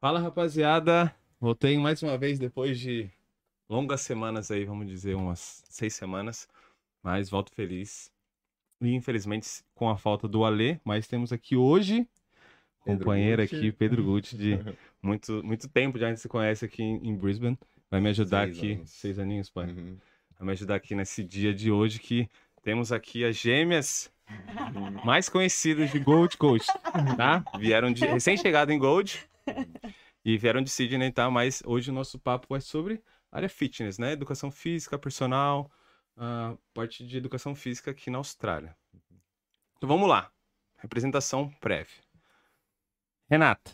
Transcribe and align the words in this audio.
Fala, 0.00 0.18
rapaziada. 0.18 1.14
Voltei 1.38 1.76
mais 1.76 2.02
uma 2.02 2.16
vez 2.16 2.38
depois 2.38 2.80
de 2.80 3.10
longas 3.68 4.00
semanas 4.00 4.50
aí, 4.50 4.64
vamos 4.64 4.86
dizer, 4.86 5.14
umas 5.14 5.62
seis 5.68 5.92
semanas. 5.92 6.48
Mas 7.02 7.28
volto 7.28 7.52
feliz. 7.52 8.10
E 8.80 8.94
infelizmente 8.94 9.62
com 9.74 9.90
a 9.90 9.98
falta 9.98 10.26
do 10.26 10.42
Alê, 10.42 10.78
mas 10.82 11.06
temos 11.06 11.34
aqui 11.34 11.54
hoje 11.54 12.08
Pedro 12.82 13.04
companheiro 13.04 13.42
Gucci. 13.42 13.56
aqui, 13.56 13.72
Pedro 13.72 14.02
Gucci, 14.02 14.36
de 14.38 14.58
muito, 15.02 15.44
muito 15.44 15.68
tempo 15.68 15.98
já 15.98 16.06
a 16.06 16.08
gente 16.08 16.20
se 16.22 16.28
conhece 16.30 16.64
aqui 16.64 16.82
em, 16.82 17.14
Brisbane. 17.14 17.58
Vai 17.90 18.00
me 18.00 18.08
ajudar 18.08 18.46
Seis 18.46 18.56
aqui, 18.56 18.72
anos. 18.72 18.90
seis 18.90 19.18
aninhos, 19.18 19.50
pai. 19.50 19.66
Uhum. 19.66 19.98
Vai 20.38 20.46
me 20.46 20.52
ajudar 20.52 20.76
aqui 20.76 20.94
nesse 20.94 21.22
dia 21.22 21.52
de 21.52 21.70
hoje 21.70 21.98
que 21.98 22.26
temos 22.62 22.90
aqui 22.90 23.22
as 23.22 23.36
gêmeas 23.36 24.10
mais 25.04 25.28
conhecidas 25.28 25.90
de 25.90 25.98
Gold 25.98 26.38
Coast, 26.38 26.66
tá? 27.18 27.44
Vieram 27.58 27.92
de 27.92 28.02
recém-chegado 28.06 28.72
em 28.72 28.78
Gold 28.78 29.28
e 30.24 30.36
vieram 30.36 30.62
de 30.62 30.70
Sydney, 30.70 31.10
tá? 31.12 31.30
Mas 31.30 31.62
hoje 31.64 31.90
o 31.90 31.94
nosso 31.94 32.18
papo 32.18 32.54
é 32.56 32.60
sobre 32.60 33.02
área 33.30 33.48
fitness, 33.48 33.98
né? 33.98 34.12
Educação 34.12 34.50
física, 34.50 34.98
personal, 34.98 35.70
a 36.16 36.56
parte 36.74 37.06
de 37.06 37.16
educação 37.16 37.54
física 37.54 37.90
aqui 37.90 38.10
na 38.10 38.18
Austrália. 38.18 38.76
Então 39.76 39.88
vamos 39.88 40.08
lá. 40.08 40.30
Representação 40.78 41.50
prévia. 41.60 42.02
Renata. 43.28 43.70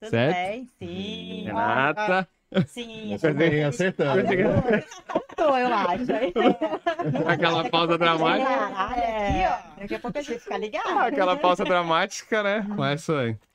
Tudo 0.00 0.10
Certo? 0.10 0.34
bem? 0.34 0.68
Sim. 0.78 1.44
Renata. 1.44 2.28
Sim. 2.66 3.14
Essa 3.14 3.32
bem 3.32 3.64
acertando. 3.64 4.22
Tô, 5.34 5.56
eu 5.56 5.66
acho. 5.74 6.04
Aquela 7.26 7.68
pausa 7.68 7.98
dramática. 7.98 8.66
Aqui, 8.66 9.44
ó. 9.46 9.80
Daqui 9.80 9.94
a 9.94 9.98
pouco 9.98 10.18
a 10.18 10.22
gente 10.22 10.38
fica 10.38 10.56
ligado. 10.56 10.98
Aquela 10.98 11.36
pausa 11.36 11.64
dramática, 11.64 12.42
né? 12.42 12.64
Mas. 12.76 13.06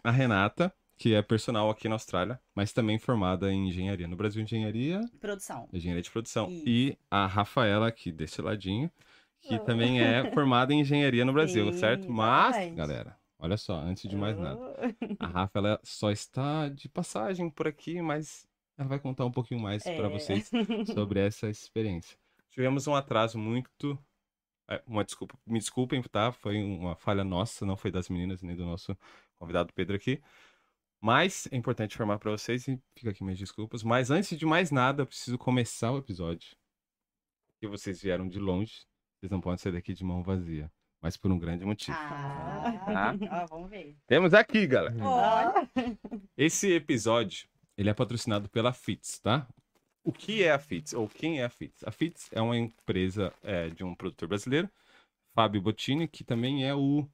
A 0.04 0.12
Renata, 0.12 0.74
que 1.00 1.14
é 1.16 1.22
personal 1.22 1.70
aqui 1.70 1.88
na 1.88 1.96
Austrália, 1.96 2.40
mas 2.54 2.74
também 2.74 3.00
formada 3.00 3.52
em 3.52 3.70
engenharia. 3.70 4.06
No 4.08 4.18
Brasil, 4.18 4.44
engenharia, 4.44 5.00
Produção. 5.20 5.68
engenharia 5.74 6.04
de 6.04 6.12
produção. 6.12 6.52
Isso. 6.52 6.64
E 6.68 6.98
a 7.10 7.26
Rafaela, 7.26 7.88
aqui 7.88 8.12
desse 8.12 8.42
ladinho, 8.42 8.92
que 9.42 9.58
também 9.60 10.02
é 10.02 10.30
formada 10.36 10.74
em 10.74 10.82
engenharia 10.82 11.24
no 11.24 11.32
Brasil, 11.32 11.72
Sim, 11.72 11.80
certo? 11.80 12.12
Mas, 12.12 12.50
exatamente. 12.50 12.76
galera, 12.76 13.18
olha 13.40 13.56
só, 13.56 13.76
antes 13.80 14.10
de 14.10 14.16
mais 14.18 14.38
nada. 14.38 14.60
Oh. 14.60 15.16
A 15.24 15.28
Rafa, 15.28 15.58
ela 15.60 15.80
só 15.84 16.12
está 16.12 16.68
de 16.68 16.90
passagem 16.90 17.50
por 17.50 17.66
aqui, 17.66 18.02
mas 18.02 18.46
ela 18.78 18.90
vai 18.90 19.00
contar 19.00 19.24
um 19.26 19.32
pouquinho 19.32 19.62
mais 19.62 19.82
para 19.84 20.08
É. 20.08 20.10
vocês 20.10 20.52
sobre 20.94 21.22
essa 21.22 21.50
experiência. 21.50 22.18
Tivemos 22.52 22.88
um 22.88 22.94
atraso 22.94 23.38
muito. 23.40 23.98
é, 24.70 24.84
Uma 24.86 25.06
desculpa, 25.06 25.40
me 25.48 25.60
desculpem, 25.60 26.02
tá? 26.04 26.34
Foi 26.34 26.62
uma 26.62 26.98
falha 26.98 27.24
nossa, 27.24 27.66
não 27.66 27.78
foi 27.78 27.90
das 27.90 28.10
meninas 28.10 28.42
nem 28.42 28.54
do 28.58 28.66
nosso 28.66 28.98
convidado 29.38 29.72
Pedro 29.74 29.96
aqui. 29.96 30.22
Mas 31.02 31.48
é 31.52 31.56
importante 31.56 31.96
informar 31.96 32.20
para 32.20 32.32
vocês 32.32 32.68
e 32.68 32.80
fica 32.94 33.12
aqui 33.12 33.24
minhas 33.24 33.40
desculpas. 33.40 33.84
Mas 33.84 34.12
antes 34.12 34.38
de 34.38 34.46
mais 34.46 34.70
nada, 34.70 35.04
eu 35.04 35.08
preciso 35.08 35.38
começar 35.38 35.92
o 35.92 35.98
episódio. 35.98 36.56
E 37.62 37.68
vocês 37.68 38.02
vieram 38.02 38.28
de 38.28 38.40
longe, 38.40 38.86
vocês 39.18 39.32
não 39.32 39.42
podem 39.42 39.58
sair 39.58 39.74
daqui 39.74 39.94
de 39.94 40.04
mão 40.04 40.24
vazia, 40.24 40.72
mas 41.02 41.18
por 41.18 41.32
um 41.32 41.40
grande 41.40 41.66
motivo. 41.66 41.98
Ah, 41.98 43.14
ó, 43.32 43.48
vamos 43.48 43.70
ver. 43.70 43.98
Temos 44.08 44.34
aqui, 44.34 44.68
galera. 44.68 44.96
Olha. 45.02 45.70
Esse 46.38 46.72
episódio, 46.74 47.48
ele 47.78 47.90
é 47.90 47.94
patrocinado 47.94 48.50
pela 48.50 48.74
FITS, 48.74 49.20
tá? 49.20 49.48
O 50.04 50.12
que 50.12 50.44
é 50.44 50.52
a 50.52 50.60
FITS? 50.60 50.94
Ou 50.94 51.08
quem 51.08 51.42
é 51.42 51.46
a 51.46 51.50
FITS? 51.50 51.84
A 51.86 51.92
FITS 51.92 52.30
é 52.32 52.42
uma 52.42 52.58
empresa 52.58 53.34
é, 53.44 53.70
de 53.70 53.84
um 53.84 53.94
produtor 53.94 54.28
brasileiro, 54.28 54.70
Fábio 55.34 55.62
Bottini, 55.62 56.08
que 56.08 56.24
também 56.24 56.66
é 56.66 56.74
o, 56.74 57.08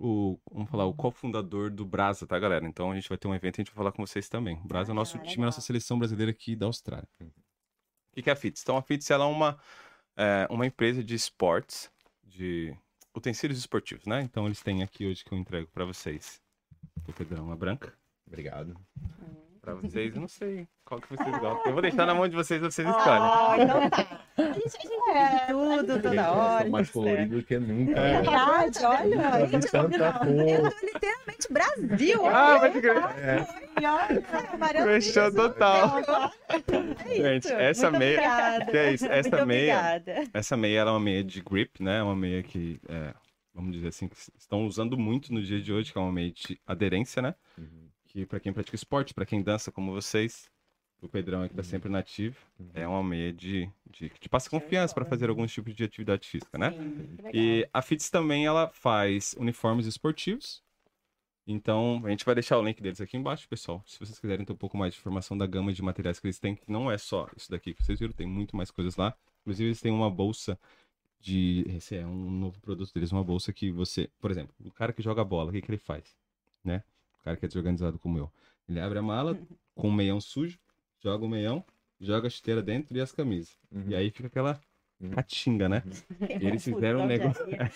o 0.00 0.40
vamos 0.50 0.70
falar, 0.70 0.86
o 0.86 0.94
cofundador 0.94 1.70
do 1.70 1.84
Brasa, 1.84 2.26
tá, 2.26 2.38
galera? 2.38 2.66
Então 2.66 2.90
a 2.90 2.94
gente 2.94 3.08
vai 3.08 3.18
ter 3.18 3.28
um 3.28 3.34
evento 3.34 3.58
e 3.58 3.60
a 3.60 3.62
gente 3.64 3.70
vai 3.72 3.76
falar 3.76 3.92
com 3.92 4.04
vocês 4.06 4.28
também. 4.28 4.56
O 4.58 4.66
Brasa 4.66 4.90
é 4.90 4.92
o 4.92 4.96
nosso 4.96 5.18
Ah, 5.18 5.20
time, 5.20 5.28
a 5.28 5.30
legal. 5.32 5.46
nossa 5.46 5.60
seleção 5.60 5.98
brasileira 5.98 6.30
aqui 6.32 6.56
da 6.56 6.66
Austrália. 6.66 7.08
O 7.20 7.26
que 8.14 8.22
que 8.22 8.30
é 8.30 8.32
a 8.32 8.36
FITS? 8.36 8.62
Então 8.62 8.76
a 8.76 8.82
FITS 8.82 9.10
ela 9.10 9.24
é 9.24 9.28
uma, 9.28 9.58
é, 10.16 10.46
uma 10.50 10.66
empresa 10.66 11.04
de 11.04 11.14
esportes, 11.14 11.90
de 12.24 12.74
utensílios 13.14 13.58
esportivos, 13.58 14.06
né? 14.06 14.22
Então 14.22 14.46
eles 14.46 14.62
têm 14.62 14.82
aqui 14.82 15.06
hoje 15.06 15.24
que 15.24 15.32
eu 15.32 15.38
entrego 15.38 15.68
para 15.68 15.84
vocês. 15.84 16.40
O 17.06 17.12
Pedrão, 17.12 17.44
uma 17.44 17.56
branca. 17.56 17.92
Obrigado. 18.26 18.74
Pra 19.60 19.74
vocês, 19.74 20.14
eu 20.14 20.20
não 20.22 20.28
sei 20.28 20.66
qual 20.86 21.00
que 21.00 21.08
vocês 21.14 21.30
gostam. 21.38 21.66
Eu 21.66 21.72
vou 21.74 21.82
deixar 21.82 22.06
na 22.06 22.14
mão 22.14 22.26
de 22.26 22.34
vocês, 22.34 22.60
vocês 22.62 22.88
escolhem. 22.88 23.20
Ó, 23.20 23.56
então 23.56 23.90
tá. 23.90 24.20
A 24.38 24.42
gente, 24.42 24.56
a 24.58 24.60
gente 24.60 24.78
vive 24.78 25.46
tudo, 25.48 26.02
toda 26.02 26.32
hora. 26.32 26.62
Sou 26.62 26.70
mais 26.70 26.88
tá 26.88 26.92
certo. 26.92 26.92
colorido 26.92 27.36
do 27.36 27.42
que 27.42 27.58
nunca. 27.58 28.00
É 28.00 28.22
verdade, 28.22 28.78
olha. 28.84 29.16
Tá 29.30 29.46
gente, 29.46 29.70
tanta 29.70 30.12
cor. 30.14 30.26
literalmente 30.82 31.52
Brasil. 31.52 32.26
Ah, 32.26 32.48
olha. 32.52 32.60
pode 32.60 32.80
crer. 32.80 33.46
E 33.80 33.86
olha. 33.86 34.84
Fechou 34.84 35.34
total. 35.34 35.98
É 37.04 37.16
isso. 37.16 37.22
Gente, 37.22 37.52
essa 37.52 37.90
Muito 37.90 37.98
meia- 38.00 38.12
obrigada. 38.18 38.64
que 38.70 38.76
é 38.78 38.92
isso, 38.94 39.06
essa 39.06 39.28
Muito 39.30 39.46
meia- 39.46 39.78
obrigada. 39.78 40.30
Essa 40.32 40.56
meia 40.56 40.80
ela 40.80 40.90
é 40.90 40.94
uma 40.94 41.00
meia 41.00 41.22
de 41.24 41.42
grip, 41.42 41.82
né? 41.82 41.98
É 41.98 42.02
uma 42.02 42.16
meia 42.16 42.42
que, 42.42 42.80
é, 42.88 43.14
vamos 43.54 43.72
dizer 43.72 43.88
assim, 43.88 44.08
que 44.08 44.16
estão 44.38 44.64
usando 44.66 44.96
muito 44.96 45.32
no 45.34 45.42
dia 45.42 45.60
de 45.60 45.70
hoje, 45.72 45.92
que 45.92 45.98
é 45.98 46.00
uma 46.00 46.12
meia 46.12 46.32
de 46.32 46.58
aderência, 46.66 47.20
né? 47.20 47.34
Uhum. 47.58 47.79
Que 48.12 48.26
pra 48.26 48.40
quem 48.40 48.52
pratica 48.52 48.74
esporte, 48.74 49.14
pra 49.14 49.24
quem 49.24 49.40
dança 49.40 49.70
como 49.70 49.92
vocês, 49.92 50.50
o 51.00 51.08
Pedrão 51.08 51.44
aqui 51.44 51.54
tá 51.54 51.62
sempre 51.62 51.88
nativo, 51.88 52.36
é 52.74 52.86
uma 52.86 53.04
meia 53.04 53.32
de, 53.32 53.70
de 53.88 54.10
que 54.10 54.18
te 54.18 54.28
passa 54.28 54.50
confiança 54.50 54.92
pra 54.92 55.04
fazer 55.04 55.30
alguns 55.30 55.52
tipos 55.52 55.72
de 55.76 55.84
atividade 55.84 56.26
física, 56.26 56.58
né? 56.58 56.72
Sim. 56.72 57.16
E 57.32 57.68
a 57.72 57.80
FITS 57.80 58.10
também 58.10 58.46
ela 58.46 58.68
faz 58.68 59.34
uniformes 59.38 59.86
esportivos. 59.86 60.60
Então, 61.46 62.02
a 62.04 62.10
gente 62.10 62.24
vai 62.24 62.34
deixar 62.34 62.58
o 62.58 62.64
link 62.64 62.82
deles 62.82 63.00
aqui 63.00 63.16
embaixo, 63.16 63.48
pessoal. 63.48 63.80
Se 63.86 63.98
vocês 63.98 64.18
quiserem 64.18 64.44
ter 64.44 64.52
um 64.52 64.56
pouco 64.56 64.76
mais 64.76 64.92
de 64.92 64.98
informação 64.98 65.38
da 65.38 65.46
gama 65.46 65.72
de 65.72 65.80
materiais 65.80 66.18
que 66.18 66.26
eles 66.26 66.40
têm, 66.40 66.56
que 66.56 66.70
não 66.70 66.90
é 66.90 66.98
só 66.98 67.28
isso 67.36 67.48
daqui 67.48 67.74
que 67.74 67.84
vocês 67.84 67.98
viram, 68.00 68.12
tem 68.12 68.26
muito 68.26 68.56
mais 68.56 68.72
coisas 68.72 68.96
lá. 68.96 69.16
Inclusive, 69.42 69.68
eles 69.68 69.80
têm 69.80 69.92
uma 69.92 70.10
bolsa 70.10 70.58
de. 71.20 71.64
Esse 71.68 71.96
é 71.96 72.04
um 72.04 72.30
novo 72.30 72.60
produto 72.60 72.92
deles, 72.92 73.12
uma 73.12 73.22
bolsa 73.24 73.52
que 73.52 73.70
você. 73.70 74.10
Por 74.20 74.32
exemplo, 74.32 74.52
o 74.64 74.70
cara 74.72 74.92
que 74.92 75.00
joga 75.00 75.24
bola, 75.24 75.50
o 75.50 75.52
que, 75.52 75.62
que 75.62 75.70
ele 75.70 75.78
faz? 75.78 76.16
Né? 76.64 76.82
O 77.20 77.24
cara 77.24 77.36
que 77.36 77.44
é 77.44 77.48
desorganizado 77.48 77.98
como 77.98 78.18
eu. 78.18 78.30
Ele 78.68 78.80
abre 78.80 78.98
a 78.98 79.02
mala 79.02 79.38
com 79.74 79.88
o 79.88 79.92
meião 79.92 80.20
sujo, 80.20 80.58
joga 81.02 81.24
o 81.24 81.28
meião, 81.28 81.64
joga 82.00 82.26
a 82.26 82.30
chuteira 82.30 82.62
dentro 82.62 82.96
e 82.96 83.00
as 83.00 83.12
camisas. 83.12 83.56
Uhum. 83.70 83.84
E 83.88 83.94
aí 83.94 84.10
fica 84.10 84.28
aquela 84.28 84.58
Uhum. 85.02 85.12
catinga, 85.12 85.66
né? 85.66 85.82
eles 86.42 86.62
fizeram 86.62 87.00
um 87.00 87.06
negócio- 87.06 87.46
né? 87.46 87.56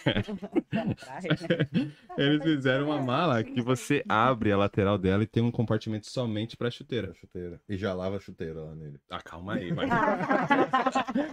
Eles 2.19 2.43
fizeram 2.43 2.87
uma 2.87 3.01
mala 3.01 3.43
que 3.43 3.61
você 3.63 4.05
abre 4.09 4.53
a 4.53 4.57
lateral 4.57 4.99
dela 4.99 5.23
e 5.23 5.27
tem 5.27 5.43
um 5.43 5.51
compartimento 5.51 6.07
somente 6.07 6.55
pra 6.57 6.71
chuteira. 6.71 7.11
A 7.11 7.15
chuteira. 7.15 7.61
E 7.69 7.77
já 7.79 7.93
lava 7.95 8.17
a 8.17 8.21
chuteira 8.21 8.61
lá 8.61 8.75
nele. 8.75 8.99
Ah, 9.11 9.23
calma 9.23 9.55
aí, 9.55 9.73
mas... 9.73 9.89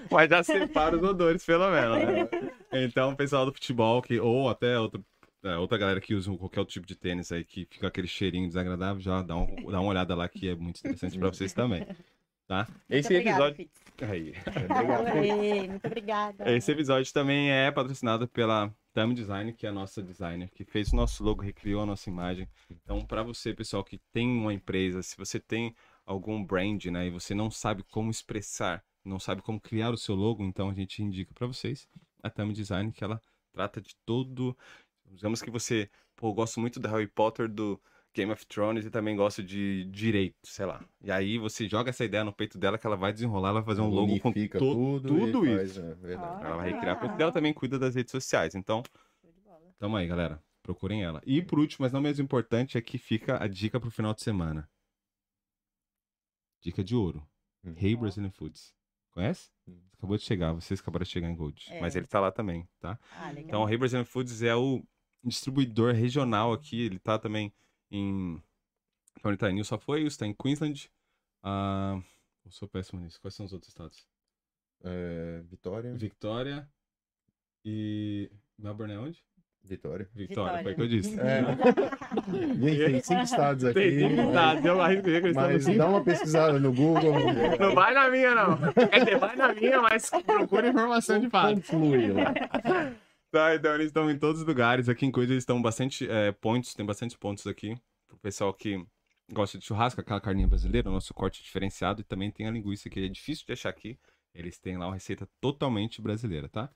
mas 0.09 0.29
já 0.29 0.41
separa 0.43 0.95
os 0.95 1.03
odores, 1.03 1.45
pelo 1.45 1.69
menos, 1.69 1.97
né? 2.07 2.29
Então, 2.71 3.11
o 3.11 3.15
pessoal 3.15 3.45
do 3.45 3.53
futebol, 3.53 4.01
que, 4.01 4.17
ou 4.19 4.49
até 4.49 4.79
outro, 4.79 5.03
é, 5.43 5.57
outra 5.57 5.77
galera 5.77 6.01
que 6.01 6.13
usa 6.13 6.35
qualquer 6.37 6.59
outro 6.59 6.73
tipo 6.73 6.85
de 6.85 6.95
tênis 6.95 7.31
aí, 7.31 7.43
que 7.43 7.65
fica 7.65 7.87
aquele 7.87 8.07
cheirinho 8.07 8.47
desagradável, 8.47 9.01
já 9.01 9.21
dá, 9.21 9.35
um, 9.35 9.45
dá 9.71 9.79
uma 9.79 9.89
olhada 9.89 10.15
lá 10.15 10.27
que 10.27 10.49
é 10.49 10.55
muito 10.55 10.79
interessante 10.79 11.17
pra 11.17 11.29
vocês 11.29 11.53
também, 11.53 11.85
tá? 12.47 12.67
Esse 12.89 13.13
Muito 13.13 13.29
obrigada, 13.29 13.47
episódio... 13.47 13.55
Fitz. 13.55 13.81
Aí. 14.01 14.33
Adorei, 14.69 15.67
Muito 15.67 15.85
obrigada. 15.85 16.51
Esse 16.51 16.71
episódio 16.71 17.13
também 17.13 17.51
é 17.51 17.71
patrocinado 17.71 18.27
pela 18.27 18.73
Tami 18.93 19.13
Design, 19.13 19.53
que 19.53 19.65
é 19.65 19.69
a 19.69 19.73
nossa 19.73 20.01
designer, 20.01 20.49
que 20.49 20.65
fez 20.65 20.91
o 20.91 20.95
nosso 20.95 21.23
logo, 21.23 21.41
recriou 21.41 21.81
a 21.81 21.85
nossa 21.85 22.09
imagem. 22.09 22.47
Então, 22.69 23.05
para 23.05 23.23
você, 23.23 23.53
pessoal, 23.53 23.83
que 23.83 23.99
tem 24.11 24.27
uma 24.27 24.53
empresa, 24.53 25.01
se 25.01 25.15
você 25.15 25.39
tem 25.39 25.75
algum 26.05 26.43
brand, 26.43 26.85
né, 26.85 27.07
e 27.07 27.11
você 27.11 27.33
não 27.33 27.49
sabe 27.51 27.83
como 27.83 28.09
expressar, 28.09 28.83
não 29.05 29.19
sabe 29.19 29.41
como 29.41 29.61
criar 29.61 29.91
o 29.91 29.97
seu 29.97 30.15
logo, 30.15 30.43
então 30.43 30.69
a 30.69 30.73
gente 30.73 31.01
indica 31.01 31.33
para 31.33 31.47
vocês 31.47 31.87
a 32.21 32.29
Tami 32.29 32.53
Design, 32.53 32.91
que 32.91 33.03
ela 33.03 33.21
trata 33.51 33.81
de 33.81 33.95
todo. 34.05 34.57
Digamos 35.11 35.41
que 35.41 35.51
você, 35.51 35.89
pô, 36.15 36.29
eu 36.29 36.33
gosto 36.33 36.59
muito 36.59 36.79
do 36.79 36.87
Harry 36.87 37.07
Potter, 37.07 37.47
do 37.49 37.79
Game 38.13 38.31
of 38.31 38.45
Thrones 38.47 38.85
e 38.85 38.89
também 38.89 39.15
gosto 39.15 39.43
de 39.43 39.85
direito, 39.85 40.35
sei 40.43 40.65
lá. 40.65 40.83
E 41.03 41.11
aí 41.11 41.37
você 41.37 41.67
joga 41.67 41.89
essa 41.89 42.03
ideia 42.03 42.23
no 42.23 42.33
peito 42.33 42.57
dela 42.57 42.77
que 42.77 42.85
ela 42.87 42.95
vai 42.97 43.11
desenrolar, 43.13 43.49
ela 43.49 43.61
vai 43.61 43.65
fazer 43.75 43.81
um 43.81 43.89
logo 43.89 44.19
com 44.19 44.31
to- 44.31 44.57
tudo, 44.59 45.07
tudo 45.07 45.45
e 45.45 45.55
faz, 45.57 45.71
isso. 45.71 45.81
é, 45.81 46.13
ela 46.13 46.57
vai 46.57 46.71
recriar, 46.71 46.99
porque 46.99 47.21
ela 47.21 47.31
também 47.31 47.53
cuida 47.53 47.77
das 47.77 47.95
redes 47.95 48.11
sociais. 48.11 48.55
Então, 48.55 48.81
tamo 49.77 49.95
aí, 49.97 50.07
galera. 50.07 50.41
Procurem 50.63 51.03
ela. 51.03 51.21
E 51.25 51.41
por 51.41 51.57
último, 51.59 51.83
mas 51.83 51.91
não 51.91 51.99
menos 52.01 52.19
importante, 52.19 52.77
aqui 52.77 52.97
fica 52.97 53.41
a 53.43 53.47
dica 53.47 53.79
pro 53.79 53.89
final 53.89 54.13
de 54.13 54.21
semana. 54.21 54.69
Dica 56.61 56.83
de 56.83 56.95
ouro. 56.95 57.25
Hum. 57.63 57.73
Hey 57.77 57.95
Brazilian 57.95 58.29
Foods. 58.31 58.73
Conhece? 59.11 59.49
Hum. 59.67 59.79
Acabou 59.97 60.17
de 60.17 60.23
chegar, 60.23 60.53
vocês 60.53 60.79
acabaram 60.79 61.03
de 61.03 61.09
chegar 61.09 61.29
em 61.29 61.35
Gold. 61.35 61.65
É. 61.69 61.79
Mas 61.81 61.95
ele 61.95 62.07
tá 62.07 62.19
lá 62.19 62.31
também, 62.31 62.67
tá? 62.79 62.97
Ah, 63.19 63.29
legal. 63.31 63.43
Então, 63.47 63.63
o 63.63 63.69
Hey 63.69 63.77
Brazilian 63.77 64.05
Foods 64.05 64.41
é 64.41 64.55
o 64.55 64.83
distribuidor 65.23 65.93
regional 65.93 66.53
aqui. 66.53 66.81
Ele 66.81 66.99
tá 66.99 67.17
também 67.17 67.53
em. 67.89 68.41
Então, 69.17 69.31
ele 69.31 69.37
tá 69.37 69.49
em 69.49 69.55
New 69.55 69.65
South 69.65 69.81
Wales, 69.87 70.17
tá 70.17 70.25
em 70.25 70.33
Queensland. 70.33 70.91
Ah, 71.43 72.01
eu 72.45 72.51
sou 72.51 72.67
péssimo 72.67 73.01
nisso. 73.01 73.19
Quais 73.21 73.35
são 73.35 73.45
os 73.45 73.53
outros 73.53 73.69
estados? 73.69 74.07
É, 74.83 75.41
Vitória. 75.49 75.93
Victoria 75.93 76.67
e. 77.63 78.31
Melbourne 78.57 78.93
é 78.93 78.99
onde? 78.99 79.23
Vitória. 79.63 80.09
Vitória, 80.15 80.57
Vitória. 80.57 80.63
foi 80.63 80.73
o 80.73 80.75
que 80.75 80.81
eu 80.81 80.87
disse. 80.87 81.19
É. 81.19 81.43
Gente, 82.75 82.91
tem 82.91 83.01
cinco 83.01 83.21
estados 83.21 83.63
aqui. 83.63 83.79
Tem 83.79 83.97
dificuldade, 83.97 84.67
eu 84.67 84.81
arrisquei 84.81 85.21
que 85.21 85.27
eles 85.27 85.35
Mas 85.35 85.65
dá 85.65 85.87
uma 85.87 86.03
pesquisada 86.03 86.59
no 86.59 86.73
Google. 86.73 87.13
Não 87.59 87.75
vai 87.75 87.93
na 87.93 88.09
minha, 88.09 88.33
não. 88.33 88.57
Quer 88.73 88.99
dizer, 88.99 89.19
vai 89.19 89.35
na 89.35 89.53
minha, 89.53 89.81
mas 89.81 90.09
procura 90.09 90.67
informação 90.67 91.19
de 91.19 91.29
fato. 91.29 91.49
Como 91.49 91.61
flui 91.61 92.11
lá. 92.11 92.33
Tá, 93.31 93.55
então 93.55 93.73
eles 93.73 93.87
estão 93.87 94.11
em 94.11 94.19
todos 94.19 94.41
os 94.41 94.47
lugares. 94.47 94.89
Aqui 94.89 95.05
em 95.05 95.11
Coisa 95.11 95.31
eles 95.31 95.43
estão 95.43 95.61
bastante 95.61 96.09
é, 96.09 96.33
pontos, 96.33 96.73
tem 96.73 96.85
bastante 96.85 97.17
pontos 97.17 97.47
aqui. 97.47 97.77
Pro 98.05 98.17
pessoal 98.17 98.53
que 98.53 98.85
gosta 99.31 99.57
de 99.57 99.65
churrasco, 99.65 100.01
aquela 100.01 100.19
carninha 100.19 100.47
brasileira, 100.47 100.91
nosso 100.91 101.13
corte 101.13 101.41
diferenciado. 101.41 102.01
E 102.01 102.03
também 102.03 102.29
tem 102.29 102.45
a 102.45 102.51
linguiça 102.51 102.89
que 102.89 102.99
é 102.99 103.07
difícil 103.07 103.45
de 103.45 103.53
achar 103.53 103.69
aqui. 103.69 103.97
Eles 104.35 104.59
têm 104.59 104.77
lá 104.77 104.87
uma 104.87 104.95
receita 104.95 105.27
totalmente 105.39 106.01
brasileira, 106.01 106.49
tá? 106.49 106.69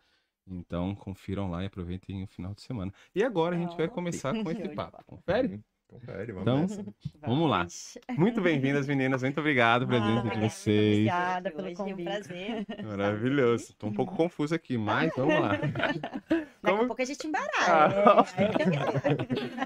Então 0.47 0.95
confiram 0.95 1.49
lá 1.49 1.61
e 1.61 1.65
aproveitem 1.65 2.23
o 2.23 2.27
final 2.27 2.53
de 2.53 2.61
semana. 2.61 2.93
E 3.13 3.21
agora 3.21 3.55
a 3.55 3.59
gente 3.59 3.75
vai 3.75 3.89
começar 3.89 4.31
com 4.33 4.49
esse 4.51 4.69
papo. 4.69 5.03
Confere? 5.05 5.61
Confere, 5.87 6.31
vamos 6.33 6.41
Então, 6.41 6.61
nessa. 6.61 6.85
Vamos 7.21 7.49
lá. 7.49 7.65
Muito 8.17 8.41
bem-vindas, 8.41 8.87
meninas. 8.87 9.21
Muito 9.21 9.39
obrigado 9.39 9.87
pela 9.87 10.01
presença 10.01 10.29
de 10.35 10.39
vocês. 10.49 10.93
Obrigada 10.97 11.51
pelo 11.51 11.63
Hoje 11.67 11.69
é 11.69 11.83
um 11.83 11.89
convite. 11.89 12.05
prazer. 12.05 12.65
Maravilhoso. 12.83 13.73
Tô 13.77 13.87
um 13.87 13.93
pouco 13.93 14.15
confuso 14.15 14.53
aqui, 14.55 14.77
mas 14.77 15.11
vamos 15.15 15.39
lá. 15.39 15.51
Daqui 16.27 16.47
Como- 16.61 16.81
a 16.83 16.87
pouco 16.87 17.01
a 17.01 17.05
gente 17.05 17.27
embaralha. 17.27 17.53
Ah. 17.67 18.25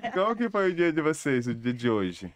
É, 0.03 0.11
Como 0.11 0.35
que 0.35 0.49
foi 0.49 0.71
o 0.71 0.75
dia 0.75 0.91
de 0.91 1.01
vocês, 1.01 1.47
o 1.47 1.55
dia 1.55 1.73
de 1.73 1.89
hoje? 1.89 2.31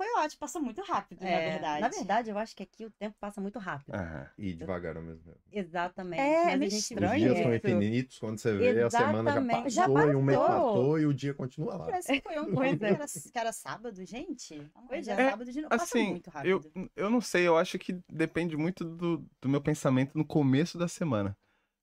Foi 0.00 0.06
ótimo, 0.24 0.40
passou 0.40 0.62
muito 0.62 0.80
rápido, 0.80 1.22
É, 1.22 1.30
na 1.30 1.50
verdade. 1.52 1.80
Na 1.82 1.88
verdade, 1.90 2.30
eu 2.30 2.38
acho 2.38 2.56
que 2.56 2.62
aqui 2.62 2.86
o 2.86 2.90
tempo 2.90 3.14
passa 3.20 3.38
muito 3.38 3.58
rápido. 3.58 3.94
Aham. 3.94 4.30
E 4.38 4.54
devagar 4.54 4.96
ao 4.96 5.02
mesmo 5.02 5.22
tempo. 5.22 5.38
Exatamente. 5.52 6.22
É, 6.22 6.44
Mas 6.44 6.54
a 6.54 6.56
meio 6.56 6.70
gente 6.70 6.78
Os 6.80 6.90
estranho 6.90 7.18
dias 7.20 7.36
vê 7.36 7.42
são 7.42 7.54
isso. 7.54 7.66
infinitos, 7.68 8.18
quando 8.18 8.38
você 8.38 8.56
vê, 8.56 8.82
a 8.82 8.90
semana 8.90 9.30
já 9.30 9.40
Exatamente. 9.40 9.62
passou, 9.64 9.70
Já 9.70 9.86
e 10.06 10.16
um 10.16 10.22
mês 10.22 10.38
passou. 10.38 10.56
passou 10.56 10.98
e 10.98 11.04
o 11.04 11.12
dia 11.12 11.34
continua 11.34 11.76
lá. 11.76 11.84
Parece 11.84 12.12
que 12.14 12.22
foi 12.22 12.40
um 12.40 12.44
Pois 12.56 12.78
que, 12.78 12.84
é. 12.86 12.88
era, 12.88 13.06
que 13.06 13.38
era 13.38 13.52
sábado, 13.52 14.04
gente. 14.06 14.72
Pois 14.88 15.06
é. 15.06 15.12
é 15.12 15.30
sábado 15.30 15.52
de 15.52 15.60
novo. 15.60 15.68
Passa 15.68 15.84
Assim, 15.84 16.10
muito 16.12 16.30
eu, 16.44 16.56
rápido. 16.60 16.90
eu 16.96 17.10
não 17.10 17.20
sei, 17.20 17.46
eu 17.46 17.58
acho 17.58 17.78
que 17.78 17.92
depende 18.08 18.56
muito 18.56 18.82
do, 18.84 19.18
do 19.38 19.48
meu 19.50 19.60
pensamento 19.60 20.16
no 20.16 20.26
começo 20.26 20.78
da 20.78 20.88
semana. 20.88 21.36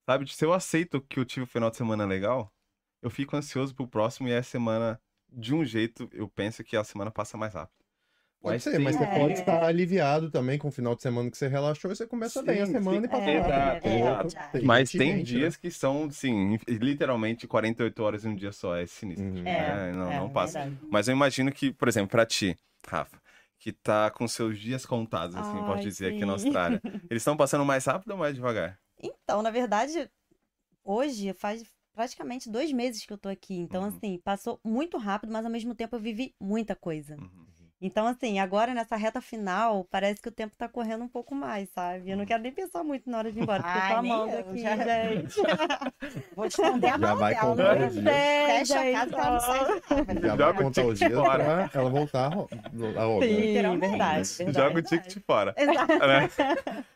Sabe? 0.10 0.28
Se 0.34 0.44
eu 0.44 0.54
aceito 0.54 1.02
que 1.02 1.20
eu 1.20 1.26
tive 1.26 1.44
um 1.44 1.48
final 1.48 1.70
de 1.70 1.78
semana 1.78 2.04
legal, 2.04 2.52
eu 3.00 3.12
fico 3.12 3.36
ansioso 3.36 3.76
pro 3.76 3.88
próximo 3.88 4.28
e 4.28 4.36
a 4.36 4.42
semana, 4.42 5.00
de 5.32 5.54
um 5.54 5.64
jeito, 5.64 6.10
eu 6.14 6.28
penso 6.28 6.64
que 6.64 6.76
a 6.76 6.84
semana 6.84 7.12
passa 7.12 7.38
mais 7.38 7.54
rápido. 7.54 7.87
Pode 8.42 8.54
Mas 8.54 8.64
ser, 8.64 8.80
mas 8.80 8.96
você 8.96 9.04
É. 9.04 9.20
pode 9.20 9.34
estar 9.34 9.64
aliviado 9.64 10.30
também 10.30 10.58
com 10.60 10.68
o 10.68 10.72
final 10.72 10.96
de 10.96 11.02
semana 11.02 11.30
que 11.30 11.38
você 11.38 11.48
relaxou 11.48 11.92
e 11.92 11.96
você 11.96 12.06
começa 12.08 12.42
bem 12.44 12.62
a 12.62 12.66
Sim, 12.66 12.72
semana 12.72 13.00
sim. 13.00 13.06
e 13.06 13.10
passa 13.10 13.30
É, 13.32 13.38
rápido. 13.38 13.90
exato, 13.96 14.28
outro- 14.28 14.66
Mas 14.66 14.92
tem 14.92 15.18
né? 15.18 15.24
dias 15.24 15.56
que 15.58 15.72
são, 15.72 16.10
sim, 16.12 16.58
literalmente 16.68 17.48
48 17.48 18.04
horas 18.04 18.26
em 18.26 18.30
um 18.30 18.36
dia 18.36 18.52
só, 18.52 18.76
é 18.76 18.86
sinistro. 18.86 19.26
Uhum. 19.26 19.48
É, 19.48 19.92
não, 19.94 20.14
é 20.14 20.16
não 20.20 20.30
passa. 20.30 20.60
verdade. 20.60 20.88
Mas 20.92 21.08
eu 21.08 21.14
imagino 21.16 21.52
que, 21.52 21.74
por 21.74 21.88
exemplo, 21.88 22.10
pra 22.10 22.26
ti, 22.26 22.56
Rafa, 22.88 23.20
que 23.60 23.72
tá 23.74 24.12
com 24.12 24.28
seus 24.28 24.60
dias 24.60 24.86
contados, 24.86 25.36
assim, 25.36 25.64
posso 25.64 25.82
Ai, 25.84 25.90
dizer, 25.90 26.08
aqui 26.08 26.24
na 26.26 26.34
sim. 26.34 26.34
Austrália. 26.34 26.82
Eles 27.10 27.22
estão 27.22 27.36
passando 27.36 27.66
mais 27.66 27.86
rápido 27.86 28.12
ou 28.12 28.18
mais 28.18 28.36
devagar? 28.36 28.80
Então, 29.02 29.42
na 29.42 29.50
verdade, 29.52 30.10
hoje 30.84 31.34
faz 31.34 31.64
praticamente 31.94 32.50
dois 32.50 32.72
meses 32.72 33.06
que 33.06 33.12
eu 33.14 33.18
tô 33.18 33.30
aqui. 33.30 33.56
Então, 33.56 33.82
Uhum. 33.82 33.88
assim, 33.90 34.20
passou 34.24 34.60
muito 34.64 34.98
rápido, 34.98 35.34
mas 35.34 35.46
ao 35.46 35.52
mesmo 35.52 35.74
tempo 35.76 35.96
eu 35.96 36.00
vivi 36.00 36.34
muita 36.40 36.76
coisa. 36.76 37.16
Uhum. 37.18 37.48
Então, 37.80 38.08
assim, 38.08 38.40
agora 38.40 38.74
nessa 38.74 38.96
reta 38.96 39.22
final, 39.22 39.84
parece 39.92 40.20
que 40.20 40.28
o 40.30 40.32
tempo 40.32 40.56
tá 40.58 40.68
correndo 40.68 41.04
um 41.04 41.08
pouco 41.08 41.36
mais, 41.36 41.70
sabe? 41.70 42.10
Eu 42.10 42.16
não 42.18 42.24
Uhum. 42.24 42.28
quero 42.28 42.42
nem 42.42 42.52
pensar 42.52 42.84
muito 42.84 43.08
na 43.08 43.20
hora 43.20 43.32
de 43.32 43.38
ir 43.38 43.44
embora, 43.44 43.62
porque 43.62 43.78
eu 43.78 43.82
tô 43.82 43.88
Ai, 43.88 43.96
amando 43.98 44.34
eu, 44.34 44.40
aqui, 44.40 44.58
já- 44.62 44.76
gente. 44.78 45.36
Vou 46.36 46.46
esconder 46.48 46.88
a 46.88 46.92
Já 46.94 46.98
mão 46.98 47.18
vai 47.18 47.36
dela. 47.36 47.48
contar 47.56 47.76
né? 47.76 47.88
os 47.88 47.94
dias. 47.94 48.06
É, 48.08 48.46
Fecha 48.48 48.80
a 48.80 48.84
gente, 48.84 48.94
casa 48.94 49.10
que 49.12 49.20
ela 49.20 49.32
não 49.32 49.40
sai 49.40 49.60
de 49.76 49.82
casa. 49.82 50.06
Já 50.22 50.28
Joga 50.30 50.44
vai 50.46 50.54
o 50.54 50.56
contar 50.66 50.86
os 50.86 51.00
tique 51.00 51.10
dias 51.12 51.20
fora. 51.22 51.44
pra 51.70 51.80
ela 51.82 51.90
voltar 51.92 52.26
a 52.26 52.28
ro- 52.30 52.50
a 52.52 53.04
rodar. 53.06 53.30
Sim, 53.30 53.36
Literalmente. 53.42 53.90
verdade, 53.92 54.28
Joga 54.38 54.50
o 54.50 54.74
verdade. 54.74 54.88
ticket 54.88 55.24
fora. 55.24 55.54
Exato. 55.56 55.88
né? 56.00 56.30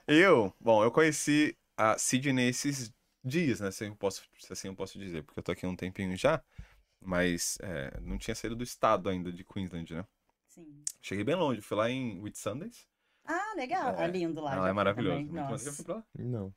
Eu, 0.07 0.51
bom, 0.59 0.83
eu 0.83 0.89
conheci 0.91 1.55
a 1.77 1.95
Sydney 1.99 2.49
esses 2.49 2.91
dias, 3.23 3.59
né? 3.59 3.69
Se, 3.69 3.85
eu 3.85 3.95
posso, 3.95 4.23
se 4.39 4.51
assim 4.51 4.67
eu 4.67 4.75
posso 4.75 4.97
dizer, 4.97 5.23
porque 5.23 5.39
eu 5.39 5.43
tô 5.43 5.51
aqui 5.51 5.63
há 5.63 5.69
um 5.69 5.75
tempinho 5.75 6.15
já, 6.17 6.41
mas 6.99 7.57
é, 7.61 7.99
não 8.01 8.17
tinha 8.17 8.33
saído 8.33 8.55
do 8.55 8.63
estado 8.63 9.09
ainda 9.09 9.31
de 9.31 9.43
Queensland, 9.43 9.93
né? 9.93 10.03
Sim. 10.53 10.83
Cheguei 11.01 11.23
bem 11.23 11.35
longe, 11.35 11.61
fui 11.61 11.77
lá 11.77 11.89
em 11.89 12.19
Whitsundays. 12.21 12.85
Ah, 13.25 13.53
legal. 13.55 13.95
É. 13.97 14.03
É 14.03 14.07
lindo 14.07 14.41
lá. 14.41 14.53
Ela 14.53 14.63
já 14.63 14.69
é 14.69 14.73
maneiro. 14.73 15.03
Já 15.03 15.49
Nossa. 15.49 15.71
foi 15.71 15.85
pra 15.85 15.95
lá? 15.95 16.03
Não. 16.19 16.53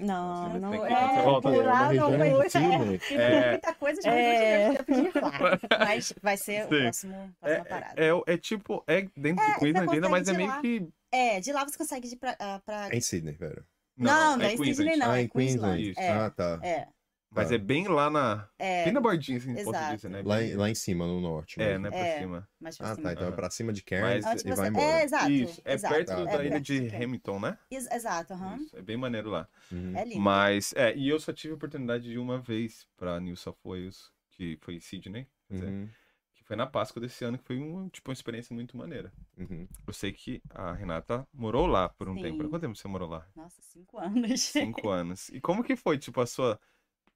Não, 0.00 0.58
não 0.58 0.74
é. 0.84 0.88
você 1.14 1.22
volta, 1.22 1.48
por 1.48 1.62
é 1.62 1.66
lá 1.66 1.92
não 1.92 2.18
foi. 2.18 2.98
Tem 3.08 3.18
É. 3.20 3.50
muita 3.52 3.74
coisa 3.74 4.00
de 4.00 4.08
É. 4.08 4.62
é. 4.64 4.74
tempo 4.74 4.92
de 4.92 5.00
ir 5.00 5.12
lá. 5.22 5.30
Mas 5.78 6.12
vai 6.20 6.36
ser 6.36 6.62
Sim. 6.62 6.64
o 6.64 6.68
próximo, 6.68 7.34
próxima 7.40 7.64
parada. 7.66 7.94
É, 7.96 8.08
é, 8.08 8.22
é 8.34 8.36
tipo, 8.36 8.82
é 8.88 9.02
dentro 9.16 9.44
de 9.44 9.50
É, 9.52 9.58
Queensland 9.60 9.86
você 9.88 9.94
ainda, 9.94 10.08
mas 10.08 10.28
é 10.28 10.32
meio 10.32 10.48
lá. 10.48 10.60
que. 10.60 10.88
É, 11.12 11.40
de 11.40 11.52
lá 11.52 11.64
você 11.64 11.78
consegue 11.78 12.08
ir 12.08 12.16
pra. 12.16 12.36
ah, 12.40 12.60
pra... 12.66 12.88
É 12.90 12.96
em 12.96 13.00
Sydney, 13.00 13.34
velho. 13.34 13.64
Não, 13.96 14.36
não 14.36 14.44
é 14.44 14.48
é 14.48 14.52
em 14.54 14.56
Queensland. 14.56 14.74
Sydney, 14.76 14.96
não. 14.96 15.10
ah, 15.12 15.18
é 15.18 15.22
em 15.22 15.28
Queensland. 15.28 15.90
Isso. 15.90 16.00
É, 16.00 16.10
Ah, 16.10 16.30
tá. 16.30 16.58
é, 16.62 16.88
Mas 17.36 17.48
Tá. 17.50 17.54
é 17.54 17.58
bem 17.58 17.86
lá 17.86 18.08
na. 18.10 18.48
é. 18.58 18.84
Bem 18.84 18.92
na 18.92 19.00
bordinha, 19.00 19.38
assim, 19.38 19.54
posso 19.54 19.68
exato. 19.70 19.96
dizer, 19.96 20.08
né? 20.08 20.22
Lá, 20.24 20.42
em- 20.42 20.54
lá 20.56 20.70
em 20.70 20.74
cima, 20.74 21.06
no 21.06 21.20
norte. 21.20 21.60
É, 21.60 21.78
mesmo. 21.78 21.82
né? 21.82 21.90
Pra 21.90 21.98
É. 21.98 22.18
cima. 22.20 22.48
Mais 22.58 22.78
pra 22.78 22.90
Ah, 22.90 22.94
cima. 22.94 23.06
tá. 23.08 23.12
Então 23.12 23.28
é 23.28 23.32
pra 23.32 23.50
cima 23.50 23.72
de 23.72 23.80
Mas- 23.82 24.00
Cairns 24.00 24.26
Antes 24.26 24.44
e 24.44 24.48
você... 24.48 24.54
vai 24.56 24.68
embora. 24.68 24.84
É, 24.86 25.04
exato. 25.04 25.30
Isso, 25.30 25.62
é 25.64 25.74
exato. 25.74 25.94
perto 25.94 26.08
Tá. 26.08 26.24
da 26.24 26.42
É 26.42 26.46
ilha 26.46 26.60
de. 26.60 26.96
Hamilton, 26.96 27.40
né? 27.40 27.58
Ex- 27.70 27.90
Exato, 27.92 28.32
aham. 28.32 28.56
Isso, 28.56 28.76
é 28.76 28.82
bem 28.82 28.96
maneiro 28.96 29.30
lá. 29.30 29.46
Uhum. 29.70 29.96
É 29.96 30.04
lindo. 30.04 30.20
Mas, 30.20 30.72
é, 30.76 30.96
e 30.96 31.08
eu 31.08 31.20
só 31.20 31.32
tive 31.32 31.52
a 31.52 31.56
oportunidade 31.56 32.04
de 32.04 32.12
ir 32.14 32.18
uma 32.18 32.38
vez 32.40 32.86
pra 32.96 33.20
New 33.20 33.36
South 33.36 33.56
Wales, 33.64 34.10
que 34.30 34.58
foi 34.62 34.74
em 34.74 34.80
Sydney, 34.80 35.26
quer 35.48 35.54
dizer, 35.54 35.66
Uhum. 35.68 35.88
que 36.34 36.44
foi 36.44 36.56
na 36.56 36.66
Páscoa 36.66 37.00
desse 37.00 37.24
ano, 37.24 37.38
que 37.38 37.44
foi 37.44 37.58
uma, 37.58 37.88
tipo, 37.88 38.10
uma 38.10 38.14
experiência 38.14 38.54
muito 38.54 38.76
maneira. 38.76 39.12
Uhum. 39.36 39.66
Eu 39.86 39.92
sei 39.92 40.12
que 40.12 40.40
a 40.50 40.72
Renata 40.72 41.26
morou 41.32 41.66
lá 41.66 41.88
por 41.88 42.08
um 42.08 42.14
Sim. 42.14 42.22
tempo. 42.22 42.38
Por 42.38 42.48
quanto 42.50 42.62
tempo 42.62 42.76
você 42.76 42.86
morou 42.88 43.08
lá? 43.08 43.26
Nossa, 43.34 43.60
cinco 43.62 43.98
anos. 43.98 44.40
Cinco 44.42 44.88
anos. 44.90 45.28
E 45.30 45.40
como 45.40 45.64
que 45.64 45.74
foi, 45.76 45.98
tipo, 45.98 46.20
a 46.20 46.26
sua... 46.26 46.60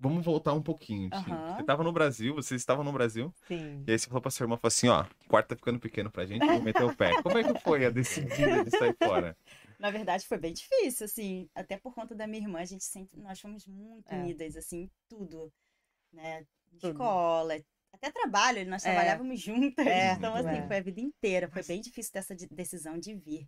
Vamos 0.03 0.25
voltar 0.25 0.55
um 0.55 0.63
pouquinho. 0.63 1.11
Aham. 1.13 1.57
Você 1.57 1.63
tava 1.63 1.85
no 1.85 1.93
Brasil, 1.93 2.35
vocês 2.35 2.59
estavam 2.61 2.83
no 2.83 2.91
Brasil, 2.91 3.33
Sim. 3.47 3.85
e 3.87 3.93
aí 3.93 3.99
você 3.99 4.07
falou 4.07 4.23
pra 4.23 4.31
sua 4.31 4.45
irmã, 4.45 4.57
falou 4.57 4.69
assim, 4.69 4.89
ó, 4.89 5.03
o 5.03 5.29
quarto 5.29 5.49
tá 5.49 5.57
ficando 5.57 5.79
pequeno 5.79 6.11
pra 6.11 6.25
gente, 6.25 6.47
vou 6.47 6.63
meter 6.63 6.83
o 6.85 6.97
pé. 6.97 7.23
Como 7.23 7.37
é 7.37 7.45
que 7.45 7.61
foi 7.61 7.85
a 7.85 7.91
decidida 7.91 8.65
de 8.65 8.71
sair 8.71 8.97
fora? 9.03 9.37
Na 9.79 9.91
verdade, 9.91 10.27
foi 10.27 10.39
bem 10.39 10.55
difícil, 10.55 11.05
assim, 11.05 11.49
até 11.55 11.77
por 11.77 11.95
conta 11.95 12.15
da 12.15 12.27
minha 12.27 12.43
irmã, 12.43 12.61
a 12.61 12.65
gente 12.65 12.85
sempre, 12.85 13.21
nós 13.21 13.39
fomos 13.39 13.67
muito 13.67 14.11
É. 14.11 14.17
unidas, 14.19 14.57
assim, 14.57 14.85
em 14.85 14.91
tudo, 15.09 15.53
né? 16.13 16.45
Tudo. 16.79 16.93
Escola, 16.93 17.59
até 17.93 18.11
trabalho, 18.11 18.65
nós 18.69 18.83
É. 18.85 18.89
trabalhávamos 18.89 19.39
juntas, 19.45 19.87
É, 19.87 20.13
então, 20.13 20.35
assim, 20.35 20.49
é. 20.61 20.67
foi 20.67 20.77
a 20.79 20.83
vida 20.83 21.01
inteira, 21.01 21.49
foi 21.51 21.63
bem 21.63 21.81
difícil 21.83 22.13
dessa 22.15 22.35
de- 22.35 22.47
decisão 22.49 22.99
de 22.99 23.15
vir. 23.15 23.47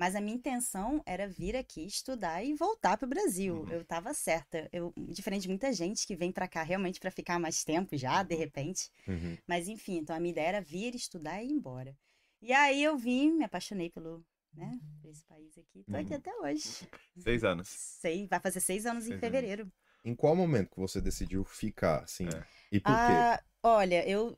Mas 0.00 0.16
a 0.16 0.20
minha 0.22 0.34
intenção 0.34 1.02
era 1.04 1.28
vir 1.28 1.54
aqui 1.54 1.84
estudar 1.84 2.42
e 2.42 2.54
voltar 2.54 2.96
para 2.96 3.04
o 3.04 3.08
Brasil. 3.08 3.56
Uhum. 3.56 3.68
Eu 3.70 3.82
estava 3.82 4.14
certa. 4.14 4.66
Eu, 4.72 4.94
diferente 4.96 5.42
de 5.42 5.48
muita 5.48 5.70
gente 5.74 6.06
que 6.06 6.16
vem 6.16 6.32
para 6.32 6.48
cá 6.48 6.62
realmente 6.62 6.98
para 6.98 7.10
ficar 7.10 7.38
mais 7.38 7.62
tempo 7.64 7.94
já, 7.98 8.22
de 8.22 8.34
repente. 8.34 8.88
Uhum. 9.06 9.36
Mas 9.46 9.68
enfim, 9.68 9.98
então 9.98 10.16
a 10.16 10.18
minha 10.18 10.32
ideia 10.32 10.46
era 10.48 10.60
vir 10.62 10.94
estudar 10.94 11.42
e 11.42 11.48
ir 11.48 11.52
embora. 11.52 11.94
E 12.40 12.50
aí 12.50 12.82
eu 12.82 12.96
vim, 12.96 13.32
me 13.32 13.44
apaixonei 13.44 13.90
pelo, 13.90 14.24
né, 14.54 14.80
por 15.02 15.10
esse 15.10 15.22
país 15.26 15.58
aqui. 15.58 15.84
Tô 15.84 15.94
aqui 15.98 16.12
Uhum. 16.12 16.16
até 16.16 16.34
hoje. 16.34 16.88
Seis 17.18 17.44
anos. 17.44 17.68
Sei, 17.68 18.26
vai 18.26 18.40
fazer 18.40 18.60
seis 18.60 18.86
anos 18.86 19.04
Seis 19.04 19.10
em 19.10 19.12
anos. 19.12 19.20
fevereiro. 19.20 19.70
Em 20.02 20.14
qual 20.14 20.34
momento 20.34 20.70
que 20.70 20.80
você 20.80 20.98
decidiu 20.98 21.44
ficar, 21.44 22.04
assim? 22.04 22.24
É. 22.26 22.42
E 22.72 22.80
por 22.80 22.86
quê? 22.86 22.92
Ah, 22.94 23.42
olha, 23.62 24.08
eu 24.08 24.34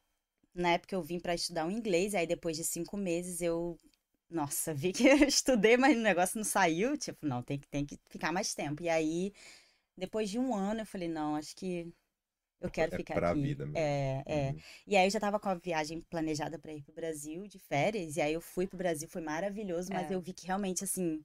na 0.53 0.71
época 0.73 0.95
eu 0.97 1.03
vim 1.03 1.21
para 1.21 1.35
estudar 1.37 1.67
o 1.69 1.71
inglês, 1.71 2.17
aí 2.17 2.27
depois 2.27 2.57
de 2.57 2.65
cinco 2.65 2.97
meses 2.97 3.41
eu, 3.41 3.79
nossa, 4.33 4.75
vi 4.75 4.93
que 4.93 5.07
eu 5.07 5.17
estudei, 5.29 5.77
mas 5.77 5.97
o 5.97 6.01
negócio 6.01 6.37
não 6.39 6.45
saiu. 6.45 6.97
Tipo, 6.97 7.27
não, 7.27 7.43
tem 7.43 7.59
que, 7.59 7.69
tem 7.69 7.85
que 7.87 7.99
ficar 8.09 8.33
mais 8.33 8.55
tempo. 8.55 8.83
E 8.83 8.89
aí, 8.89 9.33
depois 9.97 10.31
de 10.31 10.39
um 10.39 10.55
ano, 10.55 10.83
eu 10.83 10.87
falei, 10.87 11.09
não, 11.09 11.37
acho 11.37 11.57
que 11.57 11.93
eu 12.61 12.71
quero 12.71 12.93
É 12.93 12.99
ficar 12.99 13.17
pra 13.19 13.35
aqui. 13.35 13.35
vida 13.35 13.67
mesmo. 13.67 13.87
É, 13.87 14.23
é. 14.27 14.57
Uhum. 14.57 14.63
E 14.87 14.97
aí 14.97 15.07
eu 15.07 15.11
já 15.11 15.21
tava 15.21 15.41
com 15.41 15.49
a 15.49 15.55
viagem 15.57 16.01
planejada 16.03 16.59
para 16.59 16.73
ir 16.73 16.83
pro 16.83 16.93
Brasil 16.95 17.47
de 17.49 17.59
férias, 17.59 18.17
e 18.17 18.21
aí 18.23 18.33
eu 18.35 18.41
fui 18.41 18.67
pro 18.67 18.79
Brasil, 18.79 19.09
foi 19.09 19.23
maravilhoso, 19.23 19.93
mas 19.93 20.11
É. 20.11 20.13
eu 20.13 20.21
vi 20.21 20.33
que 20.35 20.47
realmente 20.47 20.85
assim, 20.85 21.25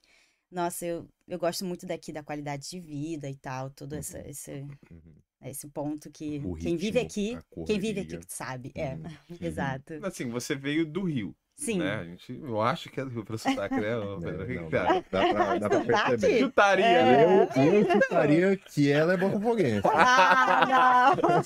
nossa, 0.51 0.85
eu, 0.85 1.09
eu 1.27 1.39
gosto 1.39 1.65
muito 1.65 1.85
daqui 1.87 2.13
da 2.13 2.23
qualidade 2.23 2.69
de 2.69 2.79
vida 2.79 3.29
e 3.29 3.35
tal, 3.37 3.69
todo 3.71 3.93
Uhum. 3.93 3.95
essa, 3.95 4.19
esse, 4.27 4.65
Uhum. 4.91 5.23
esse 5.41 5.67
ponto 5.69 6.11
que 6.11 6.41
O 6.43 6.55
quem 6.59 6.77
vive 6.77 6.99
aqui, 6.99 7.43
quem 7.65 7.79
vive 7.79 8.01
aqui 8.01 8.19
sabe, 8.29 8.71
é, 8.75 8.95
Uhum. 8.95 9.07
exato. 9.41 9.93
Assim, 10.01 10.29
você 10.29 10.55
veio 10.55 10.85
do 10.85 11.03
Rio, 11.03 11.35
Sim. 11.57 11.79
né? 11.79 11.95
A 11.95 12.03
gente, 12.03 12.39
eu 12.41 12.61
acho 12.61 12.87
que 12.89 13.01
é 13.01 13.03
do 13.03 13.09
Rio 13.09 13.25
pelo 13.25 13.37
sotaque, 13.37 13.75
né? 13.75 13.87
É, 13.87 13.95
não, 13.97 14.19
que 14.19 14.53
você 14.53 14.69
dá, 14.69 14.83
dá 15.11 15.33
pra, 15.33 15.57
dá 15.57 15.69
pra 15.69 15.79
perceber. 16.09 16.39
Chutaria, 16.39 16.85
É. 16.85 17.03
né? 17.03 17.49
Eu, 17.57 17.73
eu 17.73 17.91
chutaria 17.91 18.57
que 18.57 18.91
ela 18.91 19.13
é 19.13 19.17
botafoguense. 19.17 19.81
Ah, 19.91 21.15
não! 21.17 21.41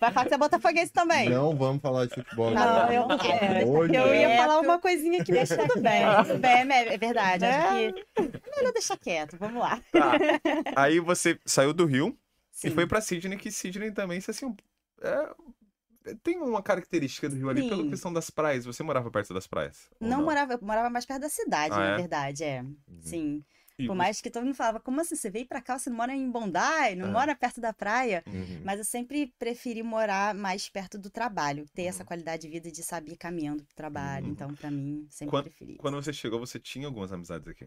Vai 0.00 0.12
falar 0.12 0.24
que 0.24 0.28
você 0.30 0.34
é 0.34 0.38
botafoguense 0.38 0.92
também. 0.92 1.28
Não 1.28 1.54
vamos 1.56 1.82
falar 1.82 2.06
de 2.06 2.14
futebol 2.14 2.50
Não, 2.52 2.92
eu- 2.92 3.06
é, 3.10 3.64
de 3.88 3.96
Eu 3.96 4.14
ia 4.14 4.36
falar 4.36 4.60
uma 4.60 4.78
coisinha 4.78 5.22
que 5.24 5.30
deixa 5.32 5.56
tudo 5.56 5.80
bem. 5.80 6.02
Tudo 6.24 6.38
bem, 6.38 6.72
é 6.72 6.94
é 6.94 6.98
verdade. 6.98 7.44
Acho 7.44 7.92
que. 7.92 8.40
Melhor 8.56 8.72
deixar 8.72 8.96
quieto, 8.96 9.36
vamos 9.38 9.60
lá. 9.60 9.80
Tá. 9.92 10.12
Aí 10.76 11.00
você 11.00 11.38
saiu 11.44 11.72
do 11.72 11.84
Rio, 11.84 12.16
E 12.64 12.68
Sim. 12.68 12.70
foi 12.70 12.86
pra 12.86 13.00
Sydney, 13.00 13.36
que 13.36 13.50
Sydney 13.50 13.90
também, 13.92 14.18
isso 14.18 14.30
assim, 14.30 14.54
é- 15.02 15.28
tem 16.22 16.38
uma 16.38 16.62
característica 16.62 17.28
do 17.28 17.36
Rio 17.36 17.48
ali 17.48 17.68
pela 17.68 17.88
questão 17.88 18.12
das 18.12 18.30
praias. 18.30 18.64
Você 18.64 18.82
morava 18.82 19.10
perto 19.10 19.32
das 19.34 19.46
praias? 19.46 19.88
ou 20.00 20.08
Não, 20.08 20.22
morava, 20.22 20.54
eu 20.54 20.58
morava 20.62 20.90
mais 20.90 21.04
perto 21.06 21.22
da 21.22 21.28
cidade, 21.28 21.74
Ah, 21.74 21.78
na 21.78 21.90
é? 21.92 21.96
verdade, 21.96 22.44
é. 22.44 22.64
Sim. 23.00 23.44
E 23.78 23.86
Por 23.86 23.94
você- 23.94 23.98
mais 23.98 24.20
que 24.20 24.30
todo 24.30 24.44
mundo 24.44 24.54
falava, 24.54 24.78
como 24.78 25.00
assim, 25.00 25.16
você 25.16 25.30
veio 25.30 25.46
pra 25.46 25.60
cá, 25.62 25.78
você 25.78 25.88
não 25.88 25.96
mora 25.96 26.14
em 26.14 26.30
Bondi, 26.30 26.94
não 26.96 27.08
É. 27.08 27.10
mora 27.10 27.34
perto 27.34 27.60
da 27.60 27.72
praia? 27.72 28.22
Uhum. 28.26 28.60
Mas 28.64 28.78
eu 28.78 28.84
sempre 28.84 29.32
preferi 29.38 29.82
morar 29.82 30.34
mais 30.34 30.68
perto 30.68 30.98
do 30.98 31.08
trabalho, 31.10 31.66
ter 31.74 31.84
essa 31.84 32.00
Uhum. 32.02 32.06
qualidade 32.06 32.42
de 32.42 32.48
vida 32.48 32.70
de 32.70 32.82
saber 32.82 33.16
caminhando 33.16 33.64
pro 33.64 33.74
trabalho. 33.74 34.26
Uhum. 34.26 34.32
Então, 34.32 34.54
pra 34.54 34.70
mim, 34.70 35.06
sempre 35.08 35.30
Quando- 35.30 35.44
preferi. 35.44 35.76
Quando 35.76 35.94
você 35.94 36.12
chegou, 36.12 36.38
você 36.38 36.60
tinha 36.60 36.86
algumas 36.86 37.12
amizades 37.12 37.48
aqui. 37.48 37.66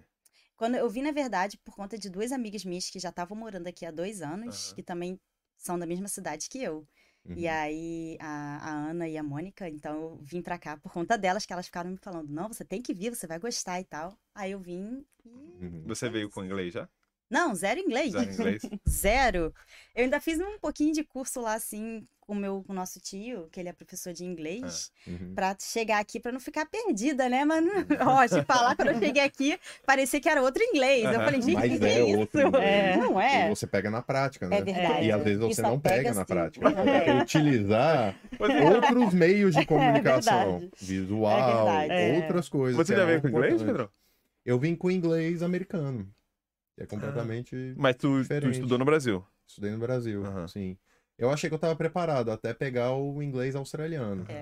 Quando 0.56 0.76
eu 0.76 0.90
vim, 0.90 1.02
na 1.02 1.12
verdade, 1.12 1.58
por 1.58 1.76
conta 1.76 1.98
de 1.98 2.10
duas 2.10 2.32
amigas 2.32 2.64
minhas 2.64 2.90
que 2.90 3.00
já 3.00 3.10
estavam 3.10 3.36
morando 3.36 3.68
aqui 3.68 3.86
há 3.86 3.92
dois 3.92 4.22
anos, 4.22 4.72
que 4.74 4.84
também 4.84 5.20
são 5.58 5.78
da 5.78 5.86
mesma 5.88 6.08
cidade 6.08 6.48
que 6.50 6.62
eu. 6.64 6.88
E 7.34 7.48
Uhum. 7.48 7.50
aí, 7.50 8.18
a, 8.22 8.58
a 8.70 8.90
Ana 8.92 9.08
e 9.10 9.18
a 9.18 9.24
Mônica, 9.24 9.68
então 9.70 9.94
eu 10.02 10.18
vim 10.24 10.42
pra 10.42 10.58
cá 10.60 10.78
por 10.78 10.92
conta 10.94 11.18
delas, 11.18 11.46
que 11.46 11.54
elas 11.54 11.66
ficaram 11.68 11.92
me 11.92 11.98
falando: 11.98 12.30
não, 12.32 12.48
você 12.50 12.64
tem 12.66 12.82
que 12.82 12.94
vir, 12.94 13.16
você 13.16 13.28
vai 13.28 13.40
gostar 13.40 13.80
e 13.82 13.86
tal. 13.86 14.18
Aí 14.34 14.52
eu 14.52 14.60
vim 14.60 15.06
e. 15.26 15.30
Uhum. 15.60 15.84
Você 15.88 16.10
veio 16.10 16.30
com 16.30 16.44
inglês 16.44 16.74
já? 16.74 16.88
Não, 17.30 17.56
zero 17.56 17.80
inglês. 17.80 18.14
Em 18.14 18.24
inglês? 18.24 18.62
Zero. 18.88 19.54
Eu 19.96 20.04
ainda 20.04 20.20
fiz 20.20 20.40
um 20.40 20.60
pouquinho 20.60 20.94
de 20.94 21.04
curso 21.04 21.42
lá, 21.42 21.56
assim, 21.56 22.06
com 22.20 22.34
o 22.34 22.36
meu 22.36 22.64
com 22.64 22.72
o 22.72 22.76
nosso 22.76 23.00
tio, 23.00 23.48
que 23.52 23.60
ele 23.60 23.68
é 23.70 23.74
professor 23.74 24.14
de 24.14 24.24
inglês, 24.24 24.92
Uhum. 25.08 25.34
pra 25.34 25.56
chegar 25.60 26.00
aqui 26.00 26.20
pra 26.20 26.32
não 26.32 26.40
ficar 26.40 26.66
perdida, 26.68 27.28
né? 27.28 27.44
Mas, 27.44 27.64
não- 27.66 28.08
ó, 28.16 28.28
te 28.28 28.44
falar, 28.44 28.76
quando 28.76 28.90
eu 28.90 29.00
cheguei 29.00 29.24
aqui, 29.24 29.60
parecia 29.86 30.20
que 30.22 30.30
era 30.30 30.42
outro 30.42 30.62
inglês. 30.64 31.04
Eu 31.04 31.10
Aham. 31.16 31.26
falei, 31.26 31.42
gente, 31.42 31.54
Mas 31.56 31.80
que 31.80 31.86
é 31.86 31.90
é 31.90 32.06
isso? 32.10 32.20
outro 32.20 32.42
inglês. 32.48 32.64
É, 32.64 32.98
não 32.98 33.20
E 33.22 33.26
é? 33.26 33.50
você 33.50 33.66
pega 33.68 33.90
na 33.90 34.02
prática, 34.04 34.48
né? 34.48 34.58
É 34.58 34.62
verdade. 34.62 35.06
E 35.08 35.12
às 35.12 35.24
vezes 35.24 35.40
E 35.44 35.48
você 35.48 35.62
não 35.64 35.80
pega, 35.80 35.96
pega 35.98 36.14
na 36.14 36.26
prática. 36.26 36.70
Você 36.70 36.76
tem 36.76 37.04
que 37.18 37.22
utilizar 37.24 38.16
outros 38.40 39.14
meios 39.16 39.56
de 39.56 39.66
comunicação. 39.66 40.60
verdade. 40.60 40.72
visual, 40.80 41.68
É 41.90 42.18
outras 42.18 42.48
coisas. 42.50 42.76
Você 42.78 42.96
já 42.96 43.02
é 43.04 43.06
veio 43.06 43.22
com 43.22 43.30
inglês. 43.30 43.62
Pedro? 43.64 43.92
Eu 44.46 44.60
vim 44.60 44.76
com 44.76 44.92
inglês 44.92 45.42
americano. 45.42 46.08
É 46.78 46.86
completamente. 46.86 47.74
Mas 47.78 47.96
tu, 47.96 48.22
tu 48.28 48.50
estudou 48.50 48.78
no 48.78 48.86
Brasil. 48.86 49.26
Estudei 49.48 49.72
no 49.72 49.80
Brasil, 49.80 50.26
Aham. 50.26 50.48
sim. 50.48 50.78
Eu 51.18 51.30
achei 51.32 51.50
que 51.50 51.54
eu 51.54 51.60
tava 51.60 51.76
preparado 51.76 52.30
até 52.32 52.54
pegar 52.54 52.94
o 52.94 53.22
inglês 53.24 53.56
australiano. 53.56 54.26
É. 54.30 54.42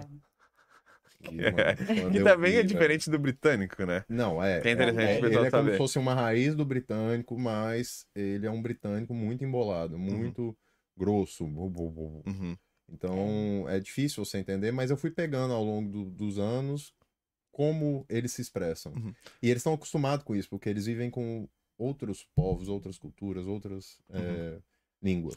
Mano, 1.22 2.12
Que 2.12 2.24
também 2.24 2.54
vi, 2.54 2.58
é 2.58 2.64
diferente 2.64 3.10
do 3.10 3.18
britânico, 3.20 3.86
né? 3.86 4.04
Não, 4.10 4.44
é. 4.44 4.60
Que 4.60 4.70
é 4.70 4.72
interessante 4.72 5.10
é, 5.10 5.18
ele 5.18 5.38
é 5.38 5.52
como 5.52 5.70
se 5.72 5.78
fosse 5.78 6.00
uma 6.00 6.14
raiz 6.14 6.56
do 6.56 6.66
britânico, 6.66 7.38
mas 7.40 8.06
ele 8.16 8.46
é 8.46 8.52
um 8.52 8.62
britânico 8.62 9.14
muito 9.14 9.44
embolado, 9.44 9.98
muito 9.98 10.56
grosso. 10.98 11.46
bu, 11.46 11.70
bu, 11.70 11.92
bu. 11.92 12.24
Uhum. 12.26 12.58
Então 12.92 13.66
é 13.70 13.80
difícil 13.80 14.26
você 14.26 14.38
entender, 14.40 14.72
mas 14.72 14.90
eu 14.92 14.98
fui 14.98 15.12
pegando 15.12 15.54
ao 15.54 15.64
longo 15.64 15.90
do- 15.90 16.10
dos 16.10 16.38
anos 16.38 16.94
como 17.52 18.06
eles 18.10 18.34
se 18.34 18.42
expressam. 18.42 18.94
Uhum. 18.94 19.14
E 19.42 19.50
eles 19.50 19.60
estão 19.62 19.74
acostumados 19.74 20.26
com 20.26 20.36
isso, 20.36 20.50
porque 20.50 20.68
eles 20.70 20.86
vivem 20.86 21.10
com 21.10 21.48
outros 21.78 22.26
povos, 22.36 22.68
outras 22.68 22.98
culturas, 22.98 23.46
outras 23.46 24.00
é, 24.10 24.60
línguas. 25.02 25.36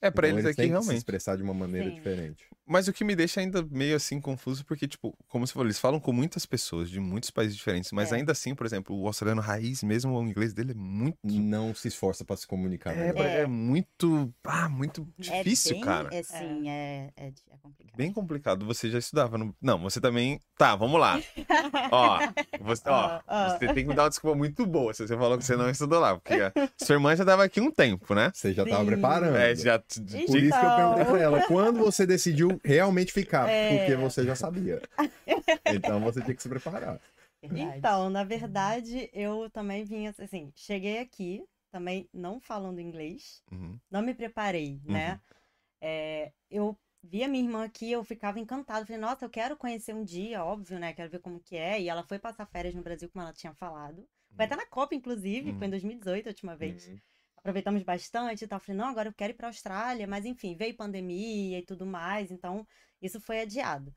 É, 0.00 0.10
pra 0.10 0.28
Então, 0.28 0.38
eles 0.38 0.46
aqui 0.50 0.56
têm 0.56 0.66
que 0.66 0.68
se 0.68 0.78
realmente. 0.78 0.98
expressar 0.98 1.36
de 1.36 1.42
uma 1.42 1.54
maneira 1.54 1.88
Sim. 1.88 1.94
diferente. 1.94 2.44
Mas 2.68 2.86
o 2.88 2.92
que 2.92 3.02
me 3.04 3.14
deixa 3.16 3.40
ainda 3.40 3.62
meio 3.70 3.96
assim 3.96 4.20
confuso, 4.20 4.64
porque, 4.66 4.86
tipo, 4.86 5.16
como 5.28 5.46
você 5.46 5.52
falou, 5.52 5.66
eles 5.66 5.78
falam 5.78 5.98
com 6.00 6.12
muitas 6.12 6.44
pessoas 6.44 6.90
de 6.90 6.98
muitos 7.00 7.30
países 7.30 7.56
diferentes, 7.56 7.92
mas 7.92 8.12
É. 8.12 8.16
ainda 8.16 8.32
assim, 8.32 8.54
por 8.54 8.66
exemplo, 8.66 8.94
o 9.00 9.06
australiano 9.06 9.40
raiz 9.40 9.82
mesmo, 9.82 10.12
o 10.18 10.22
inglês 10.26 10.52
dele 10.52 10.72
é 10.72 10.74
muito. 10.74 11.16
Não 11.24 11.74
se 11.74 11.88
esforça 11.88 12.24
para 12.24 12.36
se 12.36 12.46
comunicar. 12.46 12.92
É, 12.96 13.12
melhor. 13.12 13.26
é 13.26 13.46
muito. 13.46 14.32
Ah, 14.44 14.68
muito 14.68 15.06
É 15.28 15.42
difícil, 15.42 15.72
bem- 15.76 15.80
cara. 15.80 16.08
É 16.12 16.22
sim, 16.22 16.68
é, 16.68 17.10
é, 17.16 17.26
é 17.28 17.56
complicado. 17.62 17.96
Bem 17.96 18.12
complicado. 18.12 18.66
Você 18.66 18.90
já 18.90 18.98
estudava 18.98 19.38
no. 19.38 19.54
Não, 19.62 19.78
você 19.80 20.00
também. 20.00 20.40
Tá, 20.58 20.74
vamos 20.76 21.00
lá. 21.00 21.20
ó, 21.90 22.18
você, 22.60 22.82
ó, 22.86 23.20
você 23.50 23.58
tem 23.60 23.74
que 23.74 23.84
me 23.84 23.94
dar 23.94 24.02
uma 24.04 24.08
desculpa 24.10 24.36
muito 24.36 24.66
boa 24.66 24.92
se 24.92 25.06
você 25.06 25.16
falou 25.16 25.38
que 25.38 25.44
você 25.44 25.56
não 25.56 25.70
estudou 25.70 26.00
lá. 26.00 26.18
Porque 26.18 26.34
a 26.34 26.52
sua 26.78 26.94
irmã 26.94 27.14
já 27.14 27.24
tava 27.24 27.44
aqui 27.44 27.60
um 27.60 27.70
tempo, 27.70 28.14
né? 28.14 28.30
Você 28.34 28.52
já 28.52 28.64
estava 28.64 28.82
Sim. 28.82 28.86
preparando. 28.90 29.36
É, 29.36 29.54
já. 29.54 29.82
Por 29.88 30.02
isso 30.02 30.26
que 30.26 30.36
eu 30.36 30.46
Então. 30.46 30.76
perguntei 30.76 31.04
pra 31.04 31.20
ela, 31.20 31.42
quando 31.46 31.78
você 31.78 32.06
decidiu 32.06 32.60
realmente 32.64 33.12
ficar? 33.12 33.48
É. 33.48 33.68
Porque 33.78 33.94
você 33.96 34.24
já 34.24 34.34
sabia. 34.34 34.80
Então 35.66 36.00
você 36.00 36.20
tinha 36.22 36.34
que 36.34 36.42
se 36.42 36.48
preparar. 36.48 37.00
Verdade. 37.42 37.78
Então, 37.78 38.10
na 38.10 38.24
verdade, 38.24 39.10
eu 39.12 39.48
também 39.50 39.84
vinha 39.84 40.14
assim, 40.18 40.52
cheguei 40.54 40.98
aqui, 40.98 41.44
também 41.70 42.08
não 42.12 42.40
falando 42.40 42.80
inglês, 42.80 43.42
Uhum. 43.52 43.78
não 43.90 44.02
me 44.02 44.14
preparei, 44.14 44.80
né? 44.84 45.20
É, 45.80 46.32
eu 46.50 46.76
vi 47.02 47.22
a 47.22 47.28
minha 47.28 47.44
irmã 47.44 47.64
aqui, 47.64 47.92
eu 47.92 48.02
ficava 48.02 48.40
encantada, 48.40 48.84
falei, 48.86 49.00
nossa, 49.00 49.24
eu 49.24 49.30
quero 49.30 49.56
conhecer 49.56 49.94
um 49.94 50.02
dia, 50.04 50.44
óbvio, 50.44 50.78
né? 50.78 50.92
Quero 50.92 51.10
ver 51.10 51.20
como 51.20 51.38
que 51.40 51.56
é. 51.56 51.80
E 51.80 51.88
ela 51.88 52.02
foi 52.04 52.18
passar 52.18 52.46
férias 52.46 52.74
no 52.74 52.82
Brasil, 52.82 53.08
como 53.10 53.22
ela 53.22 53.32
tinha 53.32 53.54
falado. 53.54 54.04
Foi 54.34 54.44
até 54.44 54.56
na 54.56 54.66
Copa, 54.66 54.94
inclusive, 54.94 55.50
Uhum. 55.50 55.58
foi 55.58 55.66
em 55.66 55.70
2018 55.70 56.26
a 56.26 56.30
última 56.30 56.56
vez. 56.56 56.90
Uhum. 57.48 57.50
aproveitamos 57.50 57.82
bastante 57.82 58.44
e 58.44 58.48
tal. 58.48 58.60
Falei, 58.60 58.78
não, 58.78 58.88
agora 58.88 59.08
eu 59.08 59.14
quero 59.14 59.32
ir 59.32 59.36
pra 59.36 59.48
Austrália, 59.48 60.06
mas 60.06 60.24
enfim, 60.24 60.56
veio 60.56 60.76
pandemia 60.76 61.58
e 61.58 61.64
tudo 61.64 61.86
mais, 61.86 62.30
então 62.30 62.66
isso 63.00 63.20
foi 63.20 63.40
adiado. 63.40 63.92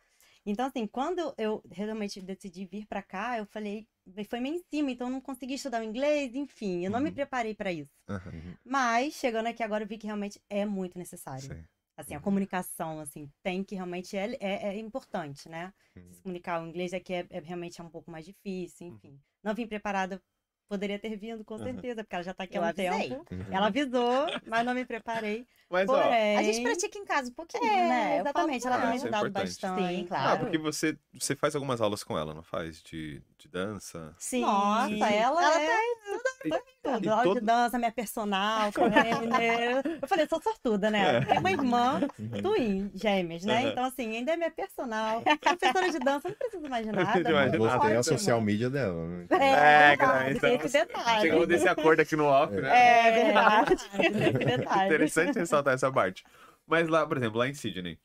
Então, 0.46 0.66
assim, 0.68 0.88
quando 0.88 1.34
eu 1.38 1.62
realmente 1.72 2.22
decidi 2.22 2.66
vir 2.66 2.88
pra 2.88 3.04
cá, 3.04 3.38
eu 3.38 3.46
falei, 3.46 3.88
foi 4.30 4.40
meio 4.40 4.56
em 4.56 4.64
cima, 4.74 4.92
então 4.92 5.08
eu 5.08 5.12
não 5.14 5.22
consegui 5.22 5.56
estudar 5.56 5.82
o 5.82 5.84
inglês, 5.84 6.34
enfim, 6.36 6.86
eu 6.86 6.92
não 6.92 7.00
me 7.00 7.10
Uhum. 7.10 7.16
preparei 7.16 7.54
pra 7.54 7.72
isso. 7.72 7.92
Uhum. 8.10 8.56
Mas, 8.66 9.14
chegando 9.16 9.48
aqui 9.48 9.62
agora, 9.64 9.84
eu 9.84 9.88
vi 9.88 9.98
que 9.98 10.08
realmente 10.08 10.42
é 10.50 10.66
muito 10.66 10.98
necessário. 10.98 11.48
Sei. 11.48 11.64
Assim, 11.98 12.16
a 12.16 12.20
comunicação, 12.22 13.00
assim, 13.00 13.30
tem 13.44 13.64
que 13.64 13.76
realmente, 13.76 14.16
é, 14.16 14.38
é, 14.40 14.68
é 14.70 14.78
importante, 14.80 15.50
né? 15.50 15.74
Uhum. 15.96 16.14
Se 16.14 16.22
comunicar, 16.22 16.62
o 16.64 16.68
inglês 16.68 16.94
aqui 16.94 17.14
é, 17.14 17.28
é 17.30 17.40
realmente 17.42 17.82
é 17.82 17.84
um 17.84 17.90
pouco 17.90 18.10
mais 18.10 18.26
difícil, 18.26 18.88
enfim. 18.88 19.20
Não 19.44 19.54
vim 19.54 19.68
preparada, 19.68 20.22
poderia 20.70 21.00
ter 21.00 21.18
vindo, 21.18 21.44
com 21.44 21.56
Uhum. 21.56 21.64
certeza, 21.64 22.04
porque 22.04 22.16
ela 22.16 22.24
já 22.24 22.34
tá 22.34 22.44
aqui 22.44 22.56
Eu 22.58 22.62
há 22.62 22.68
um 22.68 22.70
avisei. 22.70 23.10
tempo. 23.10 23.26
Uhum. 23.32 23.46
Ela 23.52 23.68
avisou, 23.68 24.26
mas 24.46 24.66
não 24.66 24.74
me 24.76 24.86
preparei. 24.86 25.46
Mas, 25.70 25.90
ó. 25.90 26.02
Porém, 26.02 26.38
A 26.38 26.44
gente 26.44 26.62
pratica 26.62 26.98
em 26.98 27.06
casa 27.06 27.30
um 27.30 27.34
pouquinho, 27.34 27.64
É, 27.64 27.90
né? 27.90 28.20
Exatamente. 28.20 28.66
Ela 28.68 28.78
tem 28.78 28.86
me 28.88 28.92
é 28.94 28.96
ajudado 28.98 29.28
importante. 29.28 29.48
bastante. 29.62 29.88
Sim, 29.88 30.02
Ah, 30.04 30.08
claro. 30.08 30.40
porque 30.40 30.58
você, 30.58 30.98
você 31.14 31.36
faz 31.36 31.56
algumas 31.56 31.82
aulas 31.82 32.04
com 32.04 32.18
ela, 32.18 32.34
não 32.34 32.44
faz? 32.44 32.82
De, 32.84 33.22
de 33.38 33.48
dança? 33.48 34.16
Sim, 34.18 34.42
Nossa, 34.42 34.90
ela, 35.10 35.42
ela 35.44 35.62
é 35.62 35.80
E- 36.46 36.50
tudo. 36.82 37.06
e 37.06 37.10
Aula 37.10 37.24
todo- 37.24 37.40
de 37.40 37.46
dança, 37.46 37.78
minha 37.78 37.92
personal. 37.92 38.70
Eu 40.02 40.08
falei, 40.08 40.28
sou 40.28 40.42
sortuda, 40.42 40.90
né? 40.90 41.24
Tem 41.26 41.38
uma 41.40 41.52
irmã, 41.52 42.02
Uhum. 42.18 42.42
twin, 42.42 42.92
gêmeas, 42.94 43.44
né? 43.44 43.64
Então, 43.70 43.84
assim, 43.86 44.16
ainda 44.18 44.34
é 44.34 44.38
minha 44.38 44.52
personal. 44.52 45.22
Professora 45.22 45.92
de 45.92 46.00
dança, 46.00 46.30
não 46.30 46.36
preciso 46.36 46.70
mais 46.70 46.86
de 46.86 46.92
nada. 46.94 47.20
É 47.30 47.66
a 47.68 47.78
Ótimo. 48.00 48.04
social 48.04 48.42
media 48.42 48.70
dela, 48.70 49.06
né? 49.08 49.28
É, 49.32 49.92
É, 49.94 49.98
cara, 49.98 50.32
então- 50.32 50.50
tem 50.50 50.60
esse 50.60 50.74
detalhe. 50.80 51.22
Chegamos 51.22 51.48
desse 51.48 51.68
acordo 51.68 52.00
aqui 52.02 52.16
no 52.16 52.26
off, 52.26 52.54
né? 52.54 53.08
É 53.08 53.12
verdade, 53.26 53.76
tem 53.90 54.12
detalhe. 54.34 54.86
Interessante 54.86 55.40
ressaltar 55.40 55.74
essa 55.74 55.92
parte. 55.92 56.24
Mas 56.66 56.88
lá, 56.88 57.06
por 57.06 57.18
exemplo, 57.18 57.40
lá 57.40 57.48
em 57.48 57.54
Sydney, 57.54 57.98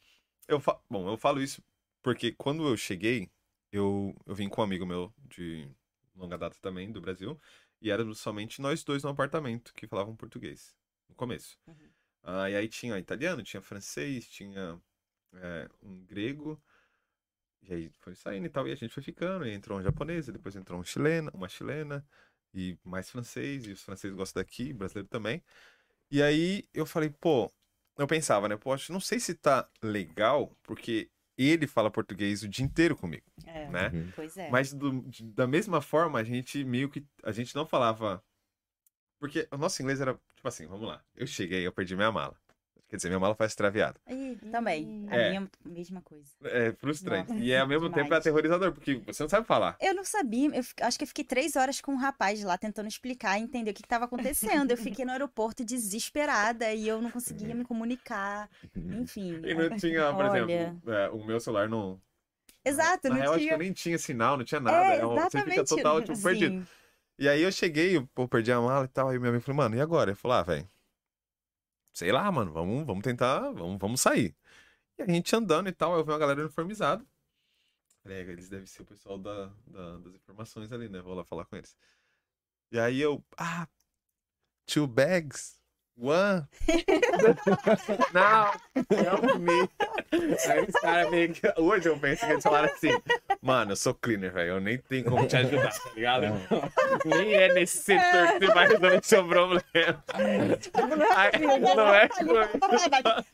eu 0.48 0.58
fa... 0.60 0.78
bom, 0.88 1.08
eu 1.08 1.16
falo 1.16 1.42
isso 1.42 1.62
porque 2.02 2.32
quando 2.32 2.66
eu 2.68 2.76
cheguei, 2.76 3.28
eu, 3.72 4.14
eu 4.26 4.34
vim 4.34 4.48
com 4.48 4.60
um 4.60 4.64
amigo 4.64 4.84
meu 4.86 5.12
de 5.28 5.66
longa 6.16 6.36
data 6.38 6.56
também, 6.62 6.90
do 6.92 7.00
Brasil, 7.00 7.38
e 7.84 7.90
éramos 7.90 8.18
somente 8.18 8.62
nós 8.62 8.82
dois 8.82 9.02
no 9.02 9.10
apartamento 9.10 9.74
que 9.74 9.86
falavam 9.86 10.16
português, 10.16 10.74
no 11.06 11.14
começo. 11.14 11.58
Uhum. 11.66 11.90
Ah, 12.22 12.48
e 12.48 12.56
aí 12.56 12.66
tinha 12.66 12.98
italiano, 12.98 13.42
tinha 13.42 13.60
francês, 13.60 14.26
tinha 14.26 14.80
é, 15.34 15.68
um 15.82 16.02
grego, 16.06 16.58
e 17.62 17.74
aí 17.74 17.90
foi 18.00 18.14
saindo 18.14 18.46
e 18.46 18.48
tal, 18.48 18.66
e 18.66 18.72
a 18.72 18.74
gente 18.74 18.94
foi 18.94 19.02
ficando, 19.02 19.46
e 19.46 19.52
entrou 19.52 19.78
um 19.78 19.82
japonês, 19.82 20.28
e 20.28 20.32
depois 20.32 20.56
entrou 20.56 20.80
um 20.80 20.82
chileno, 20.82 21.30
uma 21.34 21.46
chilena, 21.46 22.02
e 22.54 22.78
mais 22.82 23.10
francês, 23.10 23.66
e 23.66 23.72
os 23.72 23.82
franceses 23.82 24.16
gostam 24.16 24.40
daqui, 24.42 24.72
brasileiro 24.72 25.08
também. 25.08 25.44
E 26.10 26.22
aí 26.22 26.66
eu 26.72 26.86
falei, 26.86 27.10
pô, 27.10 27.52
eu 27.98 28.06
pensava, 28.06 28.48
né, 28.48 28.56
poxa, 28.56 28.94
não 28.94 29.00
sei 29.00 29.20
se 29.20 29.34
tá 29.34 29.68
legal, 29.82 30.56
porque 30.62 31.10
ele 31.36 31.66
fala 31.66 31.90
português 31.90 32.42
o 32.42 32.48
dia 32.48 32.64
inteiro 32.64 32.96
comigo, 32.96 33.24
É. 33.46 33.68
né? 33.68 33.88
Uhum. 33.92 34.10
Pois 34.14 34.36
é. 34.36 34.50
Mas 34.50 34.72
do- 34.72 35.04
da 35.34 35.46
mesma 35.46 35.80
forma, 35.80 36.18
a 36.18 36.24
gente 36.24 36.62
meio 36.64 36.88
que. 36.88 37.04
A 37.22 37.32
gente 37.32 37.54
não 37.54 37.66
falava. 37.66 38.22
Porque 39.18 39.48
o 39.50 39.56
nosso 39.56 39.80
inglês 39.82 40.00
era, 40.00 40.14
tipo 40.34 40.46
assim, 40.46 40.66
vamos 40.66 40.86
lá. 40.86 41.02
Eu 41.16 41.26
cheguei, 41.26 41.66
eu 41.66 41.72
perdi 41.72 41.96
minha 41.96 42.12
mala. 42.12 42.36
Quer 42.94 42.98
dizer, 42.98 43.08
minha 43.08 43.18
mala 43.18 43.34
foi 43.34 43.46
extraviada. 43.46 43.98
Ih, 44.08 44.38
também. 44.52 45.04
A 45.10 45.16
É. 45.16 45.28
minha 45.30 45.50
mesma 45.64 46.00
coisa. 46.00 46.30
É 46.44 46.70
frustrante. 46.74 47.32
Nossa, 47.32 47.42
e 47.44 47.50
é 47.50 47.58
ao 47.58 47.66
mesmo 47.66 47.88
demais. 47.88 48.04
tempo 48.04 48.14
é 48.14 48.18
aterrorizador, 48.18 48.70
porque 48.72 48.94
você 49.04 49.20
não 49.24 49.28
sabe 49.28 49.44
falar. 49.48 49.76
Eu 49.80 49.92
não 49.96 50.04
sabia, 50.04 50.48
eu 50.54 50.62
acho 50.82 50.96
que 50.96 51.02
eu 51.02 51.08
fiquei 51.08 51.24
três 51.24 51.56
horas 51.56 51.80
com 51.80 51.90
um 51.90 51.96
rapaz 51.96 52.40
lá 52.44 52.56
tentando 52.56 52.86
explicar 52.86 53.36
e 53.36 53.42
entender 53.42 53.72
o 53.72 53.74
que 53.74 53.82
estava 53.82 54.04
acontecendo. 54.04 54.70
Eu 54.70 54.76
fiquei 54.76 55.04
no 55.04 55.10
aeroporto 55.10 55.64
desesperada 55.64 56.72
e 56.72 56.86
eu 56.86 57.02
não 57.02 57.10
conseguia 57.10 57.52
me 57.52 57.64
comunicar. 57.64 58.48
Enfim. 58.76 59.40
E 59.42 59.54
não 59.54 59.76
tinha, 59.76 60.12
por 60.12 60.24
Olha. 60.24 60.38
exemplo, 60.44 60.92
é, 60.92 61.08
o 61.10 61.24
meu 61.24 61.40
celular 61.40 61.68
não. 61.68 62.00
Exato, 62.64 63.08
Na 63.08 63.16
não 63.16 63.20
real, 63.22 63.32
acho 63.32 63.38
que 63.40 63.44
tinha. 63.46 63.54
eu 63.54 63.58
nem 63.58 63.72
tinha 63.72 63.98
sinal, 63.98 64.36
não 64.36 64.44
tinha 64.44 64.60
nada. 64.60 64.76
É, 64.94 64.98
é 65.00 65.04
um- 65.04 65.08
você 65.14 65.18
exatamente. 65.38 65.50
fica 65.50 65.64
total, 65.64 66.00
tipo, 66.00 66.22
perdido. 66.22 66.60
Sim. 66.60 66.66
E 67.18 67.28
aí 67.28 67.42
eu 67.42 67.50
cheguei, 67.50 67.96
eu 67.96 68.06
pô, 68.14 68.28
perdi 68.28 68.52
a 68.52 68.60
mala 68.60 68.84
e 68.84 68.88
tal. 68.88 69.08
Aí 69.08 69.18
meu 69.18 69.30
amigo 69.30 69.44
falou, 69.44 69.56
mano, 69.56 69.74
e 69.74 69.80
agora? 69.80 70.10
Ele 70.10 70.16
falou, 70.16 70.36
ah, 70.36 70.42
velho. 70.44 70.68
Sei 71.94 72.12
lá, 72.12 72.30
mano, 72.32 72.52
vamos, 72.52 72.86
vamos 72.86 73.04
tentar, 73.04 73.40
vamos, 73.52 73.78
vamos 73.80 74.02
sair. 74.02 74.36
E 74.98 75.02
a 75.02 75.06
gente 75.08 75.34
andando 75.36 75.68
e 75.68 75.72
tal, 75.72 75.96
eu 75.96 76.04
vi 76.04 76.10
uma 76.12 76.18
galera 76.18 76.42
uniformizada. 76.42 77.04
Falei, 78.02 78.18
"É, 78.18 78.22
eles 78.32 78.48
devem 78.48 78.66
ser 78.66 78.82
o 78.82 78.86
pessoal 78.86 79.18
da, 79.18 79.46
da- 79.66 79.98
das 79.98 80.14
informações 80.14 80.72
ali, 80.72 80.88
né? 80.88 81.00
Vou 81.00 81.14
lá 81.14 81.24
falar 81.24 81.44
com 81.46 81.56
eles. 81.56 81.76
E 82.72 82.78
aí 82.78 83.00
eu, 83.00 83.24
ah, 83.38 83.68
two 84.66 84.86
bags, 84.86 85.60
one. 85.96 86.42
Não, 88.12 88.50
help 88.90 89.38
me. 89.38 89.68
Aí 90.48 90.64
os 90.64 90.74
caras 90.80 91.10
meio 91.10 91.32
que. 91.32 91.40
Hoje 91.56 91.88
eu 91.88 91.98
penso 91.98 92.24
que 92.26 92.32
eles 92.32 92.42
falaram 92.42 92.72
assim, 92.72 92.90
mano, 93.42 93.72
eu 93.72 93.76
sou 93.76 93.94
cleaner, 93.94 94.32
velho. 94.32 94.50
Eu 94.54 94.60
nem 94.60 94.78
tenho 94.78 95.04
como 95.04 95.26
te 95.26 95.36
ajudar, 95.36 95.72
tá 95.72 95.90
ligado? 95.94 96.24
Nem 97.04 97.34
é 97.34 97.52
nesse 97.54 97.78
setor 97.78 98.38
que 98.38 98.46
você 98.46 98.52
vai 98.52 98.66
resolver 98.68 99.00
seu 99.04 99.26
problema. 99.26 100.04
Aí, 101.16 101.46
não 101.76 101.94
é 101.94 102.08
comigo. 102.08 102.34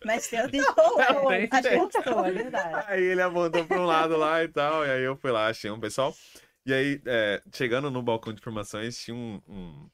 Mas 0.05 0.29
tem 0.29 0.49
Tem, 0.51 0.61
Acho 0.61 1.63
tem. 1.63 1.63
que 1.63 1.77
gostou, 1.79 2.27
é 2.27 2.31
verdade. 2.33 2.85
Aí 2.89 3.03
ele 3.03 3.23
apontou 3.23 3.65
pra 3.65 3.81
um 3.81 3.87
lado 3.87 4.17
lá 4.17 4.43
e 4.43 4.49
tal, 4.49 4.87
e 4.87 4.91
aí 4.91 5.03
eu 5.03 5.17
fui 5.17 5.31
lá, 5.31 5.49
achei 5.49 5.71
um 5.71 5.81
pessoal. 5.81 6.15
E 6.67 6.75
aí, 6.75 7.01
é, 7.07 7.41
chegando 7.55 7.91
no 7.91 8.03
balcão 8.03 8.33
de 8.33 8.39
informações, 8.41 8.99
tinha 8.99 9.15
um- 9.17 9.41
um- 9.49 9.89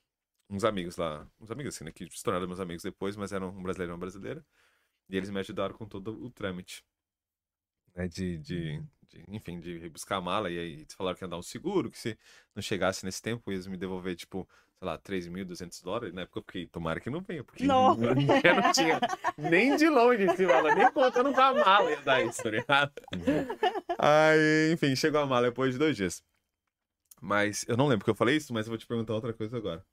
uns 0.49 0.65
amigos 0.65 0.97
lá, 0.97 1.27
uns 1.41 1.51
amigos 1.51 1.75
assim, 1.75 1.85
né, 1.85 1.93
que 1.93 2.09
se 2.11 2.23
tornaram 2.23 2.47
meus 2.47 2.61
amigos 2.61 2.83
depois, 2.83 3.17
mas 3.17 3.33
eram 3.33 3.49
um 3.49 3.63
brasileiro 3.63 3.93
e 3.93 3.95
uma 3.95 3.99
brasileira. 3.99 4.45
E 5.09 5.17
eles 5.17 5.31
me 5.31 5.39
ajudaram 5.41 5.75
com 5.75 5.87
todo 5.87 6.25
o 6.25 6.31
trâmite, 6.31 6.85
né, 7.95 8.09
de, 8.09 8.39
de, 8.39 8.83
de, 9.09 9.25
enfim, 9.29 9.61
de 9.61 9.89
buscar 9.89 10.17
a 10.17 10.21
mala. 10.21 10.51
E 10.51 10.59
aí 10.59 10.73
eles 10.73 10.95
falaram 10.95 11.17
que 11.17 11.25
ia 11.25 11.29
dar 11.29 11.39
um 11.39 11.43
seguro, 11.43 11.91
que 11.91 11.99
se 11.99 12.19
não 12.55 12.63
chegasse 12.63 13.05
nesse 13.05 13.23
tempo, 13.23 13.51
eles 13.51 13.67
me 13.67 13.77
devolver, 13.77 14.17
tipo, 14.17 14.49
sei 14.79 14.87
lá, 14.87 14.99
3.200 14.99 15.83
dólares. 15.83 16.15
Na 16.15 16.23
época 16.23 16.41
eu 16.41 16.43
fiquei, 16.43 16.67
tomara 16.67 17.01
que 17.01 17.11
não 17.11 17.21
venha, 17.21 17.45
porque 17.45 17.65
Não. 17.65 17.95
eu 18.03 18.15
não 18.15 18.73
tinha 18.73 19.01
nem 19.37 19.77
de 19.77 19.89
longe 19.89 20.25
esse 20.25 20.45
valor, 20.45 20.75
nem 20.75 20.91
contando 20.93 21.33
com 21.33 21.41
a 21.41 21.55
mala 21.55 21.91
ia 21.91 22.03
dar 22.03 22.25
isso, 22.25 22.43
tá 22.43 22.51
ligado? 22.51 22.93
Aí, 23.99 24.73
enfim, 24.73 24.95
chegou 24.95 25.21
a 25.21 25.27
mala 25.27 25.49
depois 25.49 25.73
de 25.73 25.79
dois 25.79 25.97
dias. 25.97 26.23
Mas 27.21 27.65
eu 27.67 27.77
não 27.77 27.87
lembro 27.87 28.05
que 28.05 28.11
eu 28.11 28.15
falei 28.15 28.37
isso, 28.37 28.53
mas 28.53 28.67
eu 28.67 28.71
vou 28.71 28.79
te 28.79 28.87
perguntar 28.87 29.15
outra 29.15 29.33
coisa 29.33 29.57
agora. 29.57 29.85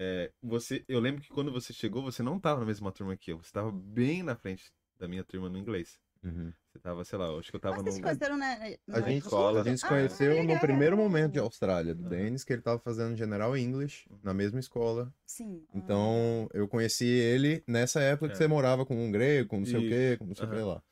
É, 0.00 0.30
você, 0.40 0.84
eu 0.86 1.00
lembro 1.00 1.20
que 1.20 1.28
quando 1.28 1.50
você 1.50 1.72
chegou, 1.72 2.00
você 2.02 2.22
não 2.22 2.38
tava 2.38 2.60
na 2.60 2.66
mesma 2.66 2.92
turma 2.92 3.16
que 3.16 3.32
eu. 3.32 3.38
Você 3.42 3.50
tava 3.52 3.72
bem 3.72 4.22
na 4.22 4.36
frente 4.36 4.72
da 4.96 5.08
minha 5.08 5.24
turma 5.24 5.48
no 5.48 5.58
inglês. 5.58 5.98
Uhum. 6.22 6.52
Você 6.70 6.78
tava, 6.78 7.04
sei 7.04 7.18
lá, 7.18 7.26
eu 7.26 7.38
acho 7.40 7.50
que 7.50 7.56
eu 7.56 7.60
tava 7.60 7.76
Vocês 7.82 7.94
se 7.96 8.00
no. 8.00 8.06
conheceram 8.06 8.36
na, 8.36 8.54
A 8.54 9.00
na 9.00 9.08
gente, 9.08 9.24
escola. 9.24 9.60
a 9.60 9.64
gente 9.64 9.78
se 9.78 9.84
Ah, 9.86 9.88
conheceu 9.88 10.36
no 10.36 10.42
legal. 10.42 10.60
primeiro 10.60 10.96
momento 10.96 11.32
de 11.32 11.40
Austrália, 11.40 11.96
do 11.96 12.04
Uhum. 12.04 12.08
Denis, 12.08 12.44
que 12.44 12.52
ele 12.52 12.62
tava 12.62 12.78
fazendo 12.78 13.16
General 13.16 13.56
English 13.56 14.08
na 14.22 14.32
mesma 14.32 14.60
escola. 14.60 15.12
Sim. 15.26 15.66
Então, 15.74 16.48
eu 16.54 16.68
conheci 16.68 17.04
ele 17.06 17.64
nessa 17.66 18.00
época 18.00 18.28
que 18.28 18.34
É. 18.34 18.36
você 18.38 18.46
morava 18.46 18.86
com 18.86 18.94
um 18.96 19.10
grego, 19.10 19.48
com 19.48 19.58
não 19.58 19.66
sei 19.66 19.78
o 19.78 19.88
quê, 19.88 20.16
com 20.16 20.26
não 20.26 20.34
sei 20.34 20.46
o 20.46 20.48
que 20.48 20.54
Aham. 20.56 20.66
lá. 20.66 20.82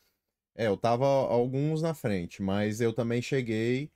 É, 0.56 0.66
eu 0.66 0.76
tava 0.76 1.06
alguns 1.06 1.80
na 1.80 1.94
frente, 1.94 2.42
mas 2.42 2.80
eu 2.80 2.92
também 2.92 3.22
cheguei 3.22 3.90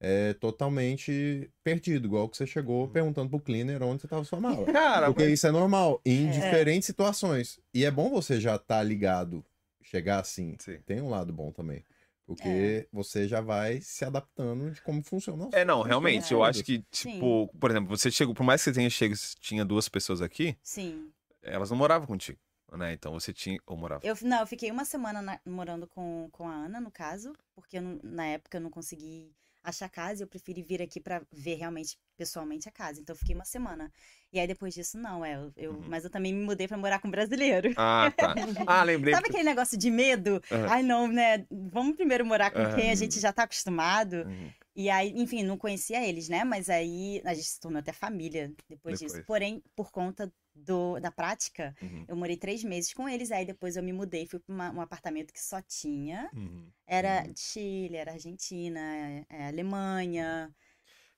é, 0.00 0.34
totalmente 0.34 1.50
perdido, 1.62 2.06
igual 2.06 2.28
que 2.28 2.36
você 2.36 2.46
chegou 2.46 2.88
perguntando 2.88 3.30
pro 3.30 3.40
cleaner 3.40 3.82
onde 3.82 4.02
você 4.02 4.08
tava 4.08 4.24
sua 4.24 4.40
mala. 4.40 4.66
Cara, 4.72 5.06
Porque 5.06 5.26
isso 5.28 5.46
é 5.46 5.50
normal, 5.50 6.00
em 6.04 6.28
É. 6.28 6.30
diferentes 6.30 6.86
situações. 6.86 7.58
E 7.72 7.84
é 7.84 7.90
bom 7.90 8.10
você 8.10 8.40
já 8.40 8.56
estar 8.56 8.82
ligado, 8.82 9.44
chegar 9.82 10.20
assim. 10.20 10.56
Sim. 10.58 10.78
Tem 10.84 11.00
um 11.00 11.08
lado 11.08 11.32
bom 11.32 11.50
também. 11.52 11.84
Porque 12.26 12.88
você 12.90 13.28
já 13.28 13.42
vai 13.42 13.80
se 13.82 14.02
adaptando 14.04 14.70
de 14.70 14.80
como 14.80 15.02
funciona. 15.02 15.48
É, 15.52 15.62
não, 15.62 15.82
realmente, 15.82 16.32
eu 16.32 16.42
acho 16.42 16.64
que, 16.64 16.82
tipo, 16.90 17.48
por 17.60 17.70
exemplo, 17.70 17.88
você 17.94 18.10
chegou, 18.10 18.34
por 18.34 18.44
mais 18.44 18.62
que 18.62 18.70
você 18.70 18.72
tenha 18.74 18.88
chego, 18.88 19.14
tinha 19.40 19.62
duas 19.62 19.90
pessoas 19.90 20.22
aqui, 20.22 20.56
Sim. 20.62 21.10
elas 21.42 21.70
não 21.70 21.76
moravam 21.76 22.06
contigo, 22.06 22.38
né? 22.72 22.94
Então 22.94 23.12
você 23.12 23.30
tinha, 23.30 23.58
ou 23.66 23.76
morava. 23.76 24.00
Eu, 24.06 24.16
não, 24.22 24.40
eu 24.40 24.46
fiquei 24.46 24.70
uma 24.70 24.86
semana 24.86 25.20
na- 25.20 25.38
morando 25.44 25.86
com, 25.86 26.28
com 26.32 26.48
a 26.48 26.54
Ana, 26.54 26.80
no 26.80 26.90
caso, 26.90 27.34
porque 27.54 27.78
não- 27.78 28.00
na 28.02 28.24
época 28.26 28.56
eu 28.56 28.62
não 28.62 28.70
consegui 28.70 29.30
achar 29.64 29.88
casa 29.88 30.22
eu 30.22 30.28
preferi 30.28 30.62
vir 30.62 30.82
aqui 30.82 31.00
pra 31.00 31.22
ver 31.32 31.54
realmente 31.54 31.98
pessoalmente 32.16 32.68
a 32.68 32.72
casa. 32.72 33.00
Então 33.00 33.14
eu 33.14 33.18
fiquei 33.18 33.34
uma 33.34 33.44
semana. 33.46 33.90
E 34.32 34.38
aí 34.38 34.46
depois 34.46 34.74
disso, 34.74 34.98
não, 34.98 35.24
é. 35.24 35.34
Eu, 35.56 35.72
Uhum. 35.72 35.84
Mas 35.88 36.04
eu 36.04 36.10
também 36.10 36.32
me 36.32 36.44
mudei 36.44 36.68
pra 36.68 36.76
morar 36.76 37.00
com 37.00 37.08
um 37.08 37.10
brasileiro. 37.10 37.72
Ah, 37.76 38.12
tá. 38.16 38.34
Ah, 38.66 38.82
lembrei. 38.84 39.14
Sabe 39.14 39.28
aquele 39.28 39.44
negócio 39.44 39.76
de 39.78 39.90
medo? 39.90 40.42
Aham. 40.52 40.66
Ai, 40.70 40.82
não, 40.82 41.08
né? 41.08 41.46
Vamos 41.50 41.96
primeiro 41.96 42.24
morar 42.26 42.50
com 42.50 42.60
Aham. 42.60 42.76
quem 42.76 42.90
a 42.90 42.94
gente 42.94 43.18
já 43.18 43.32
tá 43.32 43.44
acostumado. 43.44 44.24
Uhum. 44.26 44.50
E 44.76 44.90
aí, 44.90 45.12
enfim, 45.16 45.42
não 45.44 45.56
conhecia 45.56 46.06
eles, 46.06 46.28
né? 46.28 46.44
Mas 46.44 46.68
aí 46.68 47.22
a 47.24 47.32
gente 47.32 47.46
se 47.46 47.60
tornou 47.60 47.78
até 47.78 47.92
família 47.92 48.52
depois, 48.68 48.98
disso. 48.98 49.14
Depois. 49.14 49.26
Porém, 49.26 49.62
por 49.74 49.90
conta 49.90 50.32
do, 50.54 50.98
da 51.00 51.10
prática, 51.10 51.74
Uhum. 51.82 52.04
eu 52.08 52.16
morei 52.16 52.36
três 52.36 52.62
meses 52.64 52.92
com 52.92 53.08
eles. 53.08 53.30
Aí 53.32 53.44
depois 53.44 53.76
eu 53.76 53.82
me 53.82 53.92
mudei, 53.92 54.26
fui 54.26 54.38
pra 54.38 54.54
uma- 54.54 54.70
um 54.70 54.80
apartamento 54.80 55.32
que 55.32 55.40
só 55.42 55.60
tinha. 55.62 56.30
Uhum. 56.34 56.70
Era 56.86 57.24
Uhum. 57.26 57.34
Chile, 57.36 57.96
era 57.96 58.12
Argentina, 58.12 58.80
é, 59.28 59.48
Alemanha. 59.48 60.54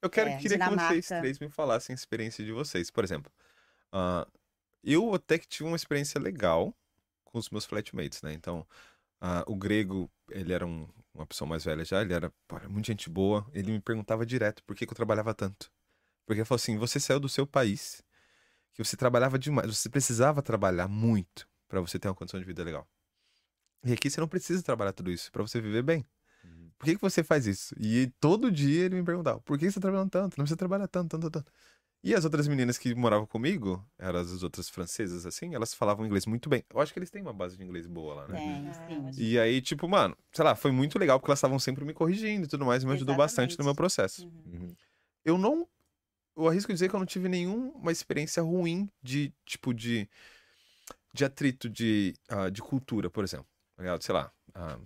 Eu 0.03 0.11
quero, 0.11 0.31
É, 0.31 0.37
queria 0.39 0.59
que 0.59 0.65
vocês 0.65 1.07
Dinamarca. 1.07 1.21
três 1.21 1.39
me 1.39 1.49
falassem 1.51 1.93
a 1.95 1.97
experiência 1.97 2.45
de 2.45 2.53
vocês. 2.53 2.91
Por 2.91 3.03
exemplo, 3.05 3.33
ah, 3.93 4.27
eu 4.85 5.15
até 5.15 5.39
que 5.39 5.47
tive 5.49 5.65
uma 5.69 5.77
experiência 5.77 6.21
legal 6.21 6.75
com 7.25 7.39
os 7.39 7.51
meus 7.51 7.65
flatmates, 7.65 8.23
né? 8.23 8.33
Então, 8.33 8.67
ah, 9.21 9.45
o 9.47 9.57
grego, 9.57 10.11
ele 10.31 10.53
era 10.53 10.67
um- 10.67 10.89
uma 11.15 11.27
pessoa 11.27 11.49
mais 11.49 11.65
velha 11.65 11.85
já, 11.85 12.03
ele 12.03 12.15
era 12.15 12.33
pô, 12.49 12.59
muito 12.69 12.87
gente 12.87 13.11
boa. 13.11 13.47
Ele 13.53 13.73
me 13.73 13.81
perguntava 13.81 14.27
direto 14.27 14.63
por 14.65 14.77
que, 14.77 14.87
que 14.87 14.93
eu 14.93 14.97
trabalhava 14.97 15.35
tanto. 15.35 15.71
Porque 16.27 16.41
ele 16.41 16.47
falou 16.47 16.57
assim: 16.57 16.79
você 16.79 17.01
saiu 17.01 17.21
do 17.21 17.29
seu 17.29 17.47
país, 17.47 18.03
que 18.77 18.85
você 18.85 18.97
trabalhava 18.97 19.39
demais, 19.39 19.75
você 19.75 19.89
precisava 19.89 20.43
trabalhar 20.43 20.87
muito 20.87 21.49
para 21.67 21.81
você 21.81 21.99
ter 21.99 22.09
uma 22.09 22.15
condição 22.15 22.39
de 22.39 22.45
vida 22.47 22.63
legal. 22.63 22.87
E 23.85 23.93
aqui 23.93 24.11
você 24.11 24.21
não 24.21 24.29
precisa 24.29 24.63
trabalhar 24.63 24.93
tudo 24.93 25.11
isso 25.11 25.33
para 25.33 25.43
você 25.43 25.61
viver 25.61 25.83
bem. 25.83 26.05
Uhum. 26.45 26.71
Por 26.79 26.85
que, 26.85 26.95
que 26.97 27.01
você 27.01 27.25
faz 27.25 27.47
isso? 27.47 27.75
E 27.79 28.13
todo 28.21 28.51
dia 28.51 28.85
ele 28.85 28.97
me 28.97 29.05
perguntava, 29.05 29.41
por 29.41 29.59
que 29.59 29.71
você 29.71 29.77
tá 29.77 29.83
trabalhando 29.83 30.11
tanto? 30.11 30.37
Não 30.37 30.45
precisa 30.45 30.57
trabalhar 30.57 30.89
tanto, 30.89 31.09
tanto, 31.19 31.31
tanto. 31.31 31.53
E 32.05 32.15
as 32.15 32.25
outras 32.25 32.47
meninas 32.47 32.77
que 32.79 32.95
moravam 32.95 33.27
comigo, 33.27 33.85
eram 33.99 34.21
as 34.21 34.43
outras 34.43 34.69
francesas, 34.69 35.25
assim, 35.25 35.55
elas 35.55 35.73
falavam 35.75 36.05
inglês 36.05 36.27
muito 36.27 36.49
bem. 36.49 36.63
Eu 36.73 36.81
acho 36.81 36.93
que 36.93 36.99
eles 36.99 37.11
têm 37.11 37.23
uma 37.23 37.33
base 37.33 37.57
de 37.57 37.65
inglês 37.65 37.87
boa 37.87 38.15
lá, 38.15 38.29
né? 38.29 38.39
Tem, 38.39 38.69
É, 38.69 38.73
sim. 38.73 39.09
acho 39.09 39.21
E 39.21 39.39
aí, 39.39 39.61
tipo, 39.63 39.89
mano, 39.89 40.17
sei 40.33 40.45
lá, 40.45 40.55
foi 40.55 40.71
muito 40.71 40.99
legal 40.99 41.19
porque 41.19 41.31
elas 41.31 41.39
estavam 41.39 41.59
sempre 41.59 41.85
me 41.85 41.95
corrigindo 41.95 42.45
e 42.45 42.49
tudo 42.49 42.65
mais, 42.65 42.83
e 42.83 42.87
me 42.87 42.93
ajudou 42.93 43.17
bastante 43.17 43.59
no 43.59 43.65
meu 43.65 43.73
Exatamente. 43.73 43.77
processo. 43.77 44.27
Uhum. 44.27 44.61
Uhum. 44.61 44.77
Eu 45.25 45.39
não. 45.39 45.67
Eu 46.37 46.49
arrisco 46.49 46.73
dizer 46.73 46.89
que 46.89 46.95
eu 46.95 47.01
não 47.01 47.07
tive 47.07 47.29
nenhuma 47.29 47.91
experiência 47.91 48.43
ruim 48.43 48.89
de, 49.03 49.33
tipo, 49.45 49.73
de. 49.73 50.09
de 51.15 51.25
atrito 51.25 51.69
de, 51.69 52.15
ah, 52.29 52.51
de 52.51 52.61
cultura, 52.61 53.09
por 53.09 53.25
exemplo. 53.25 53.47
Tá? 53.77 54.01
Sei 54.01 54.15
lá. 54.15 54.31
ah, 54.55 54.79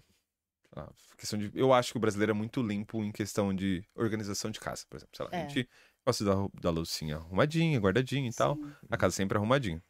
sei 0.73 0.83
lá, 0.83 0.93
questão 1.19 1.39
de, 1.39 1.51
eu 1.55 1.73
acho 1.73 1.91
que 1.93 1.99
o 1.99 2.01
brasileiro 2.01 2.31
é 2.31 2.35
muito 2.35 2.63
limpo 2.63 3.03
em 3.03 3.11
questão 3.11 3.53
de 3.55 3.85
organização 3.95 4.51
de 4.51 4.61
casa, 4.61 4.85
por 4.89 4.97
exemplo. 4.97 5.17
Sei 5.17 5.25
lá, 5.27 5.31
a 5.33 5.37
É. 5.37 5.49
gente 5.49 5.69
gosta 6.07 6.25
da, 6.25 6.35
da 6.61 6.71
loucinha 6.71 7.17
arrumadinha, 7.17 7.79
guardadinha 7.81 8.29
e 8.31 8.33
tal. 8.33 8.55
Sim. 8.57 8.73
A 8.89 8.97
casa 8.97 9.15
sempre 9.17 9.37
arrumadinha. 9.37 9.83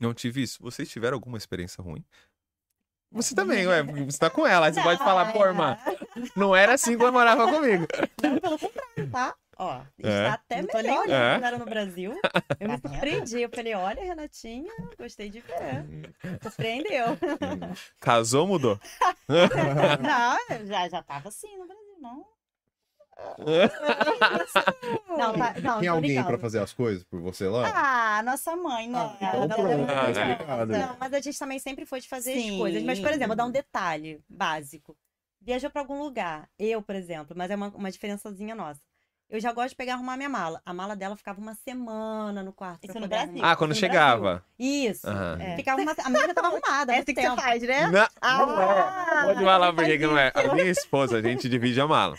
Não 0.00 0.12
tive 0.14 0.42
isso. 0.42 0.62
Vocês 0.62 0.88
tiveram 0.88 1.16
alguma 1.16 1.36
experiência 1.38 1.82
ruim? 1.82 2.04
Você 3.12 3.32
também, 3.34 3.64
ué. 3.66 3.82
Você 4.06 4.18
tá 4.18 4.28
com 4.28 4.44
ela. 4.46 4.66
Aí 4.66 4.72
você 4.74 4.82
pode 4.82 4.98
falar, 5.04 5.32
pô, 5.32 5.44
irmã, 5.44 5.78
não 6.34 6.54
era 6.56 6.74
assim 6.74 6.96
quando 6.98 7.12
morava 7.12 7.46
comigo. 7.52 7.86
Não, 8.22 8.40
pelo 8.40 8.58
contrário, 8.58 9.10
tá? 9.10 9.36
Ó, 9.56 9.82
está 9.98 10.10
É. 10.10 10.26
até 10.28 10.62
Não 10.62 10.68
tô 10.68 10.78
nem 10.78 10.86
melhor 10.86 11.04
olhando. 11.04 11.22
É. 11.22 11.34
quando 11.34 11.44
era 11.44 11.58
no 11.58 11.64
Brasil. 11.64 12.12
Eu 12.60 12.68
me 12.68 12.80
Tá 12.80 12.88
surpreendi. 12.88 13.40
Eu 13.40 13.50
falei, 13.50 13.74
olha, 13.74 14.02
Renatinha, 14.02 14.72
gostei 14.98 15.28
de 15.30 15.40
ver. 15.40 16.14
Surpreendeu. 16.42 17.06
Casou, 18.00 18.46
mudou. 18.46 18.78
Não, 19.28 20.38
eu 20.56 20.66
já, 20.66 20.88
já 20.88 21.02
tava 21.02 21.28
assim 21.28 21.56
no 21.56 21.66
Brasil, 21.66 21.96
não. 22.00 22.26
Não, 25.16 25.32
tá, 25.38 25.54
não, 25.62 25.78
Tem 25.80 25.88
alguém 25.88 26.22
pra 26.24 26.38
fazer 26.38 26.58
as 26.58 26.72
coisas 26.72 27.04
por 27.04 27.20
você 27.20 27.46
lá? 27.46 27.70
Ah, 28.18 28.22
nossa 28.22 28.56
mãe, 28.56 28.88
não. 28.88 29.16
Ah, 29.20 29.36
então 29.44 29.48
não, 29.48 29.78
não, 29.78 29.86
tá 29.86 30.02
não, 30.02 30.10
explicado. 30.10 30.72
não, 30.72 30.96
mas 30.98 31.12
a 31.14 31.20
gente 31.20 31.38
também 31.38 31.58
sempre 31.58 31.86
foi 31.86 32.00
de 32.00 32.08
fazer 32.08 32.34
Sim. 32.34 32.52
as 32.52 32.58
coisas. 32.58 32.82
Mas, 32.82 32.98
por 32.98 33.10
exemplo, 33.10 33.28
vou 33.28 33.36
dar 33.36 33.44
um 33.46 33.50
detalhe 33.52 34.20
básico. 34.28 34.96
Viajou 35.40 35.70
pra 35.70 35.82
algum 35.82 36.02
lugar, 36.02 36.48
eu, 36.58 36.82
por 36.82 36.94
exemplo, 36.94 37.36
mas 37.36 37.50
é 37.50 37.54
uma, 37.54 37.68
uma 37.68 37.90
diferençazinha 37.90 38.54
nossa. 38.54 38.80
Eu 39.34 39.40
já 39.40 39.52
gosto 39.52 39.70
de 39.70 39.74
pegar 39.74 39.92
e 39.92 39.94
arrumar 39.96 40.16
minha 40.16 40.28
mala. 40.28 40.60
A 40.64 40.72
mala 40.72 40.94
dela 40.94 41.16
ficava 41.16 41.40
uma 41.40 41.54
semana 41.56 42.40
no 42.40 42.52
quarto. 42.52 42.84
Isso 42.84 43.00
no 43.00 43.08
Brasil. 43.08 43.30
arrumar. 43.32 43.50
Ah, 43.50 43.56
quando 43.56 43.70
No 43.70 43.74
chegava. 43.74 44.20
Brasil. 44.20 44.42
Isso. 44.90 45.08
Aham. 45.10 45.38
É. 45.40 45.56
Ficava 45.56 45.82
uma... 45.82 45.92
A 46.04 46.08
minha 46.08 46.32
tava 46.34 46.46
arrumada. 46.46 46.92
É 46.92 46.96
assim 46.98 47.04
que 47.06 47.14
tempo. 47.14 47.34
você 47.34 47.42
faz, 47.42 47.62
né? 47.64 47.86
Não, 47.88 48.06
Ah, 48.22 48.46
não 48.46 48.62
é. 48.62 49.24
Pode 49.34 49.44
falar 49.44 49.72
por 49.72 49.84
que 49.84 49.98
não 49.98 50.16
é. 50.16 50.30
A 50.32 50.54
minha 50.54 50.70
esposa, 50.70 51.18
a 51.18 51.20
gente 51.22 51.48
divide 51.48 51.80
a 51.80 51.88
mala. 51.88 52.14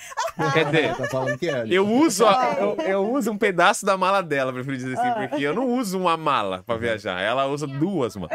Quer 0.53 0.65
dizer, 0.65 0.93
Tá 0.97 1.07
falando 1.07 1.37
que 1.37 1.49
é. 1.49 1.63
eu 1.69 1.87
uso, 1.87 2.25
a- 2.27 2.55
eu, 2.59 2.75
eu 2.85 3.11
uso 3.13 3.31
um 3.31 3.37
pedaço 3.37 3.85
da 3.85 3.95
mala 3.95 4.21
dela, 4.21 4.51
prefiro 4.51 4.75
dizer 4.75 4.99
assim, 4.99 5.07
Ah. 5.07 5.27
porque 5.29 5.41
eu 5.41 5.53
não 5.53 5.65
uso 5.69 5.97
uma 5.97 6.17
mala 6.17 6.63
pra 6.65 6.75
viajar. 6.75 7.21
Ela 7.21 7.45
usa 7.47 7.65
duas, 7.65 8.17
mano. 8.17 8.27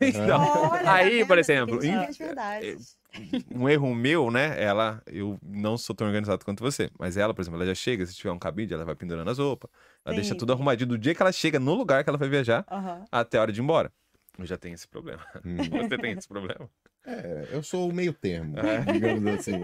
Então, 0.00 0.40
Olha, 0.70 0.92
aí, 0.92 1.20
tá 1.20 1.26
por 1.26 1.36
vendo? 1.36 1.38
exemplo, 1.38 1.78
Tem 1.80 1.90
em- 1.94 3.46
um 3.50 3.68
erro 3.68 3.94
meu, 3.94 4.30
né? 4.30 4.62
Ela, 4.62 5.02
eu 5.06 5.38
não 5.42 5.76
sou 5.78 5.94
tão 5.96 6.06
organizado 6.06 6.44
quanto 6.44 6.62
você, 6.62 6.90
mas 6.98 7.16
ela, 7.16 7.32
por 7.32 7.40
exemplo, 7.40 7.56
ela 7.58 7.66
já 7.66 7.74
chega, 7.74 8.04
se 8.04 8.14
tiver 8.14 8.30
um 8.30 8.38
cabide, 8.38 8.74
ela 8.74 8.84
vai 8.84 8.94
pendurando 8.94 9.30
as 9.30 9.38
roupas, 9.38 9.70
ela 10.04 10.12
Sim. 10.14 10.20
deixa 10.20 10.34
tudo 10.34 10.52
arrumadinho 10.52 10.88
do 10.88 10.98
dia 10.98 11.14
que 11.14 11.22
ela 11.22 11.32
chega 11.32 11.58
no 11.58 11.74
lugar 11.74 12.04
que 12.04 12.10
ela 12.10 12.18
vai 12.18 12.28
viajar 12.28 12.64
Aham. 12.70 13.04
até 13.10 13.38
a 13.38 13.42
hora 13.42 13.52
de 13.52 13.60
ir 13.60 13.62
embora. 13.62 13.92
Eu 14.38 14.44
já 14.44 14.56
tenho 14.58 14.74
esse 14.74 14.86
problema. 14.86 15.22
Hum. 15.44 15.56
Você 15.88 15.96
tem 15.96 16.12
esse 16.12 16.28
problema? 16.28 16.68
É, 17.06 17.48
eu 17.52 17.62
sou 17.62 17.88
o 17.88 17.92
meio 17.94 18.12
termo, 18.12 18.58
É. 18.58 18.92
digamos 18.92 19.26
assim. 19.34 19.60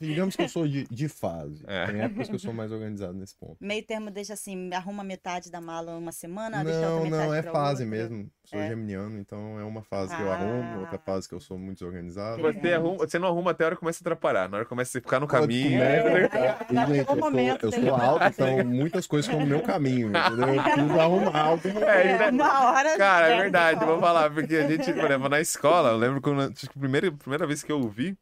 Digamos 0.00 0.34
que 0.36 0.42
eu 0.42 0.48
sou 0.48 0.66
de, 0.66 0.84
de 0.84 1.08
fase. 1.08 1.62
É. 1.66 1.86
Tem 1.86 2.00
épocas 2.00 2.28
que 2.28 2.34
eu 2.34 2.38
sou 2.38 2.52
mais 2.52 2.72
organizado 2.72 3.12
nesse 3.14 3.34
ponto. 3.36 3.56
Meio 3.60 3.82
termo 3.84 4.10
deixa 4.10 4.32
assim, 4.32 4.70
arruma 4.72 5.04
metade 5.04 5.50
da 5.50 5.60
mala 5.60 5.96
uma 5.96 6.12
semana, 6.12 6.64
Não, 6.64 6.72
outra 6.72 7.10
metade 7.10 7.10
não, 7.26 7.34
é 7.34 7.42
fase 7.42 7.84
outra. 7.84 7.98
mesmo. 7.98 8.30
Sou 8.44 8.60
É. 8.60 8.68
geminiano, 8.68 9.18
então 9.18 9.58
é 9.58 9.64
uma 9.64 9.82
fase 9.82 10.14
que 10.14 10.22
eu 10.22 10.30
Ah. 10.30 10.36
arrumo, 10.36 10.80
outra 10.82 10.98
fase 10.98 11.28
que 11.28 11.34
eu 11.34 11.40
sou 11.40 11.58
muito 11.58 11.78
desorganizado. 11.78 12.40
Você 12.40 12.72
arruma, 12.72 12.98
você 12.98 13.18
não 13.18 13.26
arruma 13.28 13.50
até 13.50 13.64
a 13.64 13.66
hora 13.66 13.74
que 13.74 13.80
começa 13.80 13.98
a 13.98 14.02
atrapalhar. 14.02 14.48
Na 14.48 14.58
hora 14.58 14.64
que 14.64 14.68
começa 14.68 14.96
a 14.96 15.00
ficar 15.00 15.18
no 15.18 15.26
caminho. 15.26 15.72
começa- 15.80 16.28
né? 16.30 16.58
E, 16.70 16.76
gente, 16.86 16.98
eu 16.98 17.04
sou, 17.06 17.16
momento, 17.16 17.66
eu 17.66 17.70
tem 17.70 17.84
sou 17.84 17.94
alto, 17.96 18.24
então 18.24 18.64
muitas 18.64 19.06
coisas 19.06 19.26
estão 19.28 19.40
no 19.40 19.46
meu 19.46 19.62
caminho, 19.62 20.10
entendeu? 20.16 20.54
Eu 20.54 20.62
preciso 20.62 21.00
arrumar 21.00 21.38
algo. 21.40 21.68
É, 21.68 22.26
É, 22.26 22.30
uma 22.30 22.70
hora. 22.70 22.96
Cara, 22.96 23.26
é 23.26 23.30
né, 23.36 23.42
verdade, 23.42 23.80
vou 23.80 23.98
fala. 23.98 24.00
falar, 24.00 24.30
porque 24.30 24.54
a 24.54 24.68
gente, 24.68 24.92
por 24.92 25.04
exemplo, 25.06 25.28
na 25.28 25.40
escola, 25.40 25.90
eu 25.90 25.96
lembro 25.96 26.20
quando 26.20 26.52
primeira, 26.86 27.12
primeira 27.12 27.46
vez 27.46 27.62
que 27.62 27.72
eu 27.72 27.88
vi, 27.88 28.16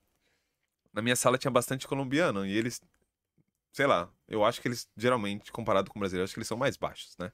na 0.92 1.02
minha 1.02 1.14
sala 1.14 1.36
tinha 1.36 1.50
bastante 1.50 1.86
colombiano, 1.86 2.46
e 2.46 2.56
eles, 2.56 2.80
sei 3.72 3.86
lá, 3.86 4.10
eu 4.26 4.44
acho 4.44 4.60
que 4.60 4.68
eles, 4.68 4.88
geralmente, 4.96 5.52
comparado 5.52 5.90
com 5.90 5.98
o 5.98 6.00
brasileiro, 6.00 6.24
acho 6.24 6.32
que 6.32 6.38
eles 6.38 6.48
são 6.48 6.56
mais 6.56 6.76
baixos, 6.76 7.16
né? 7.18 7.30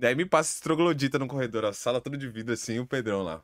Daí 0.00 0.14
me 0.14 0.24
passa 0.24 0.52
esse 0.52 0.62
troglodita 0.62 1.18
no 1.18 1.26
corredor, 1.26 1.66
a 1.66 1.74
sala 1.74 2.00
toda 2.00 2.16
de 2.16 2.26
vidro 2.26 2.54
assim, 2.54 2.76
e 2.76 2.80
o 2.80 2.86
Pedrão 2.86 3.22
lá. 3.22 3.42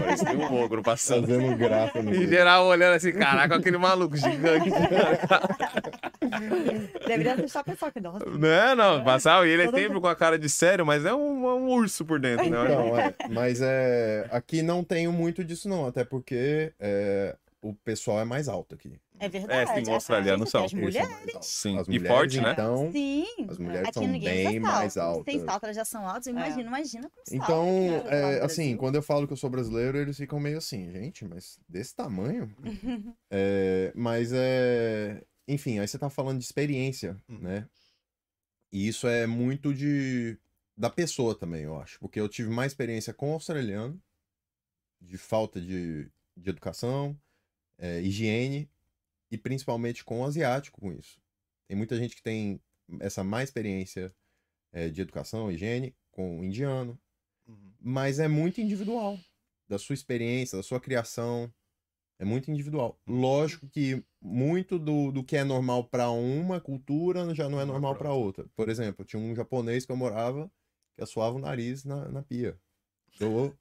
Parecia 0.00 0.30
um 0.30 0.62
ogro 0.62 0.80
passando. 0.80 1.26
Fazendo 1.26 1.56
graça 1.56 2.00
no 2.00 2.14
Em 2.14 2.28
geral, 2.28 2.66
olhando 2.66 2.94
assim, 2.94 3.10
caraca, 3.10 3.56
aquele 3.56 3.76
maluco 3.76 4.16
gigante. 4.16 4.70
Deveria 7.04 7.36
deixar 7.36 7.62
o 7.62 7.64
pessoal 7.64 7.90
que 7.90 7.98
nossa. 7.98 8.24
Não, 8.26 8.76
não, 8.76 9.02
passava, 9.02 9.44
e 9.44 9.50
ele 9.50 9.62
é 9.62 9.66
Todo 9.66 9.78
sempre 9.78 10.00
com 10.00 10.06
a 10.06 10.14
cara 10.14 10.38
de 10.38 10.48
sério, 10.48 10.86
mas 10.86 11.04
é 11.04 11.12
um, 11.12 11.44
é 11.44 11.54
um 11.54 11.68
urso 11.70 12.04
por 12.04 12.20
dentro, 12.20 12.48
né? 12.48 12.62
Então, 12.62 12.96
é, 12.96 13.12
mas 13.28 13.60
é, 13.60 14.28
aqui 14.30 14.62
não 14.62 14.84
tenho 14.84 15.10
muito 15.10 15.42
disso 15.42 15.68
não, 15.68 15.84
até 15.84 16.04
porque 16.04 16.72
é, 16.78 17.34
o 17.62 17.74
pessoal 17.74 18.20
é 18.20 18.24
mais 18.24 18.48
alto 18.48 18.74
aqui. 18.74 18.98
É 19.18 19.28
verdade. 19.28 19.70
É, 19.70 19.74
sim, 19.74 19.82
os 19.82 19.88
australianos 19.90 20.42
As 20.46 20.50
são. 20.50 20.60
Eles 20.62 20.70
são 20.70 20.80
mulheres. 20.80 21.34
altos. 21.34 21.48
Sim, 21.48 21.78
As 21.78 21.86
e 21.86 21.90
mulheres, 21.90 22.08
forte, 22.08 22.40
né? 22.40 22.52
Então, 22.52 22.92
Sim. 22.92 23.26
as 23.48 23.58
mulheres 23.58 23.88
Aqui 23.88 23.94
são 23.98 24.06
ninguém 24.08 24.34
bem 24.34 24.44
salto. 24.44 24.60
mais 24.62 24.96
altas. 24.96 25.24
Tem 25.26 25.44
salto, 25.44 25.64
elas 25.64 25.76
já 25.76 25.84
são 25.84 26.08
altas. 26.08 26.26
É. 26.26 26.30
Imagina, 26.30 26.62
imagina 26.62 27.10
com 27.10 27.16
salto. 27.16 27.34
Então, 27.34 27.66
é, 28.10 28.40
assim, 28.42 28.76
quando 28.76 28.94
eu 28.96 29.02
falo 29.02 29.26
que 29.26 29.32
eu 29.32 29.36
sou 29.36 29.50
brasileiro, 29.50 29.98
eles 29.98 30.16
ficam 30.16 30.40
meio 30.40 30.56
assim, 30.58 30.90
gente, 30.90 31.24
mas 31.24 31.58
desse 31.68 31.94
tamanho? 31.94 32.50
É, 33.30 33.92
mas 33.94 34.32
é. 34.32 35.22
Enfim, 35.46 35.78
aí 35.80 35.86
você 35.86 35.98
tá 35.98 36.08
falando 36.08 36.38
de 36.38 36.44
experiência, 36.44 37.16
Uhum. 37.28 37.38
né? 37.40 37.68
E 38.72 38.86
isso 38.88 39.06
é 39.08 39.26
muito 39.26 39.74
de 39.74 40.38
da 40.76 40.88
pessoa 40.88 41.34
também, 41.34 41.64
eu 41.64 41.78
acho. 41.78 41.98
Porque 42.00 42.18
eu 42.18 42.28
tive 42.28 42.48
mais 42.48 42.72
experiência 42.72 43.12
com 43.12 43.30
o 43.30 43.34
australiano, 43.34 44.00
de 45.00 45.18
falta 45.18 45.60
de, 45.60 46.10
de 46.36 46.50
educação, 46.50 47.18
é, 47.80 48.00
higiene, 48.00 48.70
e 49.30 49.38
principalmente 49.38 50.04
com 50.04 50.20
o 50.20 50.24
asiático 50.24 50.80
com 50.80 50.92
isso. 50.92 51.20
Tem 51.66 51.76
muita 51.76 51.96
gente 51.96 52.14
que 52.14 52.22
tem 52.22 52.60
essa 53.00 53.24
mais 53.24 53.48
experiência 53.48 54.14
é, 54.72 54.88
de 54.88 55.00
educação, 55.00 55.50
higiene, 55.50 55.96
com 56.10 56.40
o 56.40 56.44
indiano, 56.44 56.98
Uhum. 57.46 57.72
mas 57.80 58.20
é 58.20 58.28
muito 58.28 58.60
individual. 58.60 59.18
Da 59.68 59.78
sua 59.78 59.94
experiência, 59.94 60.56
da 60.56 60.62
sua 60.62 60.80
criação. 60.80 61.52
É 62.18 62.24
muito 62.24 62.50
individual. 62.50 63.00
Lógico 63.06 63.66
que 63.68 64.04
muito 64.20 64.78
do, 64.78 65.10
do 65.10 65.24
que 65.24 65.36
é 65.36 65.42
normal 65.42 65.84
para 65.84 66.10
uma 66.10 66.60
cultura 66.60 67.34
já 67.34 67.48
não 67.48 67.58
é 67.58 67.62
é 67.62 67.66
normal 67.66 67.96
para 67.96 68.12
outra. 68.12 68.46
Por 68.54 68.68
exemplo, 68.68 69.04
tinha 69.04 69.20
um 69.20 69.34
japonês 69.34 69.86
que 69.86 69.92
eu 69.92 69.96
morava 69.96 70.50
que 70.94 71.02
assoava 71.02 71.36
o 71.36 71.40
nariz 71.40 71.84
na, 71.84 72.08
na 72.08 72.22
pia. 72.22 72.60
Do, 73.18 73.56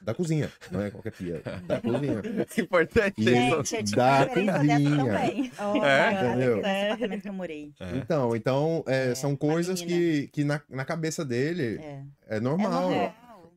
da 0.00 0.14
cozinha. 0.14 0.50
Não 0.70 0.80
é 0.80 0.90
qualquer 0.90 1.12
pia. 1.12 1.42
Da 1.66 1.80
cozinha. 1.82 2.22
Importante 2.58 3.14
E-. 3.20 3.24
Gente, 3.24 3.52
eu 3.52 3.62
tive 3.62 3.96
da 3.96 4.24
dessa 4.24 4.34
cozinha. 4.34 4.96
também. 4.96 5.52
É? 5.84 6.12
Entendeu? 6.12 6.58
Apartamento 6.58 7.22
que 7.22 7.28
eu 7.28 7.32
morei. 7.32 7.72
É. 7.80 7.96
Então, 7.96 8.36
então 8.36 8.84
é, 8.86 9.10
É, 9.10 9.14
são 9.14 9.36
coisas 9.36 9.80
que, 9.82 10.28
que 10.28 10.44
na, 10.44 10.60
na 10.68 10.84
cabeça 10.84 11.24
dele 11.24 11.78
É. 11.78 12.04
é 12.28 12.36
É 12.36 12.40
normal. 12.40 12.90
normal. 12.90 13.52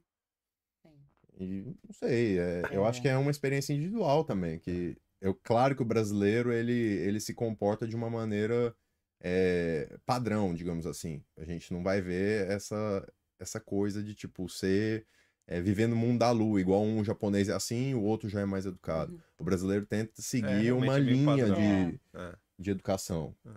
E 1.39 1.63
não 1.65 1.93
sei, 1.93 2.37
é, 2.39 2.61
eu 2.71 2.85
É. 2.85 2.89
acho 2.89 3.01
que 3.01 3.07
é 3.07 3.17
uma 3.17 3.31
experiência 3.31 3.73
individual 3.73 4.23
também, 4.23 4.59
que 4.59 4.95
eu, 5.19 5.33
claro 5.43 5.75
que 5.75 5.81
o 5.81 5.85
brasileiro 5.85 6.51
ele, 6.51 6.71
ele 6.73 7.19
se 7.19 7.33
comporta 7.33 7.87
de 7.87 7.95
uma 7.95 8.09
maneira 8.09 8.75
é, 9.23 9.97
padrão, 10.05 10.53
digamos 10.53 10.85
assim. 10.85 11.23
A 11.37 11.43
gente 11.45 11.71
não 11.73 11.83
vai 11.83 12.01
ver 12.01 12.49
essa, 12.49 13.07
essa 13.39 13.59
coisa 13.59 14.03
de 14.03 14.13
tipo 14.15 14.47
ser 14.49 15.05
é, 15.51 15.59
viver 15.59 15.85
no 15.87 15.97
mundo 15.97 16.19
da 16.19 16.31
lua, 16.31 16.61
igual 16.61 16.81
um 16.81 17.03
japonês 17.03 17.49
é 17.49 17.53
assim, 17.53 17.93
o 17.93 18.01
outro 18.03 18.29
já 18.29 18.39
é 18.39 18.45
mais 18.45 18.65
educado. 18.65 19.11
Uhum. 19.11 19.19
O 19.39 19.43
brasileiro 19.43 19.85
tenta 19.85 20.21
seguir 20.21 20.47
realmente 20.63 20.89
uma 20.89 20.97
é 20.97 20.99
linha 21.01 21.45
de, 21.51 21.99
É. 22.13 22.35
de 22.57 22.71
educação. 22.71 23.35
Uhum. 23.43 23.53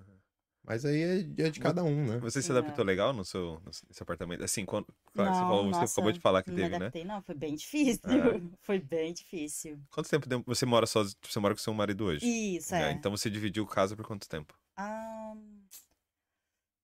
Mas 0.66 0.84
aí 0.84 1.02
é, 1.02 1.18
é 1.46 1.50
de 1.50 1.60
cada 1.60 1.84
um, 1.84 2.04
né? 2.06 2.18
Você 2.18 2.42
se 2.42 2.50
É. 2.50 2.56
adaptou 2.56 2.84
legal 2.84 3.12
no 3.12 3.24
seu 3.24 3.60
no, 3.64 3.70
nesse 3.88 4.02
apartamento? 4.02 4.42
Assim, 4.42 4.64
quando, 4.64 4.86
claro, 5.12 5.32
você, 5.34 5.40
Não, 5.40 5.48
falou, 5.48 5.64
você 5.66 5.80
nossa, 5.80 5.92
acabou 5.92 6.10
de 6.10 6.18
falar 6.20 6.42
que 6.42 6.50
não 6.50 6.56
teve, 6.56 6.68
me 6.68 6.70
né? 6.72 6.76
adaptei, 6.86 7.04
não. 7.04 7.22
Foi 7.22 7.34
bem 7.36 7.54
difícil. 7.54 8.00
É. 8.10 8.40
Foi 8.62 8.78
bem 8.80 9.12
difícil. 9.12 9.78
Quanto 9.90 10.08
tempo 10.08 10.42
você 10.46 10.66
mora 10.66 10.86
sozinho? 10.86 11.16
Você 11.22 11.38
mora 11.38 11.54
com 11.54 11.60
seu 11.60 11.74
marido 11.74 12.06
hoje? 12.06 12.26
Isso, 12.26 12.74
É, 12.74 12.88
é. 12.88 12.92
Então 12.92 13.12
você 13.12 13.30
dividiu 13.30 13.64
casa 13.66 13.94
por 13.94 14.04
quanto 14.04 14.28
tempo? 14.28 14.58
Ah, 14.76 15.34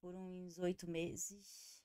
por 0.01 0.15
uns 0.15 0.57
oito 0.59 0.89
meses. 0.89 1.83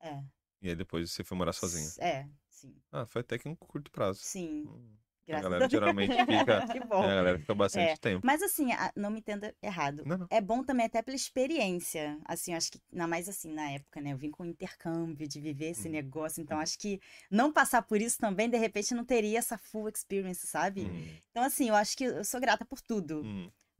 É. 0.00 0.22
E 0.62 0.68
aí 0.68 0.76
depois 0.76 1.10
você 1.10 1.24
foi 1.24 1.36
morar 1.36 1.52
sozinho? 1.52 1.90
É, 1.98 2.26
sim. 2.48 2.72
Ah, 2.92 3.04
foi 3.06 3.20
até 3.20 3.38
que 3.38 3.48
um 3.48 3.54
curto 3.56 3.90
prazo. 3.90 4.20
Sim. 4.20 4.64
Hum, 4.66 4.92
A 5.26 5.26
Graças 5.26 5.44
galera 5.44 5.64
a 5.64 5.68
Deus. 5.68 5.72
geralmente 5.72 6.12
fica. 6.12 6.66
que 6.72 6.78
é, 6.78 6.84
bom. 6.84 7.02
a 7.02 7.14
galera 7.14 7.38
fica 7.38 7.54
bastante 7.54 7.92
É. 7.92 7.96
tempo. 7.96 8.26
Mas 8.26 8.42
assim, 8.42 8.72
a- 8.72 8.92
não 8.96 9.10
me 9.10 9.18
entenda 9.20 9.54
errado. 9.62 10.04
Não, 10.06 10.18
não. 10.18 10.26
É 10.30 10.40
bom 10.40 10.62
também 10.62 10.86
até 10.86 11.00
pela 11.02 11.16
experiência. 11.16 12.18
Assim, 12.24 12.54
acho 12.54 12.70
que, 12.72 12.80
ainda 12.92 13.06
mais 13.06 13.28
assim, 13.28 13.52
na 13.52 13.70
época, 13.70 14.00
né? 14.00 14.12
Eu 14.12 14.18
vim 14.18 14.30
com 14.30 14.44
intercâmbio 14.44 15.26
de 15.26 15.40
viver 15.40 15.70
esse 15.70 15.86
Uhum. 15.88 15.92
negócio. 15.94 16.42
Então, 16.42 16.58
acho 16.58 16.78
que 16.78 17.00
não 17.30 17.52
passar 17.52 17.82
por 17.82 18.00
isso 18.00 18.18
também, 18.18 18.48
de 18.48 18.56
repente, 18.58 18.94
não 18.94 19.04
teria 19.04 19.38
essa 19.38 19.56
full 19.56 19.88
experience, 19.88 20.46
sabe? 20.46 20.82
Hum, 20.82 21.16
Então, 21.30 21.42
assim, 21.44 21.68
eu 21.68 21.74
acho 21.74 21.96
que 21.96 22.04
eu 22.04 22.24
sou 22.24 22.40
grata 22.40 22.64
por 22.64 22.80
tudo. 22.80 23.22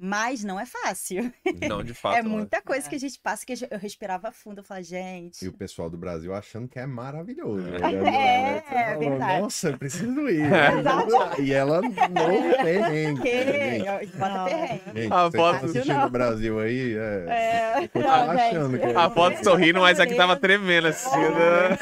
Mas 0.04 0.42
não 0.42 0.58
é 0.58 0.66
fácil. 0.66 1.32
Não, 1.68 1.82
de 1.84 1.94
fato. 1.94 2.16
é 2.16 2.22
não 2.24 2.30
muita 2.32 2.60
coisa 2.60 2.86
É. 2.86 2.90
que 2.90 2.96
a 2.96 2.98
gente 2.98 3.20
passa 3.20 3.46
que 3.46 3.52
eu 3.70 3.78
respirava 3.78 4.32
fundo. 4.32 4.58
Eu 4.58 4.64
falava, 4.64 4.82
gente. 4.82 5.44
E 5.44 5.48
o 5.48 5.52
pessoal 5.52 5.88
do 5.88 5.96
Brasil 5.96 6.34
achando 6.34 6.66
que 6.66 6.76
é 6.78 6.86
maravilhoso. 6.86 7.64
É. 7.68 7.78
né? 7.92 8.62
É, 8.72 8.84
falou, 8.94 8.98
verdade. 8.98 9.42
Nossa, 9.42 9.68
eu 9.70 9.78
preciso 9.78 10.28
ir. 10.28 10.42
E 11.38 11.52
ela 11.52 11.80
não 11.82 11.92
tem. 11.92 13.14
Que? 13.16 14.16
Bota 14.16 14.44
perrengue. 14.44 15.02
gente 15.02 15.12
A 15.12 15.30
foto- 15.30 15.32
tá 15.60 15.66
assistindo 15.66 15.86
Não. 15.94 16.06
o 16.06 16.10
Brasil 16.10 16.58
aí, 16.58 16.94
é. 16.96 17.26
É. 17.28 17.90
Não, 18.00 18.30
achando 18.30 18.78
que 18.78 18.86
A 18.86 19.10
foto 19.10 19.44
sorrindo, 19.44 19.80
mas 19.80 20.00
aqui 20.00 20.14
tava 20.16 20.36
tremendo 20.36 20.88
assim. 20.88 21.10
né? 21.16 21.78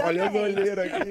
Olha 0.00 0.28
as 0.28 0.34
olheiras 0.34 0.92
aqui. 0.92 1.10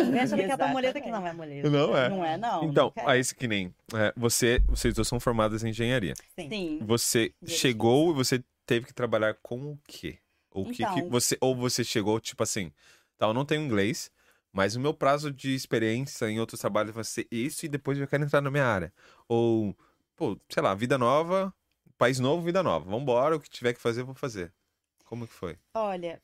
Achando 0.00 0.36
que 0.92 0.98
é 0.98 1.00
que 1.00 1.10
não 1.10 1.26
é 1.26 1.32
moleta. 1.32 1.70
Não 1.70 1.96
é. 1.96 2.08
Não 2.08 2.24
é, 2.24 2.36
não. 2.36 2.64
Então, 2.64 2.86
nunca 2.86 3.00
é. 3.02 3.06
aí 3.06 3.20
isso 3.20 3.34
que 3.34 3.46
nem. 3.48 3.74
é, 3.94 4.12
você, 4.16 4.60
vocês 4.66 4.94
dois 4.94 5.06
são 5.08 5.20
formadas 5.20 5.62
em 5.64 5.68
engenharia. 5.70 6.14
Sim. 6.38 6.78
Você 6.82 7.32
Direito 7.40 7.58
chegou 7.60 8.10
e 8.10 8.14
você 8.14 8.42
teve 8.66 8.86
que 8.86 8.94
trabalhar 8.94 9.34
com 9.42 9.72
o 9.72 9.78
quê? 9.86 10.18
Ou 10.50 10.64
o 10.64 10.66
que, 10.70 10.76
que 10.76 10.82
Então- 10.82 11.08
você 11.10 11.36
ou 11.40 11.54
você 11.54 11.84
chegou 11.84 12.18
tipo 12.20 12.42
assim, 12.42 12.72
tá, 13.16 13.26
eu 13.26 13.34
não 13.34 13.44
tenho 13.44 13.62
inglês, 13.62 14.10
mas 14.52 14.74
o 14.74 14.80
meu 14.80 14.92
prazo 14.92 15.30
de 15.32 15.54
experiência 15.54 16.28
em 16.28 16.40
outros 16.40 16.60
trabalhos 16.60 16.94
vai 16.94 17.04
ser 17.04 17.26
isso 17.30 17.64
e 17.64 17.68
depois 17.68 17.98
eu 17.98 18.06
quero 18.08 18.24
entrar 18.24 18.40
na 18.40 18.50
minha 18.50 18.66
área. 18.66 18.92
Ou, 19.28 19.76
pô, 20.16 20.36
sei 20.48 20.62
lá, 20.62 20.74
vida 20.74 20.98
nova, 20.98 21.54
país 21.96 22.18
novo, 22.18 22.42
vida 22.42 22.62
nova. 22.62 22.88
Vambora, 22.90 23.36
o 23.36 23.40
que 23.40 23.48
tiver 23.48 23.72
que 23.74 23.80
fazer, 23.80 24.00
eu 24.00 24.06
vou 24.06 24.14
fazer. 24.14 24.52
Como 25.04 25.26
que 25.26 25.32
foi? 25.32 25.56
Olha, 25.74 26.20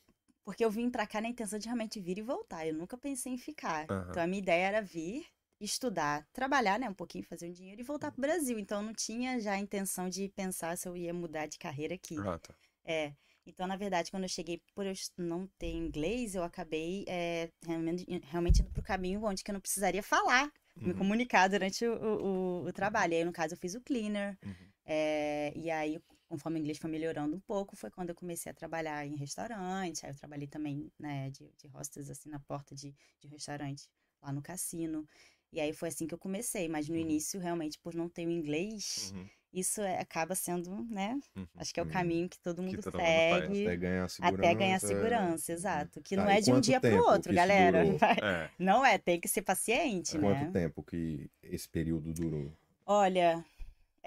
porque 0.47 0.65
eu 0.65 0.71
vim 0.73 0.91
pra 0.91 1.07
cá 1.09 1.21
na 1.21 1.29
intenção 1.29 1.59
de 1.61 1.67
realmente 1.67 2.01
vir 2.01 2.19
e 2.19 2.23
voltar. 2.23 2.67
Eu 2.67 2.75
nunca 2.75 2.99
pensei 2.99 3.35
em 3.35 3.39
ficar. 3.39 3.91
Aham. 3.91 4.11
Então 4.11 4.25
a 4.25 4.29
minha 4.29 4.41
ideia 4.43 4.67
era 4.69 4.83
vir, 4.83 5.27
estudar, 5.61 6.27
trabalhar, 6.33 6.81
né, 6.81 6.89
um 6.91 6.95
pouquinho, 6.95 7.25
fazer 7.27 7.49
um 7.49 7.53
dinheiro 7.53 7.83
e 7.83 7.85
voltar 7.85 8.13
pro 8.13 8.23
Brasil. 8.23 8.59
Então 8.59 8.81
eu 8.81 8.87
não 8.87 8.95
tinha 8.95 9.41
já 9.41 9.55
a 9.55 9.59
intenção 9.61 10.09
de 10.11 10.31
pensar 10.31 10.79
se 10.79 10.89
eu 10.89 10.97
ia 10.97 11.15
mudar 11.15 11.47
de 11.49 11.59
carreira 11.59 11.95
aqui. 11.97 12.27
Ah, 12.27 12.39
tá. 12.39 12.55
É. 12.85 13.13
Então, 13.47 13.67
na 13.67 13.77
verdade, 13.77 14.11
quando 14.11 14.25
eu 14.25 14.29
cheguei, 14.29 14.61
por 14.75 14.87
eu 14.87 14.93
não 15.19 15.47
ter 15.59 15.71
inglês, 15.73 16.35
eu 16.35 16.43
acabei 16.43 17.05
é, 17.09 17.51
realmente, 17.65 18.05
realmente 18.25 18.61
indo 18.63 18.71
pro 18.73 18.83
caminho 18.83 19.25
onde 19.25 19.45
que 19.45 19.51
eu 19.51 19.55
não 19.55 19.61
precisaria 19.61 20.03
falar, 20.03 20.53
me 20.85 20.93
Uhum, 20.93 20.99
comunicar 20.99 21.49
durante 21.49 21.87
o, 21.87 21.95
o, 21.95 22.63
o- 22.65 22.67
o 22.69 22.73
trabalho. 22.73 23.13
E 23.15 23.17
aí, 23.19 23.25
no 23.25 23.33
caso, 23.33 23.55
eu 23.55 23.59
fiz 23.59 23.75
o 23.75 23.81
cleaner. 23.81 24.37
uhum. 24.45 24.73
É, 24.85 25.53
e 25.57 25.71
aí, 25.71 26.01
conforme 26.27 26.59
o 26.59 26.61
inglês 26.61 26.79
foi 26.79 26.91
melhorando 26.91 27.37
um 27.37 27.41
pouco, 27.41 27.77
foi 27.77 27.91
quando 27.91 28.11
eu 28.11 28.15
comecei 28.15 28.51
a 28.51 28.55
trabalhar 28.55 29.07
em 29.07 29.17
restaurante. 29.17 30.05
Aí 30.05 30.13
eu 30.13 30.17
trabalhei 30.17 30.47
também, 30.49 30.91
né, 30.99 31.31
de, 31.31 31.51
de 31.57 31.69
hostess, 31.69 32.11
assim, 32.11 32.29
na 32.31 32.41
porta 32.41 32.75
de, 32.75 32.95
de 33.21 33.29
restaurante, 33.29 33.89
lá 34.23 34.33
no 34.33 34.43
cassino. 34.43 35.07
E 35.53 35.61
aí 35.61 35.73
foi 35.73 35.89
assim 35.89 36.07
que 36.07 36.15
eu 36.15 36.19
comecei. 36.19 36.69
Mas 36.69 36.89
no 36.89 36.95
Uhum. 36.95 37.01
início, 37.03 37.41
realmente, 37.41 37.79
por 37.79 37.95
não 37.95 38.09
ter 38.09 38.27
o 38.27 38.31
inglês, 38.31 39.13
Uhum. 39.15 39.27
isso 39.53 39.81
é- 39.81 40.01
acaba 40.01 40.35
sendo, 40.35 40.85
né? 40.91 41.19
Uhum. 41.37 41.47
Acho 41.57 41.73
que 41.73 41.81
é 41.81 41.83
o 41.83 41.87
caminho 41.87 42.29
que 42.29 42.39
todo 42.41 42.63
mundo 42.63 42.83
todo 42.83 42.99
mundo 42.99 43.05
faz. 43.05 43.45
segue. 43.45 43.63
Até 43.63 43.77
ganhar 43.77 44.09
segurança. 44.11 44.39
Até 44.39 44.55
ganhar 44.55 44.81
segurança, 44.81 45.53
exato. 45.53 46.03
Que 46.03 46.17
Tá, 46.17 46.23
não 46.25 46.31
é 46.31 46.41
de 46.41 46.51
um 46.51 46.55
quanto 46.55 46.65
dia 46.65 46.81
tempo 46.81 46.97
que 47.05 47.09
outro, 47.11 47.33
galera. 47.35 47.79
É. 48.23 48.51
Não 48.59 48.85
é, 48.85 48.99
tem 48.99 49.21
que 49.21 49.29
ser 49.29 49.43
paciente, 49.43 50.19
Quanto 50.19 50.45
né? 50.45 50.51
tempo 50.53 50.83
que 50.83 51.31
esse 51.43 51.69
período 51.69 52.13
durou? 52.13 52.51
Olha, 52.87 53.45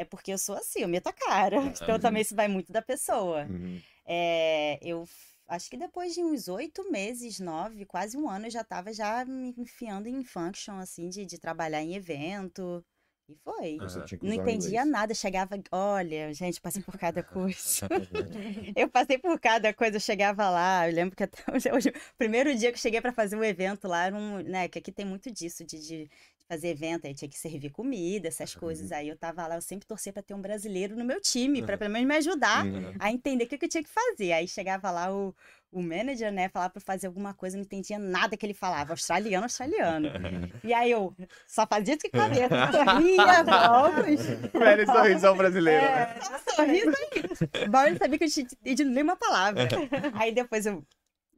é 0.01 0.05
porque 0.05 0.31
eu 0.33 0.37
sou 0.37 0.55
assim, 0.55 0.81
eu 0.81 0.87
meto 0.87 1.07
a 1.07 1.13
cara. 1.13 1.57
Então 1.83 1.95
Uhum. 1.95 1.99
também 1.99 2.21
isso 2.21 2.35
vai 2.35 2.47
muito 2.47 2.71
da 2.71 2.81
pessoa. 2.81 3.45
Uhum. 3.45 3.79
É, 4.05 4.79
eu 4.81 5.05
acho 5.47 5.69
que 5.69 5.77
depois 5.77 6.13
de 6.13 6.23
uns 6.23 6.47
oito 6.47 6.89
meses, 6.91 7.39
nove, 7.39 7.85
quase 7.85 8.17
um 8.17 8.29
ano, 8.29 8.47
eu 8.47 8.51
já 8.51 8.63
tava 8.63 8.93
já 8.93 9.25
me 9.25 9.53
enfiando 9.57 10.07
em 10.07 10.23
function, 10.23 10.77
assim, 10.79 11.09
de, 11.09 11.25
de 11.25 11.37
trabalhar 11.39 11.81
em 11.81 11.95
evento. 11.95 12.83
E 13.27 13.35
foi. 13.43 13.79
Que 14.19 14.25
Não 14.25 14.33
entendia 14.33 14.83
inglês. 14.83 14.91
nada, 14.91 15.13
chegava. 15.13 15.55
Olha, 15.71 16.33
gente, 16.33 16.59
passei 16.61 16.81
por 16.81 16.97
cada 16.97 17.23
coisa. 17.23 17.87
Eu 18.75 18.89
passei 18.89 19.17
por 19.17 19.39
cada 19.39 19.73
coisa, 19.73 19.97
eu 19.97 19.99
chegava 20.01 20.49
lá, 20.49 20.87
eu 20.89 20.93
lembro 20.95 21.15
que 21.15 21.23
até 21.23 21.43
hoje, 21.53 21.71
hoje- 21.71 21.89
o 21.89 22.17
primeiro 22.17 22.55
dia 22.55 22.71
que 22.71 22.77
eu 22.77 22.81
cheguei 22.81 23.01
para 23.01 23.11
fazer 23.13 23.35
um 23.35 23.43
evento 23.43 23.87
lá, 23.87 24.05
era 24.05 24.15
um, 24.15 24.39
né, 24.43 24.67
que 24.67 24.79
aqui 24.79 24.91
tem 24.91 25.05
muito 25.05 25.31
disso, 25.31 25.63
de, 25.65 25.79
de 25.79 26.09
fazer 26.49 26.69
evento, 26.69 27.05
aí 27.05 27.13
tinha 27.13 27.29
que 27.29 27.37
servir 27.37 27.69
comida, 27.69 28.27
essas 28.27 28.55
coisas. 28.55 28.91
Aí 28.91 29.07
eu 29.07 29.15
tava 29.15 29.45
lá, 29.45 29.55
eu 29.55 29.61
sempre 29.61 29.85
torcia 29.87 30.11
para 30.11 30.23
ter 30.23 30.33
um 30.33 30.41
brasileiro 30.41 30.95
no 30.97 31.05
meu 31.05 31.21
time, 31.21 31.61
para 31.61 31.73
Uhum. 31.75 31.79
pelo 31.79 31.91
menos 31.93 32.07
me 32.07 32.15
ajudar 32.15 32.65
Uhum. 32.65 32.91
a 32.99 33.11
entender 33.11 33.43
o 33.43 33.47
que, 33.47 33.57
que 33.57 33.65
eu 33.65 33.69
tinha 33.69 33.83
que 33.83 33.89
fazer. 33.89 34.31
Aí 34.33 34.47
chegava 34.47 34.89
lá 34.89 35.13
o, 35.13 35.33
o 35.71 35.79
manager, 35.83 36.31
né, 36.31 36.49
falava 36.49 36.71
para 36.71 36.81
fazer 36.81 37.05
alguma 37.05 37.35
coisa, 37.35 37.55
não 37.55 37.63
entendia 37.63 37.99
nada 37.99 38.35
que 38.35 38.43
ele 38.43 38.55
falava, 38.55 38.93
australiano, 38.93 39.45
australiano. 39.45 40.07
Uhum. 40.07 40.49
E 40.63 40.73
aí 40.73 40.89
eu 40.91 41.15
só 41.47 41.67
fazia 41.67 41.93
a 41.95 42.09
cabeça, 42.09 42.49
sorria, 42.73 43.43
vamos. 43.43 44.21
Velho 44.51 44.85
sorrisão 44.87 45.37
brasileiro. 45.37 45.83
né? 45.85 46.15
É, 46.17 46.21
só 46.21 46.55
sorriso 46.55 46.89
aí. 46.89 47.69
Mal 47.69 47.85
ele 47.87 47.97
sabia 47.99 48.17
que 48.17 48.23
eu 48.25 48.29
tinha 48.29 48.45
entendido 48.45 48.89
nenhuma 48.89 49.15
palavra. 49.15 49.67
Aí 50.13 50.31
depois 50.31 50.65
eu. 50.65 50.83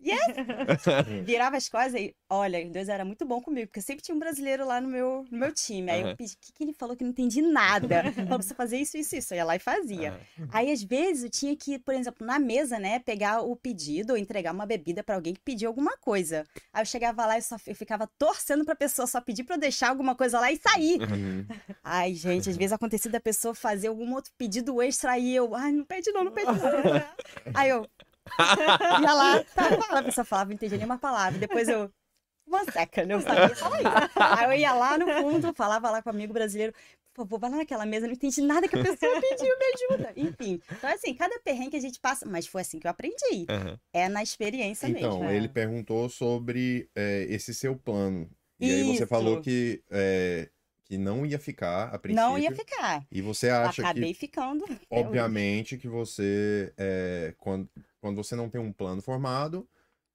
Yes! 0.04 0.22
Virava 1.26 1.58
as 1.58 1.70
coisas 1.70 2.00
e, 2.00 2.16
olha, 2.30 2.68
Deus 2.70 2.90
era 2.90 3.06
muito 3.06 3.26
bom 3.26 3.40
comigo, 3.42 3.68
porque 3.68 3.82
sempre 3.82 4.04
tinha 4.04 4.16
um 4.16 4.20
brasileiro 4.20 4.66
lá 4.66 4.82
no 4.82 4.90
meu, 4.90 5.26
no 5.30 5.38
meu 5.38 5.54
time. 5.54 5.92
Aí 5.92 6.02
eu 6.02 6.08
Aham. 6.08 6.16
pedi, 6.16 6.34
o 6.34 6.38
que, 6.42 6.54
que 6.54 6.64
ele 6.64 6.74
falou 6.74 6.96
que 6.96 7.04
eu 7.04 7.06
não 7.06 7.12
entendi 7.12 7.42
nada? 7.42 8.12
Falou 8.14 8.28
pra 8.28 8.38
você 8.42 8.56
fazer 8.56 8.78
isso, 8.78 8.98
isso, 8.98 9.16
isso. 9.16 9.34
Eu 9.34 9.38
ia 9.38 9.46
lá 9.46 9.56
e 9.56 9.60
fazia. 9.60 10.10
Aham. 10.10 10.48
Aí, 10.52 10.72
às 10.72 10.82
vezes, 10.82 11.24
eu 11.24 11.30
tinha 11.30 11.56
que, 11.56 11.78
por 11.78 11.94
exemplo, 11.94 12.26
na 12.26 12.40
mesa, 12.40 12.80
né, 12.80 13.00
pegar 13.00 13.42
o 13.42 13.56
pedido 13.56 14.12
ou 14.12 14.18
entregar 14.18 14.54
uma 14.54 14.66
bebida 14.66 15.04
pra 15.04 15.16
alguém 15.16 15.34
que 15.34 15.42
pediu 15.42 15.70
alguma 15.70 15.96
coisa. 15.98 16.46
Aí 16.74 16.82
eu 16.82 16.86
chegava 16.86 17.26
lá 17.26 17.38
e 17.38 17.42
só, 17.42 17.58
eu 17.68 17.76
ficava 17.76 18.10
torcendo 18.18 18.66
pra 18.66 18.76
pessoa 18.76 19.06
só 19.06 19.22
pedir 19.22 19.44
pra 19.44 19.56
eu 19.56 19.60
deixar 19.60 19.90
alguma 19.90 20.16
coisa 20.16 20.40
lá 20.40 20.52
e 20.52 20.58
sair. 20.58 21.00
Uhum. 21.02 21.46
Ai, 21.84 22.14
gente, 22.14 22.50
às 22.50 22.58
vezes 22.58 22.74
acontecia 22.74 23.12
da 23.12 23.20
pessoa 23.20 23.54
fazer 23.54 23.88
algum 23.88 24.14
outro 24.14 24.32
pedido 24.38 24.82
extra 24.82 25.12
aí 25.12 25.36
eu, 25.36 25.54
ai, 25.54 25.72
não 25.72 25.86
pede 25.86 26.12
não, 26.12 26.24
não 26.24 26.32
pede 26.32 26.48
não. 26.48 26.56
aí 27.54 27.70
eu 27.70 27.88
ia 29.02 29.14
lá, 29.14 29.44
tá, 29.56 29.82
fala, 29.82 30.00
a 30.00 30.04
pessoa 30.04 30.26
falava, 30.26 30.50
não 30.50 30.56
entendi 30.56 30.76
nenhuma 30.76 30.98
palavra. 30.98 31.40
Depois 31.40 31.68
eu, 31.68 31.92
uma 32.48 32.64
second, 32.66 33.12
eu 33.12 33.22
sabia 33.22 33.56
só 33.56 33.68
isso. 33.78 33.88
Aí 34.16 34.46
eu 34.46 34.54
ia 34.54 34.74
lá 34.74 34.98
no 34.98 35.08
fundo, 35.08 35.54
falava 35.54 35.90
lá 35.90 36.02
com 36.02 36.10
o 36.10 36.14
amigo 36.14 36.34
brasileiro, 36.34 36.74
por 37.14 37.24
favor, 37.24 37.40
vai 37.40 37.50
lá 37.50 37.58
naquela 37.58 37.86
mesa, 37.86 38.08
não 38.08 38.14
entendi 38.14 38.42
nada 38.42 38.68
que 38.68 38.76
a 38.78 38.82
pessoa 38.82 39.20
pediu, 39.22 39.48
me 39.58 39.66
ajuda. 39.96 40.14
Enfim, 40.16 40.62
então 40.72 40.90
assim, 40.90 41.14
cada 41.14 41.38
perrengue 41.40 41.72
que 41.72 41.76
a 41.78 41.82
gente 41.82 42.00
passa, 42.00 42.26
mas 42.26 42.48
foi 42.48 42.62
assim 42.62 42.80
que 42.80 42.88
eu 42.88 42.92
aprendi. 42.92 43.46
Aham. 43.50 43.78
É 43.94 44.08
na 44.08 44.24
experiência 44.24 44.88
Então, 44.88 45.20
mesmo. 45.20 45.30
ele 45.30 45.50
perguntou 45.50 46.08
sobre 46.10 46.90
é, 46.96 47.26
esse 47.30 47.54
seu 47.54 47.76
plano. 47.76 48.30
E 48.60 48.72
aí 48.72 48.84
você 48.84 49.04
Isso. 49.04 49.08
falou 49.08 49.42
que, 49.42 49.84
é, 49.90 50.50
que 50.92 50.98
não 50.98 51.26
ia 51.26 51.40
ficar 51.40 51.84
a 51.86 51.98
princípio. 51.98 52.28
Não 52.28 52.38
ia 52.38 52.54
ficar. 52.54 53.06
E 53.10 53.22
você 53.22 53.48
acha 53.48 53.82
Acabei 53.82 54.14
que, 54.14 54.20
ficando. 54.20 54.66
obviamente, 54.90 55.78
que 55.78 55.88
você, 55.88 56.74
é, 56.78 57.34
quando, 57.38 57.70
quando 58.02 58.18
você 58.18 58.36
não 58.36 58.50
tem 58.50 58.60
um 58.60 58.74
plano 58.74 59.02
formado 59.02 59.66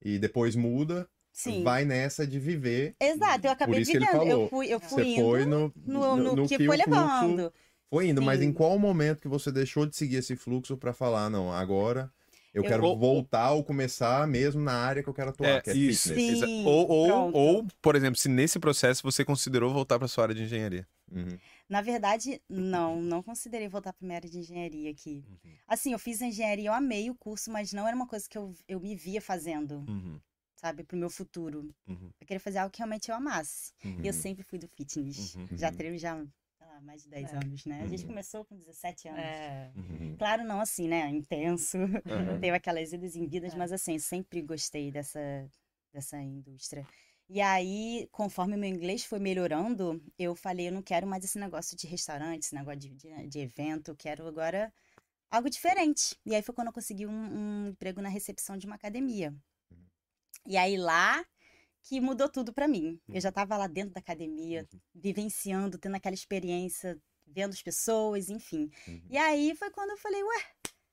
e 0.04 0.18
depois 0.18 0.54
muda, 0.54 1.08
Sim. 1.32 1.62
vai 1.62 1.86
nessa 1.86 2.26
de 2.26 2.38
viver. 2.38 2.94
Exato, 3.00 3.46
eu 3.46 3.52
acabei 3.52 3.82
que 3.82 3.98
vivendo. 3.98 4.28
Eu 4.28 4.48
fui, 4.50 4.66
eu 4.66 4.78
Você 4.78 4.88
fui 4.88 5.14
indo 5.14 5.24
foi 5.24 5.46
no, 5.46 5.72
no, 5.86 6.16
no, 6.36 6.46
que, 6.46 6.56
o 6.56 6.66
foi 6.66 6.76
levando. 6.76 7.50
Foi 7.88 8.08
indo, 8.08 8.20
mas 8.20 8.40
Sim. 8.40 8.48
em 8.48 8.52
qual 8.52 8.78
momento 8.78 9.22
que 9.22 9.28
você 9.28 9.50
deixou 9.50 9.86
de 9.86 9.96
seguir 9.96 10.16
esse 10.16 10.36
fluxo 10.36 10.76
pra 10.76 10.92
falar, 10.92 11.30
não, 11.30 11.50
agora 11.50 12.12
eu, 12.56 12.62
Eu- 12.62 12.68
quero 12.68 12.84
Ou- 12.84 12.98
voltar 12.98 13.52
ou 13.52 13.62
começar 13.62 14.26
mesmo 14.26 14.62
na 14.62 14.72
área 14.72 15.02
que 15.02 15.08
eu 15.08 15.14
quero 15.14 15.30
atuar, 15.30 15.48
É, 15.48 15.60
que 15.60 15.70
é 15.70 15.74
isso. 15.74 16.08
fitness. 16.14 16.38
Sim, 16.40 16.64
ou, 16.64 16.88
ou, 16.88 17.32
ou, 17.34 17.66
por 17.82 17.94
exemplo, 17.94 18.18
se 18.18 18.28
nesse 18.28 18.58
processo 18.58 19.02
você 19.02 19.24
considerou 19.24 19.72
voltar 19.72 19.98
para 19.98 20.08
sua 20.08 20.24
área 20.24 20.34
de 20.34 20.42
engenharia. 20.42 20.86
Uhum. 21.12 21.38
Na 21.68 21.82
verdade, 21.82 22.40
não, 22.48 23.00
não 23.02 23.22
considerei 23.22 23.68
voltar 23.68 23.92
para 23.92 24.04
minha 24.06 24.16
área 24.16 24.28
de 24.28 24.38
engenharia 24.38 24.90
aqui. 24.90 25.22
Uhum. 25.28 25.50
Assim, 25.68 25.92
eu 25.92 25.98
fiz 25.98 26.20
engenharia, 26.22 26.68
eu 26.68 26.72
amei 26.72 27.10
o 27.10 27.14
curso, 27.14 27.50
mas 27.50 27.72
não 27.72 27.86
era 27.86 27.94
uma 27.96 28.06
coisa 28.06 28.26
que 28.28 28.38
eu, 28.38 28.52
eu 28.66 28.80
me 28.80 28.96
via 28.96 29.20
fazendo, 29.20 29.84
Uhum. 29.88 30.18
sabe, 30.56 30.82
pro 30.82 30.96
meu 30.96 31.10
futuro. 31.10 31.68
Uhum. 31.86 32.10
Eu 32.20 32.26
queria 32.26 32.40
fazer 32.40 32.58
algo 32.58 32.70
que 32.72 32.78
realmente 32.78 33.10
eu 33.10 33.14
amasse. 33.14 33.72
Uhum. 33.84 34.00
E 34.02 34.06
eu 34.08 34.12
sempre 34.12 34.42
fui 34.42 34.58
do 34.58 34.66
fitness. 34.68 35.34
Uhum. 35.34 35.46
Já 35.52 35.68
Uhum. 35.68 35.76
treino 35.76 35.98
já, 35.98 36.24
mais 36.80 37.02
de 37.02 37.08
10 37.08 37.32
É. 37.32 37.36
anos, 37.36 37.64
né? 37.66 37.82
A 37.82 37.86
gente 37.86 38.02
Uhum. 38.02 38.08
começou 38.08 38.44
com 38.44 38.56
17 38.56 39.08
anos. 39.08 39.20
É. 39.20 39.72
Uhum. 39.76 40.16
Claro, 40.16 40.44
não 40.44 40.60
assim, 40.60 40.88
né? 40.88 41.08
Intenso. 41.08 41.78
Uhum. 41.78 41.90
Teve 42.44 42.56
aquelas 42.56 42.92
idas 42.92 43.14
e 43.16 43.26
vindas, 43.26 43.54
É. 43.54 43.56
mas 43.56 43.72
assim, 43.72 43.98
sempre 43.98 44.42
gostei 44.42 44.90
dessa, 44.90 45.20
dessa 45.92 46.20
indústria. 46.20 46.86
E 47.28 47.40
aí, 47.40 48.08
conforme 48.12 48.54
o 48.54 48.58
meu 48.58 48.68
inglês 48.70 49.04
foi 49.04 49.18
melhorando, 49.18 50.00
eu 50.16 50.36
falei, 50.36 50.68
eu 50.68 50.72
não 50.72 50.82
quero 50.82 51.06
mais 51.08 51.24
esse 51.24 51.38
negócio 51.38 51.76
de 51.76 51.86
restaurante, 51.86 52.42
esse 52.44 52.54
negócio 52.54 52.78
de, 52.78 52.90
de, 52.90 53.26
de 53.28 53.38
evento, 53.40 53.90
eu 53.90 53.96
quero 53.96 54.26
agora 54.28 54.72
algo 55.28 55.50
diferente. 55.50 56.16
E 56.24 56.34
aí 56.36 56.42
foi 56.42 56.54
quando 56.54 56.68
eu 56.68 56.72
consegui 56.72 57.04
um, 57.04 57.10
um 57.12 57.68
emprego 57.70 58.00
na 58.00 58.08
recepção 58.08 58.56
de 58.56 58.64
uma 58.66 58.76
academia. 58.76 59.34
E 60.46 60.56
aí 60.56 60.76
lá 60.76 61.24
que 61.88 62.00
mudou 62.00 62.28
tudo 62.28 62.52
pra 62.52 62.66
mim. 62.66 62.98
Eu 63.08 63.20
já 63.20 63.30
tava 63.30 63.56
lá 63.56 63.66
dentro 63.68 63.94
da 63.94 64.00
academia, 64.00 64.66
vivenciando, 64.92 65.78
tendo 65.78 65.94
aquela 65.94 66.14
experiência, 66.14 66.98
vendo 67.26 67.52
as 67.52 67.62
pessoas, 67.62 68.28
enfim. 68.28 68.68
Uhum. 68.88 69.02
E 69.08 69.16
aí 69.16 69.54
foi 69.54 69.70
quando 69.70 69.90
eu 69.90 69.96
falei, 69.96 70.20
ué, 70.22 70.42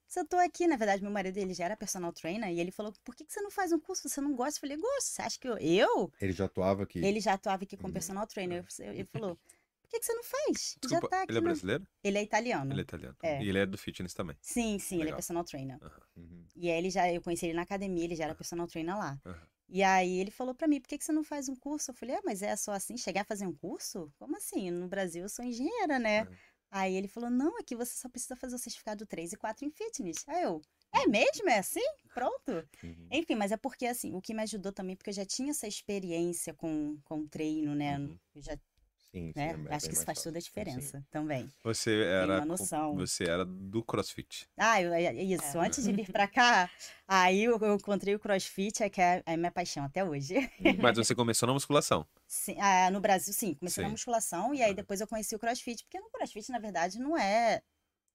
se 0.07 0.19
eu 0.19 0.27
tô 0.27 0.37
aqui, 0.37 0.67
na 0.67 0.75
verdade, 0.77 1.01
meu 1.01 1.11
marido 1.11 1.37
ele 1.37 1.53
já 1.55 1.65
era 1.65 1.75
personal 1.75 2.13
trainer, 2.13 2.47
e 2.51 2.59
ele 2.59 2.69
falou, 2.69 2.93
por 3.03 3.15
que, 3.15 3.25
que 3.25 3.33
você 3.33 3.41
não 3.41 3.49
faz 3.49 3.71
um 3.71 3.79
curso? 3.79 4.07
Você 4.07 4.21
não 4.21 4.35
gosta? 4.35 4.57
Eu 4.57 4.61
falei, 4.61 4.77
gosto, 4.77 5.07
você 5.07 5.21
acha 5.23 5.39
que 5.39 5.47
eu? 5.47 5.57
Eu? 5.57 6.11
Ele 6.21 6.31
já 6.31 6.45
atuava 6.45 6.83
aqui. 6.83 6.99
Ele 7.03 7.19
já 7.19 7.33
atuava 7.33 7.63
aqui 7.63 7.75
como 7.75 7.87
Uhum. 7.87 7.93
personal 7.93 8.27
trainer. 8.27 8.63
Ele 8.79 9.05
falou, 9.05 9.35
por 9.81 9.89
que, 9.89 9.99
que 9.99 10.05
você 10.05 10.13
não 10.13 10.23
faz? 10.23 10.75
Desculpa, 10.79 10.87
já 10.89 11.01
tá 11.09 11.21
aqui. 11.23 11.31
ele 11.31 11.37
é 11.39 11.41
no- 11.41 11.45
brasileiro? 11.47 11.87
Ele 12.03 12.17
é 12.19 12.21
italiano. 12.23 12.71
Ele 12.71 12.81
é 12.81 12.83
italiano. 12.83 13.15
É. 13.23 13.43
E 13.43 13.49
ele 13.49 13.57
é 13.57 13.65
do 13.65 13.77
fitness 13.79 14.13
também. 14.13 14.37
Sim, 14.41 14.77
sim, 14.77 14.95
ele 14.95 15.01
é 15.03 15.05
Legal. 15.05 15.17
personal 15.17 15.43
trainer. 15.43 15.79
Uhum. 16.15 16.45
E 16.55 16.69
aí 16.69 16.77
ele 16.77 16.91
já, 16.91 17.11
eu 17.11 17.21
conheci 17.21 17.47
ele 17.47 17.55
na 17.55 17.63
academia, 17.63 18.03
ele 18.03 18.15
já 18.15 18.25
era 18.25 18.35
personal 18.35 18.67
trainer 18.67 18.95
lá. 18.95 19.19
Aham. 19.25 19.47
E 19.73 19.81
aí 19.81 20.19
ele 20.19 20.29
falou 20.29 20.53
pra 20.53 20.67
mim, 20.67 20.79
por 20.79 20.87
que, 20.87 20.99
que 20.99 21.03
você 21.03 21.11
não 21.11 21.23
faz 21.23 21.49
um 21.49 21.55
curso? 21.55 21.89
Eu 21.89 21.95
falei, 21.95 22.15
ah, 22.15 22.21
mas 22.23 22.43
é 22.43 22.55
só 22.55 22.73
assim, 22.73 22.95
chegar 22.95 23.21
a 23.21 23.25
fazer 23.25 23.47
um 23.47 23.55
curso? 23.55 24.13
Como 24.19 24.37
assim? 24.37 24.69
No 24.69 24.87
Brasil 24.87 25.23
eu 25.23 25.29
sou 25.29 25.43
engenheira, 25.43 25.97
né? 25.97 26.25
Uhum. 26.25 26.35
Aí 26.69 26.95
ele 26.95 27.07
falou, 27.07 27.31
não, 27.31 27.57
aqui 27.57 27.75
você 27.75 27.95
só 27.95 28.07
precisa 28.07 28.35
fazer 28.35 28.53
o 28.55 28.59
certificado 28.59 29.03
3 29.07 29.33
e 29.33 29.35
4 29.35 29.65
em 29.65 29.71
fitness. 29.71 30.17
Aí 30.27 30.43
eu, 30.43 30.61
é 30.93 31.07
mesmo? 31.07 31.49
É 31.49 31.57
assim? 31.57 31.81
Pronto. 32.13 32.51
Uhum. 32.83 33.07
Enfim, 33.11 33.33
mas 33.33 33.51
é 33.51 33.57
porque 33.57 33.87
assim, 33.87 34.13
o 34.13 34.21
que 34.21 34.35
me 34.35 34.43
ajudou 34.43 34.71
também, 34.71 34.95
porque 34.95 35.09
eu 35.09 35.15
já 35.15 35.25
tinha 35.25 35.49
essa 35.49 35.67
experiência 35.67 36.53
com, 36.53 36.99
com 37.03 37.25
treino, 37.25 37.73
né? 37.73 37.97
Uhum. 37.97 38.15
Eu 38.35 38.41
já, 38.43 38.55
Sim, 39.13 39.31
sim, 39.31 39.39
né? 39.39 39.45
é- 39.69 39.73
é 39.73 39.75
Acho 39.75 39.87
que 39.87 39.93
isso 39.93 40.05
faz 40.05 40.23
toda 40.23 40.39
a 40.39 40.41
Sim, 40.41 40.45
sim. 40.45 40.49
diferença 40.49 41.05
também. 41.11 41.53
Você 41.63 42.01
era. 42.03 42.33
uma 42.33 42.41
com- 42.41 42.47
noção. 42.47 42.95
Você 42.95 43.25
era 43.25 43.45
do 43.45 43.83
CrossFit. 43.83 44.49
Ah, 44.57 44.81
eu, 44.81 44.91
é- 44.91 45.13
isso. 45.13 45.59
É. 45.59 45.65
Antes 45.67 45.83
de 45.83 45.93
vir 45.93 46.11
pra 46.11 46.27
cá, 46.27 46.67
aí 47.07 47.43
eu, 47.43 47.59
eu 47.59 47.75
encontrei 47.75 48.15
o 48.15 48.19
CrossFit, 48.19 48.81
é 48.81 48.89
que 48.89 48.99
é 48.99 49.21
a 49.23 49.37
minha 49.37 49.51
paixão 49.51 49.85
até 49.85 50.03
hoje. 50.03 50.35
Mas 50.79 50.97
você 50.97 51.13
começou 51.13 51.45
na 51.45 51.53
musculação. 51.53 52.07
Sim, 52.27 52.55
ah, 52.59 52.89
no 52.89 52.99
Brasil, 52.99 53.33
sim. 53.33 53.53
Comecei 53.53 53.83
na 53.83 53.89
musculação 53.91 54.51
e 54.53 54.61
aí 54.63 54.69
Aham. 54.69 54.75
depois 54.77 54.99
eu 54.99 55.07
conheci 55.07 55.35
o 55.35 55.39
CrossFit, 55.39 55.83
porque 55.83 55.99
no 55.99 56.09
CrossFit, 56.09 56.51
na 56.51 56.57
verdade, 56.59 56.97
não 56.99 57.15
é. 57.15 57.61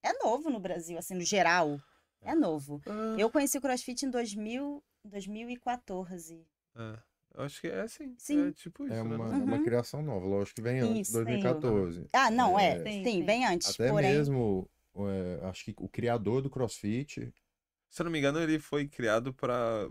É 0.02 0.12
novo 0.24 0.50
no 0.50 0.58
Brasil, 0.58 0.98
assim, 0.98 1.14
no 1.14 1.20
geral. 1.24 1.80
É 2.22 2.34
novo. 2.34 2.80
Eu 3.16 3.30
conheci 3.30 3.56
o 3.58 3.60
CrossFit 3.60 4.04
em 4.04 4.10
2000, 4.10 4.82
2014. 5.04 6.44
É, 6.76 6.80
eu 6.80 6.98
acho 7.38 7.60
que 7.60 7.66
é 7.68 7.80
assim. 7.80 8.14
Sim. 8.18 8.48
É 8.48 8.52
tipo 8.52 8.84
isso, 8.86 8.94
É 8.94 9.02
né? 9.02 9.16
uma, 9.16 9.28
Uhum. 9.30 9.44
uma 9.44 9.58
criação 9.60 10.02
nova, 10.02 10.26
lógico 10.26 10.56
que 10.56 10.62
vem 10.62 10.80
antes, 10.80 11.00
Isso, 11.00 11.12
2014. 11.12 12.06
Ah, 12.12 12.30
não, 12.30 12.58
é. 12.58 12.74
É, 12.74 12.84
Sim, 12.84 13.04
Sim, 13.04 13.04
sim. 13.04 13.24
bem 13.24 13.46
antes. 13.46 13.70
Até 13.70 13.90
porém, 13.90 14.12
mesmo, 14.12 14.70
é, 14.96 15.46
acho 15.46 15.64
que 15.64 15.74
o 15.78 15.88
criador 15.88 16.42
do 16.42 16.50
CrossFit, 16.50 17.32
Se 17.90 18.02
eu 18.02 18.04
não 18.04 18.12
me 18.12 18.18
engano, 18.18 18.40
ele 18.40 18.58
foi 18.58 18.88
criado 18.88 19.32
para 19.34 19.88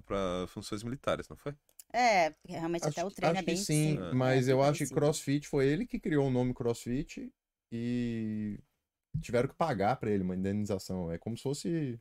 funções 0.49 0.83
militares, 0.83 1.27
não 1.29 1.38
foi? 1.38 1.53
É, 1.93 2.33
realmente 2.45 2.86
acho, 2.86 2.99
até 2.99 3.05
o 3.05 3.12
treino 3.12 3.36
acho 3.36 3.41
é 3.41 3.45
bem 3.45 3.55
que 3.55 3.63
sim, 3.65 3.97
sim, 3.97 3.97
mas 4.12 4.47
é, 4.47 4.53
eu 4.53 4.62
acho 4.63 4.88
que. 4.88 4.93
CrossFit 4.93 5.47
foi 5.47 5.67
ele 5.67 5.86
que 5.86 5.99
criou 5.99 6.27
o 6.27 6.31
nome 6.31 6.53
CrossFit 6.53 7.31
e 7.71 8.60
tiveram 9.21 9.49
que 9.49 9.55
pagar 9.55 9.97
pra 9.97 10.12
ele 10.12 10.23
uma 10.23 10.36
indenização. 10.36 11.12
É 11.12 11.17
como 11.17 11.38
se 11.38 11.43
fosse 11.43 11.99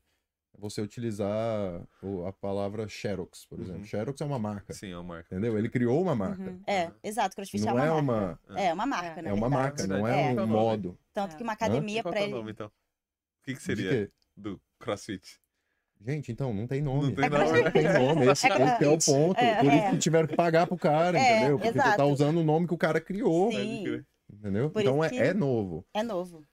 você 0.59 0.81
utilizar 0.81 1.87
o- 2.03 2.27
a 2.27 2.33
palavra 2.33 2.89
Xerox, 2.89 3.45
por 3.47 3.59
exemplo. 3.61 3.81
Uhum. 3.81 3.85
Xerox 3.87 4.21
é 4.21 4.25
uma 4.25 4.39
marca, 4.39 4.73
Sim, 4.73 4.91
é 4.93 4.99
o 4.99 5.05
Marco. 5.05 5.27
entendeu? 5.33 5.59
Ele 5.59 5.69
criou 5.69 6.01
uma 6.03 6.15
marca. 6.15 6.43
Uhum. 6.43 6.61
É, 6.67 6.91
exato, 7.03 7.35
CrossFit 7.37 7.65
Não 7.65 7.79
é 7.79 7.87
é 7.87 7.91
uma 7.91 8.01
uma, 8.01 8.13
marca. 8.27 8.61
É, 8.61 8.73
uma 8.73 8.87
marca, 8.87 9.21
É. 9.21 9.23
na 9.23 9.29
é 9.31 9.33
uma 9.33 9.49
marca, 9.49 9.87
não 9.87 10.07
é, 10.09 10.33
É. 10.35 10.41
um 10.41 10.47
modo. 10.47 10.99
Tanto 11.13 11.37
que 11.37 11.43
uma 11.43 11.53
É. 11.53 11.55
academia 11.55 12.03
que 12.03 12.09
é 12.09 12.11
o 12.11 12.15
ele. 12.17 12.33
nome, 12.33 12.51
então? 12.53 12.71
que, 13.45 13.53
que 13.55 13.59
De 13.61 13.65
seria 13.65 13.91
quê? 14.07 14.11
do 14.37 14.61
CrossFit? 14.81 15.41
Gente, 16.05 16.31
então, 16.31 16.53
não 16.53 16.67
tem 16.67 16.83
nome. 16.83 17.07
Não 17.09 17.15
tem 17.15 17.31
Não 17.31 17.39
nome. 17.39 17.71
tem 17.71 17.85
nome. 17.85 18.27
Esse, 18.31 18.47
É 18.47 18.55
esse 18.75 18.85
é 18.85 18.89
o 18.89 18.99
ponto. 18.99 19.41
É, 19.41 19.55
Por 19.63 19.73
isso 19.73 19.85
é. 19.85 19.91
que 19.91 19.99
tiveram 19.99 20.27
que 20.29 20.37
pagar 20.37 20.67
pro 20.67 20.77
cara, 20.77 21.19
É, 21.19 21.37
entendeu? 21.39 21.59
Porque 21.59 21.73
você 21.73 21.79
tá 21.79 21.87
exato. 21.87 22.03
usando 22.05 22.37
o 22.39 22.45
nome 22.45 22.67
que 22.67 22.75
o 22.75 22.79
cara 22.79 23.01
criou, 23.01 23.51
Sim, 23.51 24.05
entendeu? 24.31 24.69
Por 24.71 24.83
então 24.83 25.03
é, 25.03 25.09
que- 25.09 25.19
é 25.19 25.33
novo. 25.33 25.87
é 25.95 26.03
novo. 26.03 26.45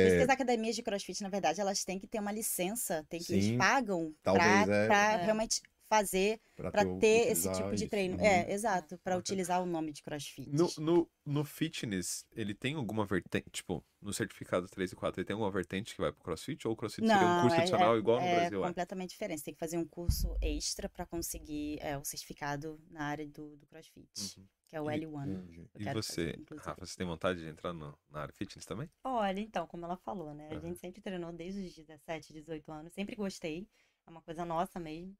Por 0.00 0.06
isso 0.08 0.16
que 0.16 0.22
É, 0.22 0.24
as 0.24 0.28
academias 0.28 0.74
de 0.76 0.82
crossfit, 0.82 1.22
na 1.22 1.28
verdade, 1.28 1.60
elas 1.60 1.84
têm 1.84 1.98
que 1.98 2.06
ter 2.08 2.18
uma 2.20 2.32
licença, 2.32 3.04
tem 3.08 3.22
que 3.22 3.32
eles 3.32 3.50
Sim, 3.50 3.56
pagam 3.56 4.14
talvez, 4.22 4.68
pra, 4.86 5.16
é. 5.16 5.30
É. 5.30 5.34
realmente 5.34 5.62
fazer, 5.98 6.40
pra 6.56 6.70
pra 6.70 6.84
tu 6.84 6.98
ter 6.98 7.28
esse 7.30 7.50
tipo 7.52 7.70
de 7.70 7.74
isso. 7.84 7.88
treino. 7.88 8.16
Uhum. 8.16 8.24
É, 8.24 8.52
exato, 8.52 8.88
pra 8.98 9.12
Bacana. 9.12 9.18
utilizar 9.18 9.62
o 9.62 9.66
nome 9.66 9.92
de 9.92 10.02
crossfit. 10.02 10.50
No, 10.50 10.68
no, 10.78 11.10
no 11.24 11.44
fitness, 11.44 12.26
ele 12.32 12.54
tem 12.54 12.74
alguma 12.74 13.04
vertente, 13.06 13.46
tipo, 13.50 13.84
no 14.00 14.12
certificado 14.12 14.68
3 14.68 14.92
e 14.92 14.96
4, 14.96 15.20
ele 15.20 15.26
tem 15.26 15.34
alguma 15.34 15.50
vertente 15.50 15.94
que 15.94 16.00
vai 16.00 16.12
pro 16.12 16.22
CrossFit? 16.22 16.66
Ou 16.66 16.74
o 16.74 16.76
CrossFit 16.76 17.06
seria 17.06 17.26
um 17.26 17.40
curso 17.42 17.56
é- 17.56 17.60
adicional 17.60 17.94
é- 17.94 17.98
igual 17.98 18.20
no 18.20 18.26
é 18.26 18.34
Brasil? 18.40 18.64
É? 18.64 18.68
completamente 18.68 19.10
diferente. 19.10 19.38
Você 19.38 19.44
tem 19.46 19.54
que 19.54 19.60
fazer 19.60 19.78
um 19.78 19.86
curso 19.86 20.36
extra 20.42 20.88
pra 20.88 21.06
conseguir 21.06 21.78
é, 21.80 21.96
o 21.96 22.04
certificado 22.04 22.80
na 22.90 23.04
área 23.04 23.26
do, 23.26 23.56
do 23.56 23.66
crossfit, 23.66 24.08
Uhum. 24.38 24.46
que 24.68 24.76
é 24.76 24.80
o 24.80 24.90
E- 24.90 24.94
L1. 24.98 25.24
Entendi. 25.32 25.70
Eu 25.74 25.80
E 25.80 25.92
você, 25.94 26.32
fazer. 26.46 26.60
Rafa, 26.60 26.86
você 26.86 26.96
tem 26.96 27.06
vontade 27.06 27.40
de 27.40 27.46
entrar 27.48 27.72
no- 27.72 27.96
na 28.10 28.20
área 28.20 28.34
fitness 28.34 28.66
também? 28.66 28.90
Olha, 29.02 29.40
então, 29.40 29.66
como 29.66 29.84
ela 29.86 29.96
falou, 29.96 30.34
né? 30.34 30.48
A 30.50 30.52
Aham. 30.54 30.60
gente 30.60 30.78
sempre 30.80 31.00
treinou 31.00 31.32
desde 31.32 31.60
os 31.66 31.74
17, 31.74 32.32
18 32.32 32.70
anos, 32.70 32.92
sempre 32.92 33.16
gostei, 33.16 33.66
é 34.06 34.10
uma 34.10 34.20
coisa 34.20 34.44
nossa 34.44 34.78
mesmo. 34.78 35.16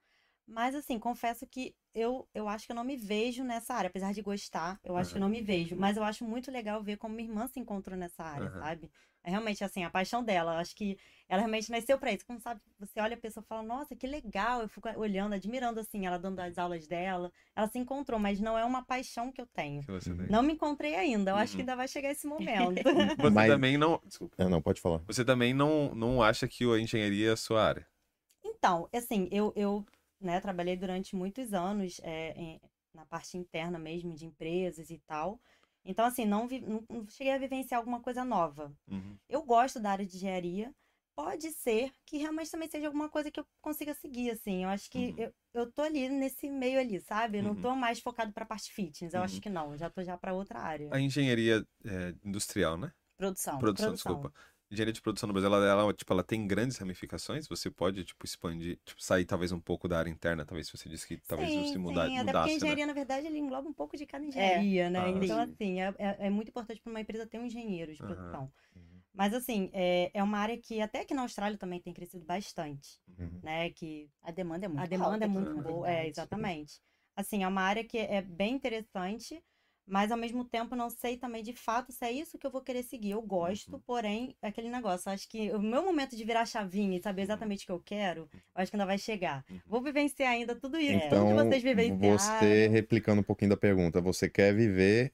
Mas, 0.46 0.74
assim, 0.74 0.98
confesso 0.98 1.46
que 1.46 1.74
eu, 1.94 2.28
eu 2.34 2.48
acho 2.48 2.66
que 2.66 2.72
eu 2.72 2.76
não 2.76 2.84
me 2.84 2.96
vejo 2.96 3.42
nessa 3.42 3.74
área, 3.74 3.88
apesar 3.88 4.12
de 4.12 4.20
gostar, 4.20 4.78
eu 4.84 4.96
acho 4.96 5.10
que 5.12 5.16
eu 5.16 5.20
não 5.20 5.28
me 5.28 5.40
vejo. 5.40 5.74
Mas 5.74 5.96
eu 5.96 6.04
acho 6.04 6.24
muito 6.24 6.50
legal 6.50 6.82
ver 6.82 6.96
como 6.98 7.14
minha 7.14 7.28
irmã 7.28 7.46
se 7.46 7.58
encontrou 7.58 7.96
nessa 7.96 8.22
área, 8.22 8.48
Aham. 8.48 8.60
sabe? 8.60 8.90
É 9.22 9.30
realmente, 9.30 9.64
assim, 9.64 9.84
a 9.84 9.90
paixão 9.90 10.22
dela. 10.22 10.52
Eu 10.54 10.58
acho 10.58 10.76
que 10.76 10.98
ela 11.30 11.40
realmente 11.40 11.70
nasceu 11.70 11.98
pra 11.98 12.12
isso. 12.12 12.26
Como 12.26 12.38
sabe, 12.40 12.60
você 12.78 13.00
olha 13.00 13.14
a 13.14 13.18
pessoa 13.20 13.42
e 13.42 13.46
fala, 13.48 13.62
nossa, 13.62 13.96
que 13.96 14.06
legal. 14.06 14.60
Eu 14.60 14.68
fico 14.68 14.86
olhando, 14.98 15.32
admirando, 15.34 15.80
assim, 15.80 16.04
ela 16.06 16.18
dando 16.18 16.40
as 16.40 16.58
aulas 16.58 16.86
dela. 16.86 17.32
Ela 17.56 17.66
se 17.68 17.78
encontrou, 17.78 18.20
mas 18.20 18.38
não 18.38 18.58
é 18.58 18.64
uma 18.66 18.84
paixão 18.84 19.32
que 19.32 19.40
eu 19.40 19.46
tenho. 19.46 19.80
Que 19.82 19.90
você 19.92 20.10
Uhum. 20.10 20.18
tem? 20.18 20.26
Não 20.28 20.42
me 20.42 20.52
encontrei 20.52 20.94
ainda. 20.94 21.30
Eu 21.30 21.36
acho 21.36 21.52
que 21.52 21.56
Uhum. 21.56 21.62
ainda 21.62 21.74
vai 21.76 21.88
chegar 21.88 22.10
esse 22.10 22.26
momento. 22.76 22.82
Você 23.16 23.30
Mas- 23.30 23.50
também 23.50 23.78
não. 23.78 23.98
Desculpa. 24.04 24.34
Ah, 24.38 24.48
não, 24.50 24.60
pode 24.60 24.78
falar. 24.82 24.98
Você 25.06 25.24
também 25.24 25.54
não, 25.54 25.94
não 25.94 26.22
acha 26.22 26.46
que 26.46 26.64
a 26.70 26.78
engenharia 26.78 27.30
é 27.30 27.32
a 27.32 27.36
sua 27.36 27.64
área? 27.64 27.88
Então, 28.44 28.88
assim, 28.92 29.26
eu, 29.32 29.52
eu 29.56 29.84
né, 30.20 30.40
trabalhei 30.40 30.76
durante 30.76 31.14
muitos 31.16 31.52
anos 31.52 32.00
é, 32.02 32.32
em- 32.36 32.60
na 32.94 33.04
parte 33.06 33.36
interna 33.36 33.78
mesmo 33.78 34.14
de 34.14 34.24
empresas 34.26 34.90
e 34.90 34.98
tal. 35.06 35.40
Então, 35.84 36.06
assim, 36.06 36.24
não, 36.24 36.46
vi- 36.48 36.60
não, 36.60 36.82
não 36.88 37.06
cheguei 37.08 37.32
a 37.32 37.38
vivenciar 37.38 37.78
alguma 37.78 38.00
coisa 38.00 38.24
nova. 38.24 38.72
Uhum. 38.88 39.16
Eu 39.28 39.42
gosto 39.42 39.78
da 39.80 39.90
área 39.90 40.06
de 40.06 40.16
engenharia. 40.16 40.72
Pode 41.16 41.52
ser 41.52 41.92
que 42.06 42.16
realmente 42.16 42.50
também 42.50 42.68
seja 42.68 42.86
alguma 42.86 43.08
coisa 43.08 43.30
que 43.30 43.38
eu 43.38 43.46
consiga 43.60 43.94
seguir, 43.94 44.30
assim. 44.30 44.64
Eu 44.64 44.70
acho 44.70 44.90
que 44.90 45.10
Uhum. 45.10 45.14
eu, 45.18 45.34
eu 45.54 45.72
tô 45.72 45.82
ali 45.82 46.08
nesse 46.08 46.48
meio 46.48 46.80
ali, 46.80 47.00
sabe? 47.00 47.38
Eu 47.38 47.42
não 47.44 47.50
Uhum. 47.52 47.60
tô 47.60 47.74
mais 47.76 48.00
focado 48.00 48.32
pra 48.32 48.44
parte 48.44 48.72
fitness. 48.72 49.12
Eu 49.14 49.20
Uhum. 49.20 49.24
acho 49.24 49.40
que 49.40 49.48
não. 49.50 49.72
Eu 49.72 49.78
já 49.78 49.88
tô 49.90 50.02
já 50.02 50.16
pra 50.16 50.32
outra 50.34 50.58
área. 50.58 50.88
A 50.92 50.98
engenharia 51.00 51.64
é, 51.84 52.14
industrial, 52.24 52.76
né? 52.76 52.92
Produção. 53.16 53.58
Produção, 53.58 53.86
produção. 53.90 54.12
desculpa. 54.14 54.34
Engenharia 54.74 54.92
de 54.92 55.00
produção 55.00 55.26
no 55.26 55.32
Brasil, 55.32 55.52
ela, 55.52 55.64
ela, 55.66 55.94
tipo, 55.94 56.12
ela 56.12 56.22
tem 56.22 56.46
grandes 56.46 56.76
ramificações. 56.76 57.48
Você 57.48 57.70
pode, 57.70 58.04
tipo, 58.04 58.24
expandir, 58.26 58.78
tipo, 58.84 59.02
sair 59.02 59.24
talvez 59.24 59.52
um 59.52 59.60
pouco 59.60 59.88
da 59.88 59.98
área 59.98 60.10
interna, 60.10 60.44
talvez 60.44 60.66
se 60.66 60.76
você 60.76 60.88
disse 60.88 61.06
que 61.06 61.16
talvez 61.16 61.50
sim, 61.50 61.64
você 61.64 61.78
muda, 61.78 62.06
sim. 62.06 62.16
Até 62.16 62.16
porque 62.16 62.18
a 62.20 62.24
mudasse, 62.24 62.50
né? 62.50 62.56
engenharia, 62.56 62.86
na 62.86 62.92
verdade, 62.92 63.26
ele 63.26 63.38
engloba 63.38 63.68
um 63.68 63.72
pouco 63.72 63.96
de 63.96 64.04
cada 64.04 64.24
engenharia, 64.24 64.90
né? 64.90 65.00
Ah, 65.00 65.08
então, 65.10 65.44
sim. 65.44 65.52
assim, 65.52 65.80
é, 65.80 65.94
é, 65.98 66.26
é 66.26 66.30
muito 66.30 66.48
importante 66.48 66.80
para 66.80 66.90
uma 66.90 67.00
empresa 67.00 67.26
ter 67.26 67.38
um 67.38 67.46
engenheiro 67.46 67.92
de 67.92 67.98
produção. 67.98 68.52
Uhum. 68.76 68.82
Mas, 69.14 69.32
assim, 69.32 69.70
é, 69.72 70.10
é 70.12 70.22
uma 70.22 70.38
área 70.38 70.58
que 70.58 70.80
até 70.80 71.00
aqui 71.02 71.14
na 71.14 71.22
Austrália 71.22 71.56
também 71.56 71.80
tem 71.80 71.94
crescido 71.94 72.24
bastante, 72.24 73.00
Uhum. 73.16 73.40
né? 73.42 73.70
Que 73.70 74.10
A 74.22 74.32
demanda 74.32 74.66
é 74.66 74.68
muito 74.68 74.82
a 74.82 74.86
demanda 74.86 75.12
alta 75.12 75.24
é 75.24 75.28
muito 75.28 75.54
na 75.54 75.62
boa. 75.62 75.88
É, 75.88 76.08
exatamente. 76.08 76.80
Assim, 77.16 77.44
é 77.44 77.48
uma 77.48 77.62
área 77.62 77.84
que 77.84 77.96
é 77.96 78.20
bem 78.20 78.54
interessante, 78.54 79.40
mas 79.86 80.10
ao 80.10 80.18
mesmo 80.18 80.44
tempo 80.44 80.74
não 80.76 80.88
sei 80.90 81.16
também 81.16 81.42
de 81.42 81.52
fato 81.52 81.92
se 81.92 82.04
é 82.04 82.10
isso 82.12 82.38
que 82.38 82.46
eu 82.46 82.50
vou 82.50 82.62
querer 82.62 82.82
seguir. 82.82 83.10
Eu 83.12 83.22
gosto, 83.22 83.74
Uhum. 83.74 83.82
porém, 83.86 84.36
é 84.42 84.48
aquele 84.48 84.68
negócio. 84.70 85.10
Acho 85.10 85.28
que 85.28 85.50
o 85.52 85.60
meu 85.60 85.84
momento 85.84 86.16
de 86.16 86.24
virar 86.24 86.46
chavinha 86.46 86.96
e 86.98 87.02
saber 87.02 87.22
Uhum. 87.22 87.24
exatamente 87.24 87.64
o 87.64 87.66
que 87.66 87.72
eu 87.72 87.80
quero, 87.80 88.28
eu 88.32 88.40
acho 88.54 88.70
que 88.70 88.76
ainda 88.76 88.86
vai 88.86 88.98
chegar. 88.98 89.44
Uhum. 89.50 89.60
Vou 89.66 89.82
vivenciar 89.82 90.32
ainda 90.32 90.54
tudo 90.54 90.78
isso. 90.78 90.92
Então, 90.92 91.26
tudo 91.28 91.28
que 91.42 91.48
vocês 91.48 91.62
vivenciaram. 91.62 91.98
você, 92.18 92.68
replicando 92.68 93.20
um 93.20 93.24
pouquinho 93.24 93.50
da 93.50 93.56
pergunta, 93.56 94.00
você 94.00 94.28
quer 94.28 94.54
viver 94.54 95.12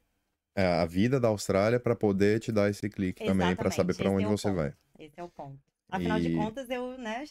é, 0.55 0.65
a 0.67 0.87
vida 0.87 1.21
da 1.21 1.29
Austrália 1.29 1.81
para 1.81 1.97
poder 1.97 2.41
te 2.41 2.53
dar 2.53 2.69
esse 2.71 2.89
clique 2.91 3.23
também, 3.25 3.57
para 3.57 3.71
Exatamente, 3.71 3.77
saber 3.77 3.95
para 3.95 4.11
onde 4.11 4.25
é 4.25 4.29
você 4.29 4.49
ponto. 4.49 4.57
vai. 4.57 4.75
Esse 4.99 5.21
é 5.21 5.25
o 5.25 5.29
ponto. 5.29 5.59
Afinal 5.91 6.21
de 6.21 6.29
E- 6.29 6.37
contas, 6.37 6.71
eu, 6.71 6.99
né, 6.99 7.25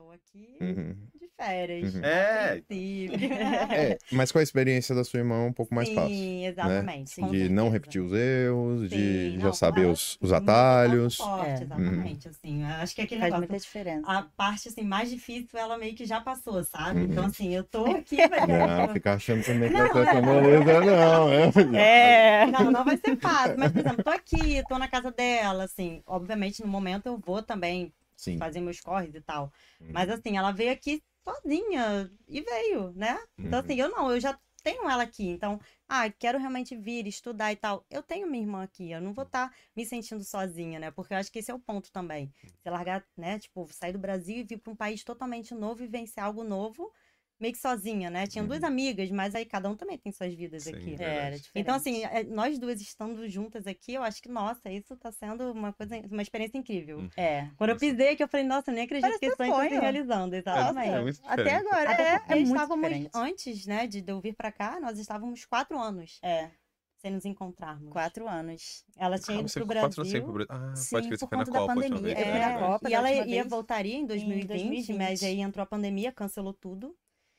estou 0.00 0.12
aqui 0.12 0.56
Uhum. 0.60 0.94
de 1.20 1.28
férias. 1.36 1.94
Uhum. 1.94 2.04
É. 2.04 2.60
princípio. 2.66 3.18
É, 3.70 3.98
mas 4.12 4.32
com 4.32 4.38
a 4.38 4.42
experiência 4.42 4.94
da 4.94 5.04
sua 5.04 5.18
irmã 5.18 5.44
é 5.44 5.48
um 5.48 5.52
pouco 5.52 5.74
mais 5.74 5.88
fácil. 5.90 6.08
Sim, 6.14 6.46
exatamente. 6.46 7.10
Sim. 7.10 7.22
com 7.22 7.30
De 7.30 7.48
não 7.48 7.68
repetir 7.70 8.00
os 8.02 8.12
erros, 8.12 8.88
de 8.90 9.30
Sim, 9.32 9.38
já 9.38 9.46
não, 9.46 9.52
saber 9.52 9.82
ela- 9.84 9.92
os, 9.92 10.12
os 10.20 10.30
muito 10.30 10.34
atalhos. 10.34 11.16
forte, 11.16 11.48
É. 11.50 11.62
exatamente, 11.64 12.28
assim. 12.28 12.62
eu 12.62 12.68
Acho 12.68 12.94
que 12.94 13.02
aquele 13.02 13.20
Faz 13.20 13.32
negócio, 13.32 13.48
muita 13.50 13.62
diferença. 13.64 14.06
a 14.10 14.22
parte 14.22 14.68
assim, 14.68 14.82
mais 14.82 15.10
difícil, 15.10 15.58
ela 15.58 15.76
meio 15.78 15.94
que 15.94 16.04
já 16.06 16.20
passou, 16.20 16.62
sabe? 16.64 17.00
Uhum. 17.00 17.06
Então, 17.06 17.24
assim, 17.26 17.54
eu 17.54 17.64
tô 17.64 17.84
aqui, 17.86 18.16
mas 18.28 18.48
Não, 18.48 18.88
ficar 18.92 19.14
achando 19.14 19.44
também 19.44 19.68
que 19.70 19.76
Não, 19.76 19.92
vai 19.92 20.04
ser 20.04 20.16
é. 20.16 20.22
moleza, 20.22 20.80
não. 20.80 21.30
É. 21.76 22.42
É. 22.42 22.46
Não, 22.46 22.70
não 22.70 22.84
vai 22.84 22.96
ser 22.96 23.16
fácil. 23.18 23.56
Mas, 23.58 23.72
por 23.72 23.80
exemplo, 23.80 24.04
tô 24.04 24.10
aqui, 24.10 24.62
tô 24.68 24.78
na 24.78 24.88
casa 24.88 25.10
dela, 25.10 25.64
assim. 25.64 26.02
Obviamente, 26.06 26.62
no 26.62 26.68
momento 26.68 27.06
eu 27.06 27.18
vou 27.18 27.42
também 27.42 27.92
Sim. 28.20 28.38
fazer 28.38 28.60
meus 28.60 28.80
corres 28.80 29.14
e 29.14 29.20
tal. 29.20 29.52
Uhum. 29.80 29.92
Mas 29.92 30.08
assim, 30.10 30.36
ela 30.36 30.52
veio 30.52 30.72
aqui 30.72 31.02
sozinha 31.26 32.10
e 32.28 32.40
veio, 32.42 32.92
né? 32.92 33.18
Então, 33.38 33.58
Uhum. 33.58 33.64
assim, 33.64 33.80
eu 33.80 33.88
não, 33.90 34.10
eu 34.10 34.20
já 34.20 34.38
tenho 34.62 34.88
ela 34.90 35.02
aqui. 35.02 35.26
Então, 35.28 35.58
ah, 35.88 36.10
quero 36.10 36.38
realmente 36.38 36.76
vir, 36.76 37.06
estudar 37.06 37.52
e 37.52 37.56
tal. 37.56 37.84
Eu 37.90 38.02
tenho 38.02 38.26
minha 38.28 38.42
irmã 38.42 38.62
aqui, 38.62 38.90
eu 38.90 39.00
não 39.00 39.12
vou 39.14 39.24
estar 39.24 39.54
me 39.76 39.84
sentindo 39.86 40.22
sozinha, 40.24 40.78
né? 40.78 40.90
Porque 40.90 41.14
eu 41.14 41.18
acho 41.18 41.30
que 41.32 41.38
esse 41.38 41.50
é 41.50 41.54
o 41.54 41.58
ponto 41.60 41.90
também. 41.92 42.32
Você 42.62 42.70
largar, 42.70 43.04
né? 43.16 43.38
Tipo, 43.38 43.66
sair 43.72 43.92
do 43.92 43.98
Brasil 43.98 44.36
e 44.38 44.44
vir 44.44 44.58
para 44.58 44.72
um 44.72 44.76
país 44.76 45.02
totalmente 45.04 45.54
novo 45.54 45.82
e 45.82 45.86
vencer 45.88 46.22
algo 46.22 46.44
novo, 46.44 46.92
meio 47.40 47.52
que 47.54 47.58
sozinha, 47.58 48.10
né? 48.10 48.26
Tinha 48.26 48.44
duas 48.44 48.60
Uhum. 48.60 48.68
amigas, 48.68 49.10
mas 49.10 49.34
aí 49.34 49.44
cada 49.46 49.68
um 49.70 49.74
também 49.76 49.96
tem 49.98 50.12
suas 50.12 50.34
vidas 50.34 50.64
Sim, 50.64 50.74
aqui. 50.74 50.96
é. 51.02 51.34
É. 51.34 51.40
Então, 51.54 51.74
assim, 51.74 52.04
é, 52.04 52.22
nós 52.24 52.58
duas 52.58 52.80
estando 52.80 53.26
juntas 53.28 53.66
aqui, 53.66 53.94
eu 53.94 54.02
acho 54.02 54.20
que, 54.22 54.28
nossa, 54.28 54.70
isso 54.70 54.96
tá 54.96 55.10
sendo 55.10 55.50
uma 55.52 55.72
coisa, 55.72 55.96
uma 56.10 56.22
experiência 56.22 56.58
incrível. 56.58 56.98
Hum. 57.00 57.08
É. 57.16 57.48
Quando 57.56 57.70
eu 57.70 57.76
pisei 57.78 58.10
aqui, 58.10 58.22
eu 58.22 58.28
falei, 58.28 58.46
nossa, 58.46 58.70
eu 58.70 58.74
nem 58.74 58.84
acredito 58.84 59.02
Parece 59.04 59.18
que 59.20 59.26
esse 59.26 59.36
sonho 59.36 59.50
tá 59.50 59.62
se 59.62 59.68
sonho. 59.68 59.80
realizando, 59.80 60.34
exatamente. 60.36 60.88
É 60.88 61.00
muito 61.02 61.20
Até 61.24 61.54
agora 61.56 61.90
Até 61.90 62.02
é, 62.02 62.14
é 62.28 62.34
muito 62.36 62.48
estávamos, 62.48 62.88
diferente. 62.88 63.10
antes, 63.14 63.66
né, 63.66 63.86
de 63.86 64.04
eu 64.06 64.20
vir 64.20 64.34
pra 64.34 64.52
cá, 64.52 64.78
nós 64.80 64.98
estávamos 64.98 65.44
quatro 65.46 65.78
anos 65.78 66.18
É, 66.22 66.50
sem 66.98 67.10
nos 67.12 67.24
encontrarmos. 67.24 67.90
quatro 67.90 68.28
anos. 68.28 68.84
Ela 68.96 69.18
tinha 69.18 69.38
Ah, 69.38 69.40
ido 69.40 69.48
você 69.48 69.60
pro 69.60 69.66
ficou 69.66 69.80
quatro 69.80 70.00
anos 70.02 70.10
sem 70.10 70.20
Brasil. 70.20 70.22
pro 70.22 70.32
Brasil. 70.46 70.72
Ah, 70.72 70.76
Sim, 70.76 70.90
pode 70.90 71.06
crer, 71.08 71.18
você 71.18 71.26
por 71.26 71.28
foi 71.30 71.38
na 71.38 71.44
conta 71.46 71.52
da 71.52 71.58
Copa 71.60 71.74
pandemia. 71.74 72.14
vez. 72.14 72.18
É, 72.18 72.24
né? 72.32 72.38
na 72.38 72.52
É, 72.52 72.58
Copa 72.58 72.90
e 72.90 72.94
ela 72.94 73.10
ia 73.12 73.24
vez. 73.24 73.46
voltaria 73.48 73.94
em 73.96 74.04
2020, 74.06 74.46
2020. 74.46 74.92
mas 74.98 75.22
aí 75.22 75.40
entrou 75.40 75.62
a 75.62 75.66
pandemia, 75.66 76.12
cancelou 76.12 76.52
tudo. 76.52 76.94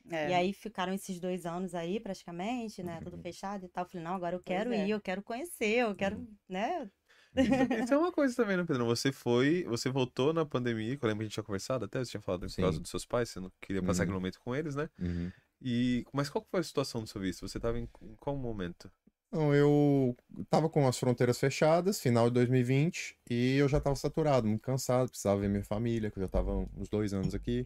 É. 0.09 0.29
E 0.29 0.33
aí 0.33 0.53
ficaram 0.53 0.93
esses 0.93 1.19
dois 1.19 1.45
anos 1.45 1.73
aí, 1.75 1.99
praticamente, 1.99 2.83
né? 2.83 2.99
Tudo 3.01 3.17
Uhum. 3.17 3.21
fechado 3.21 3.65
e 3.65 3.69
tal. 3.69 3.83
Eu 3.85 3.89
falei, 3.89 4.03
não, 4.05 4.13
agora 4.15 4.35
eu 4.35 4.43
quero 4.43 4.73
é. 4.73 4.85
ir, 4.87 4.89
eu 4.91 5.01
quero 5.01 5.21
conhecer, 5.23 5.79
eu 5.79 5.95
quero, 5.95 6.17
Uhum. 6.17 6.27
né? 6.49 6.89
Isso, 7.35 7.67
isso 7.75 7.93
é 7.93 7.97
uma 7.97 8.11
coisa 8.11 8.35
também, 8.35 8.57
né, 8.57 8.63
Pedro? 8.65 8.85
Você 8.85 9.11
foi, 9.11 9.63
você 9.65 9.89
voltou 9.89 10.33
na 10.33 10.45
pandemia, 10.45 10.97
que 10.97 11.03
eu 11.03 11.07
lembro 11.07 11.19
que 11.19 11.23
a 11.23 11.27
gente 11.27 11.33
tinha 11.33 11.43
conversado 11.43 11.85
até, 11.85 11.99
você 12.03 12.11
tinha 12.11 12.21
falado 12.21 12.47
por 12.47 12.55
causa 12.59 12.79
dos 12.79 12.89
seus 12.89 13.05
pais, 13.05 13.29
você 13.29 13.39
não 13.39 13.51
queria 13.61 13.81
passar 13.81 14.03
Uhum. 14.03 14.03
aquele 14.03 14.15
momento 14.17 14.39
com 14.41 14.55
eles, 14.55 14.75
né? 14.75 14.89
Uhum. 14.99 15.31
E, 15.61 16.05
mas 16.13 16.29
qual 16.29 16.43
que 16.43 16.49
foi 16.51 16.59
a 16.59 16.63
situação 16.63 17.01
do 17.01 17.07
seu 17.07 17.21
visto? 17.21 17.47
Você 17.47 17.59
tava 17.59 17.79
em, 17.79 17.87
em 18.01 18.15
qual 18.15 18.35
momento? 18.35 18.91
Então, 19.27 19.55
eu 19.55 20.15
tava 20.49 20.69
com 20.69 20.85
as 20.87 20.97
fronteiras 20.99 21.39
fechadas, 21.39 22.01
final 22.01 22.27
de 22.27 22.33
2020, 22.33 23.17
e 23.29 23.55
eu 23.57 23.67
já 23.69 23.79
tava 23.79 23.95
saturado, 23.95 24.45
muito 24.47 24.61
cansado, 24.61 25.09
precisava 25.09 25.39
ver 25.39 25.47
minha 25.49 25.63
família, 25.63 26.11
que 26.11 26.17
eu 26.19 26.23
já 26.23 26.27
tava 26.29 26.53
uns 26.75 26.89
dois 26.89 27.13
anos 27.13 27.33
aqui. 27.33 27.65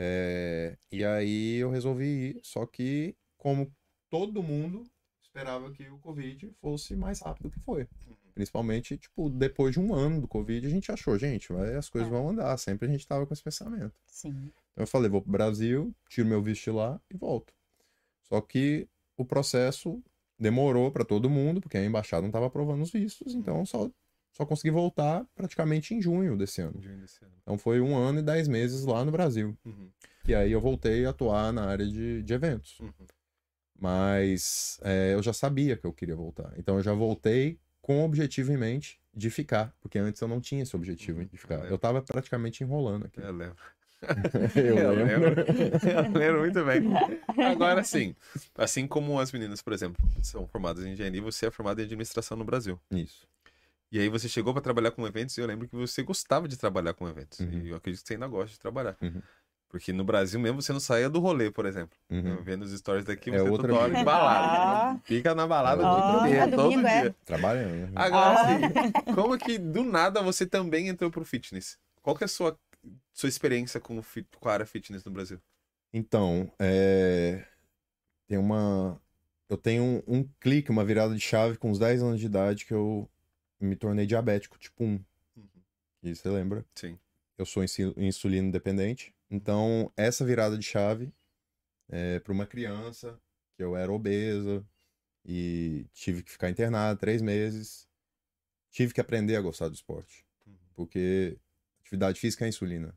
É, 0.00 0.76
E 0.92 1.04
aí 1.04 1.56
eu 1.56 1.70
resolvi 1.70 2.04
ir, 2.04 2.40
só 2.42 2.64
que, 2.64 3.16
como 3.36 3.70
todo 4.08 4.42
mundo 4.42 4.84
esperava 5.20 5.70
que 5.72 5.88
o 5.88 5.98
Covid 5.98 6.50
fosse 6.60 6.94
mais 6.96 7.20
rápido 7.20 7.50
que 7.50 7.58
foi. 7.60 7.86
Principalmente, 8.34 8.96
tipo, 8.96 9.28
depois 9.28 9.72
de 9.72 9.80
um 9.80 9.92
ano 9.92 10.20
do 10.20 10.28
Covid, 10.28 10.64
a 10.64 10.70
gente 10.70 10.92
achou, 10.92 11.18
gente, 11.18 11.52
vai, 11.52 11.74
as 11.74 11.88
coisas 11.88 12.08
É. 12.08 12.12
vão 12.12 12.28
andar. 12.30 12.56
Sempre 12.58 12.86
a 12.86 12.90
gente 12.90 13.06
tava 13.06 13.26
com 13.26 13.34
esse 13.34 13.42
pensamento. 13.42 13.92
Sim. 14.06 14.30
Então 14.72 14.84
eu 14.84 14.86
falei, 14.86 15.10
vou 15.10 15.20
pro 15.20 15.32
Brasil, 15.32 15.92
tiro 16.08 16.28
meu 16.28 16.40
visto 16.40 16.64
de 16.64 16.70
lá 16.70 17.00
e 17.12 17.16
volto. 17.16 17.52
Só 18.22 18.40
que 18.40 18.86
o 19.16 19.24
processo 19.24 20.00
demorou 20.38 20.92
para 20.92 21.04
todo 21.04 21.28
mundo, 21.28 21.60
porque 21.60 21.76
a 21.76 21.84
embaixada 21.84 22.22
não 22.22 22.28
estava 22.28 22.46
aprovando 22.46 22.82
os 22.82 22.92
vistos, 22.92 23.34
então 23.34 23.66
só, 23.66 23.90
só 24.38 24.46
consegui 24.46 24.70
voltar 24.70 25.26
praticamente 25.34 25.92
em 25.94 26.00
junho 26.00 26.36
desse 26.36 26.60
ano. 26.62 26.78
De 26.78 26.88
desse 26.88 27.22
ano. 27.24 27.32
Então 27.42 27.58
foi 27.58 27.80
um 27.80 27.96
ano 27.96 28.20
e 28.20 28.22
dez 28.22 28.46
meses 28.46 28.84
lá 28.84 29.04
no 29.04 29.10
Brasil. 29.10 29.56
Uhum, 29.64 29.90
E 30.26 30.34
aí 30.34 30.52
eu 30.52 30.60
voltei 30.60 31.04
a 31.04 31.10
atuar 31.10 31.52
na 31.52 31.64
área 31.64 31.86
de, 31.86 32.22
de 32.22 32.32
eventos. 32.32 32.78
uhum. 32.80 32.92
Mas 33.80 34.80
é, 34.82 35.14
eu 35.14 35.22
já 35.22 35.32
sabia 35.32 35.76
que 35.76 35.86
eu 35.86 35.92
queria 35.92 36.16
voltar. 36.16 36.52
Então 36.56 36.76
eu 36.76 36.82
já 36.82 36.92
voltei 36.92 37.58
com 37.80 38.00
o 38.00 38.04
objetivo 38.04 38.52
em 38.52 38.56
mente 38.56 39.00
de 39.14 39.30
ficar, 39.30 39.74
porque 39.80 39.98
antes 39.98 40.20
eu 40.20 40.28
não 40.28 40.40
tinha 40.40 40.62
esse 40.62 40.74
objetivo 40.76 41.24
de 41.24 41.36
ficar. 41.36 41.56
lembro. 41.56 41.70
Eu 41.70 41.78
tava 41.78 42.02
praticamente 42.02 42.62
enrolando 42.62 43.06
aqui. 43.06 43.20
Eu 43.20 43.32
lembro. 43.32 43.56
Eu 44.54 44.78
Eu 44.78 44.92
lembro. 44.92 45.34
Eu 45.82 46.12
lembro 46.12 46.40
muito 46.40 46.64
bem. 46.64 46.82
Agora 47.44 47.82
sim, 47.82 48.14
assim 48.56 48.86
como 48.86 49.18
as 49.18 49.32
meninas, 49.32 49.60
por 49.60 49.72
exemplo, 49.72 50.00
são 50.22 50.46
formadas 50.46 50.84
em 50.84 50.92
engenharia, 50.92 51.20
você 51.20 51.46
é 51.46 51.50
formada 51.50 51.80
em 51.82 51.84
administração 51.84 52.36
no 52.36 52.44
Brasil. 52.44 52.78
Isso. 52.92 53.26
E 53.90 53.98
aí 53.98 54.08
você 54.08 54.28
chegou 54.28 54.52
para 54.52 54.62
trabalhar 54.62 54.90
com 54.90 55.06
eventos 55.06 55.36
e 55.38 55.40
eu 55.40 55.46
lembro 55.46 55.66
que 55.68 55.74
você 55.76 56.02
gostava 56.02 56.46
de 56.46 56.56
trabalhar 56.56 56.92
com 56.94 57.08
eventos. 57.08 57.40
Uhum. 57.40 57.62
E 57.64 57.68
eu 57.70 57.76
acredito 57.76 58.02
que 58.02 58.08
você 58.08 58.14
ainda 58.14 58.26
gosta 58.28 58.50
de 58.52 58.58
trabalhar. 58.60 58.96
Uhum. 59.00 59.22
Porque 59.70 59.92
no 59.92 60.02
Brasil 60.04 60.38
mesmo 60.40 60.60
você 60.62 60.72
não 60.72 60.80
saía 60.80 61.08
do 61.10 61.20
rolê, 61.20 61.50
por 61.50 61.66
exemplo. 61.66 61.96
Uhum. 62.10 62.42
Vendo 62.42 62.62
os 62.62 62.72
stories 62.78 63.04
daqui, 63.04 63.30
É 63.30 63.38
você 63.38 63.48
outra 63.50 63.68
toda 63.68 63.80
hora 63.80 63.98
em 63.98 64.04
balada. 64.04 64.46
Ah. 64.96 65.00
Fica 65.04 65.34
na 65.34 65.46
balada 65.46 65.82
É 65.82 65.86
o 65.86 65.88
outra 65.88 66.10
dia 66.10 66.18
inteiro, 66.20 66.44
vida. 66.44 66.56
todo 66.56 66.70
Domingo, 66.70 66.86
é. 66.88 67.00
dia. 67.02 67.16
Trabalhando. 67.24 67.74
né? 67.74 67.90
Agora, 67.94 68.38
Ah. 68.40 68.42
assim, 68.42 69.14
como 69.14 69.38
que 69.38 69.58
do 69.58 69.82
nada 69.84 70.22
você 70.22 70.46
também 70.46 70.88
entrou 70.88 71.10
pro 71.10 71.24
fitness? 71.24 71.78
Qual 72.02 72.16
que 72.16 72.24
é 72.24 72.26
a 72.26 72.28
sua, 72.28 72.58
sua 73.12 73.28
experiência 73.28 73.78
com, 73.80 74.00
fit- 74.02 74.28
com 74.38 74.48
a 74.48 74.52
área 74.52 74.66
fitness 74.66 75.04
no 75.04 75.10
Brasil? 75.12 75.38
Então, 75.92 76.50
é... 76.58 77.42
tem 78.26 78.36
uma. 78.38 79.00
Eu 79.50 79.56
tenho 79.56 79.82
um, 79.82 80.02
um 80.06 80.28
clique, 80.40 80.70
uma 80.70 80.84
virada 80.84 81.14
de 81.14 81.20
chave 81.20 81.56
com 81.56 81.70
uns 81.70 81.78
10 81.78 82.02
anos 82.02 82.20
de 82.20 82.26
idade 82.26 82.64
que 82.66 82.72
eu 82.74 83.08
me 83.60 83.76
tornei 83.76 84.06
diabético, 84.06 84.58
tipo 84.58 84.84
1. 84.84 85.04
E 86.02 86.14
você 86.14 86.28
lembra? 86.28 86.64
Sim. 86.74 86.98
Eu 87.36 87.44
sou 87.44 87.62
insulino 87.96 88.50
dependente. 88.50 89.14
Então, 89.30 89.92
essa 89.96 90.24
virada 90.24 90.56
de 90.56 90.64
chave 90.64 91.12
é 91.88 92.18
para 92.20 92.32
uma 92.32 92.46
criança 92.46 93.20
que 93.54 93.62
eu 93.62 93.76
era 93.76 93.92
obesa 93.92 94.64
e 95.24 95.86
tive 95.92 96.22
que 96.22 96.30
ficar 96.30 96.50
internado 96.50 96.98
três 96.98 97.20
meses. 97.20 97.88
Tive 98.70 98.94
que 98.94 99.00
aprender 99.00 99.36
a 99.36 99.40
gostar 99.40 99.68
do 99.68 99.74
esporte. 99.74 100.24
Porque 100.74 101.38
atividade 101.80 102.20
física 102.20 102.44
é 102.44 102.48
insulina. 102.48 102.94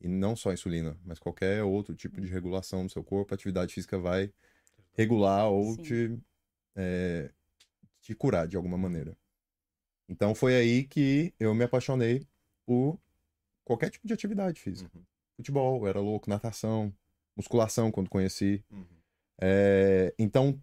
E 0.00 0.08
não 0.08 0.34
só 0.34 0.52
insulina, 0.52 0.98
mas 1.04 1.18
qualquer 1.18 1.62
outro 1.62 1.94
tipo 1.94 2.20
de 2.20 2.26
regulação 2.26 2.84
do 2.84 2.92
seu 2.92 3.04
corpo, 3.04 3.32
a 3.32 3.36
atividade 3.36 3.72
física 3.72 3.98
vai 3.98 4.32
regular 4.94 5.48
ou 5.48 5.74
Sim. 5.76 5.82
te, 5.82 6.18
é, 6.74 7.30
te 8.00 8.14
curar 8.14 8.48
de 8.48 8.56
alguma 8.56 8.76
maneira. 8.76 9.16
Então 10.12 10.34
foi 10.34 10.54
aí 10.54 10.84
que 10.84 11.32
eu 11.40 11.54
me 11.54 11.64
apaixonei 11.64 12.26
por 12.66 13.00
qualquer 13.64 13.88
tipo 13.88 14.06
de 14.06 14.12
atividade 14.12 14.60
física. 14.60 14.90
Uhum. 14.94 15.02
Futebol, 15.36 15.80
eu 15.80 15.88
era 15.88 16.00
louco, 16.00 16.28
natação, 16.28 16.92
musculação 17.34 17.90
quando 17.90 18.10
conheci. 18.10 18.62
Uhum. 18.70 18.84
É, 19.40 20.14
então, 20.18 20.62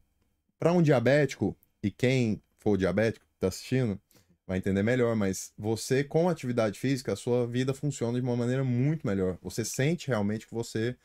para 0.60 0.72
um 0.72 0.84
diabético, 0.84 1.58
e 1.82 1.90
quem 1.90 2.40
for 2.60 2.78
diabético 2.78 3.26
que 3.26 3.40
tá 3.40 3.48
assistindo, 3.48 4.00
vai 4.46 4.60
entender 4.60 4.84
melhor, 4.84 5.16
mas 5.16 5.52
você 5.58 6.04
com 6.04 6.30
atividade 6.30 6.80
física, 6.80 7.14
a 7.14 7.16
sua 7.16 7.48
vida 7.48 7.74
funciona 7.74 8.20
de 8.20 8.26
uma 8.26 8.36
maneira 8.36 8.64
muito 8.64 9.06
melhor. 9.06 9.40
Você 9.42 9.66
sente 9.66 10.10
realmente 10.10 10.46
que 10.46 10.54
você 10.54 10.96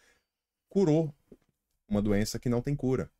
curou 0.68 1.14
uma 1.88 2.02
doença 2.02 2.38
que 2.38 2.50
não 2.50 2.60
tem 2.60 2.76
cura. 2.76 3.10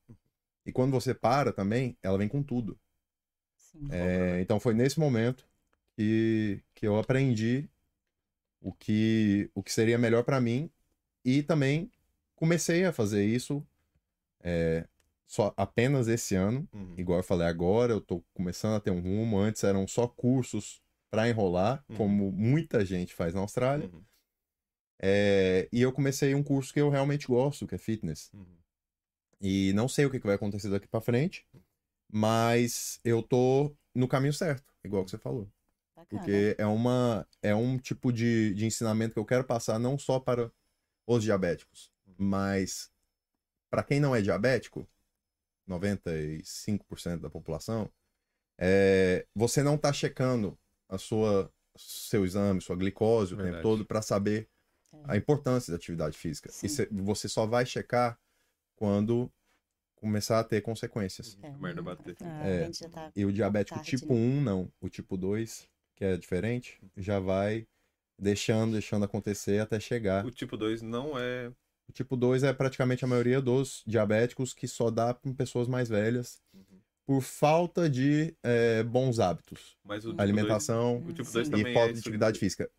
E 0.66 0.72
quando 0.72 0.92
você 0.92 1.14
para 1.14 1.50
também, 1.50 1.96
ela 2.02 2.18
vem 2.18 2.28
com 2.28 2.42
tudo. 2.42 2.78
Sim. 3.74 3.88
É, 3.90 4.40
então 4.40 4.58
foi 4.60 4.72
nesse 4.74 4.98
momento 4.98 5.46
que, 5.96 6.60
que 6.74 6.86
eu 6.86 6.98
aprendi 6.98 7.68
o 8.60 8.72
que, 8.72 9.50
o 9.54 9.62
que 9.62 9.72
seria 9.72 9.98
melhor 9.98 10.24
para 10.24 10.40
mim 10.40 10.70
e 11.24 11.42
também 11.42 11.90
comecei 12.36 12.84
a 12.84 12.92
fazer 12.92 13.24
isso 13.24 13.64
é, 14.42 14.86
só 15.26 15.52
apenas 15.56 16.08
esse 16.08 16.34
ano. 16.34 16.68
Uhum. 16.72 16.94
Igual 16.96 17.18
eu 17.18 17.24
falei 17.24 17.46
agora, 17.46 17.92
eu 17.92 18.00
tô 18.00 18.22
começando 18.34 18.76
a 18.76 18.80
ter 18.80 18.90
um 18.90 19.00
rumo. 19.00 19.38
Antes 19.38 19.64
eram 19.64 19.86
só 19.86 20.06
cursos 20.06 20.80
para 21.10 21.28
enrolar, 21.28 21.84
Uhum. 21.88 21.96
como 21.96 22.32
muita 22.32 22.84
gente 22.84 23.14
faz 23.14 23.34
na 23.34 23.40
Austrália. 23.40 23.88
Uhum. 23.92 24.02
É, 25.00 25.68
e 25.72 25.82
eu 25.82 25.92
comecei 25.92 26.34
um 26.34 26.42
curso 26.42 26.72
que 26.72 26.80
eu 26.80 26.88
realmente 26.90 27.26
gosto, 27.26 27.66
que 27.66 27.74
é 27.74 27.78
fitness. 27.78 28.30
Uhum. 28.32 28.44
E 29.40 29.72
não 29.74 29.88
sei 29.88 30.06
o 30.06 30.10
que 30.10 30.18
que 30.20 30.26
vai 30.26 30.36
acontecer 30.36 30.68
daqui 30.70 30.86
pra 30.88 31.00
frente, 31.00 31.46
mas 32.16 33.00
eu 33.04 33.20
tô 33.20 33.74
no 33.92 34.06
caminho 34.06 34.32
certo, 34.32 34.72
igual 34.84 35.04
que 35.04 35.10
você 35.10 35.18
falou. 35.18 35.50
Bacana. 35.96 36.06
Porque 36.08 36.54
é 36.56 36.64
uma 36.64 37.26
é 37.42 37.52
um 37.56 37.76
tipo 37.76 38.12
de, 38.12 38.54
de 38.54 38.64
ensinamento 38.64 39.14
que 39.14 39.18
eu 39.18 39.24
quero 39.24 39.42
passar 39.42 39.80
não 39.80 39.98
só 39.98 40.20
para 40.20 40.48
os 41.08 41.24
diabéticos, 41.24 41.90
mas 42.16 42.88
para 43.68 43.82
quem 43.82 43.98
não 43.98 44.14
é 44.14 44.22
diabético, 44.22 44.88
95% 45.66 47.20
da 47.20 47.28
população, 47.28 47.90
é, 48.56 49.26
você 49.34 49.60
não 49.60 49.76
tá 49.76 49.92
checando 49.92 50.56
a 50.88 50.98
sua 50.98 51.52
seu 51.76 52.24
exame, 52.24 52.60
sua 52.60 52.76
glicose 52.76 53.34
o 53.34 53.36
tempo 53.36 53.46
Verdade. 53.46 53.62
todo 53.64 53.84
para 53.84 54.00
saber 54.00 54.48
a 55.02 55.16
importância 55.16 55.72
da 55.72 55.76
atividade 55.76 56.16
física. 56.16 56.48
Sim. 56.52 56.66
E 56.66 56.70
cê- 56.70 56.88
você 56.92 57.28
só 57.28 57.44
vai 57.44 57.66
checar 57.66 58.16
quando 58.76 59.28
começar 60.04 60.38
a 60.40 60.44
ter 60.44 60.60
consequências. 60.60 61.36
É. 61.42 61.48
A 61.48 61.58
merda 61.58 61.82
bater. 61.82 62.16
Ah, 62.20 62.46
É. 62.46 62.62
a 62.62 62.64
gente 62.66 62.78
já 62.80 62.88
tá... 62.88 63.10
E 63.16 63.24
o 63.24 63.32
diabético 63.32 63.76
Tarde, 63.76 63.90
tipo 63.90 64.12
né? 64.14 64.20
1, 64.20 64.40
não. 64.42 64.72
O 64.80 64.88
tipo 64.88 65.16
2, 65.16 65.68
que 65.96 66.04
é 66.04 66.16
diferente, 66.16 66.78
já 66.96 67.18
vai 67.18 67.66
deixando, 68.18 68.72
deixando 68.72 69.04
acontecer 69.04 69.60
até 69.60 69.80
chegar. 69.80 70.24
O 70.24 70.30
tipo 70.30 70.56
2 70.56 70.82
não 70.82 71.18
é. 71.18 71.50
O 71.88 71.92
tipo 71.92 72.16
2 72.16 72.42
é 72.44 72.52
praticamente 72.52 73.04
a 73.04 73.08
maioria 73.08 73.40
dos 73.40 73.82
diabéticos 73.86 74.54
que 74.54 74.66
só 74.68 74.90
dá 74.90 75.12
para 75.12 75.32
pessoas 75.34 75.68
mais 75.68 75.88
velhas 75.88 76.40
Uhum. 76.54 76.62
por 77.06 77.20
falta 77.22 77.90
de 77.90 78.34
eh, 78.42 78.82
bons 78.84 79.18
hábitos. 79.18 79.76
Mas 79.84 80.04
o 80.06 80.10
tipo 80.10 80.22
Alimentação 80.22 81.00
dois- 81.00 81.10
o 81.10 81.12
tipo 81.12 81.24
Sim. 81.28 81.32
2 81.34 81.48
e 81.48 81.50
também 81.50 81.74
falta 81.74 81.90
é 81.90 81.92
de 81.92 81.98
atividade 81.98 82.38
física. 82.38 82.70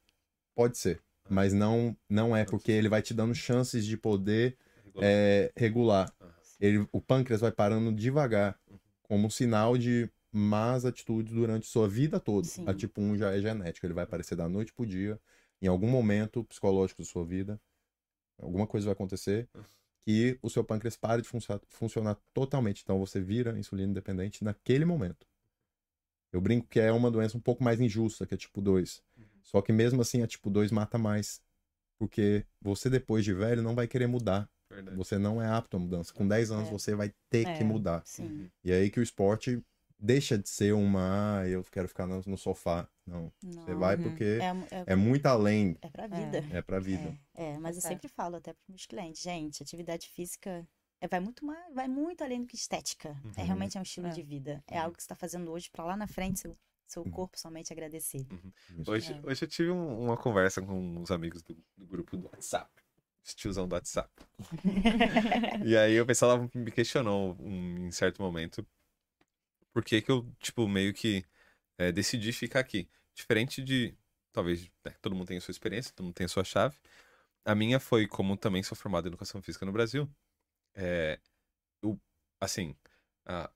Pode 0.55 0.77
ser, 0.77 1.01
mas 1.29 1.53
não, 1.53 1.95
não 2.09 2.35
é, 2.35 2.45
porque 2.45 2.71
ele 2.71 2.87
vai 2.89 3.01
te 3.01 3.13
dando 3.13 3.35
chances 3.35 3.85
de 3.85 3.95
poder 3.97 4.57
Regular. 4.85 5.03
eh, 5.03 5.51
regular. 5.55 6.13
Ele, 6.59 6.87
o 6.91 7.01
pâncreas 7.01 7.41
vai 7.41 7.51
parando 7.51 7.91
devagar, 7.91 8.59
como 9.03 9.27
um 9.27 9.29
sinal 9.29 9.77
de 9.77 10.09
más 10.31 10.85
atitudes 10.85 11.33
durante 11.33 11.67
sua 11.67 11.87
vida 11.87 12.19
toda. 12.19 12.47
Sim. 12.47 12.67
A 12.67 12.73
tipo 12.73 13.01
1 13.01 13.17
já 13.17 13.35
é 13.35 13.41
genética, 13.41 13.87
ele 13.87 13.93
vai 13.93 14.03
aparecer 14.03 14.35
da 14.35 14.49
noite 14.49 14.73
pro 14.73 14.85
dia, 14.85 15.19
em 15.61 15.67
algum 15.67 15.87
momento 15.87 16.43
psicológico 16.43 17.01
da 17.01 17.07
sua 17.07 17.25
vida, 17.25 17.59
alguma 18.37 18.67
coisa 18.67 18.85
vai 18.85 18.93
acontecer 18.93 19.47
que 20.05 20.37
o 20.41 20.49
seu 20.49 20.63
pâncreas 20.63 20.95
pare 20.95 21.21
de 21.21 21.27
funcionar, 21.27 21.61
funcionar 21.67 22.15
totalmente. 22.33 22.81
Então 22.83 22.99
você 22.99 23.19
vira 23.19 23.57
insulina 23.57 23.93
dependente 23.93 24.43
naquele 24.43 24.85
momento. 24.85 25.25
Eu 26.31 26.41
brinco 26.41 26.67
que 26.67 26.79
é 26.79 26.91
uma 26.91 27.09
doença 27.09 27.37
um 27.37 27.41
pouco 27.41 27.63
mais 27.63 27.79
injusta 27.79 28.25
que 28.25 28.35
a 28.35 28.37
tipo 28.37 28.61
2. 28.61 29.01
Só 29.41 29.61
que 29.61 29.71
mesmo 29.71 30.01
assim 30.01 30.21
a 30.21 30.27
tipo 30.27 30.49
2 30.49 30.71
mata 30.71 30.97
mais. 30.97 31.41
Porque 31.97 32.45
você 32.61 32.89
depois 32.89 33.23
de 33.23 33.33
velho 33.33 33.63
não 33.63 33.73
vai 33.73 33.87
querer 33.87 34.05
mudar. 34.05 34.49
Verdade. 34.75 34.97
Você 34.97 35.17
não 35.17 35.41
é 35.41 35.47
apto 35.47 35.77
à 35.77 35.79
mudança. 35.79 36.13
Com 36.13 36.27
10 36.27 36.51
anos 36.51 36.67
É. 36.67 36.71
você 36.71 36.93
vai 36.95 37.11
ter 37.29 37.47
É. 37.47 37.57
que 37.57 37.63
mudar. 37.63 38.01
Sim. 38.05 38.49
E 38.63 38.71
é 38.71 38.75
aí 38.75 38.89
que 38.89 38.99
o 38.99 39.03
esporte 39.03 39.61
deixa 39.97 40.37
de 40.37 40.47
ser 40.49 40.73
uma, 40.73 41.39
ah, 41.39 41.47
eu 41.47 41.63
quero 41.71 41.87
ficar 41.87 42.05
no, 42.05 42.21
no 42.25 42.37
sofá. 42.37 42.87
Não. 43.07 43.31
Você 43.41 43.71
Não, 43.71 43.79
vai 43.79 43.95
Uhum. 43.95 44.03
porque 44.03 44.23
É, 44.23 44.75
é, 44.75 44.83
é 44.87 44.95
muito 44.95 45.25
além, 45.25 45.77
é 45.81 45.89
pra 45.89 46.07
vida. 46.07 46.43
é 46.51 46.61
pra 46.61 46.79
vida. 46.79 47.17
É, 47.33 47.51
é, 47.53 47.57
mas 47.59 47.75
eu 47.77 47.81
Tá. 47.81 47.89
sempre 47.89 48.07
falo 48.09 48.35
até 48.35 48.51
para 48.53 48.61
meus 48.69 48.85
clientes, 48.85 49.21
gente, 49.21 49.63
atividade 49.63 50.07
física 50.09 50.67
é, 51.01 51.07
vai 51.07 51.19
muito 51.19 51.45
mais, 51.45 51.73
vai 51.73 51.87
muito 51.87 52.23
além 52.23 52.41
do 52.41 52.47
que 52.47 52.55
estética. 52.55 53.09
É 53.35 53.41
Uhum. 53.41 53.45
realmente 53.47 53.77
é 53.77 53.79
um 53.79 53.83
estilo 53.83 54.07
É. 54.07 54.09
de 54.11 54.21
vida. 54.23 54.63
É 54.67 54.77
Uhum. 54.77 54.83
algo 54.85 54.95
que 54.97 55.03
você 55.03 55.05
está 55.05 55.15
fazendo 55.15 55.51
hoje 55.51 55.69
para 55.69 55.83
lá 55.85 55.95
na 55.97 56.07
frente 56.07 56.39
seu, 56.39 56.55
seu 56.87 57.03
Uhum. 57.03 57.11
corpo 57.11 57.39
somente 57.39 57.71
agradecer. 57.71 58.25
Isso. 58.77 58.91
Hoje, 58.91 59.13
É. 59.13 59.21
hoje 59.29 59.43
eu 59.43 59.47
tive 59.47 59.71
um- 59.71 59.99
uma 60.05 60.17
conversa 60.17 60.61
com 60.61 60.73
uns 60.97 61.11
amigos 61.11 61.41
do, 61.43 61.55
do 61.77 61.85
grupo 61.85 62.15
do 62.17 62.25
WhatsApp. 62.27 62.69
Tiozão 63.33 63.67
do 63.67 63.73
WhatsApp. 63.73 64.09
e 65.65 65.75
aí 65.77 65.99
o 65.99 66.05
pessoal 66.05 66.49
me 66.53 66.71
questionou 66.71 67.35
um- 67.39 67.87
em 67.87 67.91
certo 67.91 68.21
momento 68.21 68.65
por 69.73 69.83
que 69.83 70.01
que 70.01 70.11
eu, 70.11 70.25
tipo, 70.39 70.67
meio 70.67 70.93
que 70.93 71.25
é, 71.77 71.91
decidi 71.91 72.31
ficar 72.31 72.61
aqui. 72.61 72.87
Diferente 73.13 73.61
de, 73.63 73.93
talvez, 74.31 74.69
né, 74.85 74.93
todo 75.01 75.15
mundo 75.15 75.27
tem 75.27 75.37
a 75.37 75.41
sua 75.41 75.51
experiência, 75.51 75.93
todo 75.95 76.05
mundo 76.05 76.15
tem 76.15 76.25
a 76.25 76.29
sua 76.29 76.43
chave. 76.43 76.77
A 77.45 77.53
minha 77.55 77.79
foi, 77.79 78.07
como 78.07 78.37
também 78.37 78.63
sou 78.63 78.77
formado 78.77 79.05
em 79.05 79.09
Educação 79.09 79.41
Física 79.41 79.65
no 79.65 79.71
Brasil, 79.71 80.09
é, 80.75 81.19
eu, 81.83 81.99
assim, 82.41 82.75
a- 83.25 83.51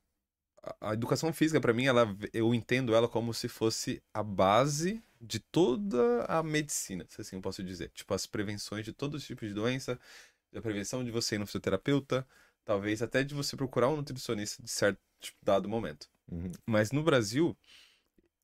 a 0.82 0.94
educação 0.94 1.32
física, 1.34 1.62
para 1.62 1.74
mim, 1.74 1.86
ela, 1.86 2.16
eu 2.34 2.54
entendo 2.54 2.94
ela 2.96 3.08
como 3.08 3.34
se 3.34 3.48
fosse 3.48 4.02
a 4.14 4.22
base 4.24 5.02
de 5.20 5.40
toda 5.40 6.24
a 6.26 6.42
medicina, 6.42 7.06
se 7.08 7.20
assim 7.22 7.36
eu 7.36 7.42
posso 7.42 7.64
dizer. 7.64 7.90
Tipo, 7.90 8.14
as 8.14 8.26
prevenções 8.26 8.86
de 8.86 8.94
todos 8.94 9.22
os 9.22 9.28
tipos 9.28 9.48
de 9.48 9.54
doença, 9.54 10.00
a 10.56 10.62
prevenção 10.62 11.04
de 11.04 11.12
você 11.12 11.36
ir 11.36 11.38
no 11.40 11.46
fisioterapeuta, 11.46 12.28
talvez 12.64 13.02
até 13.02 13.24
de 13.24 13.34
você 13.34 13.58
procurar 13.58 13.90
um 13.90 13.98
nutricionista 13.98 14.62
de 14.64 14.70
certo 14.70 15.00
tipo, 15.20 15.38
dado 15.44 15.68
momento. 15.68 16.10
Uhum. 16.32 16.52
Mas 16.66 16.92
no 16.92 17.04
Brasil, 17.04 17.58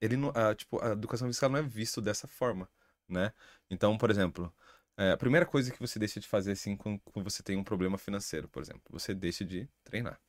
ele 0.02 0.18
não, 0.18 0.30
a, 0.36 0.54
tipo, 0.54 0.84
a 0.84 0.92
educação 0.92 1.28
física 1.28 1.48
não 1.50 1.60
é 1.60 1.62
visto 1.64 2.02
dessa 2.02 2.28
forma, 2.28 2.70
né? 3.08 3.32
Então, 3.70 3.98
por 3.98 4.10
exemplo, 4.10 4.54
é, 4.98 5.12
a 5.12 5.18
primeira 5.18 5.46
coisa 5.46 5.72
que 5.72 5.80
você 5.80 6.00
deixa 6.00 6.20
de 6.20 6.28
fazer 6.28 6.52
assim 6.54 6.76
quando, 6.76 7.00
quando 7.00 7.24
você 7.24 7.44
tem 7.44 7.58
um 7.58 7.64
problema 7.64 7.98
financeiro, 7.98 8.48
por 8.48 8.62
exemplo, 8.62 8.84
você 8.90 9.14
deixa 9.14 9.46
de 9.46 9.68
treinar. 9.84 10.20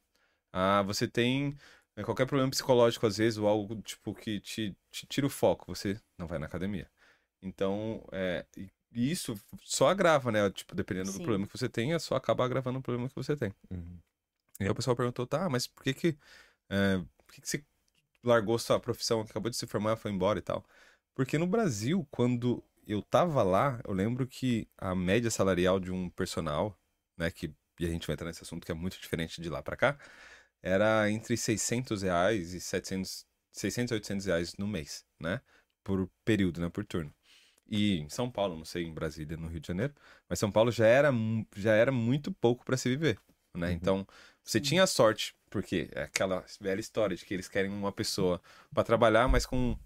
Ah, 0.53 0.83
você 0.83 1.07
tem 1.09 1.57
né, 1.97 2.05
qualquer 2.05 2.27
problema 2.27 2.51
psicológico, 2.51 3.07
às 3.07 3.17
vezes, 3.17 3.39
ou 3.39 3.49
algo 3.49 3.81
tipo 3.83 4.15
que 4.15 4.41
te, 4.41 4.77
te 4.91 5.07
tira 5.07 5.27
o 5.27 5.31
foco, 5.31 5.65
você 5.67 5.99
não 6.19 6.27
vai 6.27 6.39
na 6.39 6.47
academia. 6.47 6.91
Então, 7.43 8.07
é, 8.13 8.45
isso 8.93 9.35
só 9.63 9.89
agrava, 9.89 10.31
né? 10.31 10.51
Tipo, 10.51 10.75
dependendo 10.75 11.11
do 11.13 11.19
Sim. 11.19 11.25
problema 11.25 11.47
que 11.47 11.57
você 11.57 11.69
tenha, 11.69 11.99
só 11.99 12.15
acaba 12.15 12.45
agravando 12.45 12.79
o 12.79 12.83
problema 12.83 13.09
que 13.09 13.15
você 13.15 13.37
tem. 13.37 13.53
Uhum. 13.71 13.99
E 14.61 14.65
aí 14.65 14.71
o 14.71 14.75
pessoal 14.75 14.97
perguntou, 14.97 15.27
tá, 15.27 15.49
mas 15.49 15.67
por 15.67 15.83
que 15.83 15.95
que, 15.95 16.19
é, 16.69 16.99
por 17.27 17.35
que, 17.35 17.41
que 17.41 17.49
você 17.49 17.65
largou 18.23 18.59
sua 18.59 18.81
profissão, 18.81 19.21
acabou 19.21 19.51
de 19.51 19.57
se 19.57 19.67
formar, 19.67 19.97
foi 19.97 20.11
embora 20.11 20.39
e 20.39 20.43
tal? 20.43 20.65
Porque 21.15 21.39
no 21.39 21.47
Brasil, 21.47 22.07
quando 22.11 22.63
eu 22.87 23.03
tava 23.03 23.43
lá, 23.43 23.81
eu 23.85 23.93
lembro 23.93 24.27
que 24.27 24.69
a 24.77 24.95
média 24.95 25.31
salarial 25.31 25.79
de 25.81 25.91
um 25.91 26.11
personal, 26.11 26.79
né, 27.17 27.31
que 27.31 27.55
e 27.79 27.85
a 27.85 27.89
gente 27.91 28.07
vai 28.07 28.15
entrar 28.15 28.27
nesse 28.27 28.43
assunto 28.43 28.65
que 28.65 28.73
é 28.73 28.75
muito 28.75 28.99
diferente 28.99 29.41
de 29.41 29.51
lá 29.51 29.63
pra 29.63 29.77
cá, 29.77 29.99
era 30.67 31.09
entre 31.11 31.37
600 31.37 32.03
reais 32.03 32.53
e 32.53 32.61
700, 32.61 33.25
600 33.53 33.93
e 33.93 33.95
800 33.95 34.27
reais 34.27 34.55
no 34.57 34.67
mês, 34.67 35.05
né? 35.21 35.41
Por 35.85 36.11
período, 36.25 36.61
né? 36.61 36.69
Por 36.69 36.85
turno. 36.85 37.15
E 37.69 37.99
em 37.99 38.09
São 38.09 38.31
Paulo, 38.31 38.57
não 38.57 38.65
sei, 38.65 38.85
em 38.85 38.93
Brasília, 38.93 39.37
no 39.37 39.47
Rio 39.47 39.61
de 39.61 39.69
Janeiro, 39.69 39.95
mas 40.29 40.39
São 40.39 40.51
Paulo 40.51 40.73
já 40.73 40.87
era, 40.87 41.11
já 41.57 41.73
era 41.73 41.93
muito 41.93 42.33
pouco 42.33 42.65
para 42.65 42.77
se 42.77 42.89
viver, 42.89 43.19
né? 43.55 43.69
Uhum. 43.69 43.73
Então, 43.73 44.07
você 44.43 44.61
tinha 44.61 44.87
sorte, 44.87 45.35
porque 45.51 45.89
é 45.93 46.03
aquela 46.03 46.45
velha 46.61 46.81
história 46.81 47.17
de 47.17 47.25
que 47.25 47.35
eles 47.35 47.49
querem 47.49 47.71
uma 47.71 47.93
pessoa 47.93 48.41
para 48.73 48.85
trabalhar, 48.85 49.29
mas 49.29 49.47
com 49.47 49.77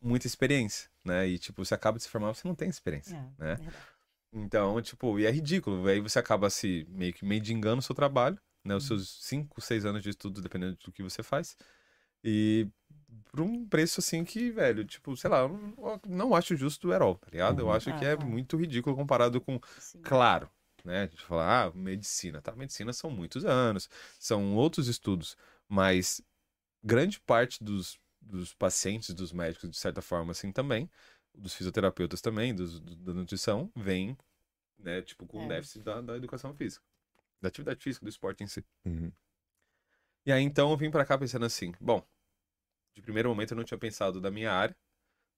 muita 0.00 0.26
experiência, 0.26 0.90
né? 1.04 1.28
E 1.28 1.38
tipo, 1.38 1.64
você 1.64 1.74
acaba 1.74 1.96
de 1.96 2.04
se 2.04 2.10
formar, 2.10 2.34
você 2.34 2.46
não 2.46 2.54
tem 2.54 2.68
experiência, 2.68 3.16
É, 3.16 3.44
né? 3.44 3.54
verdade. 3.56 3.76
Então, 4.32 4.82
tipo, 4.82 5.18
e 5.18 5.26
é 5.26 5.30
ridículo. 5.30 5.86
Aí 5.86 6.00
você 6.00 6.18
acaba 6.18 6.50
se 6.50 6.86
meio 6.88 7.12
que 7.12 7.24
mendigando 7.24 7.78
o 7.78 7.82
seu 7.82 7.94
trabalho, 7.94 8.36
né? 8.64 8.74
Os 8.74 8.86
seus 8.86 9.22
5, 9.24 9.60
6 9.60 9.84
anos 9.84 10.02
de 10.02 10.10
estudo, 10.10 10.40
dependendo 10.42 10.76
do 10.76 10.92
que 10.92 11.02
você 11.02 11.22
faz. 11.22 11.56
E 12.22 12.68
por 13.30 13.40
um 13.40 13.66
preço 13.68 14.00
assim 14.00 14.24
que, 14.24 14.50
velho, 14.50 14.84
tipo, 14.84 15.16
sei 15.16 15.30
lá, 15.30 15.40
eu 15.40 15.48
não, 15.50 16.00
não 16.06 16.34
acho 16.34 16.56
justo 16.56 16.92
at 16.92 17.00
all, 17.02 17.16
tá 17.16 17.28
ligado? 17.30 17.60
Eu 17.60 17.68
Uhum. 17.68 17.76
acho 17.76 17.92
que 17.94 18.04
é 18.04 18.16
Ah, 18.16 18.18
tá. 18.18 18.24
muito 18.24 18.56
ridículo 18.56 18.96
comparado 18.96 19.40
com, 19.40 19.60
Sim. 19.78 20.02
claro, 20.02 20.50
né? 20.84 21.02
A 21.02 21.06
gente 21.06 21.22
fala, 21.22 21.66
ah, 21.66 21.72
medicina, 21.74 22.40
tá? 22.40 22.54
Medicina 22.56 22.92
são 22.92 23.10
muitos 23.10 23.44
anos, 23.44 23.88
são 24.18 24.54
outros 24.56 24.88
estudos, 24.88 25.36
mas 25.68 26.22
grande 26.82 27.20
parte 27.20 27.62
dos, 27.62 27.98
dos 28.20 28.54
pacientes, 28.54 29.14
dos 29.14 29.32
médicos, 29.32 29.70
de 29.70 29.76
certa 29.78 30.02
forma, 30.02 30.32
assim, 30.32 30.52
também, 30.52 30.90
dos 31.34 31.54
fisioterapeutas 31.54 32.20
também, 32.20 32.54
dos, 32.54 32.80
do- 32.80 32.96
da 32.96 33.14
nutrição, 33.14 33.70
vem, 33.76 34.16
né, 34.78 35.02
tipo, 35.02 35.26
com 35.26 35.44
É. 35.44 35.48
déficit 35.48 35.82
da, 35.84 36.00
da 36.00 36.16
educação 36.16 36.54
física, 36.54 36.84
da 37.44 37.48
atividade 37.48 37.82
física, 37.82 38.04
do 38.04 38.08
esporte 38.08 38.42
em 38.42 38.48
si. 38.48 38.64
Uhum. 38.84 39.12
E 40.26 40.32
aí, 40.32 40.42
então, 40.42 40.70
eu 40.70 40.76
vim 40.76 40.90
pra 40.90 41.04
cá 41.04 41.16
pensando 41.16 41.44
assim, 41.44 41.72
bom, 41.80 42.02
de 42.94 43.02
primeiro 43.02 43.28
momento 43.28 43.52
eu 43.52 43.56
não 43.56 43.64
tinha 43.64 43.78
pensado 43.78 44.20
da 44.20 44.30
minha 44.30 44.50
área, 44.50 44.76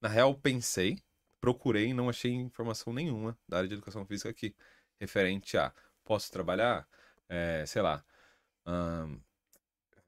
na 0.00 0.08
real, 0.08 0.34
pensei, 0.34 1.02
procurei 1.40 1.88
e 1.88 1.94
não 1.94 2.08
achei 2.08 2.32
informação 2.32 2.92
nenhuma 2.92 3.36
da 3.48 3.58
área 3.58 3.68
de 3.68 3.74
educação 3.74 4.06
física 4.06 4.30
aqui, 4.30 4.54
referente 5.00 5.58
a, 5.58 5.72
posso 6.04 6.30
trabalhar, 6.30 6.88
É, 7.28 7.66
sei 7.66 7.82
lá, 7.82 8.04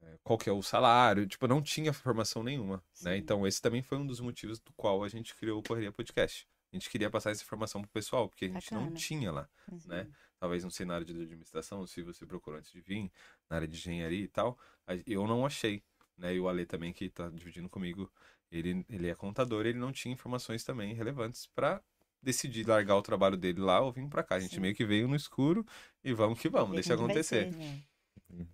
é, 0.01 0.17
qual 0.23 0.37
que 0.37 0.49
é 0.49 0.53
o 0.53 0.63
salário, 0.63 1.27
tipo, 1.27 1.45
não 1.49 1.61
tinha 1.61 1.91
formação 1.91 2.41
nenhuma, 2.41 2.81
né? 3.01 3.17
Então, 3.17 3.45
esse 3.45 3.61
também 3.61 3.83
foi 3.83 3.97
um 3.97 4.07
dos 4.07 4.21
motivos 4.21 4.57
do 4.61 4.71
qual 4.71 5.03
a 5.03 5.09
gente 5.09 5.35
criou 5.35 5.59
o 5.59 5.63
Correria 5.63 5.91
Podcast. 5.91 6.47
A 6.71 6.75
gente 6.75 6.89
queria 6.89 7.09
passar 7.09 7.31
essa 7.31 7.43
informação 7.43 7.81
pro 7.81 7.89
pessoal, 7.89 8.29
porque 8.29 8.45
a 8.45 8.49
gente 8.49 8.73
não 8.73 8.81
Bacana. 8.83 8.97
tinha 8.97 9.31
lá 9.31 9.49
Uhum. 9.71 9.79
né? 9.85 10.07
Talvez 10.39 10.63
não 10.63 10.69
sei 10.71 10.85
na 10.85 10.95
área 10.95 11.05
de 11.05 11.13
administração, 11.13 11.85
se 11.85 12.01
você 12.01 12.25
procurou 12.25 12.59
antes 12.59 12.71
de 12.71 12.79
vir, 12.81 13.11
na 13.49 13.57
área 13.57 13.67
de 13.67 13.75
engenharia 13.77 14.23
e 14.23 14.27
tal, 14.27 14.57
eu 15.05 15.27
não 15.27 15.45
achei, 15.45 15.83
né? 16.17 16.33
E 16.33 16.39
o 16.39 16.47
Ale 16.47 16.65
também, 16.65 16.93
que 16.93 17.09
tá 17.09 17.29
dividindo 17.29 17.69
comigo, 17.69 18.11
ele, 18.51 18.85
ele 18.89 19.07
é 19.09 19.15
contador, 19.15 19.65
ele 19.65 19.77
não 19.77 19.91
tinha 19.91 20.13
informações 20.13 20.63
também 20.63 20.93
relevantes 20.93 21.47
para 21.47 21.81
decidir 22.21 22.67
largar 22.67 22.95
o 22.95 23.01
trabalho 23.01 23.37
dele 23.37 23.59
lá 23.59 23.79
ou 23.81 23.91
vir 23.91 24.07
pra 24.07 24.23
cá. 24.23 24.35
A 24.35 24.39
gente 24.39 24.55
Sim. 24.55 24.61
meio 24.61 24.75
que 24.75 24.85
veio 24.85 25.07
no 25.07 25.15
escuro 25.15 25.65
e 26.03 26.13
vamos 26.13 26.39
que 26.39 26.49
vamos, 26.49 26.73
deixa 26.75 26.93
acontecer. 26.93 27.53
ser. 27.53 27.61
É. 27.61 27.79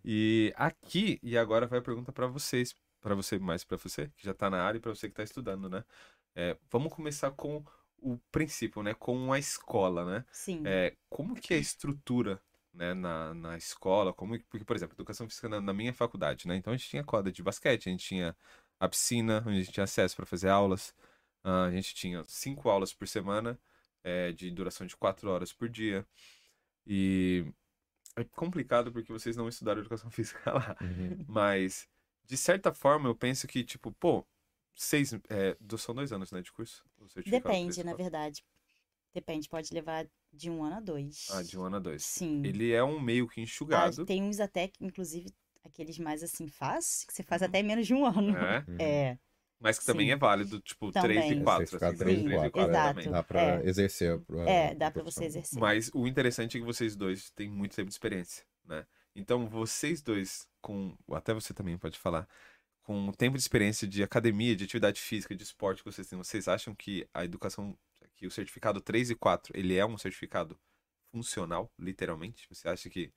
E 0.03 0.53
aqui, 0.55 1.19
e 1.21 1.37
agora 1.37 1.67
vai 1.67 1.79
a 1.79 1.81
pergunta 1.81 2.11
para 2.11 2.27
vocês, 2.27 2.75
para 3.01 3.15
você, 3.15 3.37
mais 3.37 3.63
para 3.63 3.77
você, 3.77 4.09
que 4.15 4.25
já 4.25 4.33
tá 4.33 4.49
na 4.49 4.61
área, 4.63 4.77
e 4.77 4.81
para 4.81 4.93
você 4.93 5.07
que 5.09 5.15
tá 5.15 5.23
estudando, 5.23 5.69
né? 5.69 5.83
É, 6.35 6.57
vamos 6.69 6.93
começar 6.93 7.31
com 7.31 7.63
o 7.97 8.17
princípio, 8.31 8.83
né? 8.83 8.93
Com 8.93 9.31
a 9.33 9.39
escola, 9.39 10.05
né? 10.05 10.25
Sim. 10.31 10.61
É, 10.65 10.95
como 11.09 11.35
que 11.35 11.53
é 11.53 11.57
a 11.57 11.59
estrutura, 11.59 12.41
né, 12.73 12.93
na, 12.93 13.33
na 13.33 13.57
escola? 13.57 14.13
Como, 14.13 14.37
porque, 14.45 14.65
por 14.65 14.75
exemplo, 14.75 14.95
educação 14.95 15.27
física 15.27 15.49
na, 15.49 15.61
na 15.61 15.73
minha 15.73 15.93
faculdade, 15.93 16.47
né? 16.47 16.55
Então 16.55 16.73
a 16.73 16.77
gente 16.77 16.89
tinha 16.89 17.03
quadra 17.03 17.31
de 17.31 17.43
basquete, 17.43 17.89
a 17.89 17.91
gente 17.91 18.05
tinha 18.05 18.35
a 18.79 18.87
piscina, 18.87 19.41
onde 19.45 19.57
a 19.57 19.61
gente 19.61 19.71
tinha 19.71 19.83
acesso 19.85 20.15
para 20.15 20.25
fazer 20.25 20.49
aulas, 20.49 20.93
ah, 21.43 21.65
a 21.65 21.71
gente 21.71 21.93
tinha 21.95 22.23
cinco 22.27 22.69
aulas 22.69 22.93
por 22.93 23.07
semana, 23.07 23.59
é, 24.03 24.31
de 24.31 24.51
duração 24.51 24.85
de 24.85 24.95
quatro 24.97 25.29
horas 25.29 25.53
por 25.53 25.69
dia. 25.69 26.05
E 26.85 27.45
é 28.15 28.23
complicado 28.23 28.91
porque 28.91 29.11
vocês 29.11 29.35
não 29.35 29.47
estudaram 29.47 29.81
educação 29.81 30.09
física 30.11 30.51
lá. 30.51 30.75
Uhum. 30.81 31.25
Mas, 31.27 31.87
de 32.25 32.37
certa 32.37 32.73
forma, 32.73 33.09
eu 33.09 33.15
penso 33.15 33.47
que, 33.47 33.63
tipo, 33.63 33.91
pô, 33.93 34.25
seis. 34.75 35.13
É, 35.29 35.55
do- 35.59 35.77
são 35.77 35.95
dois 35.95 36.11
anos, 36.11 36.31
né, 36.31 36.41
de 36.41 36.51
curso? 36.51 36.83
Depende, 37.25 37.83
na 37.83 37.93
verdade. 37.93 38.43
Depende, 39.13 39.47
pode 39.47 39.73
levar 39.73 40.05
de 40.33 40.49
um 40.49 40.63
ano 40.63 40.75
a 40.75 40.79
dois. 40.81 41.27
Ah, 41.31 41.41
de 41.41 41.57
um 41.57 41.63
ano 41.63 41.77
a 41.77 41.79
dois. 41.79 42.03
Sim. 42.03 42.41
Ele 42.45 42.73
é 42.73 42.83
um 42.83 42.99
meio 42.99 43.27
que 43.27 43.39
Ah, 43.39 43.43
enxugado. 43.43 44.05
tem 44.05 44.21
uns 44.21 44.39
até, 44.41 44.67
que, 44.67 44.83
inclusive, 44.83 45.29
aqueles 45.63 45.97
mais 45.97 46.21
assim 46.21 46.47
fáceis, 46.47 47.05
que 47.05 47.13
você 47.13 47.23
faz 47.23 47.41
Uhum. 47.41 47.47
até 47.47 47.63
menos 47.63 47.87
de 47.87 47.93
um 47.93 48.05
ano. 48.05 48.33
né? 48.33 48.65
Uhum. 48.67 48.75
É, 48.81 49.17
Mas 49.57 49.79
que 49.79 49.85
também 49.85 50.07
Sim. 50.07 50.11
é 50.11 50.15
válido, 50.17 50.59
tipo, 50.59 50.91
3 50.91 51.25
e 51.25 51.29
Também. 51.29 51.43
4. 51.43 51.61
Certificado 51.61 51.93
Assim, 51.95 52.03
três 52.03 52.19
e 52.19 52.23
três 52.25 52.51
quatro, 52.51 52.75
é. 52.75 52.87
também. 52.93 53.09
Dá 53.09 53.23
pra 53.23 53.41
É. 53.41 53.65
exercer. 53.65 54.11
a- 54.11 54.49
é, 54.49 54.75
dá 54.75 54.91
pra 54.91 55.01
profissão. 55.01 55.23
você 55.23 55.27
exercer. 55.27 55.59
Mas 55.59 55.89
o 55.93 56.05
interessante 56.05 56.57
é 56.57 56.59
que 56.59 56.65
vocês 56.65 56.93
dois 56.95 57.29
têm 57.31 57.49
muito 57.49 57.73
tempo 57.73 57.87
de 57.87 57.93
experiência, 57.93 58.43
né? 58.65 58.85
Então, 59.15 59.47
vocês 59.47 60.01
dois, 60.01 60.45
com. 60.61 60.93
Até 61.09 61.33
você 61.33 61.53
também 61.53 61.77
pode 61.77 61.97
falar. 61.97 62.27
Com 62.85 63.09
o 63.09 63.11
tempo 63.11 63.35
de 63.35 63.41
experiência 63.41 63.87
de 63.87 64.03
academia, 64.03 64.55
de 64.55 64.63
atividade 64.63 65.01
física, 65.01 65.35
de 65.35 65.41
esporte 65.41 65.83
que 65.83 65.91
vocês 65.91 66.07
têm, 66.07 66.17
vocês 66.19 66.47
acham 66.47 66.75
que 66.75 67.09
a 67.11 67.25
educação, 67.25 67.75
que 68.15 68.27
o 68.27 68.31
certificado 68.31 68.79
3 68.79 69.09
e 69.09 69.15
4, 69.15 69.51
ele 69.57 69.75
é 69.75 69.83
um 69.83 69.97
certificado 69.97 70.55
funcional, 71.11 71.71
literalmente? 71.79 72.47
Você 72.47 72.69
acha 72.69 72.87
que 72.87 73.11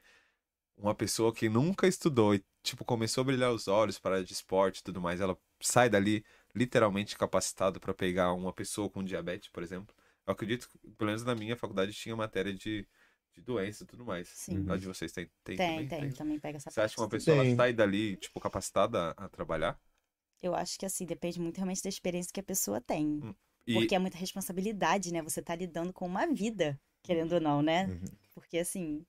uma 0.74 0.94
pessoa 0.94 1.34
que 1.34 1.50
nunca 1.50 1.86
estudou 1.86 2.34
e, 2.34 2.42
tipo, 2.62 2.82
começou 2.82 3.20
a 3.20 3.24
brilhar 3.26 3.52
os 3.52 3.68
olhos 3.68 3.98
para 3.98 4.24
de 4.24 4.32
esporte 4.32 4.78
e 4.78 4.82
tudo 4.84 5.02
mais, 5.02 5.20
ela 5.20 5.36
sai 5.60 5.90
dali 5.90 6.24
literalmente 6.54 7.18
capacitada 7.18 7.78
para 7.78 7.92
pegar 7.92 8.32
uma 8.32 8.54
pessoa 8.54 8.88
com 8.88 9.04
diabetes, 9.04 9.50
por 9.50 9.62
exemplo? 9.62 9.94
Eu 10.26 10.32
acredito 10.32 10.66
que, 10.70 10.78
pelo 10.92 11.08
menos 11.08 11.24
na 11.24 11.34
minha 11.34 11.56
faculdade, 11.56 11.92
tinha 11.92 12.16
matéria 12.16 12.54
de, 12.54 12.88
de 13.38 13.44
doença 13.44 13.84
e 13.84 13.86
tudo 13.86 14.04
mais. 14.04 14.28
Sim. 14.28 14.64
A 14.70 14.76
de 14.76 14.86
vocês 14.86 15.12
tem, 15.12 15.30
tem, 15.44 15.56
Tem, 15.56 15.88
também? 15.88 15.88
tem, 15.88 16.12
também 16.12 16.38
pega 16.38 16.56
essa 16.58 16.70
Você 16.70 16.80
acha 16.80 16.94
que 16.94 17.00
uma 17.00 17.08
pessoa 17.08 17.36
ela 17.42 17.56
sai 17.56 17.72
dali, 17.72 18.16
tipo, 18.16 18.40
capacitada 18.40 19.14
a, 19.16 19.24
a 19.24 19.28
trabalhar? 19.28 19.78
Eu 20.42 20.54
acho 20.54 20.78
que 20.78 20.86
assim, 20.86 21.04
depende 21.04 21.40
muito 21.40 21.56
realmente 21.56 21.82
da 21.82 21.88
experiência 21.88 22.32
que 22.32 22.40
a 22.40 22.44
pessoa 22.44 22.80
tem. 22.80 23.20
E, 23.66 23.74
Porque 23.74 23.94
é 23.94 23.98
muita 23.98 24.16
responsabilidade, 24.16 25.12
né? 25.12 25.20
Você 25.22 25.42
tá 25.42 25.54
lidando 25.54 25.92
com 25.92 26.06
uma 26.06 26.26
vida, 26.26 26.80
querendo 27.02 27.32
ou 27.32 27.40
não, 27.40 27.60
né? 27.62 27.86
Uhum. 27.86 28.04
Porque 28.34 28.58
assim, 28.58 29.04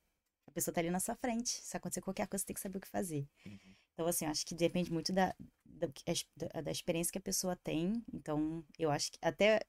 a 0.47 0.51
pessoa 0.51 0.73
tá 0.73 0.81
ali 0.81 0.89
na 0.89 0.99
sua 0.99 1.15
frente. 1.15 1.49
Se 1.49 1.77
acontecer 1.77 2.01
qualquer 2.01 2.27
coisa, 2.27 2.41
você 2.41 2.47
tem 2.47 2.53
que 2.55 2.59
saber 2.59 2.77
o 2.77 2.81
que 2.81 2.87
fazer. 2.87 3.27
Uhum. 3.45 3.57
Então, 3.93 4.07
assim, 4.07 4.25
eu 4.25 4.31
acho 4.31 4.45
que 4.45 4.55
depende 4.55 4.91
muito 4.91 5.13
da, 5.13 5.35
da, 5.65 5.87
da- 6.35 6.61
da 6.61 6.71
experiência 6.71 7.11
que 7.11 7.17
a 7.17 7.21
pessoa 7.21 7.55
tem. 7.55 8.03
Então, 8.13 8.63
eu 8.77 8.89
acho 8.91 9.11
que 9.11 9.19
até. 9.21 9.61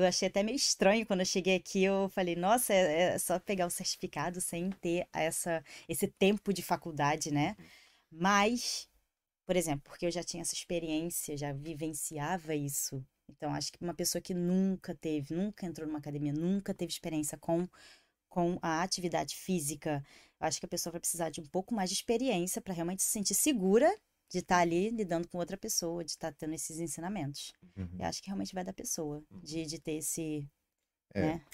Eu 0.00 0.06
achei 0.08 0.28
até 0.28 0.42
meio 0.42 0.56
estranho 0.56 1.06
quando 1.06 1.20
eu 1.20 1.26
cheguei 1.26 1.56
aqui. 1.56 1.84
Eu 1.84 2.08
falei, 2.10 2.36
nossa, 2.36 2.72
é, 2.72 3.14
é 3.14 3.18
só 3.18 3.38
pegar 3.38 3.66
o 3.66 3.70
certificado 3.70 4.40
sem 4.40 4.70
ter 4.70 5.06
essa, 5.12 5.64
esse 5.88 6.08
tempo 6.08 6.52
de 6.52 6.62
faculdade, 6.62 7.30
né? 7.30 7.56
Mas, 8.10 8.88
por 9.46 9.56
exemplo, 9.56 9.82
porque 9.84 10.06
eu 10.06 10.10
já 10.10 10.22
tinha 10.22 10.42
essa 10.42 10.54
experiência, 10.54 11.36
já 11.36 11.52
vivenciava 11.52 12.54
isso. 12.54 13.04
Então, 13.28 13.54
acho 13.54 13.72
que 13.72 13.82
uma 13.82 13.94
pessoa 13.94 14.20
que 14.22 14.34
nunca 14.34 14.94
teve, 14.94 15.34
nunca 15.34 15.66
entrou 15.66 15.86
numa 15.86 15.98
academia, 15.98 16.32
nunca 16.32 16.74
teve 16.74 16.92
experiência 16.92 17.38
com, 17.38 17.68
com 18.28 18.58
a 18.62 18.82
atividade 18.82 19.36
física, 19.36 20.04
acho 20.40 20.58
que 20.60 20.66
a 20.66 20.68
pessoa 20.68 20.92
vai 20.92 21.00
precisar 21.00 21.30
de 21.30 21.40
um 21.40 21.46
pouco 21.46 21.74
mais 21.74 21.90
de 21.90 21.96
experiência 21.96 22.60
para 22.60 22.74
realmente 22.74 23.02
se 23.02 23.10
sentir 23.10 23.34
segura 23.34 23.94
de 24.30 24.38
estar 24.38 24.58
ali 24.58 24.90
lidando 24.90 25.28
com 25.28 25.38
outra 25.38 25.56
pessoa, 25.56 26.04
de 26.04 26.12
estar 26.12 26.32
tendo 26.32 26.54
esses 26.54 26.78
ensinamentos. 26.78 27.52
Uhum. 27.76 27.96
Eu 27.98 28.06
acho 28.06 28.22
que 28.22 28.28
realmente 28.28 28.54
vai 28.54 28.64
da 28.64 28.72
pessoa, 28.72 29.22
de, 29.42 29.66
de 29.66 29.78
ter 29.80 29.94
esse, 29.94 30.48
É. 31.12 31.22
né, 31.22 31.44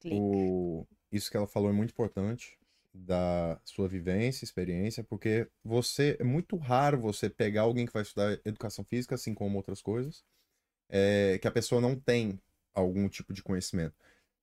clique. 0.00 0.16
O... 0.16 0.86
Isso 1.12 1.30
que 1.30 1.36
ela 1.36 1.46
falou 1.46 1.70
é 1.70 1.72
muito 1.72 1.90
importante, 1.90 2.56
da 2.94 3.60
sua 3.64 3.88
vivência, 3.88 4.44
experiência, 4.44 5.02
porque 5.02 5.48
você 5.64 6.16
é 6.20 6.24
muito 6.24 6.56
raro 6.56 7.00
você 7.00 7.28
pegar 7.28 7.62
alguém 7.62 7.84
que 7.86 7.92
vai 7.92 8.02
estudar 8.02 8.40
educação 8.44 8.84
física, 8.84 9.16
assim 9.16 9.34
como 9.34 9.56
outras 9.56 9.82
coisas, 9.82 10.24
é, 10.88 11.38
que 11.38 11.48
a 11.48 11.52
pessoa 11.52 11.80
não 11.80 11.98
tem 11.98 12.40
algum 12.72 13.08
tipo 13.08 13.32
de 13.32 13.42
conhecimento. 13.42 13.94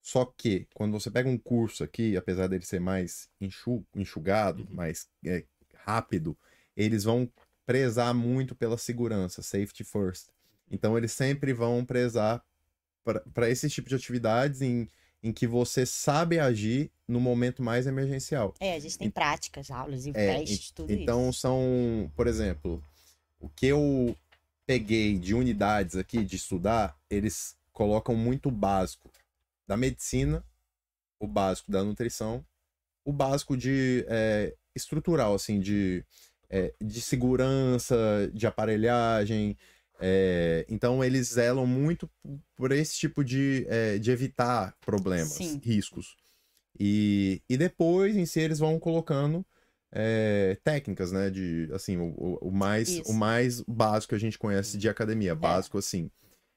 Só 0.01 0.25
que 0.25 0.67
quando 0.73 0.91
você 0.91 1.09
pega 1.09 1.29
um 1.29 1.37
curso 1.37 1.83
aqui, 1.83 2.15
apesar 2.17 2.47
dele 2.47 2.65
ser 2.65 2.79
mais 2.79 3.29
enxu- 3.39 3.85
enxugado, 3.95 4.63
Uhum. 4.63 4.75
mais 4.75 5.07
é, 5.25 5.45
rápido, 5.75 6.37
eles 6.75 7.03
vão 7.05 7.29
prezar 7.67 8.13
muito 8.15 8.55
pela 8.55 8.77
segurança, 8.77 9.43
safety 9.43 9.83
first. 9.83 10.29
Então 10.71 10.97
eles 10.97 11.11
sempre 11.11 11.53
vão 11.53 11.85
prezar 11.85 12.43
para 13.33 13.49
esse 13.49 13.69
tipo 13.69 13.89
de 13.89 13.95
atividades 13.95 14.61
em, 14.61 14.89
em 15.21 15.31
que 15.33 15.45
você 15.45 15.85
sabe 15.85 16.39
agir 16.39 16.89
no 17.07 17.19
momento 17.19 17.61
mais 17.61 17.85
emergencial. 17.85 18.53
É, 18.59 18.73
a 18.75 18.79
gente 18.79 18.97
tem 18.97 19.09
E- 19.09 19.11
práticas, 19.11 19.69
aulas 19.69 20.05
e 20.07 20.11
É, 20.11 20.37
testes, 20.37 20.71
tudo 20.71 20.91
Então 20.91 21.29
isso. 21.29 21.41
são, 21.41 22.11
por 22.15 22.25
exemplo, 22.25 22.81
o 23.39 23.49
que 23.49 23.67
eu 23.67 24.15
peguei 24.65 25.17
de 25.19 25.33
unidades 25.33 25.95
aqui 25.97 26.23
de 26.23 26.37
estudar, 26.37 26.97
eles 27.09 27.57
colocam 27.73 28.15
muito 28.15 28.47
o 28.49 28.51
básico 28.51 29.11
da 29.67 29.75
medicina, 29.77 30.43
o 31.19 31.27
básico 31.27 31.71
da 31.71 31.83
nutrição, 31.83 32.45
o 33.05 33.11
básico 33.13 33.55
de 33.57 34.05
é, 34.07 34.55
estrutural, 34.75 35.33
assim, 35.33 35.59
de, 35.59 36.03
é, 36.49 36.73
de 36.81 37.01
segurança, 37.01 37.95
de 38.33 38.47
aparelhagem. 38.47 39.57
é, 39.99 40.65
então 40.69 41.03
eles 41.03 41.29
zelam 41.33 41.65
muito 41.65 42.09
por 42.55 42.71
esse 42.71 42.95
tipo 42.97 43.23
de, 43.23 43.65
é, 43.69 43.97
de 43.97 44.11
evitar 44.11 44.75
problemas, 44.81 45.27
Sim. 45.33 45.59
riscos. 45.63 46.15
E, 46.79 47.41
e 47.49 47.57
depois, 47.57 48.15
em 48.15 48.25
si, 48.25 48.39
eles 48.39 48.59
vão 48.59 48.79
colocando 48.79 49.43
é, 49.91 50.57
técnicas, 50.63 51.11
né? 51.11 51.29
De 51.29 51.69
assim, 51.73 51.97
o, 51.97 52.37
o- 52.41 52.51
mais, 52.51 52.87
Isso. 52.89 53.09
o 53.11 53.13
mais 53.13 53.61
básico 53.61 54.09
que 54.09 54.15
a 54.15 54.19
gente 54.19 54.37
conhece 54.37 54.77
de 54.77 54.87
academia. 54.87 55.33
Básico, 55.33 55.77
assim. 55.77 56.11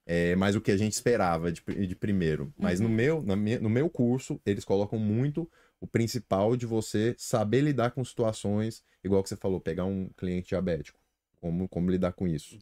É, 0.06 0.34
mais 0.36 0.56
o 0.56 0.60
que 0.60 0.72
a 0.72 0.76
gente 0.76 0.92
esperava 0.92 1.52
de, 1.52 1.62
de 1.86 1.94
primeiro. 1.96 2.52
Mas 2.58 2.80
no, 2.80 2.88
Uhum. 2.88 2.94
meu, 2.94 3.22
na 3.22 3.36
no 3.36 3.70
meu 3.70 3.88
curso, 3.88 4.40
eles 4.44 4.64
colocam 4.64 4.98
muito 4.98 5.48
o 5.80 5.86
principal 5.86 6.56
de 6.56 6.66
você 6.66 7.14
saber 7.18 7.62
lidar 7.62 7.92
com 7.92 8.04
situações, 8.04 8.84
igual 9.02 9.22
que 9.22 9.28
você 9.28 9.36
falou, 9.36 9.60
pegar 9.60 9.86
um 9.86 10.10
cliente 10.10 10.50
diabético. 10.50 10.98
Como, 11.40 11.68
como 11.68 11.90
lidar 11.90 12.12
com 12.12 12.28
isso? 12.28 12.58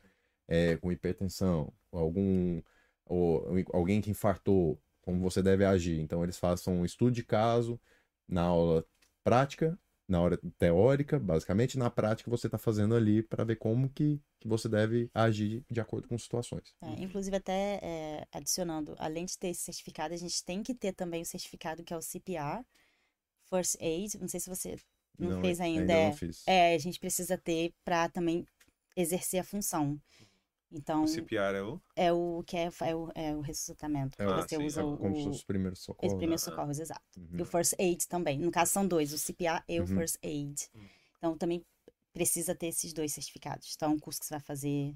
É, 0.47 0.77
com 0.77 0.93
hipertensão, 0.93 1.73
algum. 1.91 2.63
Ou, 3.05 3.45
alguém 3.73 4.01
que 4.01 4.11
infartou, 4.11 4.81
como 5.03 5.21
você 5.21 5.43
deve 5.43 5.65
agir. 5.65 5.99
Então, 5.99 6.23
eles 6.23 6.39
façam 6.39 6.81
um 6.81 6.85
estudo 6.85 7.11
de 7.11 7.25
caso 7.25 7.81
na 8.29 8.43
aula 8.43 8.87
prática, 9.25 9.79
na 10.07 10.21
hora 10.21 10.39
teórica, 10.57 11.19
basicamente, 11.19 11.79
na 11.79 11.91
prática 11.91 12.31
você 12.31 12.47
está 12.47 12.57
fazendo 12.57 12.95
ali 12.95 13.23
para 13.23 13.45
ver 13.45 13.57
como 13.57 13.89
que, 13.91 14.21
que 14.41 14.49
você 14.49 14.69
deve 14.69 15.11
agir 15.13 15.65
de 15.71 15.81
acordo 15.81 16.09
com 16.09 16.17
situações. 16.19 16.75
É, 16.81 17.03
inclusive, 17.03 17.37
até 17.37 17.79
é, 17.83 18.27
adicionando, 18.33 18.95
além 18.99 19.27
de 19.27 19.37
ter 19.39 19.49
esse 19.49 19.63
certificado, 19.63 20.15
a 20.15 20.17
gente 20.17 20.43
tem 20.45 20.63
que 20.63 20.75
ter 20.75 20.93
também 20.93 21.23
o 21.23 21.27
certificado 21.27 21.83
que 21.83 21.93
é 21.93 21.97
o 21.97 22.03
CPR, 22.03 22.65
First 23.51 23.77
Aid. 23.81 24.19
Não 24.21 24.29
sei 24.29 24.41
se 24.41 24.49
você 24.49 24.77
não, 25.19 25.41
fez 25.41 25.61
ainda. 25.61 25.93
não 25.93 26.01
é, 26.01 26.13
fiz. 26.13 26.43
é, 26.47 26.75
a 26.75 26.79
gente 26.79 26.99
precisa 27.01 27.37
ter 27.39 27.73
para 27.85 28.09
também 28.09 28.47
exercer 28.97 29.41
a 29.41 29.45
função. 29.45 30.01
Então, 30.71 31.05
O 31.05 31.09
CPR 31.09 31.57
é 31.57 31.63
o. 31.63 31.81
é 31.97 32.13
o 32.13 32.45
que 32.47 32.55
é, 32.57 32.69
é, 32.83 32.95
o, 32.95 33.11
é 33.15 33.35
o 33.35 33.41
ressuscitamento. 33.41 34.17
Ah, 34.21 34.43
você 34.43 34.57
sim, 34.57 34.65
usa 34.67 34.83
é 34.83 34.85
o, 34.85 34.99
Como 34.99 35.17
se 35.17 35.27
o, 35.27 35.31
os 35.31 35.43
primeiros 35.43 35.79
os 35.79 35.85
socorros. 35.87 36.15
primeiros 36.15 36.43
socorros, 36.43 36.79
exato. 36.79 37.01
Uhum. 37.17 37.39
E 37.39 37.43
o 37.43 37.47
First 37.47 37.73
Aid 37.79 38.07
também. 38.07 38.39
No 38.39 38.51
caso, 38.51 38.73
são 38.73 38.87
dois, 38.87 39.13
o 39.15 39.19
CPR 39.19 39.63
e 39.67 39.79
o 39.81 39.83
Uhum. 39.85 39.87
First 39.87 40.17
Aid. 40.23 40.69
Uhum. 40.75 40.89
Então, 41.17 41.39
também 41.39 41.65
precisa 42.13 42.55
ter 42.55 42.67
esses 42.67 42.93
dois 42.93 43.13
certificados. 43.15 43.73
Então, 43.75 43.93
é 43.93 43.95
um 43.95 43.99
curso 43.99 44.21
que 44.21 44.27
você 44.27 44.35
vai 44.35 44.41
fazer, 44.43 44.95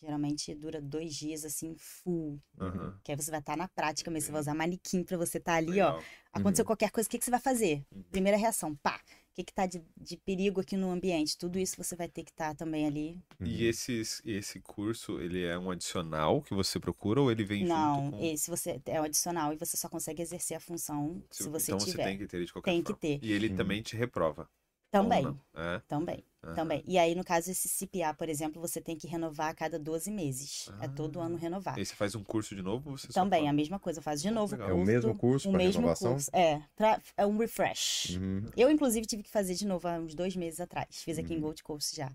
geralmente 0.00 0.54
dura 0.54 0.80
dois 0.80 1.14
dias, 1.14 1.44
assim, 1.44 1.74
full. 1.76 2.40
Aham. 2.60 2.98
Que 3.04 3.12
aí 3.12 3.16
você 3.16 3.30
vai 3.30 3.40
estar 3.40 3.56
na 3.56 3.68
prática 3.68 4.10
mesmo. 4.10 4.26
Você 4.26 4.32
vai 4.32 4.40
usar 4.40 4.54
manequim 4.54 5.02
pra 5.04 5.16
você 5.16 5.38
estar 5.38 5.54
ali, 5.54 5.70
Legal. 5.72 5.98
ó. 5.98 6.02
Aconteceu 6.32 6.62
Uhum. 6.62 6.66
qualquer 6.66 6.90
coisa, 6.90 7.06
o 7.06 7.10
que, 7.10 7.18
que 7.18 7.24
você 7.24 7.30
vai 7.30 7.40
fazer? 7.40 7.82
Uhum. 7.94 8.02
Primeira 8.10 8.36
reação, 8.38 8.74
pá. 8.76 9.00
O 9.30 9.34
que, 9.38 9.44
que 9.44 9.52
tá 9.52 9.66
de, 9.66 9.80
de 9.96 10.16
perigo 10.16 10.60
aqui 10.60 10.76
no 10.76 10.90
ambiente? 10.90 11.38
Tudo 11.38 11.58
isso 11.60 11.76
você 11.76 11.94
vai 11.94 12.08
ter 12.08 12.24
que 12.24 12.30
estar 12.32 12.54
também 12.56 12.86
ali. 12.86 13.20
E 13.40 13.44
Uhum. 13.44 13.68
esses, 13.68 14.20
esse 14.24 14.60
curso, 14.60 15.20
ele 15.20 15.44
é 15.44 15.56
um 15.56 15.70
adicional 15.70 16.42
que 16.42 16.52
você 16.54 16.80
procura 16.80 17.20
ou 17.20 17.30
ele 17.30 17.44
vem 17.44 17.64
Não, 17.64 17.94
junto 17.96 18.16
com... 18.16 18.24
esse 18.24 18.50
você 18.50 18.80
é 18.86 19.00
o 19.00 19.04
adicional 19.04 19.52
e 19.52 19.56
você 19.56 19.76
só 19.76 19.88
consegue 19.88 20.20
exercer 20.22 20.56
a 20.56 20.60
função 20.60 21.22
se, 21.30 21.48
você 21.48 21.72
então 21.72 21.78
tiver. 21.78 22.02
você 22.02 22.08
tem 22.08 22.18
que 22.18 22.26
ter 22.26 22.36
ele 22.38 22.46
de 22.46 22.52
qualquer 22.52 22.70
Tem 22.72 22.80
que 22.82 22.86
forma. 22.88 22.98
ter. 23.00 23.20
E 23.22 23.32
ele 23.32 23.48
Uhum. 23.48 23.56
também 23.56 23.80
te 23.82 23.96
reprova. 23.96 24.48
Também? 24.90 25.38
É? 25.54 25.80
também, 25.88 26.24
Aham. 26.44 26.54
também. 26.54 26.82
E 26.86 26.98
aí, 26.98 27.14
no 27.14 27.24
caso, 27.24 27.50
esse 27.50 27.68
CPA, 27.68 28.14
por 28.14 28.28
exemplo, 28.28 28.60
você 28.60 28.80
tem 28.80 28.96
que 28.96 29.06
renovar 29.06 29.50
a 29.50 29.54
cada 29.54 29.78
12 29.78 30.10
meses. 30.10 30.70
É 30.80 30.88
todo 30.88 31.20
Ah. 31.20 31.24
ano 31.24 31.36
renovar. 31.36 31.78
E 31.78 31.84
você 31.84 31.94
faz 31.94 32.14
um 32.14 32.24
curso 32.24 32.54
de 32.54 32.62
novo 32.62 32.96
Também, 33.12 33.40
faz? 33.40 33.50
a 33.50 33.52
mesma 33.52 33.78
coisa, 33.78 34.00
faz 34.02 34.22
de 34.22 34.28
Pô, 34.28 34.34
novo 34.34 34.52
legal. 34.52 34.70
É 34.70 34.72
o 34.72 34.84
mesmo 34.84 35.14
curso 35.18 35.48
o 35.48 35.52
para 35.52 35.58
mesmo 35.58 35.82
renovação? 35.82 36.12
curso. 36.14 36.30
É, 36.32 36.62
pra- 36.76 37.00
é 37.16 37.26
um 37.26 37.36
refresh. 37.38 38.16
Uhum. 38.16 38.42
Eu, 38.56 38.70
inclusive, 38.70 39.06
tive 39.06 39.22
que 39.22 39.30
fazer 39.30 39.54
de 39.54 39.66
novo 39.66 39.86
há 39.88 39.92
uns 39.98 40.14
dois 40.14 40.34
meses 40.36 40.60
atrás. 40.60 41.02
Fiz 41.02 41.18
aqui 41.18 41.32
em 41.32 41.36
Uhum. 41.36 41.42
Gold 41.42 41.62
Coast 41.62 41.94
já. 41.96 42.10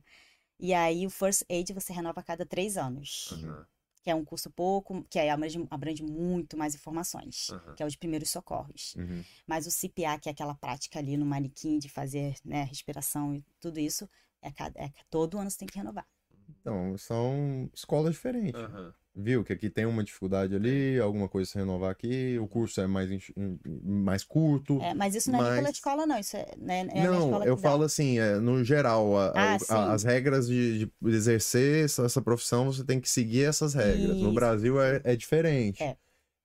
E 0.60 0.74
aí, 0.74 1.06
o 1.06 1.10
First 1.10 1.44
Aid 1.50 1.74
você 1.74 1.94
renova 1.94 2.22
a 2.22 2.24
cada 2.24 2.46
três 2.46 2.78
anos. 2.78 3.30
Aham, 3.32 3.66
Que 4.04 4.12
é 4.12 4.16
um 4.16 4.26
curso 4.26 4.52
pouco, 4.52 5.04
que 5.10 5.18
aí 5.18 5.30
abrange, 5.30 5.66
abrange 5.72 6.04
muito 6.04 6.58
mais 6.58 6.76
informações. 6.76 7.50
aham. 7.50 7.76
Que 7.76 7.84
é 7.84 7.86
o 7.86 7.90
de 7.90 7.98
primeiros 7.98 8.30
socorros. 8.30 8.96
Uhum. 8.96 9.24
Mas 9.48 9.66
o 9.66 9.72
CPA, 9.72 10.20
que 10.20 10.30
é 10.30 10.32
aquela 10.32 10.56
prática 10.56 11.00
ali 11.00 11.16
no 11.16 11.26
manequim 11.26 11.80
de 11.80 11.88
fazer 11.90 12.36
né, 12.44 12.64
respiração 12.64 13.34
e 13.34 13.44
tudo 13.60 13.80
isso, 13.80 14.10
é, 14.42 14.52
cada, 14.52 14.80
é 14.80 14.92
todo 15.10 15.40
ano 15.40 15.50
você 15.50 15.58
tem 15.58 15.68
que 15.68 15.78
renovar. 15.78 16.06
Então, 16.50 16.98
são 16.98 17.70
escolas 17.74 18.14
diferentes. 18.14 18.60
Aham. 18.60 18.94
Viu 19.16 19.44
que 19.44 19.54
aqui 19.54 19.70
tem 19.70 19.86
uma 19.86 20.04
dificuldade 20.04 20.56
ali, 20.56 21.00
alguma 21.00 21.30
coisa 21.30 21.48
se 21.52 21.56
renovar 21.58 21.92
aqui, 21.92 22.36
o 22.40 22.48
curso 22.48 22.82
é 22.82 22.88
mais, 22.88 23.10
mais 23.84 24.24
curto. 24.24 24.82
É, 24.82 24.94
mas 24.96 25.14
isso 25.14 25.32
não 25.32 25.40
é 25.46 25.50
pela 25.52 25.62
Mas- 25.62 25.76
escola, 25.76 26.06
não. 26.08 26.18
Isso 26.18 26.36
é, 26.36 26.48
né, 26.58 26.88
é 26.92 27.04
Não, 27.04 27.44
eu 27.44 27.56
dá. 27.56 27.62
falo 27.62 27.84
assim, 27.84 28.18
é, 28.18 28.40
no 28.40 28.64
geral, 28.64 29.16
a- 29.16 29.32
Ah, 29.36 29.58
a- 29.70 29.94
as 29.94 30.04
regras 30.04 30.48
de, 30.48 30.86
de 30.86 30.92
exercer 31.10 31.86
essa, 31.86 32.04
essa 32.06 32.22
profissão, 32.24 32.72
você 32.72 32.84
tem 32.84 33.00
que 33.00 33.08
seguir 33.08 33.44
essas 33.44 33.76
regras. 33.76 34.18
No 34.18 34.24
Isso. 34.30 34.34
Brasil 34.34 34.82
é, 34.82 35.00
é 35.04 35.16
diferente. 35.16 35.84
É. 35.84 35.96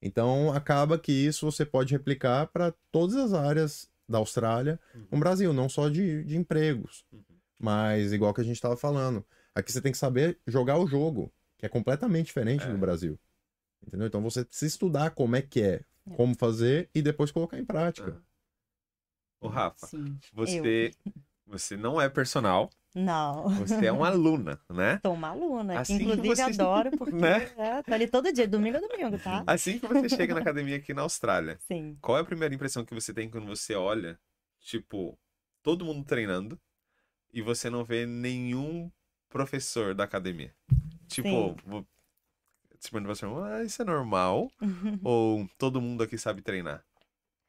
Então, 0.03 0.53
acaba 0.53 0.99
que 0.99 1.11
isso 1.11 1.51
você 1.51 1.65
pode 1.65 1.93
replicar 1.93 2.49
para 2.49 2.75
todas 2.93 3.17
as 3.17 3.33
áreas 3.33 3.89
da 4.07 4.19
Austrália 4.19 4.79
Uhum. 4.95 5.07
no 5.13 5.19
Brasil, 5.19 5.53
não 5.55 5.69
só 5.71 5.89
de, 5.89 6.23
de 6.23 6.37
empregos. 6.37 7.03
Uhum. 7.11 7.21
Mas, 7.59 8.13
igual 8.13 8.33
que 8.35 8.43
a 8.43 8.45
gente 8.45 8.57
estava 8.57 8.77
falando, 8.77 9.25
aqui 9.55 9.73
você 9.73 9.81
tem 9.81 9.91
que 9.91 9.99
saber 9.99 10.39
jogar 10.47 10.79
o 10.79 10.87
jogo, 10.87 11.33
que 11.59 11.67
é 11.67 11.69
completamente 11.69 12.27
diferente 12.27 12.65
É. 12.65 12.71
do 12.73 12.79
Brasil. 12.79 13.19
Entendeu? 13.87 14.07
Então, 14.07 14.23
você 14.23 14.45
precisa 14.45 14.67
estudar 14.67 15.11
como 15.11 15.37
é 15.37 15.43
que 15.43 15.61
é, 15.61 15.85
É. 16.07 16.15
como 16.17 16.35
fazer 16.35 16.89
e 16.95 17.03
depois 17.03 17.31
colocar 17.31 17.59
em 17.59 17.65
prática. 17.65 18.11
Aham. 18.13 18.23
Ô, 19.41 19.49
Rafa, 19.49 19.87
Sim. 19.87 20.19
você, 20.33 20.91
você 21.47 21.77
não 21.77 22.01
é 22.01 22.09
personal, 22.09 22.71
Não. 22.95 23.49
você 23.51 23.87
é 23.87 23.93
uma 23.93 24.09
aluna, 24.11 24.61
né? 24.69 24.99
Sou 25.05 25.15
uma 25.15 25.29
aluna, 25.29 25.79
Assim 25.79 25.99
que 25.99 26.03
inclusive 26.05 26.35
você- 26.35 26.43
adoro, 26.43 26.91
porque 26.99 27.15
Né? 27.15 27.45
é, 27.57 27.83
tô 27.83 27.95
ali 27.95 28.09
todo 28.09 28.33
dia, 28.33 28.49
domingo 28.49 28.79
a 28.79 28.81
domingo, 28.81 29.19
tá? 29.19 29.45
Assim 29.47 29.79
que 29.79 29.87
você 29.87 30.09
chega 30.09 30.35
na 30.35 30.41
academia 30.41 30.77
aqui 30.77 30.93
na 30.93 31.03
Austrália, 31.03 31.57
Sim. 31.61 31.97
qual 32.01 32.19
é 32.19 32.21
a 32.21 32.25
primeira 32.25 32.53
impressão 32.55 32.85
que 32.85 32.95
você 32.95 33.15
tem 33.15 33.31
quando 33.31 33.47
você 33.47 33.75
olha, 33.75 34.19
tipo, 34.61 35.17
todo 35.63 35.85
mundo 35.85 36.05
treinando 36.05 36.59
e 37.33 37.41
você 37.41 37.71
não 37.71 37.85
vê 37.85 38.07
nenhum 38.07 38.91
professor 39.29 39.95
da 39.95 40.03
academia? 40.03 40.53
Tipo, 41.09 41.57
vou... 41.67 41.87
tipo 42.79 43.01
você, 43.03 43.27
ah, 43.27 43.65
isso 43.65 43.83
é 43.83 43.85
normal? 43.85 44.51
Ou 45.05 45.49
todo 45.59 45.81
mundo 45.81 46.03
aqui 46.03 46.17
sabe 46.17 46.43
treinar? 46.43 46.85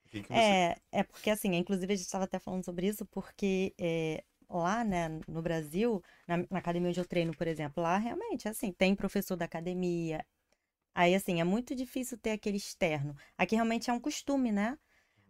Que 0.08 0.22
que 0.22 0.30
você... 0.30 0.40
É, 0.40 0.76
é 0.92 1.04
porque 1.04 1.30
assim, 1.30 1.54
inclusive 1.56 1.94
a 1.94 1.96
gente 1.96 2.06
estava 2.06 2.24
até 2.24 2.40
falando 2.40 2.66
sobre 2.66 2.88
isso, 2.88 3.06
porque 3.06 3.74
é, 3.78 4.24
lá, 4.50 4.84
né, 4.84 5.20
no 5.28 5.42
Brasil, 5.42 6.02
na, 6.28 6.38
na 6.50 6.60
academia 6.60 6.90
onde 6.90 7.00
eu 7.00 7.06
treino, 7.06 7.36
por 7.36 7.48
exemplo, 7.48 7.84
lá 7.84 7.98
realmente, 7.98 8.48
assim, 8.48 8.72
tem 8.72 8.96
professor 8.96 9.36
da 9.36 9.46
academia. 9.46 10.26
Aí, 10.96 11.16
assim, 11.16 11.40
é 11.40 11.44
muito 11.44 11.76
difícil 11.76 12.18
ter 12.18 12.32
aquele 12.32 12.58
externo. 12.58 13.16
Aqui 13.38 13.56
realmente 13.56 13.90
é 13.90 13.94
um 13.94 14.00
costume, 14.00 14.52
né? 14.52 14.78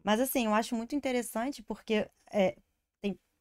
Mas, 0.03 0.19
assim, 0.19 0.45
eu 0.45 0.53
acho 0.53 0.75
muito 0.75 0.95
interessante 0.95 1.61
porque 1.61 2.09
é, 2.31 2.55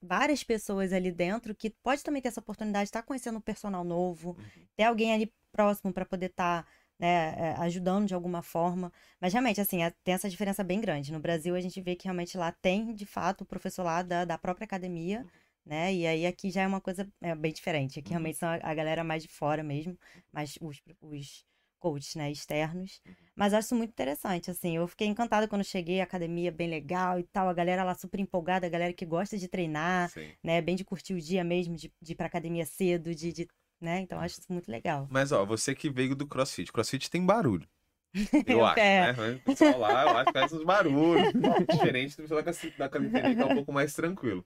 várias 0.00 0.42
pessoas 0.44 0.92
ali 0.92 1.10
dentro 1.12 1.54
que 1.54 1.70
pode 1.70 2.02
também 2.02 2.22
ter 2.22 2.28
essa 2.28 2.40
oportunidade 2.40 2.84
de 2.84 2.88
estar 2.88 3.02
conhecendo 3.02 3.38
um 3.38 3.40
personal 3.40 3.84
novo, 3.84 4.36
Uhum. 4.38 4.66
ter 4.76 4.84
alguém 4.84 5.12
ali 5.12 5.32
próximo 5.52 5.92
para 5.92 6.04
poder 6.06 6.26
estar 6.26 6.66
né, 6.98 7.34
é, 7.38 7.54
ajudando 7.60 8.06
de 8.06 8.14
alguma 8.14 8.42
forma. 8.42 8.92
Mas 9.20 9.32
realmente, 9.32 9.60
assim, 9.60 9.82
é- 9.82 9.90
tem 10.04 10.14
essa 10.14 10.28
diferença 10.28 10.64
bem 10.64 10.80
grande. 10.80 11.12
No 11.12 11.20
Brasil, 11.20 11.54
a 11.54 11.60
gente 11.60 11.80
vê 11.80 11.94
que 11.96 12.04
realmente 12.04 12.36
lá 12.36 12.50
tem, 12.52 12.92
de 12.94 13.06
fato, 13.06 13.42
o 13.42 13.46
professor 13.46 13.84
lá 13.84 14.02
da, 14.02 14.24
da 14.24 14.36
própria 14.38 14.64
academia, 14.64 15.24
né? 15.64 15.92
E 15.94 16.06
aí 16.06 16.26
aqui 16.26 16.50
já 16.50 16.62
é 16.62 16.66
uma 16.66 16.80
coisa 16.80 17.08
é, 17.20 17.34
bem 17.34 17.52
diferente. 17.52 17.98
Aqui 17.98 18.10
Uhum. 18.10 18.14
realmente 18.14 18.38
são 18.38 18.48
a, 18.48 18.54
a 18.62 18.74
galera 18.74 19.04
mais 19.04 19.22
de 19.22 19.28
fora 19.28 19.62
mesmo, 19.62 19.96
mais 20.32 20.56
os, 20.60 20.80
os 21.00 21.44
coaches, 21.78 22.14
né, 22.14 22.30
externos. 22.30 23.00
Mas 23.34 23.52
eu 23.52 23.58
acho 23.58 23.74
muito 23.74 23.90
interessante, 23.90 24.50
assim. 24.50 24.76
Eu 24.76 24.86
fiquei 24.88 25.06
encantada 25.06 25.46
quando 25.48 25.64
cheguei, 25.64 26.00
a 26.00 26.04
academia 26.04 26.50
bem 26.50 26.68
legal 26.68 27.18
e 27.18 27.22
tal, 27.24 27.48
a 27.48 27.54
galera 27.54 27.84
lá 27.84 27.94
super 27.94 28.20
empolgada, 28.20 28.66
a 28.66 28.70
galera 28.70 28.92
que 28.92 29.06
gosta 29.06 29.38
de 29.38 29.48
treinar, 29.48 30.10
Sim. 30.10 30.32
né? 30.42 30.60
Bem 30.60 30.74
de 30.76 30.84
curtir 30.84 31.14
o 31.14 31.20
dia 31.20 31.44
mesmo, 31.44 31.76
de, 31.76 31.92
de 32.02 32.12
ir 32.12 32.14
pra 32.16 32.26
academia 32.26 32.66
cedo, 32.66 33.14
de, 33.14 33.32
de- 33.32 33.48
né? 33.80 34.00
Então 34.00 34.18
acho 34.20 34.40
isso 34.40 34.52
muito 34.52 34.70
legal. 34.70 35.06
Mas, 35.10 35.30
ó, 35.32 35.44
você 35.46 35.74
que 35.74 35.88
veio 35.88 36.16
do 36.16 36.26
CrossFit. 36.26 36.72
CrossFit 36.72 37.08
tem 37.10 37.24
barulho. 37.24 37.68
Eu 38.46 38.64
acho, 38.64 38.80
É. 38.80 39.12
né? 39.12 39.34
O 39.36 39.40
pessoal 39.44 39.78
lá, 39.78 40.02
eu 40.04 40.16
acho 40.16 40.32
que 40.32 40.38
faz 40.38 40.52
uns 40.52 40.64
barulhos. 40.64 41.32
Diferente 41.70 42.16
do 42.16 42.22
pessoal 42.22 42.42
da 42.42 42.88
calistenia, 42.88 43.34
que 43.36 43.42
é 43.42 43.44
um 43.44 43.54
pouco 43.54 43.72
mais 43.72 43.92
tranquilo. 43.92 44.44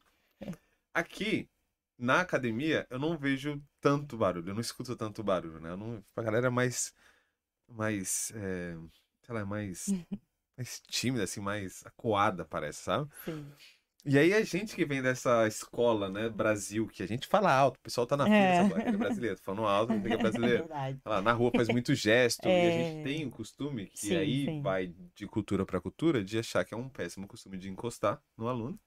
Aqui, 0.92 1.48
na 1.98 2.20
academia 2.20 2.86
eu 2.90 2.98
não 2.98 3.16
vejo 3.16 3.62
tanto 3.80 4.16
barulho, 4.16 4.50
eu 4.50 4.54
não 4.54 4.60
escuto 4.60 4.94
tanto 4.96 5.22
barulho, 5.22 5.60
né? 5.60 5.70
Eu 5.70 5.76
não, 5.76 6.04
a 6.16 6.22
galera 6.22 6.48
é 6.48 6.50
mais, 6.50 6.92
mais, 7.72 8.32
é, 8.34 8.74
sei 9.22 9.34
lá, 9.34 9.44
mais, 9.46 9.86
mais 10.56 10.80
tímida, 10.88 11.24
assim, 11.24 11.40
mais 11.40 11.84
acuada, 11.86 12.44
parece, 12.44 12.82
sabe? 12.84 13.10
Sim. 13.24 13.52
E 14.04 14.18
aí 14.18 14.34
a 14.34 14.42
gente 14.42 14.74
que 14.74 14.84
vem 14.84 15.00
dessa 15.00 15.46
escola, 15.46 16.08
né, 16.08 16.28
Brasil, 16.28 16.88
que 16.88 17.04
a 17.04 17.06
gente 17.06 17.26
fala 17.28 17.52
alto, 17.52 17.76
o 17.76 17.80
pessoal 17.80 18.06
tá 18.06 18.16
na 18.16 18.26
fila, 18.26 18.34
É. 18.34 18.52
sabe? 18.52 18.82
É 18.82 18.96
brasileiro, 18.96 19.38
falando 19.42 19.64
alto, 19.66 19.90
não 19.92 19.98
é 19.98 19.98
É 20.12 20.16
brasileiro. 20.18 20.64
Sei 21.04 21.12
lá, 21.12 21.22
na 21.22 21.32
rua 21.32 21.52
faz 21.54 21.68
muito 21.68 21.94
gesto, 21.94 22.48
e 22.48 22.66
a 22.66 22.70
gente 22.70 22.96
É. 22.98 23.02
tem 23.02 23.26
o 23.26 23.30
costume, 23.30 23.86
que 23.88 23.98
Sim, 23.98 24.16
aí 24.16 24.44
sim. 24.46 24.62
vai 24.62 24.94
de 25.14 25.26
cultura 25.26 25.64
para 25.66 25.80
cultura, 25.80 26.24
de 26.24 26.38
achar 26.38 26.64
que 26.64 26.74
é 26.74 26.76
um 26.76 26.88
péssimo 26.88 27.28
costume 27.28 27.56
de 27.58 27.70
encostar 27.70 28.20
no 28.36 28.48
aluno, 28.48 28.78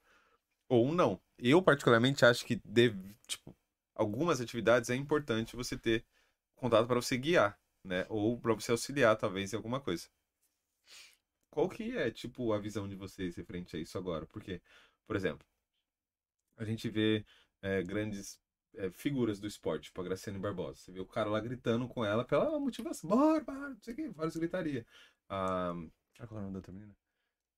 ou 0.69 0.93
não. 0.93 1.21
Eu, 1.39 1.61
particularmente, 1.61 2.25
acho 2.25 2.45
que 2.45 2.59
deve, 2.65 2.97
tipo, 3.27 3.55
algumas 3.95 4.41
atividades 4.41 4.89
é 4.89 4.95
importante 4.95 5.55
você 5.55 5.77
ter 5.77 6.05
contato 6.55 6.88
para 6.88 7.01
você 7.01 7.17
guiar, 7.17 7.57
né? 7.86 8.05
Ou 8.09 8.39
para 8.39 8.53
você 8.53 8.71
auxiliar, 8.71 9.15
talvez, 9.17 9.53
em 9.53 9.55
alguma 9.57 9.79
coisa. 9.81 10.07
Qual 11.49 11.67
que 11.67 11.97
é, 11.97 12.11
tipo, 12.11 12.53
a 12.53 12.59
visão 12.59 12.88
de 12.88 12.95
vocês 12.95 13.36
referente 13.36 13.75
a 13.75 13.79
isso 13.79 13.97
agora? 13.97 14.27
Porque, 14.27 14.61
por 15.07 15.15
exemplo, 15.15 15.43
a 16.57 16.63
gente 16.65 16.89
vê 16.89 17.25
é, 17.61 17.81
grandes 17.83 18.39
é, 18.75 18.89
figuras 18.91 19.39
do 19.39 19.47
esporte, 19.47 19.86
tipo 19.86 20.01
a 20.01 20.03
Graciane 20.03 20.39
Barbosa. 20.39 20.79
Você 20.79 20.91
vê 20.91 20.99
o 20.99 21.05
cara 21.05 21.29
lá 21.29 21.39
gritando 21.39 21.88
com 21.88 22.03
ela 22.05 22.25
pela 22.25 22.59
motivação. 22.59 23.09
Bora, 23.09 23.43
bora, 23.43 23.69
não 23.69 23.79
sei 23.81 23.93
o 23.93 23.97
que, 23.97 24.09
várias 24.09 24.36
gritaria. 24.36 24.86
Ah, 25.29 25.73
qual 26.27 26.39
é 26.39 26.41
o 26.41 26.41
nome 26.41 26.51
da 26.53 26.59
outra 26.59 26.73
menina? 26.73 26.95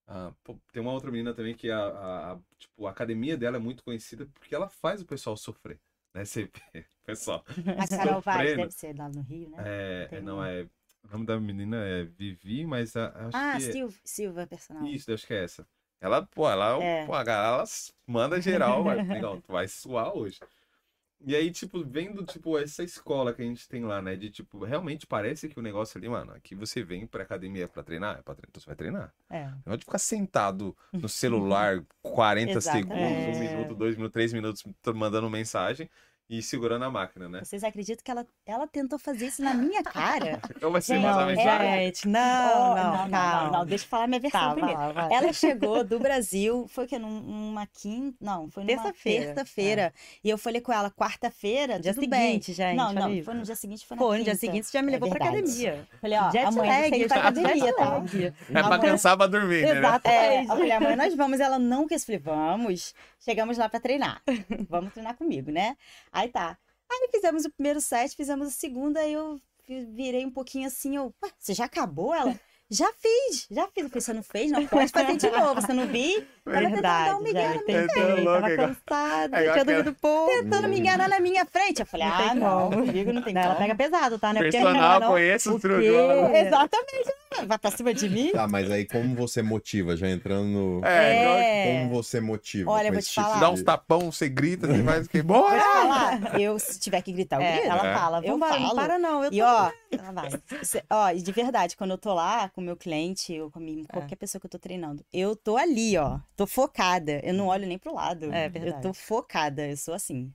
Ah, 0.08 0.34
pô, 0.44 0.60
tem 0.74 0.82
uma 0.82 0.94
outra 0.94 1.12
menina 1.12 1.34
também 1.34 1.56
que 1.56 1.72
a, 1.72 1.80
a- 1.80 2.34
a- 2.34 2.40
tipo, 2.60 2.88
a 2.88 2.92
academia 2.92 3.38
dela 3.38 3.58
é 3.58 3.60
muito 3.60 3.84
conhecida 3.84 4.28
porque 4.36 4.56
ela 4.56 4.70
faz 4.70 5.02
o 5.02 5.08
pessoal 5.08 5.38
sofrer. 5.38 5.80
Né? 6.18 6.24
Vê, 6.26 6.86
pessoal. 7.06 7.44
A 7.78 7.88
Carol 7.88 8.22
Vaz 8.22 8.56
deve 8.56 8.72
ser 8.72 8.98
lá 8.98 9.10
no 9.10 9.22
Rio, 9.22 9.50
né? 9.50 9.58
É, 9.66 10.08
Tem 10.08 10.20
é, 10.20 10.22
não 10.22 10.36
uma. 10.38 10.50
é. 10.50 10.64
O 11.04 11.10
nome 11.12 11.26
da 11.26 11.40
menina 11.40 11.78
é 11.86 12.04
Vivi, 12.04 12.66
mas 12.66 12.96
a- 12.96 13.08
acho 13.28 13.38
Ah, 13.38 13.58
que 13.58 13.68
é- 13.70 13.72
Silva, 13.72 13.96
Silva 14.04 14.48
personal. 14.48 14.86
isso, 14.86 15.14
acho 15.14 15.26
que 15.26 15.34
é 15.34 15.44
essa. 15.44 15.66
Ela, 16.02 16.26
pô, 16.26 16.50
ela, 16.50 16.84
É. 16.84 17.06
pô, 17.06 17.14
a 17.14 17.24
galera, 17.24 17.56
ela 17.60 17.64
manda 18.06 18.42
geral, 18.42 18.84
vai, 18.84 19.02
legal, 19.04 19.42
tu 19.42 19.52
vai 19.52 19.68
suar 19.68 20.16
hoje. 20.16 20.40
E 21.26 21.36
aí, 21.36 21.52
tipo, 21.52 21.84
vendo, 21.84 22.24
tipo, 22.24 22.58
essa 22.58 22.84
escola 22.84 23.34
que 23.34 23.42
a 23.42 23.46
gente 23.46 23.68
tem 23.68 23.84
lá, 23.84 24.02
né, 24.02 24.16
de, 24.16 24.30
tipo, 24.30 24.64
realmente 24.64 25.08
parece 25.08 25.50
que 25.50 25.60
o 25.60 25.64
negócio 25.64 25.98
ali, 25.98 26.08
mano, 26.08 26.32
aqui 26.32 26.54
você 26.54 26.84
vem 26.84 27.08
pra 27.08 27.24
academia 27.24 27.68
pra 27.68 27.84
treinar, 27.84 28.20
é 28.20 28.22
pra 28.22 28.36
treinar, 28.36 28.50
então 28.50 28.62
você 28.62 28.68
vai 28.68 28.76
treinar. 28.76 29.14
É. 29.30 29.52
Não 29.66 29.74
é 29.74 29.78
de 29.78 29.84
ficar 29.84 29.98
sentado 29.98 30.78
no 30.94 31.10
celular 31.10 31.84
40 32.04 32.52
Exatamente. 32.52 32.88
segundos, 32.88 33.36
um 33.36 33.40
minuto, 33.40 33.76
dois 33.76 33.96
minutos, 33.96 34.14
três 34.14 34.32
minutos, 34.32 34.64
mandando 34.96 35.30
mensagem 35.30 35.90
e 36.30 36.42
segurando 36.42 36.84
a 36.84 36.92
máquina, 36.92 37.30
né? 37.30 37.40
Vocês 37.44 37.64
acreditam 37.64 38.04
que 38.04 38.12
ela, 38.12 38.26
ela 38.46 38.68
tentou 38.68 39.00
fazer 39.00 39.28
isso 39.28 39.42
na 39.42 39.54
minha 39.54 39.82
cara? 39.84 40.40
Então 40.58 40.72
vai 40.72 40.82
ser 40.82 40.96
Gente, 40.96 41.04
Não, 41.06 41.30
é- 41.30 41.36
gente, 41.86 42.08
não, 42.08 42.72
Oh, 42.72 42.76
não, 42.76 43.10
calma. 43.10 43.58
não, 43.60 43.66
deixa 43.66 43.86
eu 43.86 43.90
falar 43.90 44.08
minha 44.08 44.20
versão 44.20 44.40
Tá, 44.42 44.54
primeiro. 44.54 44.82
Ela 45.14 45.32
chegou 45.34 45.84
do 45.86 46.00
Brasil, 46.00 46.66
foi 46.68 46.88
que 46.88 46.98
num- 47.00 47.22
numa 47.22 47.66
quinta, 47.68 48.18
não, 48.20 48.50
foi 48.50 48.64
numa 48.64 48.76
Terça-feira, 48.76 49.26
terça-feira. 49.28 49.94
E 50.24 50.30
eu 50.30 50.38
falei 50.38 50.60
com 50.62 50.74
ela, 50.74 50.90
quarta-feira, 50.92 51.80
Dia 51.80 51.94
tudo 51.94 52.08
bem. 52.10 52.28
seguinte, 52.42 52.54
gente. 52.54 52.76
Não, 52.76 52.92
não, 52.92 53.24
foi 53.24 53.34
no 53.36 53.44
dia 53.44 53.56
seguinte, 53.56 53.86
foi 53.86 53.96
na 53.96 54.04
Pô, 54.04 54.16
no 54.18 54.24
dia 54.24 54.36
seguinte 54.36 54.66
você 54.66 54.78
já 54.78 54.82
me 54.82 54.90
É 54.90 54.92
levou 54.96 55.10
pra 55.10 55.20
verdade. 55.30 55.44
academia. 55.48 55.88
Falei, 56.02 56.18
ó, 56.20 56.32
Jet 56.32 56.46
amanhã 56.46 56.74
você 56.74 56.82
lag, 56.90 56.98
ir 57.02 57.08
pra 57.08 57.18
jet 57.18 57.28
academia, 57.28 57.76
tá? 57.76 58.04
É 58.50 58.64
pra 58.64 58.80
cansar 58.80 59.18
pra 59.18 59.28
dormir, 59.28 59.62
né? 59.64 59.78
Exato. 59.78 60.08
É, 60.10 60.42
eu 60.44 60.48
falei, 60.48 60.72
amanhã 60.72 60.96
nós 60.98 61.14
vamos. 61.16 61.40
Ela 61.40 61.60
não 61.60 61.88
quis. 61.88 62.04
Falei, 62.04 62.20
vamos. 62.20 62.94
Chegamos 63.20 63.58
lá 63.58 63.68
pra 63.70 63.80
treinar. 63.80 64.22
Vamos 64.70 64.94
treinar 64.94 65.16
comigo, 65.16 65.52
né? 65.52 65.76
Aí 66.18 66.30
tá. 66.30 66.58
Aí 66.92 67.10
fizemos 67.12 67.46
o 67.46 67.52
primeiro 67.52 67.80
set, 67.80 68.16
fizemos 68.16 68.48
a 68.48 68.52
segunda, 68.52 69.00
aí 69.02 69.14
eu 69.14 69.40
vi- 69.68 69.86
virei 69.86 70.26
um 70.26 70.32
pouquinho 70.32 70.66
assim, 70.68 70.96
eu, 70.96 71.14
"Ué, 71.24 71.32
você 71.38 71.54
já 71.54 71.66
acabou? 71.66 72.12
Ela, 72.14 72.40
já 72.70 72.88
fiz, 73.00 73.48
já 73.50 73.68
fiz. 73.68 73.84
Eu 73.84 73.90
falei, 73.90 74.02
você 74.02 74.14
não 74.14 74.24
fez? 74.24 74.52
Não, 74.52 74.66
pode 74.68 74.92
fazer 74.92 75.16
de 75.18 75.30
novo, 75.30 75.62
você 75.62 75.74
não 75.74 75.88
vi? 75.88 76.28
Ela 76.48 76.60
tentando 76.62 76.82
dar 76.82 77.04
Verdade, 77.04 77.16
um 77.16 77.24
migué 77.24 77.48
na 77.50 77.94
tão 77.94 78.24
louco, 78.24 78.42
Tava 78.42 78.54
igual- 78.54 78.68
cansada, 78.70 79.38
é 79.38 79.52
tinha 79.52 79.66
dormido 79.66 79.94
pouco. 80.02 80.32
Tentando 80.32 80.68
me 80.70 80.80
enganar 80.80 81.10
na 81.10 81.20
minha 81.20 81.46
frente. 81.46 81.82
Eu 81.82 81.86
falei, 81.86 82.08
Não 82.08 82.18
tem 82.18 82.30
ah, 82.30 82.36
não, 82.36 82.70
como. 82.72 82.86
comigo 82.88 83.12
não 83.14 83.22
tem 83.22 83.34
Não, 83.34 83.42
como. 83.42 83.52
ela 83.54 83.62
pega 83.62 83.76
pesado, 83.76 84.18
tá? 84.18 84.32
Né? 84.32 84.42
Porque 84.42 84.58
Personal, 84.58 85.00
não, 85.02 85.08
conheço 85.10 85.54
o 85.56 85.60
truque. 85.60 85.88
Exatamente. 85.88 87.14
Vai 87.46 87.58
pra 87.58 87.70
cima 87.72 87.94
de 87.94 88.10
mim? 88.10 88.32
Tá, 88.32 88.48
mas 88.48 88.72
aí 88.72 88.86
como 88.86 89.14
você 89.16 89.42
motiva? 89.42 89.96
Já 89.96 90.10
entrando 90.10 90.48
no... 90.48 90.86
É, 90.86 91.78
É. 91.78 91.80
Como 91.82 91.96
você 92.02 92.20
motiva? 92.22 92.72
Olha, 92.72 92.92
vou 92.92 93.02
te 93.02 93.08
tipo 93.10 93.22
falar. 93.22 93.40
dá 93.40 93.50
uns 93.52 93.62
tapão, 93.62 94.12
você 94.12 94.28
grita, 94.30 94.68
você 94.68 94.84
faz 94.84 95.06
o 95.06 95.10
que? 95.10 95.22
Vou 95.22 95.42
Bora! 95.42 95.60
te 95.60 95.64
falar, 95.64 96.40
eu, 96.40 96.58
se 96.58 96.80
tiver 96.80 97.02
que 97.02 97.12
gritar, 97.12 97.38
eu 97.38 97.42
É, 97.46 97.52
grito. 97.58 97.68
ela 97.72 97.88
É. 97.88 97.94
fala, 97.94 98.18
Eu 98.26 98.34
vambora, 98.40 98.60
não 98.60 98.68
falo. 98.70 98.76
para 98.80 98.98
não. 98.98 99.24
Eu 99.26 99.32
E 99.34 99.38
tô- 99.40 99.46
ó, 99.46 99.72
Ela 99.92 100.12
vai. 100.14 100.30
Cê- 100.64 100.84
Ó, 100.90 101.10
e 101.12 101.22
de 101.22 101.32
verdade, 101.32 101.76
quando 101.78 101.92
eu 101.92 101.98
tô 101.98 102.14
lá 102.14 102.50
com 102.58 102.62
o 102.62 102.64
meu 102.64 102.76
cliente, 102.76 103.40
ou 103.40 103.52
com 103.52 103.60
É. 103.60 103.64
minha- 103.64 103.86
qualquer 103.88 104.16
pessoa 104.16 104.40
que 104.40 104.48
eu 104.48 104.50
tô 104.50 104.58
treinando, 104.58 105.06
eu 105.14 105.36
tô 105.36 105.58
ali, 105.58 105.96
ó. 105.96 106.20
Tô 106.36 106.48
focada. 106.48 107.22
Eu 107.24 107.34
não 107.36 107.48
olho 107.48 107.68
nem 107.68 107.78
pro 107.78 107.94
lado. 107.94 108.26
É 108.34 108.48
Eu 108.48 108.52
verdade. 108.52 108.82
tô 108.82 108.94
focada, 108.96 109.70
eu 109.70 109.78
sou 109.78 109.94
assim. 109.94 110.34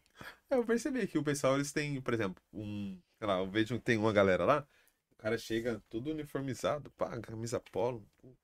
Eu 0.49 0.65
percebi 0.65 1.07
que 1.09 1.19
o 1.19 1.25
pessoal, 1.25 1.57
eles 1.57 1.73
têm, 1.73 2.01
por 2.01 2.15
exemplo, 2.15 2.41
um. 2.53 2.97
Sei 3.19 3.27
lá, 3.27 3.39
eu 3.41 3.51
vejo 3.51 3.77
que 3.79 3.85
tem 3.85 3.99
uma 3.99 4.13
galera 4.13 4.45
lá, 4.45 4.67
o 5.13 5.17
cara 5.17 5.37
chega 5.39 5.83
todo 5.89 6.11
uniformizado, 6.11 6.91
pá, 6.93 7.21
camisa 7.21 7.59
polo. 7.73 8.07
O 8.23 8.35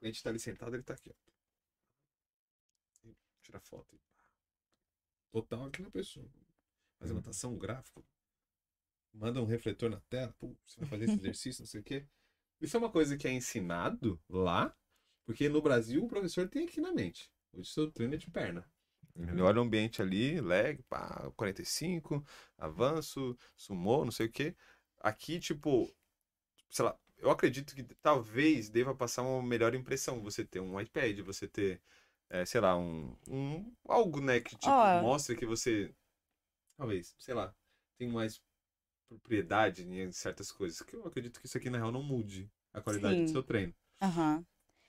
cliente 0.00 0.22
tá 0.22 0.30
ali 0.30 0.40
sentado, 0.40 0.74
ele 0.76 0.82
tá 0.84 0.94
aqui, 0.94 1.10
ó. 1.10 1.14
Tira 3.42 3.60
foto. 3.60 3.98
Total 5.30 5.66
aquela 5.66 5.88
pessoa. 5.88 6.28
Faz 6.98 7.10
anotação 7.12 7.56
gráfica. 7.56 8.02
Manda 9.12 9.42
um 9.42 9.46
refletor 9.46 9.90
na 9.90 10.00
tela, 10.08 10.32
pô, 10.38 10.54
você 10.64 10.78
vai 10.78 10.88
fazer 10.88 11.04
esse 11.06 11.18
exercício, 11.18 11.62
não 11.62 11.66
sei 11.66 11.80
o 11.80 11.84
quê. 11.84 12.06
Isso 12.60 12.76
é 12.76 12.80
uma 12.80 12.90
coisa 12.90 13.16
que 13.16 13.28
é 13.28 13.32
ensinado 13.32 14.20
lá, 14.28 14.74
porque 15.24 15.48
no 15.48 15.60
Brasil 15.60 16.04
o 16.04 16.08
professor 16.08 16.48
tem 16.48 16.64
aqui 16.64 16.80
na 16.80 16.92
mente. 16.92 17.30
Hoje 17.52 17.70
seu 17.70 17.90
treino 17.90 18.14
é 18.14 18.18
de 18.18 18.30
perna. 18.30 18.68
Ele 19.18 19.40
olha 19.40 19.60
o 19.60 19.64
ambiente 19.64 20.02
ali, 20.02 20.40
leg, 20.40 20.82
pá, 20.90 21.30
45, 21.36 22.22
avanço, 22.58 23.36
sumô, 23.56 24.04
não 24.04 24.12
sei 24.12 24.26
o 24.26 24.30
quê. 24.30 24.54
Aqui, 25.00 25.40
tipo, 25.40 25.90
sei 26.70 26.84
lá, 26.84 26.98
eu 27.18 27.30
acredito 27.30 27.74
que 27.74 27.82
talvez 28.02 28.68
deva 28.68 28.94
passar 28.94 29.22
uma 29.22 29.42
melhor 29.42 29.74
impressão 29.74 30.22
você 30.22 30.44
ter 30.44 30.60
um 30.60 30.78
iPad, 30.78 31.20
você 31.20 31.48
ter, 31.48 31.80
eh, 32.28 32.44
sei 32.44 32.60
lá, 32.60 32.76
um, 32.76 33.16
um 33.28 33.74
algo, 33.88 34.20
né, 34.20 34.40
que 34.40 34.56
tipo, 34.56 34.70
Ó. 34.70 35.02
mostra 35.02 35.34
que 35.34 35.46
você, 35.46 35.94
talvez, 36.76 37.14
sei 37.18 37.34
lá, 37.34 37.54
tem 37.98 38.08
mais 38.08 38.42
propriedade 39.08 39.82
em 39.86 40.12
certas 40.12 40.50
coisas. 40.52 40.80
Que 40.82 40.96
eu 40.96 41.06
acredito 41.06 41.40
que 41.40 41.46
isso 41.46 41.56
aqui, 41.58 41.70
na 41.70 41.78
real, 41.78 41.92
não 41.92 42.02
mude 42.02 42.50
a 42.72 42.80
qualidade 42.80 43.22
do 43.22 43.26
Sim. 43.26 43.32
seu 43.32 43.42
treino. 43.42 43.74
Aham. 44.00 44.44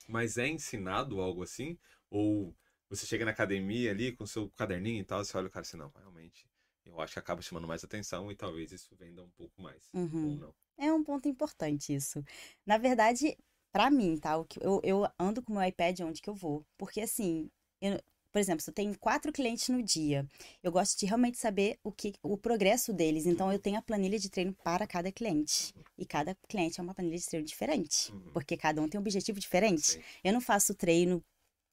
Mas 0.08 0.38
é 0.38 0.46
ensinado 0.48 1.20
algo 1.20 1.42
assim? 1.42 1.78
Ou 2.10 2.54
você 2.88 3.06
chega 3.06 3.24
na 3.24 3.30
academia 3.30 3.90
ali 3.90 4.12
com 4.12 4.26
seu 4.26 4.48
caderninho 4.50 5.00
e 5.00 5.04
tal, 5.04 5.24
você 5.24 5.36
olha 5.36 5.48
o 5.48 5.50
cara 5.50 5.62
assim, 5.66 5.76
não, 5.76 5.90
realmente, 5.90 6.48
eu 6.86 6.98
acho 7.00 7.12
que 7.12 7.18
acaba 7.18 7.42
chamando 7.42 7.68
mais 7.68 7.84
atenção 7.84 8.32
e 8.32 8.36
talvez 8.36 8.72
isso 8.72 8.94
venda 8.96 9.22
um 9.22 9.30
pouco 9.30 9.60
mais. 9.60 9.90
Uhum. 9.92 10.30
Ou 10.30 10.36
não. 10.36 10.54
É 10.78 10.92
um 10.92 11.02
ponto 11.04 11.28
importante 11.28 11.94
isso. 11.94 12.24
Na 12.64 12.78
verdade, 12.78 13.36
pra 13.72 13.90
mim, 13.90 14.16
tá? 14.16 14.32
Eu, 14.60 14.80
eu 14.82 15.06
ando 15.18 15.42
com 15.42 15.52
o 15.52 15.56
meu 15.56 15.64
iPad 15.68 16.00
onde 16.00 16.22
que 16.22 16.30
eu 16.30 16.34
vou. 16.34 16.64
Porque 16.78 17.00
assim, 17.00 17.50
eu- 17.80 18.00
por 18.32 18.38
exemplo, 18.38 18.62
se 18.62 18.70
eu 18.70 18.74
tenho 18.74 18.96
quatro 18.98 19.32
clientes 19.32 19.68
no 19.68 19.82
dia, 19.82 20.26
eu 20.62 20.70
gosto 20.70 20.98
de 20.98 21.06
realmente 21.06 21.38
saber 21.38 21.78
o 21.82 21.90
que 21.90 22.14
o 22.22 22.36
progresso 22.36 22.92
deles. 22.92 23.26
Então, 23.26 23.52
eu 23.52 23.58
tenho 23.58 23.78
a 23.78 23.82
planilha 23.82 24.18
de 24.18 24.28
treino 24.28 24.54
para 24.62 24.86
cada 24.86 25.10
cliente. 25.10 25.74
E 25.96 26.04
cada 26.06 26.36
cliente 26.48 26.78
é 26.78 26.82
uma 26.82 26.94
planilha 26.94 27.18
de 27.18 27.26
treino 27.26 27.46
diferente. 27.46 28.12
Uhum. 28.12 28.32
Porque 28.32 28.56
cada 28.56 28.80
um 28.80 28.88
tem 28.88 28.98
um 28.98 29.02
objetivo 29.02 29.40
diferente. 29.40 29.92
Sim. 29.92 30.02
Eu 30.22 30.32
não 30.32 30.40
faço 30.40 30.74
treino 30.74 31.22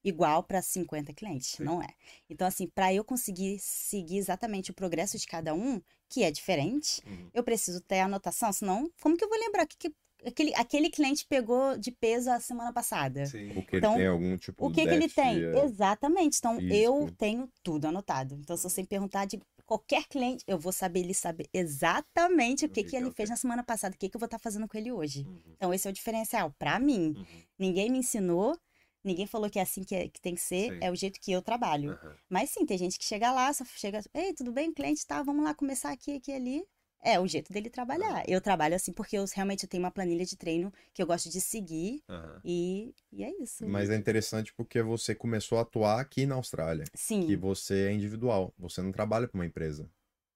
igual 0.03 0.43
para 0.43 0.62
50 0.62 1.14
clientes, 1.14 1.49
Sim. 1.58 1.64
não 1.64 1.82
é. 1.82 1.88
Então, 2.30 2.47
assim, 2.47 2.68
para 2.68 2.93
eu 2.93 3.03
conseguir 3.03 3.58
seguir 3.60 4.18
exatamente 4.18 4.70
o 4.70 4.74
progresso 4.74 5.18
de 5.18 5.26
cada 5.26 5.53
um, 5.53 5.82
que 6.08 6.24
é 6.24 6.30
diferente, 6.32 7.01
Uhum. 7.08 7.30
eu 7.34 7.43
preciso 7.43 7.82
ter 7.82 7.99
anotação, 8.01 8.53
senão, 8.53 8.89
como 9.01 9.18
que 9.18 9.24
eu 9.26 9.30
vou 9.30 9.38
lembrar 9.39 9.64
o 9.66 9.68
que, 9.68 9.78
que 9.78 9.95
aquele, 10.28 10.53
aquele 10.55 10.89
cliente 10.89 11.26
pegou 11.28 11.78
de 11.78 11.91
peso 11.91 12.30
a 12.32 12.39
semana 12.39 12.71
passada? 12.73 13.26
Sim. 13.26 13.49
Porque 13.53 13.78
Então, 13.78 13.93
ele 13.93 14.01
tem 14.01 14.07
algum 14.07 14.38
tipo 14.38 14.65
O 14.65 14.71
que, 14.71 14.82
que 14.82 14.88
ele 14.93 15.09
tem? 15.09 15.43
é, 15.43 15.63
Exatamente. 15.63 16.38
Então, 16.39 16.59
eu 16.59 16.93
físico. 16.99 17.17
tenho 17.17 17.49
tudo 17.63 17.86
anotado. 17.86 18.36
Então, 18.36 18.55
se 18.57 18.63
você 18.63 18.82
me 18.82 18.88
perguntar 18.88 19.26
de 19.26 19.39
qualquer 19.65 20.05
cliente, 20.07 20.43
eu 20.47 20.59
vou 20.59 20.71
saber 20.71 20.99
ele 21.01 21.13
saber 21.13 21.47
exatamente 21.53 22.65
o 22.65 22.69
que, 22.69 22.82
O 22.82 22.84
que 22.84 22.84
que 22.84 22.89
que 22.91 22.95
é 22.95 22.99
ele 22.99 23.09
o 23.09 23.13
fez 23.13 23.30
na 23.30 23.36
semana 23.38 23.63
passada, 23.63 23.95
o 23.95 23.97
que, 23.97 24.09
que 24.09 24.15
eu 24.15 24.19
vou 24.19 24.26
estar 24.26 24.39
fazendo 24.39 24.67
com 24.67 24.78
ele 24.78 24.91
hoje. 24.91 25.26
Uhum. 25.28 25.41
Então, 25.55 25.73
esse 25.73 25.88
é 25.88 25.91
o 25.91 25.93
diferencial. 25.93 26.53
Para 26.59 26.80
mim, 26.80 27.13
Uhum. 27.17 27.26
ninguém 27.57 27.89
me 27.89 27.97
ensinou, 27.99 28.57
ninguém 29.03 29.26
falou 29.28 29.49
que 29.49 29.59
é 29.59 29.61
assim 29.61 29.84
que, 29.84 29.95
é- 29.95 30.07
que 30.09 30.21
tem 30.21 30.36
que 30.36 30.41
ser, 30.41 30.71
Sim. 30.73 30.80
é 30.82 30.91
o 30.91 30.95
jeito 30.95 31.19
que 31.19 31.32
eu 31.32 31.41
trabalho. 31.41 31.91
Aham. 31.91 32.15
Mas 32.30 32.49
sim, 32.51 32.65
tem 32.65 32.78
gente 32.78 32.97
que 32.99 33.05
chega 33.05 33.32
lá, 33.32 33.51
só 33.53 33.63
chega, 33.65 34.01
ei, 34.13 34.34
tudo 34.34 34.51
bem, 34.51 34.73
cliente, 34.73 35.05
tá, 35.05 35.21
vamos 35.23 35.43
lá 35.43 35.53
começar 35.53 35.91
aqui, 35.91 36.15
aqui, 36.15 36.32
ali. 36.32 36.63
É 37.02 37.20
o 37.20 37.28
jeito 37.28 37.54
dele 37.54 37.70
trabalhar. 37.70 38.24
Eu 38.28 38.41
trabalho 38.41 38.76
assim 38.76 38.91
porque 38.91 39.18
eu 39.18 39.26
realmente 39.34 39.68
tenho 39.68 39.84
uma 39.84 39.91
planilha 39.91 40.26
de 40.26 40.36
treino 40.36 40.74
que 40.93 41.02
eu 41.02 41.06
gosto 41.08 41.30
de 41.30 41.39
seguir 41.39 42.04
Aham. 42.10 42.41
e, 42.43 42.96
e 43.12 43.24
é 43.24 43.30
isso. 43.41 43.68
Mas 43.68 43.89
é 43.89 43.96
interessante 43.96 44.54
porque 44.54 44.82
você 44.82 45.14
começou 45.14 45.58
a 45.58 45.62
atuar 45.62 46.00
aqui 46.00 46.26
na 46.26 46.36
Austrália. 46.36 46.86
Sim, 46.96 47.28
Que 47.28 47.36
você 47.36 47.88
é 47.89 47.93
individual. 47.93 48.54
Você 48.58 48.82
não 48.82 48.91
trabalha 48.91 49.28
para 49.28 49.38
uma 49.38 49.46
empresa. 49.46 49.89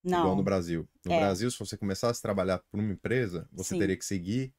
Igual 0.06 0.28
não. 0.28 0.36
no 0.38 0.44
Brasil. 0.44 0.88
No 1.04 1.12
É. 1.14 1.20
Brasil, 1.20 1.50
se 1.52 1.58
você 1.60 1.76
começasse 1.76 2.20
a 2.20 2.22
trabalhar 2.22 2.60
por 2.60 2.80
uma 2.80 2.94
empresa, 2.94 3.48
você 3.52 3.74
Sim. 3.74 3.80
teria 3.80 3.98
que 3.98 4.06
seguir 4.06 4.54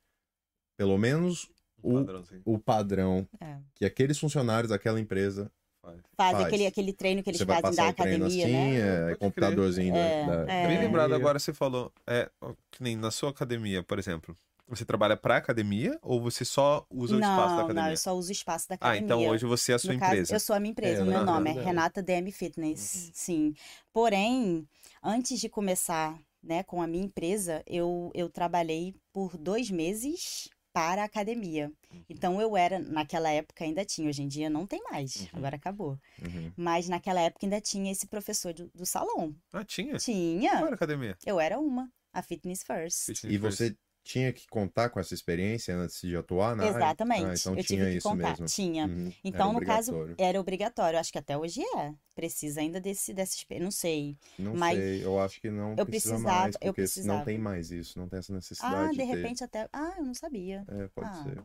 pelo 0.77 0.99
menos 0.99 1.51
Um 1.83 1.93
o, 1.93 2.05
padrãozinho. 2.05 2.43
o 2.45 2.59
padrão 2.59 3.29
É. 3.41 3.59
que 3.75 3.85
aqueles 3.85 4.19
funcionários 4.19 4.71
daquela 4.71 5.01
empresa 5.01 5.51
Faz. 5.83 6.01
Faz. 6.16 6.41
Aquele, 6.41 6.66
aquele 6.66 6.93
treino 6.93 7.22
que 7.22 7.31
eles 7.31 7.41
você 7.41 7.47
fazem 7.47 7.74
da 7.74 7.89
academia, 7.89 8.26
assim, 8.26 8.53
né? 8.53 9.11
é, 9.11 9.14
computadorzinho 9.16 9.95
É, 9.95 10.26
da, 10.26 10.53
é. 10.53 10.66
Bem 10.68 10.78
lembrado 10.78 11.14
agora, 11.14 11.39
você 11.39 11.53
falou, 11.55 11.93
é, 12.07 12.31
que 12.70 12.83
nem 12.83 12.97
na 12.97 13.11
sua 13.11 13.31
academia, 13.31 13.83
por 13.83 13.99
exemplo, 13.99 14.37
você 14.68 14.85
trabalha 14.85 15.16
pra 15.16 15.37
academia 15.37 15.99
ou 16.03 16.20
você 16.20 16.45
só 16.45 16.87
usa 16.91 17.16
o 17.16 17.20
espaço 17.20 17.57
da 17.57 17.62
Não, 17.62 17.64
academia? 17.64 17.83
não, 17.85 17.91
eu 17.91 17.97
só 17.97 18.14
uso 18.14 18.28
o 18.28 18.33
espaço 18.33 18.68
da 18.68 18.74
Ah, 18.74 18.76
academia. 18.97 19.05
então 19.05 19.26
hoje 19.28 19.47
você 19.47 19.72
é 19.72 19.74
a 19.74 19.78
sua 19.78 19.95
No 19.95 20.01
caso, 20.01 20.16
empresa. 20.16 20.35
eu 20.35 20.41
sou 20.41 20.55
a 20.55 20.61
minha 20.61 20.70
empresa, 20.70 21.01
É, 21.01 21.05
o 21.05 21.07
meu 21.07 21.14
ela 21.16 21.22
é 21.22 21.26
nome 21.26 21.51
é 21.51 21.53
dela. 21.55 21.64
Renata 21.66 22.03
DM 22.03 22.31
Fitness, 22.31 23.11
sim. 23.14 23.55
Porém, 23.93 24.68
antes 25.03 25.41
de 25.41 25.49
começar, 25.49 26.16
né, 26.43 26.62
com 26.62 26.81
a 26.81 26.87
minha 26.87 27.05
empresa, 27.05 27.62
eu, 27.66 28.11
eu 28.14 28.28
trabalhei 28.28 28.95
por 29.12 29.37
dois 29.37 29.70
meses 29.70 30.49
para 30.81 31.03
a 31.03 31.05
academia. 31.05 31.70
Uhum. 31.93 32.05
Então 32.09 32.41
eu 32.41 32.57
era, 32.57 32.78
naquela 32.78 33.28
época 33.31 33.64
ainda 33.64 33.85
tinha, 33.85 34.09
hoje 34.09 34.22
em 34.22 34.28
dia 34.28 34.49
não 34.49 34.66
tem 34.66 34.83
mais, 34.91 35.16
Uhum. 35.16 35.28
agora 35.35 35.57
acabou. 35.57 35.99
Uhum. 36.22 36.51
Mas 36.57 36.89
naquela 36.89 37.20
época 37.20 37.45
ainda 37.45 37.61
tinha 37.61 37.93
esse 37.93 38.07
professor 38.07 38.55
do, 38.55 38.70
do 38.74 38.87
salão. 38.87 39.35
Ah, 39.53 39.62
tinha? 39.64 39.97
Tinha, 39.99 40.51
Qual 40.53 40.62
era 40.66 40.70
a 40.70 40.74
academia? 40.74 41.18
eu 41.26 41.39
era 41.39 41.59
uma, 41.59 41.91
a 42.14 42.22
Fitness 42.22 42.62
First. 42.62 43.07
Fitness 43.07 43.35
E 43.35 43.39
First. 43.39 43.59
você 43.59 43.76
tinha 44.03 44.33
que 44.33 44.47
contar 44.49 44.89
com 44.91 44.99
essa 44.99 45.13
experiência 45.15 45.77
antes 45.77 46.01
de 46.01 46.17
atuar 46.17 46.57
na 46.57 46.65
área? 46.65 46.77
Exatamente, 46.77 47.25
Ah, 47.25 47.35
então 47.35 47.57
eu 47.57 47.65
tinha 47.65 47.79
tive 47.81 47.91
que 47.93 47.97
isso 47.99 48.09
contar. 48.09 48.31
mesmo. 48.31 48.47
Tinha. 48.47 48.87
Uhum. 48.87 49.13
Então, 49.23 49.53
no 49.53 49.61
caso, 49.61 50.15
era 50.19 50.41
obrigatório. 50.41 50.99
Acho 50.99 51.13
que 51.13 51.19
até 51.19 51.37
hoje 51.37 51.61
é. 51.77 51.93
Precisa 52.15 52.61
ainda 52.61 52.81
desse, 52.81 53.13
dessa 53.15 53.35
experiência. 53.37 53.65
Não 53.65 53.71
sei. 53.71 54.17
Não 54.39 54.55
mas 54.55 54.79
sei, 54.79 55.05
eu 55.05 55.21
acho 55.21 55.41
que 55.41 55.51
não 55.51 55.75
eu 55.77 55.87
precisa 55.87 56.15
precisava- 56.15 56.41
mais, 56.41 56.55
eu 56.57 56.59
porque 56.61 56.83
precisava. 56.83 57.19
não 57.19 57.25
tem 57.25 57.39
mais 57.39 57.71
isso, 57.71 57.99
não 57.99 58.09
tem 58.09 58.19
essa 58.19 58.33
necessidade 58.33 58.75
Ah, 58.77 58.91
de 58.91 58.97
ter. 58.97 59.05
repente 59.05 59.45
até. 59.45 59.69
Ah, 59.73 59.95
eu 59.99 60.05
não 60.05 60.15
sabia. 60.15 60.65
É, 60.69 60.89
pode 60.89 61.09
Ah. 61.09 61.23
ser. 61.23 61.43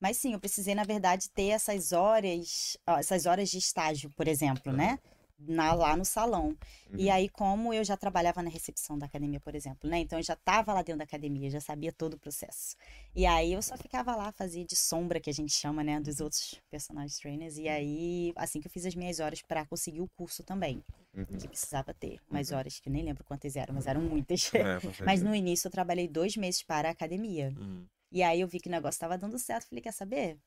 Mas 0.00 0.18
sim, 0.18 0.32
eu 0.34 0.40
precisei, 0.40 0.74
na 0.74 0.84
verdade, 0.84 1.30
ter 1.30 1.48
essas 1.48 1.92
horas, 1.92 2.76
essas 2.86 3.24
horas 3.26 3.50
de 3.50 3.58
estágio, 3.58 4.10
por 4.10 4.28
exemplo, 4.28 4.70
né? 4.72 4.98
Na, 5.38 5.74
lá 5.74 5.96
no 5.96 6.04
salão. 6.04 6.56
E 6.96 7.08
Uhum. 7.08 7.12
aí, 7.12 7.28
como 7.28 7.74
eu 7.74 7.84
já 7.84 7.94
trabalhava 7.96 8.42
na 8.42 8.48
recepção 8.48 8.98
da 8.98 9.04
academia, 9.04 9.38
por 9.38 9.54
exemplo, 9.54 9.88
né? 9.88 9.98
Então 9.98 10.18
eu 10.18 10.22
já 10.22 10.32
estava 10.32 10.72
lá 10.72 10.80
dentro 10.82 10.98
da 10.98 11.04
academia, 11.04 11.50
já 11.50 11.60
sabia 11.60 11.92
todo 11.92 12.14
o 12.14 12.18
processo. 12.18 12.74
E 13.14 13.26
aí 13.26 13.52
eu 13.52 13.60
só 13.60 13.76
ficava 13.76 14.16
lá, 14.16 14.32
fazia 14.32 14.64
de 14.64 14.74
sombra, 14.74 15.20
que 15.20 15.28
a 15.28 15.32
gente 15.34 15.52
chama, 15.52 15.84
né? 15.84 16.00
Dos 16.00 16.20
outros 16.20 16.60
personagens 16.70 17.18
trainers. 17.18 17.58
E 17.58 17.68
aí, 17.68 18.32
assim 18.36 18.60
que 18.60 18.66
eu 18.66 18.70
fiz 18.70 18.86
as 18.86 18.94
minhas 18.94 19.20
horas 19.20 19.42
para 19.42 19.66
conseguir 19.66 20.00
o 20.00 20.08
curso 20.16 20.42
também, 20.42 20.82
Uhum. 21.14 21.26
que 21.38 21.48
precisava 21.48 21.92
ter. 21.92 22.18
Umas 22.30 22.50
horas 22.50 22.80
que 22.80 22.88
eu 22.88 22.92
nem 22.92 23.04
lembro 23.04 23.22
quantas 23.24 23.56
eram, 23.56 23.74
mas 23.74 23.86
eram 23.86 24.00
muitas. 24.00 24.50
É, 24.54 24.60
Mas 25.04 25.22
no 25.22 25.34
início 25.34 25.66
eu 25.68 25.70
trabalhei 25.72 26.08
dois 26.08 26.34
meses 26.36 26.62
para 26.62 26.88
a 26.88 26.92
academia. 26.92 27.52
Hum. 27.58 27.84
E 28.10 28.22
aí 28.22 28.40
eu 28.40 28.48
vi 28.48 28.58
que 28.60 28.68
o 28.68 28.72
negócio 28.72 28.96
estava 28.96 29.18
dando 29.18 29.38
certo. 29.38 29.68
Falei, 29.68 29.82
quer 29.82 29.92
saber? 29.92 30.38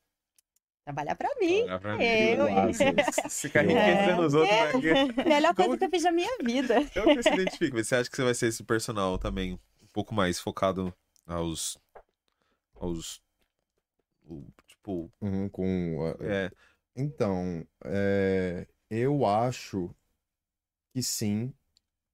Trabalhar 0.89 1.15
para 1.15 1.29
mim. 1.39 1.61
Olha 1.65 1.79
pra 1.79 1.97
mim. 1.97 2.03
Eu, 2.03 2.47
hein? 2.47 2.73
Ficar 3.29 3.63
Eu- 3.63 3.69
enriquecendo 3.71 4.21
os 4.25 4.33
outros. 4.33 4.83
né? 4.83 5.23
Melhor 5.23 5.53
coisa 5.53 5.69
Como 5.69 5.77
que 5.77 5.85
eu 5.85 5.89
fiz 5.91 6.03
na 6.03 6.11
minha 6.11 6.35
vida. 6.43 6.75
Como 6.93 7.15
que 7.15 7.21
você 7.21 7.29
se 7.29 7.35
identifica? 7.35 7.83
Você 7.83 7.95
acha 7.95 8.09
que 8.09 8.15
você 8.15 8.23
vai 8.23 8.33
ser 8.33 8.47
esse 8.47 8.63
personal 8.63 9.19
também 9.19 9.53
um 9.53 9.87
pouco 9.93 10.15
mais 10.15 10.39
focado 10.39 10.91
aos. 11.27 11.77
aos. 12.75 13.21
tipo. 14.67 15.11
Uhum, 15.21 15.47
com, 15.49 16.15
É, 16.21 16.49
Então, 16.95 17.63
é, 17.85 18.65
eu 18.89 19.25
acho 19.27 19.93
que 20.91 21.03
sim, 21.03 21.53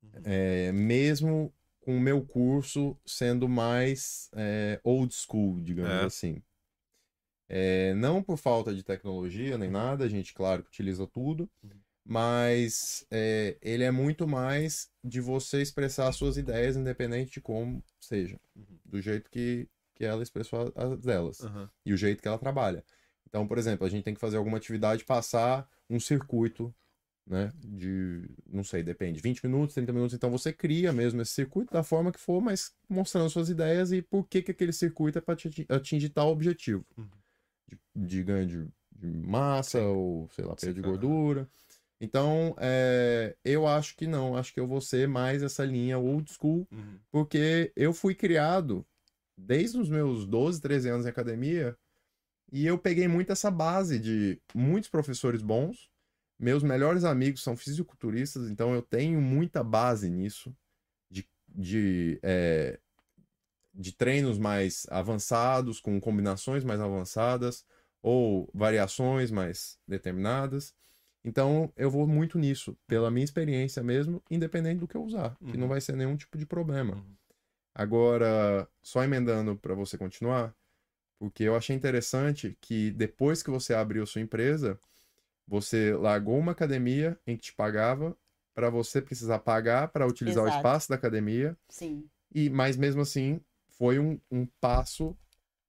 Uhum. 0.04 0.22
é, 0.26 0.72
mesmo 0.74 1.54
com 1.80 1.96
o 1.96 2.02
meu 2.02 2.22
curso 2.26 2.98
sendo 3.06 3.48
mais 3.48 4.30
é, 4.36 4.82
old 4.84 5.14
school, 5.16 5.62
digamos 5.62 5.92
É. 5.94 6.06
assim. 6.06 6.44
É, 7.48 7.94
não 7.94 8.24
por 8.24 8.38
falta 8.38 8.74
de 8.74 8.84
tecnologia 8.84 9.58
nem 9.58 9.70
nada, 9.70 10.04
a 10.06 10.10
gente, 10.10 10.34
claro, 10.34 10.64
que 10.64 10.70
utiliza 10.70 11.06
tudo, 11.08 11.50
Uhum. 11.64 11.70
mas 12.04 13.06
é, 13.12 13.58
ele 13.62 13.84
é 13.84 13.92
muito 13.92 14.28
mais 14.28 14.90
de 15.04 15.22
você 15.22 15.62
expressar 15.62 16.08
as 16.08 16.16
suas 16.16 16.38
ideias, 16.38 16.76
independente 16.76 17.34
de 17.34 17.42
como 17.42 17.84
seja, 18.00 18.40
Uhum. 18.56 18.64
do 18.86 19.02
jeito 19.02 19.30
que, 19.30 19.68
que 19.96 20.04
ela 20.06 20.24
expressou 20.24 20.72
as 20.76 21.00
delas 21.02 21.42
aham. 21.42 21.70
e 21.86 21.94
o 21.94 21.98
jeito 21.98 22.22
que 22.22 22.28
ela 22.28 22.38
trabalha. 22.40 22.84
Então, 23.28 23.48
por 23.48 23.58
exemplo, 23.58 23.86
a 23.86 23.90
gente 23.90 24.04
tem 24.04 24.14
que 24.14 24.20
fazer 24.20 24.38
alguma 24.38 24.58
atividade, 24.58 25.04
passar 25.04 25.68
um 25.90 26.00
circuito, 26.00 26.74
né? 27.28 27.52
De, 27.58 28.24
não 28.48 28.64
sei, 28.64 28.84
depende, 28.84 29.20
20 29.20 29.44
minutos, 29.46 29.74
30 29.74 29.92
minutos. 29.92 30.14
Então 30.14 30.30
você 30.30 30.54
cria 30.54 30.94
mesmo 30.94 31.22
esse 31.22 31.32
circuito 31.32 31.74
da 31.74 31.84
forma 31.84 32.12
que 32.12 32.20
for, 32.20 32.40
mas 32.42 32.72
mostrando 32.88 33.30
suas 33.32 33.50
ideias 33.50 33.92
e 33.92 34.02
por 34.02 34.28
que, 34.28 34.42
que 34.44 34.52
aquele 34.52 34.72
circuito 34.72 35.18
é 35.18 35.22
para 35.22 35.36
atingir 35.70 36.10
tal 36.10 36.30
objetivo. 36.30 36.86
Uhum. 36.98 37.08
De, 37.68 37.78
de 37.96 38.24
ganho 38.24 38.48
de, 38.48 38.68
de 38.92 39.28
massa 39.28 39.80
Sim. 39.80 39.86
ou, 39.86 40.30
sei 40.32 40.46
lá, 40.46 40.56
perda 40.56 40.74
de 40.74 40.82
gordura. 40.82 41.50
Então, 42.00 42.56
é, 42.60 43.36
eu 43.44 43.66
acho 43.66 43.96
que 43.96 44.06
não. 44.06 44.36
Acho 44.36 44.54
que 44.54 44.60
eu 44.60 44.68
vou 44.68 44.82
ser 44.82 45.08
mais 45.08 45.42
essa 45.42 45.64
linha 45.66 45.98
old 45.98 46.32
school 46.32 46.68
Uhum. 46.72 47.00
porque 47.12 47.72
eu 47.76 47.94
fui 47.94 48.14
criado 48.14 48.86
desde 49.38 49.78
os 49.78 49.90
meus 49.90 50.26
12, 50.26 50.62
13 50.62 50.90
anos 50.90 51.06
em 51.06 51.10
academia 51.10 51.78
e 52.52 52.66
eu 52.66 52.78
peguei 52.78 53.08
muito 53.08 53.32
essa 53.32 53.50
base 53.50 54.00
de 54.00 54.40
muitos 54.54 54.90
professores 54.90 55.42
bons. 55.42 55.90
Meus 56.38 56.64
melhores 56.64 57.04
amigos 57.04 57.42
são 57.42 57.56
fisiculturistas, 57.56 58.50
então 58.50 58.74
eu 58.74 58.82
tenho 58.82 59.22
muita 59.22 59.64
base 59.64 60.10
nisso, 60.10 60.56
de, 61.10 61.26
de, 61.48 62.20
é, 62.22 62.78
de 63.76 63.92
treinos 63.94 64.38
mais 64.40 64.86
avançados, 64.90 65.80
com 65.82 66.00
combinações 66.00 66.64
mais 66.64 66.80
avançadas, 66.80 67.66
ou 68.02 68.50
variações 68.54 69.32
mais 69.32 69.80
determinadas. 69.88 70.74
Então 71.24 71.72
eu 71.76 71.90
vou 71.92 72.08
muito 72.08 72.38
nisso, 72.40 72.78
pela 72.88 73.12
minha 73.12 73.24
experiência 73.26 73.84
mesmo, 73.84 74.24
independente 74.30 74.80
do 74.80 74.88
que 74.88 74.96
eu 74.98 75.04
usar, 75.04 75.38
que 75.48 75.58
não 75.58 75.64
Uhum. 75.64 75.70
vai 75.70 75.82
ser 75.82 75.96
nenhum 75.96 76.16
tipo 76.16 76.38
de 76.38 76.46
problema. 76.46 76.96
Uhum. 76.96 77.16
Agora, 77.74 78.68
só 78.82 79.04
emendando 79.04 79.56
para 79.58 79.74
você 79.76 79.98
continuar, 79.98 80.56
porque 81.20 81.44
eu 81.44 81.56
achei 81.56 81.76
interessante 81.76 82.58
que 82.62 82.92
depois 82.92 83.44
que 83.44 83.50
você 83.50 83.74
abriu 83.74 84.06
sua 84.06 84.22
empresa, 84.22 84.80
você 85.48 85.94
largou 85.94 86.38
uma 86.40 86.54
academia 86.54 87.20
em 87.28 87.36
que 87.38 87.44
te 87.46 87.54
pagava 87.54 88.18
para 88.54 88.70
você 88.70 89.02
precisar 89.02 89.40
pagar 89.40 89.90
para 89.90 90.08
utilizar 90.08 90.44
o 90.44 90.48
Exato. 90.48 90.58
espaço 90.58 90.90
da 90.90 90.96
academia, 90.96 91.58
Sim. 91.70 92.10
e 92.34 92.50
mas 92.50 92.78
mesmo 92.78 93.02
assim 93.02 93.42
foi 93.78 94.00
um, 94.00 94.20
um 94.32 94.46
passo, 94.60 95.16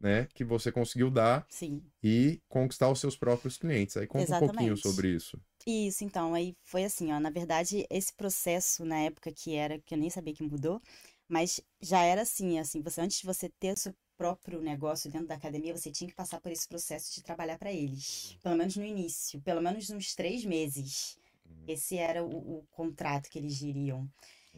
né, 0.01 0.27
que 0.35 0.45
você 0.45 0.71
conseguiu 0.71 1.11
dar 1.11 1.47
Sim. 1.49 1.83
e 2.03 2.41
conquistar 2.49 2.91
os 2.91 3.01
seus 3.01 3.17
próprios 3.17 3.57
clientes. 3.57 3.97
Aí 3.97 4.07
conta 4.07 4.37
um 4.37 4.39
pouquinho 4.39 4.73
Exatamente. 4.73 4.83
sobre 4.83 5.09
isso. 5.09 5.41
Isso, 5.67 6.05
então, 6.05 6.33
aí 6.33 6.55
foi 6.63 6.85
assim, 6.85 7.13
ó, 7.13 7.19
na 7.19 7.31
verdade, 7.31 7.85
esse 7.91 8.13
processo 8.13 8.85
na 8.85 9.01
época 9.01 9.33
que 9.33 9.55
era, 9.55 9.81
que 9.81 9.95
eu 9.95 9.99
nem 9.99 10.09
sabia 10.09 10.33
que 10.33 10.43
mudou, 10.43 10.81
mas 11.29 11.61
já 11.81 12.03
era 12.03 12.23
assim, 12.23 12.59
assim, 12.59 12.81
você 12.81 13.01
antes 13.01 13.19
de 13.19 13.27
você 13.27 13.49
ter 13.49 13.73
o 13.73 13.77
seu 13.77 13.93
próprio 14.17 14.61
negócio 14.63 15.11
dentro 15.11 15.27
da 15.27 15.35
academia, 15.35 15.77
você 15.77 15.91
tinha 15.91 16.09
que 16.09 16.15
passar 16.15 16.41
por 16.41 16.53
esse 16.53 16.69
processo 16.69 17.13
de 17.15 17.23
trabalhar 17.23 17.59
para 17.59 17.73
eles, 17.73 18.39
pelo 18.43 18.57
menos 18.57 18.77
no 18.77 18.85
início, 18.85 19.41
pelo 19.41 19.61
menos 19.61 19.91
uns 19.91 20.15
três 20.15 20.45
meses. 20.45 21.19
Esse 21.67 21.97
era 21.97 22.25
o, 22.25 22.59
o 22.59 22.67
contrato 22.71 23.29
que 23.29 23.39
eles 23.39 23.57
diriam. 23.57 24.09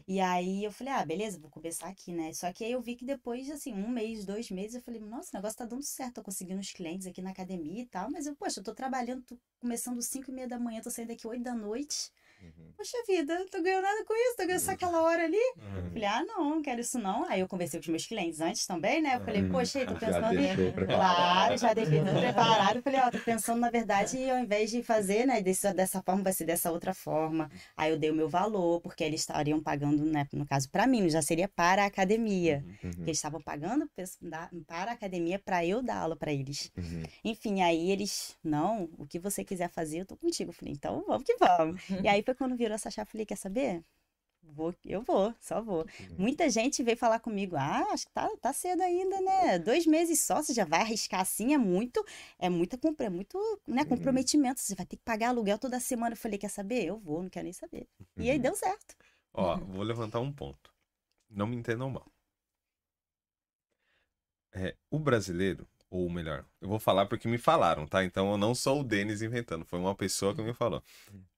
E 0.07 0.19
aí 0.19 0.63
eu 0.63 0.71
falei, 0.71 0.93
ah, 0.93 1.05
beleza, 1.05 1.39
vou 1.39 1.49
começar 1.49 1.87
aqui, 1.87 2.11
né? 2.13 2.33
Só 2.33 2.51
que 2.51 2.63
aí 2.65 2.71
eu 2.71 2.81
vi 2.81 2.95
que 2.95 3.05
depois, 3.05 3.49
assim, 3.49 3.73
um 3.73 3.87
mês, 3.89 4.25
dois 4.25 4.49
meses, 4.51 4.75
eu 4.75 4.81
falei, 4.81 4.99
nossa, 4.99 5.29
o 5.31 5.37
negócio 5.37 5.57
tá 5.57 5.65
dando 5.65 5.83
certo, 5.83 6.15
tô 6.15 6.23
conseguindo 6.23 6.59
os 6.59 6.71
clientes 6.71 7.05
aqui 7.07 7.21
na 7.21 7.29
academia 7.31 7.81
e 7.83 7.85
tal, 7.85 8.09
mas 8.11 8.25
eu, 8.25 8.35
poxa, 8.35 8.59
eu 8.59 8.63
tô 8.63 8.73
trabalhando, 8.73 9.21
tô 9.23 9.37
começando 9.59 10.01
cinco 10.01 10.31
e 10.31 10.33
meia 10.33 10.47
da 10.47 10.59
manhã, 10.59 10.81
tô 10.81 10.89
saindo 10.91 11.09
daqui 11.09 11.27
oito 11.27 11.43
da 11.43 11.53
noite. 11.55 12.11
Uhum. 12.41 12.71
Poxa 12.77 12.97
vida, 13.07 13.37
não 13.37 13.47
tô 13.47 13.61
ganhando 13.61 13.83
nada 13.83 14.05
com 14.05 14.13
isso, 14.13 14.37
tô 14.37 14.45
ganhando 14.45 14.61
só 14.61 14.71
aquela 14.71 15.01
hora 15.03 15.25
ali. 15.25 15.35
Uhum. 15.57 15.89
Falei, 15.91 16.05
ah, 16.05 16.23
não, 16.25 16.49
não 16.51 16.61
quero 16.61 16.79
isso 16.79 16.97
não. 16.97 17.25
Aí 17.29 17.41
eu 17.41 17.47
conversei 17.47 17.79
com 17.79 17.83
os 17.83 17.89
meus 17.89 18.05
clientes 18.05 18.39
antes 18.39 18.65
também, 18.65 19.01
né? 19.01 19.15
Eu 19.15 19.19
falei, 19.25 19.41
Uhum. 19.43 19.49
poxa, 19.51 19.79
aí, 19.79 19.85
tô 19.85 19.95
pensando 19.99 20.39
em... 20.39 20.85
Claro, 20.87 21.57
já 21.57 21.73
deixei 21.73 21.99
tudo 21.99 22.19
preparado. 22.19 22.77
Eu 22.77 22.81
Falei, 22.83 22.99
ó, 23.01 23.11
tô 23.11 23.19
pensando, 23.19 23.59
na 23.59 23.69
verdade, 23.69 24.29
ao 24.29 24.39
invés 24.39 24.71
de 24.71 24.81
fazer, 24.81 25.25
né, 25.25 25.41
desse, 25.41 25.71
dessa 25.73 26.01
forma, 26.01 26.23
vai 26.23 26.31
ser 26.33 26.45
dessa 26.45 26.71
outra 26.71 26.93
forma. 26.93 27.51
Aí 27.75 27.91
eu 27.91 27.97
dei 27.97 28.09
o 28.11 28.15
meu 28.15 28.29
valor, 28.29 28.79
porque 28.81 29.03
eles 29.03 29.21
estariam 29.21 29.61
pagando, 29.61 30.05
né, 30.05 30.25
no 30.31 30.45
caso, 30.45 30.69
para 30.69 30.87
mim, 30.87 31.09
já 31.09 31.21
seria 31.21 31.47
para 31.49 31.83
a 31.83 31.87
academia. 31.87 32.63
Uhum, 32.83 32.91
Que 32.91 33.01
eles 33.01 33.17
estavam 33.17 33.41
pagando 33.41 33.89
para 34.65 34.91
a 34.91 34.93
academia 34.93 35.37
para 35.37 35.65
eu 35.65 35.81
dar 35.81 35.97
aula 35.97 36.15
para 36.15 36.31
eles. 36.31 36.71
uhum. 36.77 37.03
Enfim, 37.25 37.61
aí 37.61 37.91
eles, 37.91 38.37
não, 38.43 38.89
o 38.97 39.05
que 39.05 39.19
você 39.19 39.43
quiser 39.43 39.69
fazer, 39.69 39.99
eu 39.99 40.05
tô 40.05 40.15
contigo. 40.15 40.51
Eu 40.51 40.53
falei, 40.53 40.73
então 40.73 41.03
vamos 41.05 41.23
que 41.23 41.35
vamos. 41.37 41.81
E 42.03 42.07
aí 42.07 42.23
quando 42.35 42.55
virou 42.55 42.75
essa 42.75 42.89
chave, 42.91 43.07
eu 43.07 43.11
falei, 43.11 43.25
quer 43.25 43.37
saber? 43.37 43.83
Vou, 44.43 44.73
eu 44.85 45.01
vou, 45.03 45.33
só 45.39 45.61
vou. 45.61 45.85
Muita 46.17 46.49
gente 46.49 46.81
veio 46.83 46.97
falar 46.97 47.19
comigo, 47.19 47.55
ah, 47.57 47.87
acho 47.91 48.05
que 48.07 48.13
tá, 48.13 48.29
tá 48.41 48.53
cedo 48.53 48.81
ainda, 48.81 49.19
né? 49.21 49.59
Dois 49.59 49.85
meses 49.85 50.21
só, 50.21 50.41
você 50.41 50.53
já 50.53 50.65
vai 50.65 50.81
arriscar 50.81 51.21
assim, 51.21 51.53
é 51.53 51.57
muito, 51.57 52.03
é 52.39 52.49
muita, 52.49 52.77
compra- 52.77 53.07
é 53.07 53.09
muito, 53.09 53.37
né, 53.67 53.85
comprometimento, 53.85 54.59
você 54.61 54.75
vai 54.75 54.85
ter 54.85 54.97
que 54.97 55.03
pagar 55.03 55.29
aluguel 55.29 55.59
toda 55.59 55.79
semana. 55.79 56.13
Eu 56.13 56.17
falei, 56.17 56.37
quer 56.39 56.49
saber? 56.49 56.85
Eu 56.85 56.97
vou, 56.99 57.21
não 57.23 57.29
quero 57.29 57.43
nem 57.45 57.53
saber. 57.53 57.87
E 58.17 58.29
aí 58.31 58.39
deu 58.39 58.55
certo. 58.55 58.95
Ó, 59.33 59.57
vou 59.57 59.83
levantar 59.83 60.19
um 60.21 60.31
ponto. 60.31 60.73
Não 61.29 61.47
me 61.47 61.55
entendam 61.57 61.89
mal. 61.89 62.11
É, 64.53 64.75
o 64.91 64.99
brasileiro, 64.99 65.67
ou 65.89 66.09
melhor, 66.09 66.45
eu 66.61 66.69
vou 66.69 66.79
falar 66.79 67.05
porque 67.07 67.27
me 67.27 67.37
falaram, 67.37 67.87
tá? 67.87 68.03
Então 68.03 68.31
eu 68.31 68.37
não 68.37 68.53
sou 68.53 68.81
o 68.81 68.83
Denis 68.83 69.21
inventando, 69.21 69.65
foi 69.65 69.79
uma 69.79 69.95
pessoa 69.95 70.35
que 70.35 70.41
me 70.41 70.53
falou. 70.53 70.83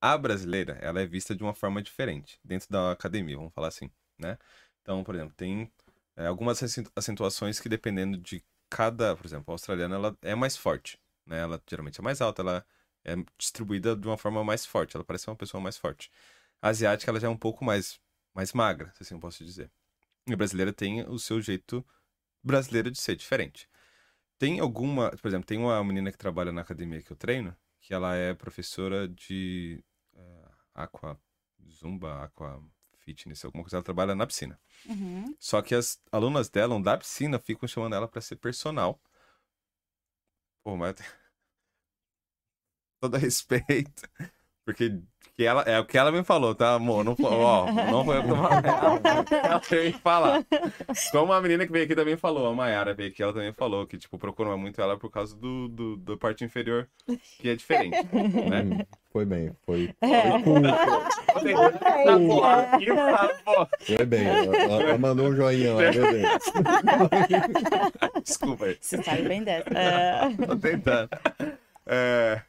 A 0.01 0.17
brasileira, 0.17 0.77
ela 0.81 1.01
é 1.01 1.05
vista 1.05 1.35
de 1.35 1.43
uma 1.43 1.53
forma 1.53 1.81
diferente 1.81 2.39
dentro 2.43 2.69
da 2.69 2.91
academia, 2.91 3.37
vamos 3.37 3.53
falar 3.53 3.69
assim, 3.69 3.89
né? 4.17 4.37
Então, 4.81 5.03
por 5.03 5.15
exemplo, 5.15 5.33
tem 5.35 5.71
é, 6.15 6.27
algumas 6.27 6.61
acentu- 6.61 6.91
acentuações 6.95 7.59
que 7.59 7.69
dependendo 7.69 8.17
de 8.17 8.43
cada, 8.69 9.15
por 9.15 9.25
exemplo, 9.25 9.51
a 9.51 9.53
australiana, 9.53 9.95
ela 9.95 10.17
é 10.21 10.35
mais 10.35 10.57
forte, 10.57 10.97
né? 11.25 11.39
Ela 11.39 11.61
geralmente 11.69 11.99
é 11.99 12.03
mais 12.03 12.21
alta, 12.21 12.41
ela 12.41 12.65
é 13.05 13.15
distribuída 13.37 13.95
de 13.95 14.07
uma 14.07 14.17
forma 14.17 14.43
mais 14.43 14.65
forte, 14.65 14.95
ela 14.95 15.03
parece 15.05 15.27
uma 15.29 15.35
pessoa 15.35 15.61
mais 15.61 15.77
forte. 15.77 16.11
A 16.61 16.69
asiática, 16.69 17.11
ela 17.11 17.19
já 17.19 17.27
é 17.27 17.29
um 17.29 17.37
pouco 17.37 17.63
mais, 17.65 17.99
mais 18.33 18.53
magra, 18.53 18.91
se 18.95 19.03
assim 19.03 19.15
eu 19.15 19.19
posso 19.19 19.43
dizer. 19.43 19.71
E 20.27 20.33
a 20.33 20.37
brasileira 20.37 20.73
tem 20.73 21.03
o 21.07 21.19
seu 21.19 21.41
jeito 21.41 21.85
brasileiro 22.43 22.91
de 22.91 22.99
ser 22.99 23.15
diferente. 23.15 23.67
Tem 24.41 24.59
alguma, 24.59 25.11
por 25.11 25.27
exemplo, 25.27 25.45
tem 25.45 25.59
uma 25.59 25.83
menina 25.83 26.11
que 26.11 26.17
trabalha 26.17 26.51
na 26.51 26.61
academia 26.61 26.99
que 26.99 27.11
eu 27.11 27.15
treino, 27.15 27.55
que 27.79 27.93
ela 27.93 28.15
é 28.15 28.33
professora 28.33 29.07
de 29.07 29.83
eh, 30.15 30.49
aqua 30.73 31.15
zumba, 31.69 32.23
aqua 32.23 32.59
fitness, 32.97 33.45
alguma 33.45 33.63
coisa, 33.63 33.77
ela 33.77 33.83
trabalha 33.83 34.15
na 34.15 34.25
piscina. 34.25 34.59
Uhum. 34.87 35.35
Só 35.37 35.61
que 35.61 35.75
as 35.75 36.01
alunas 36.11 36.49
dela, 36.49 36.81
da 36.81 36.97
piscina, 36.97 37.37
ficam 37.37 37.69
chamando 37.69 37.93
ela 37.93 38.07
pra 38.07 38.19
ser 38.19 38.37
personal. 38.37 38.99
Pô, 40.63 40.75
mas 40.75 40.95
todo 42.99 43.17
respeito, 43.17 44.09
porque 44.71 44.99
que 45.37 45.45
ela, 45.45 45.61
é 45.63 45.79
o 45.79 45.85
que 45.85 45.97
ela 45.97 46.11
me 46.11 46.23
falou, 46.23 46.53
tá, 46.53 46.73
amor? 46.75 47.03
Não, 47.05 47.15
foi- 47.15 47.31
ó, 47.31 47.65
não 47.71 48.03
foi 48.05 48.17
eu 48.17 48.21
que 48.23 48.27
tô 48.29 48.35
falando. 48.35 48.65
Ela 49.31 49.57
veio 49.69 49.83
me 49.85 49.93
falar. 49.93 50.45
Como 51.11 51.31
a 51.33 51.41
menina 51.41 51.65
que 51.65 51.71
veio 51.71 51.85
aqui 51.85 51.95
também 51.95 52.17
falou, 52.17 52.47
a 52.47 52.53
Mayara 52.53 52.93
veio 52.93 53.09
aqui, 53.09 53.23
ela 53.23 53.33
também 53.33 53.51
falou 53.53 53.87
que, 53.87 53.97
tipo, 53.97 54.19
procuram 54.19 54.57
muito 54.57 54.79
ela 54.81 54.97
por 54.99 55.09
causa 55.09 55.35
do, 55.35 55.67
do, 55.69 55.95
do 55.97 56.17
parte 56.17 56.43
inferior, 56.43 56.87
que 57.39 57.49
é 57.49 57.55
diferente, 57.55 57.97
né? 58.13 58.61
Hum, 58.61 58.85
Foi 59.11 59.25
bem, 59.25 59.51
foi, 59.65 59.93
É. 60.01 60.31
Tá, 62.03 63.29
pô. 63.45 63.67
foi 63.79 64.05
bem. 64.05 64.27
Ela, 64.27 64.57
ela 64.57 64.97
mandou 64.97 65.27
um 65.29 65.35
joinha 65.35 65.73
lá, 65.73 65.81
meu 65.81 65.91
Deus. 65.93 66.39
Desculpa 68.23 68.65
aí. 68.65 68.77
Você 68.79 69.01
sabe 69.01 69.21
bem 69.23 69.43
dessa. 69.43 69.69
É. 69.73 70.29
Tô 70.45 70.55
tentando. 70.57 71.09
É, 71.87 72.41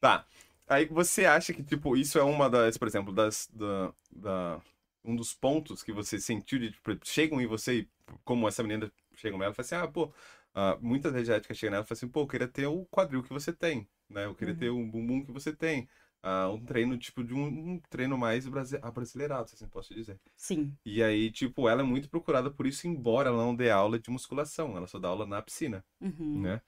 Tá. 0.00 0.24
Aí 0.68 0.86
você 0.86 1.24
acha 1.26 1.52
que, 1.52 1.62
tipo, 1.62 1.96
isso 1.96 2.18
é 2.18 2.22
uma 2.22 2.48
das, 2.50 2.76
por 2.76 2.88
exemplo, 2.88 3.12
das. 3.12 3.48
Da, 3.52 3.92
da- 4.10 4.60
Um 5.04 5.16
dos 5.16 5.32
pontos 5.32 5.82
que 5.82 5.92
você 5.92 6.20
sentiu 6.20 6.58
de. 6.58 6.72
Tipo, 6.72 6.98
chegam 7.04 7.40
em 7.40 7.46
você, 7.46 7.88
como 8.24 8.46
essa 8.48 8.62
menina 8.62 8.92
chega 9.16 9.36
nela 9.38 9.52
e 9.52 9.54
fala 9.54 9.64
assim, 9.66 9.74
ah, 9.76 9.88
pô, 9.88 10.12
ah, 10.54 10.76
muitas 10.80 11.14
asiáticas 11.14 11.56
chegam 11.56 11.72
nela 11.72 11.84
e 11.84 11.88
falam 11.88 11.98
assim, 11.98 12.08
pô, 12.08 12.20
eu 12.22 12.26
queria 12.26 12.48
ter 12.48 12.66
o 12.66 12.84
quadril 12.86 13.22
que 13.22 13.32
você 13.32 13.52
tem, 13.52 13.88
né? 14.08 14.26
Eu 14.26 14.34
queria 14.34 14.54
ter 14.54 14.70
um 14.70 14.88
bumbum 14.90 15.24
que 15.24 15.32
você 15.32 15.52
tem. 15.54 15.88
Ah, 16.22 16.48
um 16.50 16.60
treino, 16.64 16.98
tipo, 16.98 17.22
de 17.24 17.32
um, 17.34 17.46
um 17.46 17.80
treino 17.88 18.18
mais 18.18 18.46
brasi- 18.46 18.78
abrasileirado, 18.82 19.48
se 19.48 19.54
assim 19.54 19.68
posso 19.68 19.94
dizer. 19.94 20.20
Sim. 20.36 20.76
E 20.84 21.02
aí, 21.02 21.30
tipo, 21.30 21.68
ela 21.68 21.82
é 21.82 21.84
muito 21.84 22.08
procurada 22.08 22.50
por 22.50 22.66
isso, 22.66 22.86
embora 22.88 23.28
ela 23.28 23.44
não 23.44 23.54
dê 23.54 23.70
aula 23.70 23.98
de 23.98 24.10
musculação, 24.10 24.76
ela 24.76 24.86
só 24.86 24.98
dá 24.98 25.08
aula 25.08 25.26
na 25.26 25.40
piscina, 25.42 25.84
Uhum. 26.00 26.42
né? 26.42 26.60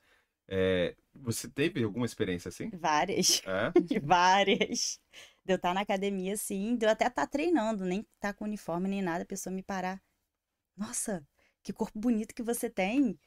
É, 0.50 0.96
você 1.14 1.48
teve 1.48 1.82
alguma 1.84 2.04
experiência 2.06 2.48
assim? 2.48 2.70
Várias. 2.70 3.42
É? 3.46 3.72
Várias. 4.02 5.00
De 5.44 5.52
eu 5.54 5.56
estar 5.56 5.72
na 5.74 5.80
academia, 5.82 6.34
assim, 6.34 6.76
de 6.76 6.84
eu 6.86 6.90
até 6.90 7.06
estar 7.06 7.26
treinando, 7.26 7.84
nem 7.84 8.00
estar 8.16 8.34
com 8.34 8.44
uniforme 8.44 8.88
nem 8.88 9.00
nada, 9.02 9.22
a 9.22 9.26
pessoa 9.26 9.54
me 9.54 9.62
parar. 9.62 10.02
Nossa, 10.76 11.26
que 11.62 11.72
corpo 11.72 11.98
bonito 11.98 12.34
que 12.34 12.42
você 12.42 12.68
tem. 12.70 13.18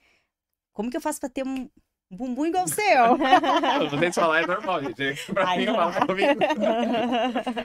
Como 0.74 0.90
que 0.92 0.98
eu 0.98 1.02
faço 1.02 1.20
pra 1.20 1.30
ter 1.30 1.46
um 1.46 1.70
bumbum 2.12 2.46
igual 2.48 2.66
o 2.66 2.68
seu? 2.68 3.18
Vocês 3.90 4.16
falar 4.16 4.42
é 4.44 4.48
normal, 4.48 4.84
gente. 4.84 5.26
Pra 5.34 5.48
Ai, 5.50 5.60
mim, 5.60 5.66
falar 5.68 6.06
comigo. 6.06 6.40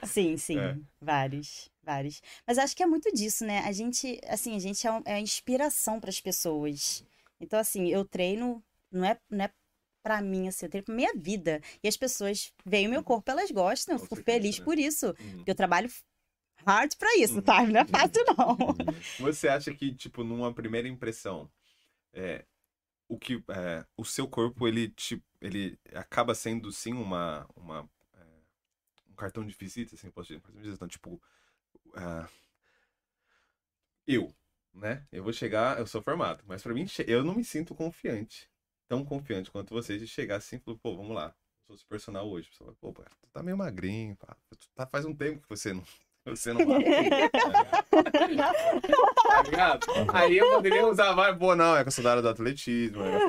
Sim, 0.07 0.37
sim, 0.37 0.59
É. 0.59 0.77
vários, 1.01 1.71
vários. 1.83 2.23
Mas 2.47 2.59
acho 2.59 2.77
que 2.77 2.83
é 2.83 2.87
muito 2.87 3.13
disso, 3.13 3.45
né? 3.45 3.61
A 3.61 3.73
gente, 3.73 4.21
assim, 4.29 4.55
a 4.57 4.59
gente 4.59 4.87
é, 4.87 4.93
um- 4.93 5.03
é 5.05 5.21
inspiração 5.21 6.01
para 6.01 6.11
as 6.11 6.21
pessoas. 6.21 7.05
Então, 7.41 7.59
assim, 7.59 7.89
eu 7.89 8.05
treino, 8.05 8.63
não 8.91 9.05
é, 9.05 9.19
não 9.31 9.45
é 9.45 9.53
para 10.03 10.23
mim, 10.23 10.49
assim, 10.49 10.67
eu 10.67 10.71
treino 10.71 10.87
pra 10.87 10.95
minha 10.95 11.13
vida. 11.15 11.61
E 11.83 11.89
as 11.89 11.97
pessoas 11.97 12.53
veem 12.65 12.87
o 12.87 12.91
meu 12.91 13.03
corpo, 13.03 13.31
elas 13.31 13.51
gostam, 13.51 13.97
eu 13.97 13.99
fico 13.99 14.17
feliz 14.17 14.59
né? 14.59 14.65
por 14.65 14.79
isso. 14.79 15.09
Uhum. 15.21 15.45
Eu 15.47 15.55
trabalho 15.55 15.91
hard 16.67 16.95
pra 16.97 17.17
isso, 17.17 17.37
Uhum. 17.37 17.43
tá? 17.43 17.67
Não 17.67 17.81
é 17.81 17.85
fácil, 17.85 18.25
não. 18.37 18.57
Você 19.19 19.49
acha 19.49 19.73
que, 19.75 19.95
tipo, 19.95 20.25
numa 20.25 20.53
primeira 20.53 20.89
impressão, 20.89 21.51
é, 22.13 22.45
o 23.09 23.19
que 23.19 23.43
é, 23.49 23.85
o 23.97 24.05
seu 24.05 24.27
corpo 24.29 24.67
ele 24.67 24.89
te, 24.91 25.23
ele 25.41 25.79
acaba 25.95 26.35
sendo 26.35 26.71
sim 26.73 26.93
uma, 26.93 27.49
uma 27.57 27.89
é, 28.15 28.25
um 29.11 29.15
cartão 29.15 29.45
de 29.47 29.55
visita, 29.55 29.95
assim, 29.95 30.11
posso 30.11 30.29
dizer, 30.29 30.41
posso 30.41 30.57
dizer, 30.59 30.73
então, 30.75 30.89
tipo, 30.89 31.21
ah, 31.95 32.29
eu, 34.07 34.35
né? 34.73 35.07
Eu 35.13 35.23
vou 35.23 35.33
chegar, 35.33 35.79
eu 35.79 35.87
sou 35.87 36.03
formado, 36.03 36.43
mas 36.47 36.63
pra 36.63 36.73
mim 36.75 36.87
eu 37.07 37.25
não 37.25 37.35
me 37.35 37.45
sinto 37.45 37.75
confiante, 37.75 38.51
tão 38.89 39.05
confiante 39.05 39.51
quanto 39.51 39.75
vocês 39.75 40.01
de 40.01 40.09
chegar 40.09 40.37
assim 40.37 40.57
e 40.57 40.59
falar, 40.59 40.79
pô, 40.79 40.97
vamos 40.97 41.15
lá, 41.15 41.35
sou 41.67 41.77
seu 41.77 41.87
personal 41.87 42.29
hoje, 42.29 42.49
fala, 42.59 42.75
pô, 42.81 42.93
tu 42.93 43.31
tá 43.33 43.43
meio 43.43 43.57
magrinho, 43.57 44.17
pá, 44.17 44.37
tu 44.51 44.69
tá 44.75 44.87
faz 44.87 45.05
um 45.05 45.15
tempo 45.15 45.41
que 45.41 45.49
você 45.49 45.73
não 45.73 45.85
você 46.29 46.53
não 46.53 46.67
vai. 46.67 46.85
Tá 49.23 49.43
ligado? 49.43 49.87
Aí 50.13 50.37
eu 50.37 50.51
poderia 50.51 50.87
usar, 50.87 51.13
vai, 51.13 51.35
pô, 51.37 51.57
não, 51.57 51.77
é 51.77 51.83
que 51.83 51.89
eu 51.89 51.93
sou 51.93 52.05
do 52.05 52.29
atletismo. 52.29 53.03
É 53.03 53.27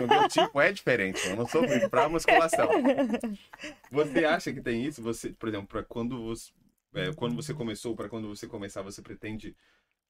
o 0.00 0.08
meu 0.08 0.28
tipo 0.28 0.60
é 0.60 0.72
diferente, 0.72 1.26
eu 1.28 1.36
não 1.36 1.46
sou 1.46 1.62
pra 1.88 2.08
musculação. 2.08 2.68
Você 3.90 4.24
acha 4.24 4.52
que 4.52 4.60
tem 4.60 4.84
isso? 4.84 5.02
Você, 5.02 5.30
por 5.30 5.48
exemplo, 5.48 5.68
para 5.68 5.82
quando 5.82 6.22
você, 6.24 6.52
é, 6.94 7.12
quando 7.14 7.34
você 7.34 7.54
começou, 7.54 7.96
para 7.96 8.08
quando 8.08 8.28
você 8.28 8.46
começar, 8.46 8.82
você 8.82 9.00
pretende 9.00 9.56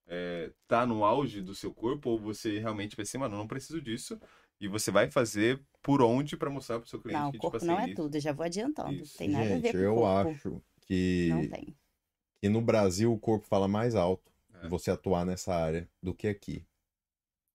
é, 0.07 0.53
tá 0.69 0.85
no 0.87 1.05
auge 1.05 1.41
do 1.43 1.55
seu 1.55 1.73
corpo 1.73 2.11
ou 2.11 2.19
você 2.19 2.59
realmente 2.59 2.97
vai 2.97 3.07
ser, 3.07 3.19
mano, 3.19 3.35
eu 3.35 3.39
não 3.39 3.47
preciso 3.49 3.81
disso 3.81 4.21
e 4.61 4.69
você 4.69 4.91
vai 4.91 5.11
fazer 5.11 5.61
por 5.83 6.01
onde 6.03 6.37
pra 6.37 6.51
mostrar 6.51 6.79
pro 6.81 6.89
seu 6.89 7.01
cliente 7.01 7.21
Não, 7.21 7.29
o 7.29 7.33
que, 7.33 7.39
corpo 7.39 7.59
tipo 7.59 7.67
não 7.67 7.77
assim, 7.79 7.85
é 7.85 7.93
isso. 7.93 8.03
tudo, 8.03 8.15
eu 8.17 8.21
já 8.21 8.33
vou 8.33 8.45
adiantando. 8.45 8.93
Isso. 9.03 9.19
Tem 9.19 9.29
nada 9.29 9.45
a 9.45 9.49
ver 9.59 9.63
Gente, 9.63 9.73
com 9.73 9.79
eu 9.79 9.95
corpo. 9.97 10.31
acho 10.31 10.63
que, 10.83 11.29
Não 11.31 11.49
tem. 11.49 11.77
que 12.41 12.49
no 12.49 12.61
Brasil 12.63 13.13
o 13.13 13.19
corpo 13.19 13.47
fala 13.47 13.67
mais 13.69 13.95
alto 13.95 14.31
É. 14.63 14.69
você 14.69 14.91
atuar 14.91 15.25
nessa 15.27 15.55
área 15.55 15.89
do 16.03 16.15
que 16.15 16.29
aqui. 16.29 16.65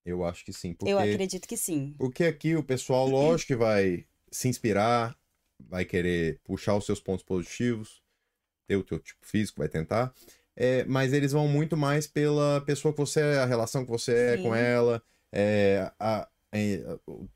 Eu 0.06 0.24
acho 0.26 0.44
que 0.44 0.54
sim. 0.54 0.74
Porque, 0.74 0.92
Eu 0.92 0.98
acredito 1.00 1.48
que 1.48 1.58
sim. 1.58 1.94
porque 1.98 2.24
aqui 2.24 2.56
o 2.56 2.64
pessoal, 2.64 3.08
lógico 3.10 3.48
que 3.48 3.56
vai 3.56 4.06
se 4.32 4.48
inspirar, 4.48 5.18
vai 5.60 5.86
querer 5.86 6.40
puxar 6.44 6.76
os 6.76 6.86
seus 6.86 7.00
pontos 7.00 7.24
positivos, 7.24 8.02
ter 8.68 8.76
o 8.78 8.84
teu 8.84 9.00
tipo 9.00 9.26
físico, 9.26 9.60
vai 9.60 9.70
tentar. 9.70 10.14
É, 10.62 10.84
mas 10.84 11.14
eles 11.14 11.32
vão 11.32 11.48
muito 11.48 11.78
mais 11.78 12.06
pela 12.06 12.60
pessoa 12.66 12.94
que 12.94 13.00
você 13.00 13.22
é, 13.22 13.40
a 13.40 13.46
relação 13.46 13.86
que 13.86 13.90
você 13.90 14.12
é 14.34 14.38
com 14.38 14.54
Sim. 14.54 14.60
ela, 14.60 15.02
é, 15.32 15.90
a- 15.98 16.28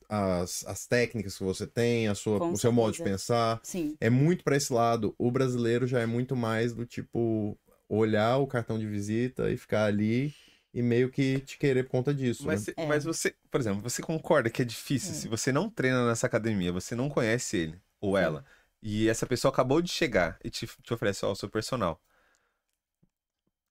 as, 0.09 0.65
as 0.65 0.85
técnicas 0.87 1.37
que 1.37 1.43
você 1.43 1.65
tem, 1.65 2.07
a 2.07 2.15
sua, 2.15 2.39
Com 2.39 2.51
o 2.51 2.57
seu 2.57 2.71
modo 2.71 2.93
de 2.93 3.03
pensar. 3.03 3.59
Sim. 3.63 3.95
É 4.01 4.09
muito 4.09 4.43
pra 4.43 4.55
esse 4.57 4.71
lado. 4.73 5.15
O 5.17 5.31
brasileiro 5.31 5.87
já 5.87 5.99
é 5.99 6.05
muito 6.05 6.35
mais 6.35 6.73
do 6.73 6.85
tipo 6.85 7.57
olhar 7.87 8.37
o 8.37 8.47
cartão 8.47 8.77
de 8.79 8.87
visita 8.87 9.49
e 9.51 9.57
ficar 9.57 9.85
ali 9.85 10.33
e 10.73 10.81
meio 10.81 11.09
que 11.09 11.39
te 11.41 11.57
querer 11.57 11.83
por 11.83 11.91
conta 11.91 12.13
disso. 12.13 12.45
Mas, 12.45 12.67
né? 12.67 12.73
É. 12.77 12.85
mas 12.87 13.03
você, 13.03 13.35
por 13.51 13.61
exemplo, 13.61 13.81
você 13.81 14.01
concorda 14.01 14.49
que 14.49 14.61
é 14.61 14.65
difícil 14.65 15.11
É. 15.11 15.13
se 15.13 15.27
você 15.27 15.51
não 15.51 15.69
treina 15.69 16.07
nessa 16.07 16.25
academia, 16.27 16.71
você 16.71 16.95
não 16.95 17.07
conhece 17.09 17.57
ele 17.57 17.81
ou 18.01 18.17
ela, 18.17 18.43
e 18.81 19.07
essa 19.07 19.25
pessoa 19.25 19.51
acabou 19.51 19.81
de 19.81 19.89
chegar 19.91 20.37
e 20.43 20.49
te, 20.49 20.67
te 20.67 20.93
oferece, 20.93 21.23
ó, 21.25 21.31
o 21.31 21.35
seu 21.35 21.47
personal. 21.49 22.01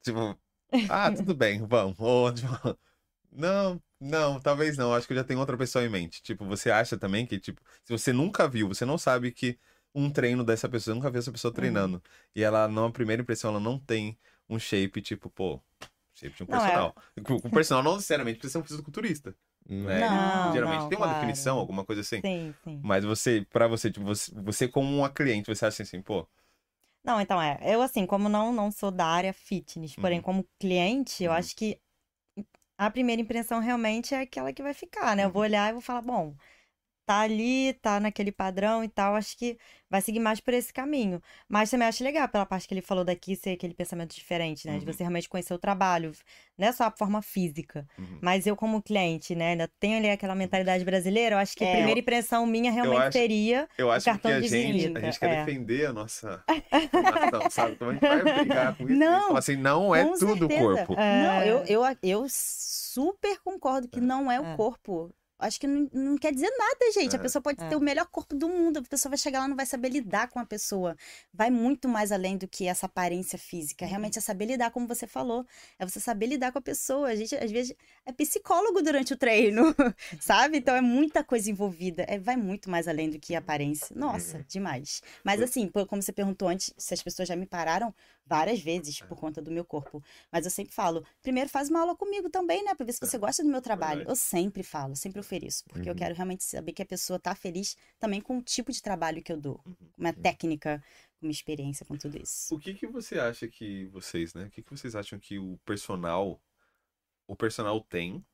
Tipo, 0.02 0.38
ah, 0.88 1.10
tudo 1.12 1.34
bem, 1.34 1.64
vamos. 1.66 1.98
Ou, 1.98 2.32
tipo, 2.32 2.48
não, 3.32 3.82
não, 4.00 4.40
talvez 4.40 4.76
não, 4.76 4.94
acho 4.94 5.06
que 5.06 5.12
eu 5.12 5.16
já 5.18 5.24
tenho 5.24 5.40
outra 5.40 5.56
pessoa 5.56 5.84
em 5.84 5.88
mente. 5.88 6.22
Tipo, 6.22 6.44
você 6.46 6.70
acha 6.70 6.96
também 6.98 7.26
que, 7.26 7.38
tipo, 7.40 7.60
se 7.84 7.92
você 7.92 8.12
nunca 8.12 8.48
viu, 8.48 8.68
você 8.68 8.84
não 8.84 8.98
sabe 8.98 9.32
que 9.32 9.58
um 9.94 10.10
treino 10.10 10.44
dessa 10.44 10.68
pessoa, 10.68 10.94
você 10.94 10.98
nunca 10.98 11.10
viu 11.10 11.18
essa 11.20 11.32
pessoa 11.32 11.52
treinando, 11.52 12.02
e 12.34 12.42
ela, 12.42 12.68
na 12.68 12.90
primeira 12.90 13.22
impressão, 13.22 13.50
ela 13.50 13.60
não 13.60 13.78
tem 13.78 14.18
um 14.48 14.58
shape, 14.58 15.02
tipo, 15.02 15.30
pô, 15.30 15.60
shape 16.14 16.36
de 16.36 16.42
um 16.42 16.46
Não, 16.46 16.56
é- 16.58 16.60
personal. 16.60 16.94
Com 17.24 17.40
Com 17.40 17.50
personal 17.50 17.82
não 17.82 17.94
necessariamente 17.96 18.38
precisa 18.38 18.58
ser 18.60 18.64
um 18.64 18.66
fisiculturista, 18.68 19.34
né? 19.68 20.08
Não, 20.08 20.52
Geralmente 20.52 20.80
não, 20.82 20.88
tem 20.88 20.98
uma 20.98 21.06
claro. 21.06 21.14
definição, 21.14 21.58
alguma 21.58 21.84
coisa 21.84 22.00
assim. 22.02 22.20
Sim, 22.20 22.54
sim. 22.64 22.80
Mas 22.82 23.04
você, 23.04 23.46
pra 23.50 23.66
você, 23.68 23.90
tipo, 23.90 24.04
você, 24.06 24.32
você 24.34 24.68
como 24.68 24.96
uma 24.96 25.10
cliente, 25.10 25.46
você 25.48 25.66
acha 25.66 25.82
assim, 25.82 26.02
pô, 26.02 26.28
Não, 27.04 27.20
então 27.20 27.40
é. 27.42 27.58
Eu, 27.64 27.82
assim, 27.82 28.06
como 28.06 28.28
não, 28.28 28.52
não 28.52 28.70
sou 28.70 28.90
da 28.90 29.06
área 29.06 29.32
fitness, 29.32 29.96
porém, 29.96 30.20
Uhum. 30.20 30.22
como 30.22 30.48
cliente, 30.58 31.24
eu 31.24 31.32
Uhum. 31.32 31.32
acho 31.32 31.54
que 31.56 31.80
a 32.78 32.90
primeira 32.90 33.22
impressão 33.22 33.60
realmente 33.60 34.14
é 34.14 34.20
aquela 34.20 34.52
que 34.52 34.62
vai 34.62 34.74
ficar, 34.74 35.16
né? 35.16 35.24
Eu 35.24 35.30
Uhum. 35.30 35.32
vou 35.32 35.42
olhar 35.42 35.70
e 35.70 35.72
vou 35.72 35.80
falar, 35.82 36.02
bom, 36.02 36.34
tá 37.04 37.20
ali, 37.20 37.72
tá 37.82 37.98
naquele 37.98 38.30
padrão 38.32 38.82
e 38.84 38.88
tal, 38.88 39.14
acho 39.16 39.36
que 39.36 39.58
vai 39.90 40.00
seguir 40.00 40.20
mais 40.20 40.40
por 40.40 40.54
esse 40.54 40.72
caminho. 40.72 41.20
Mas 41.48 41.68
também 41.70 41.86
acho 41.88 42.02
legal 42.02 42.28
pela 42.28 42.46
parte 42.46 42.66
que 42.66 42.72
ele 42.72 42.80
falou 42.80 43.04
daqui 43.04 43.36
ser 43.36 43.50
aquele 43.50 43.74
pensamento 43.74 44.14
diferente, 44.14 44.66
né? 44.66 44.78
De 44.78 44.86
Uhum. 44.86 44.92
você 44.92 45.02
realmente 45.02 45.28
conhecer 45.28 45.52
o 45.52 45.58
trabalho, 45.58 46.12
não 46.56 46.68
é 46.68 46.72
só 46.72 46.84
a 46.84 46.90
forma 46.90 47.20
física. 47.20 47.86
Uhum. 47.98 48.18
Mas 48.22 48.46
eu, 48.46 48.54
como 48.56 48.80
cliente, 48.82 49.34
né, 49.34 49.50
ainda 49.50 49.68
tenho 49.80 49.98
ali 49.98 50.08
aquela 50.08 50.34
mentalidade 50.34 50.84
brasileira, 50.84 51.34
eu 51.34 51.38
acho 51.40 51.54
que 51.56 51.64
a 51.64 51.68
É. 51.68 51.76
primeira 51.76 52.00
impressão 52.00 52.46
minha 52.46 52.70
realmente 52.70 53.02
acho- 53.02 53.12
seria. 53.18 53.68
Eu 53.76 53.90
acho 53.90 54.04
que 54.04 54.10
cartão 54.10 54.30
a 54.30 54.40
de 54.40 54.48
gente, 54.48 54.96
a 54.96 55.00
gente 55.00 55.18
quer 55.20 55.30
é. 55.30 55.44
defender 55.44 55.86
a 55.86 55.92
nossa 55.92 56.42
formação, 56.90 57.50
sabe? 57.50 57.72
Então 57.72 57.88
a 57.88 57.92
gente 57.92 58.00
vai 58.00 58.22
brigar 58.38 58.76
com 58.76 58.84
isso. 58.84 58.94
Não, 58.94 59.36
a 59.36 59.38
assim, 59.38 59.56
não 59.56 59.94
é 59.94 60.04
tudo 60.18 60.46
o 60.46 60.48
corpo. 60.48 60.94
Não, 60.94 61.02
É. 61.02 61.48
eu, 61.50 61.64
eu, 61.66 61.82
eu 62.02 62.26
super 62.28 63.38
concordo 63.42 63.88
que 63.88 64.00
não 64.00 64.30
é 64.30 64.40
o 64.40 64.44
É. 64.46 64.56
corpo. 64.56 65.12
Acho 65.42 65.60
que 65.60 65.66
não, 65.66 65.88
não 65.92 66.16
quer 66.16 66.32
dizer 66.32 66.50
nada, 66.56 66.92
gente. 66.94 67.14
A 67.16 67.18
É. 67.18 67.22
pessoa 67.22 67.42
pode 67.42 67.62
É. 67.62 67.68
ter 67.68 67.76
o 67.76 67.80
melhor 67.80 68.06
corpo 68.06 68.34
do 68.34 68.48
mundo, 68.48 68.78
a 68.78 68.82
pessoa 68.82 69.10
vai 69.10 69.18
chegar 69.18 69.40
lá 69.40 69.46
e 69.46 69.48
não 69.48 69.56
vai 69.56 69.66
saber 69.66 69.88
lidar 69.90 70.28
com 70.28 70.38
a 70.38 70.44
pessoa. 70.46 70.96
Vai 71.32 71.50
muito 71.50 71.88
mais 71.88 72.12
além 72.12 72.36
do 72.36 72.46
que 72.48 72.66
essa 72.66 72.86
aparência 72.86 73.38
física. 73.38 73.84
Realmente 73.84 74.18
é 74.18 74.22
saber 74.22 74.46
lidar, 74.46 74.70
como 74.70 74.86
você 74.86 75.06
falou. 75.06 75.44
É 75.78 75.84
você 75.86 76.00
saber 76.00 76.26
lidar 76.26 76.52
com 76.52 76.58
a 76.58 76.62
pessoa. 76.62 77.08
A 77.08 77.16
gente, 77.16 77.34
às 77.34 77.50
vezes, 77.50 77.74
é 78.06 78.12
psicólogo 78.12 78.80
durante 78.82 79.12
o 79.12 79.16
treino, 79.16 79.62
sabe? 80.20 80.58
Então 80.58 80.74
é 80.74 80.80
muita 80.80 81.22
coisa 81.24 81.50
envolvida. 81.50 82.04
É, 82.08 82.18
vai 82.18 82.36
muito 82.36 82.70
mais 82.70 82.86
além 82.88 83.10
do 83.10 83.18
que 83.18 83.34
a 83.34 83.38
aparência. 83.38 83.88
Nossa, 83.94 84.38
Uhum. 84.38 84.44
demais. 84.48 85.02
Mas 85.24 85.40
assim, 85.42 85.68
como 85.88 86.00
você 86.02 86.12
perguntou 86.12 86.48
antes, 86.48 86.72
se 86.76 86.94
as 86.94 87.02
pessoas 87.02 87.28
já 87.28 87.34
me 87.36 87.46
pararam 87.46 87.94
várias 88.24 88.60
vezes 88.60 89.00
por 89.00 89.16
conta 89.18 89.42
do 89.42 89.50
meu 89.50 89.64
corpo. 89.64 90.02
Mas 90.30 90.44
eu 90.44 90.50
sempre 90.50 90.72
falo, 90.74 91.04
primeiro 91.22 91.48
faz 91.50 91.68
uma 91.68 91.80
aula 91.80 91.96
comigo 91.96 92.30
também, 92.30 92.64
né? 92.64 92.74
Pra 92.74 92.86
ver 92.86 92.92
se 92.92 93.00
você 93.00 93.18
gosta 93.18 93.42
do 93.42 93.48
meu 93.50 93.60
trabalho. 93.62 94.04
Eu 94.08 94.16
sempre 94.16 94.62
falo, 94.62 94.96
sempre 94.96 95.20
ofereço. 95.20 95.64
Porque 95.68 95.88
eu 95.88 95.92
Uhum. 95.92 95.98
quero 95.98 96.14
realmente 96.14 96.44
saber 96.44 96.72
que 96.72 96.82
a 96.82 96.86
pessoa 96.86 97.18
tá 97.18 97.34
feliz 97.34 97.76
também 97.98 98.20
com 98.20 98.38
o 98.38 98.42
tipo 98.42 98.72
de 98.72 98.80
trabalho 98.82 99.22
que 99.22 99.32
eu 99.32 99.36
dou. 99.40 99.60
Uhum. 99.66 99.76
Com 99.96 100.06
a 100.06 100.12
técnica, 100.12 100.82
com 101.18 101.26
minha 101.26 101.32
experiência, 101.32 101.84
com 101.86 101.96
tudo 101.96 102.16
isso. 102.22 102.54
O 102.54 102.58
que 102.58 102.74
que 102.74 102.86
você 102.86 103.18
acha 103.18 103.48
que 103.48 103.86
vocês, 103.86 104.34
né? 104.34 104.44
O 104.46 104.50
que 104.50 104.62
que 104.62 104.70
vocês 104.70 104.94
acham 104.94 105.18
que 105.18 105.38
o 105.38 105.58
personal 105.64 106.40
o 107.26 107.36
personal 107.36 107.80
tem? 107.80 108.24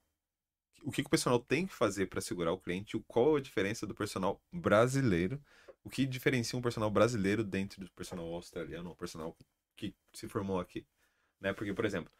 O 0.82 0.90
que 0.92 1.02
que 1.02 1.06
o 1.06 1.10
personal 1.10 1.38
tem 1.40 1.66
que 1.66 1.74
fazer 1.74 2.06
para 2.06 2.20
segurar 2.20 2.52
o 2.52 2.58
cliente? 2.58 2.98
Qual 3.06 3.36
a 3.36 3.40
diferença 3.40 3.86
do 3.86 3.94
personal 3.94 4.40
brasileiro? 4.52 5.42
O 5.84 5.90
que 5.90 6.06
diferencia 6.06 6.58
um 6.58 6.62
personal 6.62 6.90
brasileiro 6.90 7.42
dentro 7.44 7.80
do 7.84 7.90
personal 7.92 8.26
australiano 8.34 8.88
ou 8.90 8.96
personal 8.96 9.36
que 9.78 9.94
se 10.12 10.28
formou 10.28 10.58
aqui? 10.60 10.86
Né? 11.40 11.52
Porque, 11.52 11.72
por 11.72 11.84
exemplo, 11.84 12.12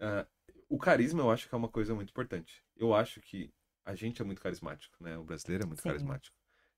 ah, 0.00 0.26
o 0.68 0.78
carisma 0.78 1.22
eu 1.22 1.30
acho 1.30 1.48
que 1.48 1.54
é 1.54 1.58
uma 1.58 1.68
coisa 1.68 1.94
muito 1.94 2.10
importante. 2.10 2.64
Eu 2.76 2.94
acho 2.94 3.20
que 3.20 3.52
a 3.84 3.94
gente 3.94 4.20
é 4.22 4.24
muito 4.24 4.40
carismático, 4.40 4.96
né? 5.02 5.18
O 5.18 5.24
brasileiro 5.24 5.64
é 5.64 5.66
muito 5.66 5.82
Sim. 5.82 5.88
carismático. 5.88 6.36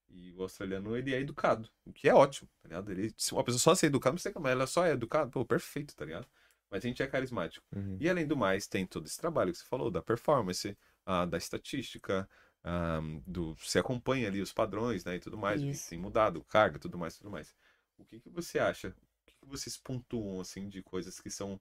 E 0.08 0.32
o 0.34 0.42
australiano, 0.42 0.96
ele 0.96 1.14
é 1.14 1.20
educado, 1.20 1.70
o 1.86 1.92
que 1.92 2.08
é 2.08 2.14
ótimo, 2.14 2.48
tá 2.60 2.68
ligado? 2.68 2.90
Ele, 2.90 3.14
se 3.16 3.32
uma 3.32 3.42
pessoa 3.42 3.58
só 3.58 3.74
ser 3.74 3.86
educada, 3.86 4.12
não 4.12 4.18
sei 4.18 4.32
como 4.32 4.46
ela 4.46 4.66
só 4.66 4.84
é 4.84 4.90
educada, 4.90 5.30
pô, 5.30 5.44
perfeito, 5.44 5.96
tá 5.96 6.04
ligado? 6.04 6.26
Mas 6.70 6.84
a 6.84 6.88
gente 6.88 7.02
é 7.02 7.06
carismático. 7.06 7.64
Uhum. 7.74 7.96
E 7.98 8.10
além 8.10 8.26
do 8.26 8.36
mais, 8.36 8.66
tem 8.66 8.86
todo 8.86 9.06
esse 9.06 9.16
trabalho 9.18 9.52
que 9.52 9.58
você 9.58 9.64
falou, 9.64 9.90
da 9.90 10.02
performance, 10.02 10.76
ah, 11.06 11.24
da 11.24 11.38
estatística, 11.38 12.28
ah, 12.62 13.00
do 13.26 13.54
você 13.54 13.78
acompanha 13.78 14.28
ali 14.28 14.42
os 14.42 14.52
padrões, 14.52 15.04
né, 15.04 15.16
e 15.16 15.20
tudo 15.20 15.38
mais, 15.38 15.62
o 15.62 15.70
que 15.70 15.88
tem 15.88 15.98
mudado, 15.98 16.44
carga, 16.44 16.78
tudo 16.78 16.98
mais, 16.98 17.16
tudo 17.16 17.30
mais. 17.30 17.54
O 17.96 18.04
que 18.04 18.20
que 18.20 18.28
você 18.28 18.58
acha? 18.58 18.94
Que 19.43 19.47
que 19.47 19.48
vocês 19.48 19.77
pontuam 19.77 20.40
assim 20.40 20.69
de 20.69 20.82
coisas 20.82 21.20
que 21.20 21.31
são 21.31 21.60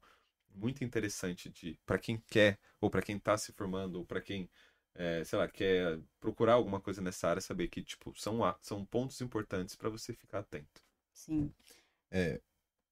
muito 0.53 0.83
interessantes 0.83 1.51
de 1.51 1.79
para 1.85 1.97
quem 1.97 2.17
quer 2.27 2.59
ou 2.79 2.89
para 2.89 3.01
quem 3.01 3.17
tá 3.19 3.37
se 3.37 3.51
formando 3.53 3.97
ou 3.97 4.05
para 4.05 4.21
quem 4.21 4.49
é, 4.93 5.23
sei 5.23 5.39
lá, 5.39 5.47
quer 5.47 5.99
procurar 6.19 6.53
alguma 6.53 6.79
coisa 6.79 7.01
nessa 7.01 7.29
área, 7.29 7.41
saber 7.41 7.69
que 7.69 7.81
tipo 7.81 8.13
são 8.19 8.39
são 8.61 8.85
pontos 8.85 9.19
importantes 9.21 9.75
para 9.75 9.89
você 9.89 10.13
ficar 10.13 10.39
atento. 10.39 10.81
Sim. 11.13 11.51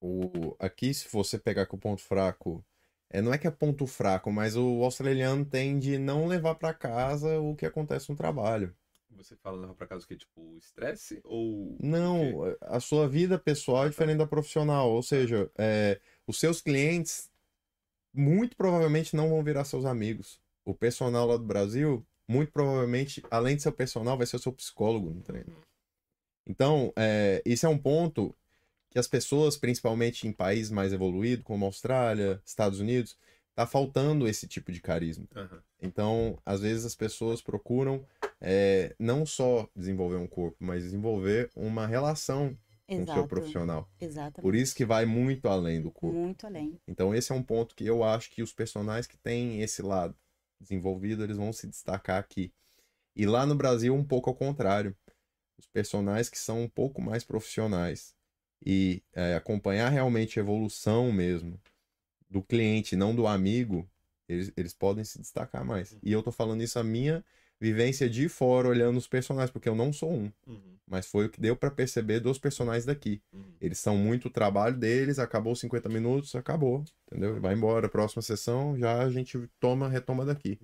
O, 0.01 0.55
aqui, 0.59 0.93
se 0.93 1.07
você 1.09 1.37
pegar 1.37 1.65
com 1.65 1.75
o 1.75 1.79
ponto 1.79 2.01
fraco, 2.01 2.63
é, 3.09 3.21
não 3.21 3.33
é 3.33 3.37
que 3.37 3.47
é 3.47 3.51
ponto 3.51 3.85
fraco, 3.85 4.31
mas 4.31 4.55
o 4.55 4.83
australiano 4.83 5.45
tem 5.45 5.77
de 5.77 5.97
não 5.97 6.25
levar 6.25 6.55
pra 6.55 6.73
casa 6.73 7.39
o 7.39 7.55
que 7.55 7.65
acontece 7.65 8.09
no 8.09 8.15
trabalho. 8.15 8.73
Você 9.15 9.35
fala 9.35 9.59
levar 9.59 9.73
para 9.73 9.87
casa 9.87 10.05
o 10.05 10.07
que 10.07 10.15
tipo 10.15 10.57
estresse 10.57 11.19
ou 11.23 11.75
quê? 11.77 11.87
Não, 11.87 12.55
a 12.61 12.79
sua 12.79 13.07
vida 13.07 13.37
pessoal 13.37 13.85
é 13.85 13.89
diferente 13.89 14.19
da 14.19 14.27
profissional. 14.27 14.89
Ou 14.91 15.03
seja, 15.03 15.49
é, 15.57 15.99
os 16.27 16.39
seus 16.39 16.61
clientes 16.61 17.29
muito 18.13 18.55
provavelmente 18.55 19.15
não 19.15 19.29
vão 19.29 19.43
virar 19.43 19.65
seus 19.65 19.85
amigos. 19.85 20.39
O 20.63 20.73
personal 20.73 21.27
lá 21.27 21.37
do 21.37 21.45
Brasil, 21.45 22.05
muito 22.27 22.51
provavelmente, 22.51 23.23
além 23.29 23.55
de 23.55 23.63
ser 23.63 23.69
o 23.69 23.73
personal, 23.73 24.17
vai 24.17 24.27
ser 24.27 24.35
o 24.35 24.39
seu 24.39 24.53
psicólogo 24.53 25.09
no 25.09 25.21
treino. 25.21 25.55
Então, 26.45 26.93
é, 26.95 27.41
isso 27.45 27.65
é 27.65 27.69
um 27.69 27.77
ponto 27.77 28.35
que 28.89 28.97
as 28.97 29.07
pessoas, 29.07 29.55
principalmente 29.55 30.27
em 30.27 30.31
países 30.31 30.71
mais 30.71 30.91
evoluídos, 30.91 31.45
como 31.45 31.65
Austrália, 31.65 32.41
Estados 32.43 32.79
Unidos, 32.79 33.17
tá 33.53 33.67
faltando 33.67 34.27
esse 34.27 34.47
tipo 34.47 34.71
de 34.71 34.81
carisma. 34.81 35.27
Aham. 35.35 35.61
Então, 35.81 36.37
às 36.45 36.61
vezes 36.61 36.85
as 36.85 36.95
pessoas 36.95 37.41
procuram 37.41 38.05
é, 38.41 38.95
não 38.97 39.25
só 39.25 39.67
desenvolver 39.75 40.15
um 40.15 40.27
corpo, 40.27 40.57
mas 40.59 40.83
desenvolver 40.83 41.49
uma 41.55 41.85
relação 41.85 42.57
com 42.87 43.03
o 43.03 43.05
seu 43.05 43.13
Exato. 43.13 43.27
profissional. 43.27 43.89
Exatamente. 44.01 44.41
Por 44.41 44.55
isso 44.55 44.75
que 44.75 44.85
vai 44.85 45.05
muito 45.05 45.47
além 45.47 45.81
do 45.81 45.91
corpo. 45.91 46.17
Muito 46.17 46.47
além. 46.47 46.79
Então, 46.87 47.13
esse 47.13 47.31
é 47.31 47.35
um 47.35 47.43
ponto 47.43 47.75
que 47.75 47.85
eu 47.85 48.03
acho 48.03 48.31
que 48.31 48.41
os 48.41 48.51
personagens 48.51 49.05
que 49.05 49.17
têm 49.17 49.61
esse 49.61 49.81
lado 49.81 50.15
desenvolvido, 50.59 51.23
eles 51.23 51.37
vão 51.37 51.53
se 51.53 51.67
destacar 51.67 52.19
aqui. 52.19 52.51
E 53.15 53.25
lá 53.25 53.45
no 53.45 53.55
Brasil, 53.55 53.93
um 53.93 54.03
pouco 54.03 54.29
ao 54.29 54.35
contrário. 54.35 54.95
Os 55.57 55.67
personagens 55.67 56.29
que 56.29 56.39
são 56.39 56.63
um 56.63 56.69
pouco 56.69 57.01
mais 57.01 57.23
profissionais 57.23 58.15
e 58.65 59.03
é, 59.13 59.35
acompanhar 59.35 59.89
realmente 59.89 60.39
a 60.39 60.41
evolução 60.41 61.11
mesmo 61.11 61.59
do 62.29 62.41
cliente, 62.41 62.95
não 62.95 63.13
do 63.13 63.27
amigo, 63.27 63.89
eles, 64.27 64.51
eles 64.55 64.73
podem 64.73 65.03
se 65.03 65.19
destacar 65.19 65.65
mais. 65.65 65.97
E 66.01 66.11
eu 66.13 66.23
tô 66.23 66.31
falando 66.31 66.63
isso 66.63 66.79
a 66.79 66.83
minha 66.83 67.23
vivência 67.59 68.09
de 68.09 68.29
fora, 68.29 68.67
olhando 68.69 68.97
os 68.97 69.07
personagens, 69.07 69.51
porque 69.51 69.67
eu 69.69 69.75
não 69.75 69.91
sou 69.91 70.11
um, 70.11 70.31
Uhum, 70.47 70.77
mas 70.87 71.05
foi 71.07 71.25
o 71.25 71.29
que 71.29 71.39
deu 71.41 71.55
pra 71.55 71.69
perceber 71.69 72.19
dos 72.19 72.37
personagens 72.39 72.85
daqui. 72.85 73.21
uhum. 73.33 73.43
Eles 73.61 73.77
são 73.79 73.97
muito 73.97 74.27
o 74.27 74.31
trabalho 74.31 74.75
deles, 74.77 75.19
acabou 75.19 75.53
os 75.53 75.59
50 75.59 75.89
minutos, 75.89 76.33
acabou, 76.35 76.83
entendeu? 77.07 77.39
Vai 77.41 77.53
embora, 77.53 77.89
próxima 77.89 78.21
sessão, 78.21 78.77
já 78.77 79.01
a 79.03 79.09
gente 79.09 79.37
toma, 79.59 79.89
retoma 79.89 80.25
daqui. 80.25 80.57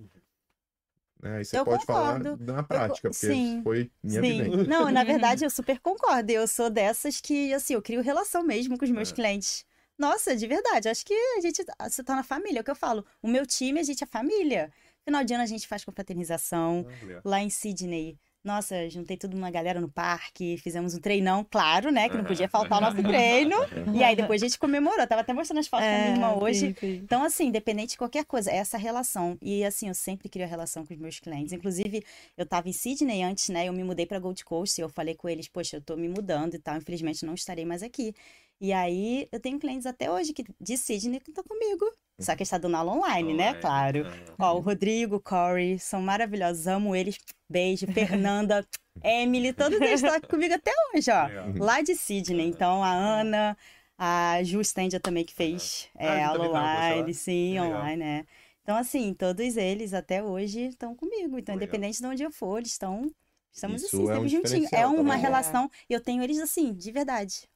Né? 1.22 1.38
Aí 1.38 1.44
você 1.44 1.58
Eu 1.58 1.64
pode 1.64 1.84
falar 1.84 2.18
concordo. 2.18 2.52
na 2.52 2.62
prática, 2.62 3.10
porque 3.10 3.26
sim. 3.26 3.60
foi 3.62 3.90
minha 4.02 4.20
Sim. 4.20 4.42
vivência. 4.42 4.64
Não, 4.64 4.90
na 4.90 5.02
verdade, 5.04 5.44
eu 5.44 5.50
super 5.50 5.78
concordo. 5.80 6.30
Eu 6.30 6.46
sou 6.46 6.68
dessas 6.70 7.20
que, 7.20 7.52
assim, 7.54 7.74
eu 7.74 7.82
crio 7.82 8.02
relação 8.02 8.42
mesmo 8.42 8.76
com 8.78 8.84
os 8.84 8.90
meus 8.90 9.10
É. 9.10 9.14
clientes. 9.14 9.64
Nossa, 9.98 10.36
de 10.36 10.46
verdade, 10.46 10.90
acho 10.90 11.06
que 11.06 11.14
a 11.14 11.40
gente 11.40 11.64
se 11.88 12.04
torna 12.04 12.22
família, 12.22 12.58
é 12.58 12.60
o 12.60 12.64
que 12.64 12.70
eu 12.70 12.74
falo. 12.76 13.02
O 13.22 13.28
meu 13.28 13.46
time, 13.46 13.80
a 13.80 13.82
gente 13.82 14.04
é 14.04 14.06
família. 14.06 14.70
Final 15.06 15.24
de 15.24 15.34
ano 15.34 15.42
a 15.44 15.46
gente 15.46 15.68
faz 15.68 15.84
confraternização. 15.84 16.84
Ah. 16.88 17.20
Lá 17.24 17.40
em 17.40 17.48
Sydney, 17.48 18.18
nossa, 18.46 18.88
juntei 18.88 19.16
toda 19.16 19.36
uma 19.36 19.50
galera 19.50 19.80
no 19.80 19.88
parque, 19.88 20.56
fizemos 20.58 20.94
um 20.94 21.00
treinão, 21.00 21.44
claro, 21.48 21.90
né? 21.90 22.08
Que 22.08 22.16
não 22.16 22.24
podia 22.24 22.48
faltar 22.48 22.78
o 22.78 22.80
nosso 22.80 23.02
treino. 23.02 23.56
E 23.92 24.04
aí 24.04 24.14
depois 24.14 24.40
a 24.40 24.46
gente 24.46 24.56
comemorou. 24.56 25.04
Tava 25.04 25.22
até 25.22 25.32
mostrando 25.32 25.58
as 25.58 25.66
fotos 25.66 25.84
pra 25.84 25.98
minha 25.98 26.14
irmã 26.14 26.34
hoje. 26.34 26.68
sim, 26.68 26.74
sim. 26.78 27.00
Então, 27.02 27.24
assim, 27.24 27.46
independente 27.46 27.90
de 27.90 27.98
qualquer 27.98 28.24
coisa, 28.24 28.50
é 28.50 28.56
essa 28.56 28.78
relação. 28.78 29.36
E, 29.42 29.64
assim, 29.64 29.88
eu 29.88 29.94
sempre 29.94 30.28
crio 30.28 30.44
a 30.44 30.48
relação 30.48 30.86
com 30.86 30.94
os 30.94 31.00
meus 31.00 31.18
clientes. 31.18 31.52
Inclusive, 31.52 32.04
eu 32.36 32.46
tava 32.46 32.68
em 32.68 32.72
Sydney 32.72 33.22
antes, 33.24 33.48
né? 33.48 33.66
Eu 33.66 33.72
me 33.72 33.82
mudei 33.82 34.06
pra 34.06 34.20
Gold 34.20 34.44
Coast 34.44 34.80
e 34.80 34.82
eu 34.82 34.88
falei 34.88 35.16
com 35.16 35.28
eles, 35.28 35.48
poxa, 35.48 35.78
eu 35.78 35.80
tô 35.80 35.96
me 35.96 36.08
mudando 36.08 36.54
e 36.54 36.58
tal. 36.60 36.76
Infelizmente, 36.76 37.26
não 37.26 37.34
estarei 37.34 37.64
mais 37.64 37.82
aqui. 37.82 38.14
E 38.60 38.72
aí, 38.72 39.28
eu 39.32 39.40
tenho 39.40 39.58
clientes 39.58 39.86
até 39.86 40.08
hoje 40.08 40.32
que, 40.32 40.44
de 40.60 40.76
Sydney 40.76 41.18
que 41.18 41.30
estão 41.30 41.42
comigo. 41.42 41.84
Só 42.18 42.34
que 42.34 42.42
está 42.42 42.56
dando 42.56 42.76
aula 42.76 42.92
online, 42.92 43.34
né? 43.34 43.54
Claro. 43.54 44.06
Ó, 44.38 44.54
o 44.56 44.60
Rodrigo, 44.60 45.16
o 45.16 45.20
Corey, 45.20 45.78
são 45.78 46.00
maravilhosos. 46.00 46.66
Amo 46.66 46.96
eles. 46.96 47.18
Beijo. 47.48 47.86
Fernanda, 47.92 48.66
Emily, 49.04 49.52
todos 49.52 49.78
eles 49.80 50.02
estão 50.02 50.14
aqui 50.14 50.26
comigo 50.26 50.54
até 50.54 50.72
hoje, 50.94 51.10
ó. 51.10 51.26
Legal. 51.26 51.52
Lá 51.58 51.82
de 51.82 51.94
Sydney. 51.94 52.48
Então, 52.48 52.82
a 52.82 52.90
Ana, 52.90 53.56
a 53.98 54.42
Ju 54.42 54.64
Stendia 54.64 54.98
também 54.98 55.24
que 55.24 55.34
fez 55.34 55.88
Ah, 55.94 56.04
é, 56.04 56.24
a 56.24 56.32
Ju 56.32 56.42
aula 56.42 56.48
uma 56.48 56.60
online, 56.60 57.14
sim, 57.14 57.60
Legal. 57.60 57.80
online, 57.80 57.96
né? 57.96 58.26
Então, 58.62 58.76
assim, 58.76 59.14
todos 59.14 59.56
eles 59.56 59.92
até 59.94 60.24
hoje 60.24 60.62
estão 60.68 60.94
comigo. 60.94 61.38
Então, 61.38 61.54
Legal. 61.54 61.56
independente 61.68 62.00
de 62.00 62.06
onde 62.06 62.22
eu 62.22 62.32
for, 62.32 62.58
eles 62.58 62.72
estão. 62.72 63.10
Estamos 63.52 63.82
Isso 63.82 63.96
assim, 63.96 64.10
é 64.10 64.18
um 64.18 64.28
juntinhos. 64.28 64.72
É 64.72 64.86
uma 64.86 64.96
também. 64.96 65.18
relação. 65.18 65.70
E 65.88 65.92
eu 65.92 66.00
tenho 66.00 66.22
eles 66.22 66.38
assim, 66.38 66.72
de 66.74 66.90
verdade. 66.90 67.48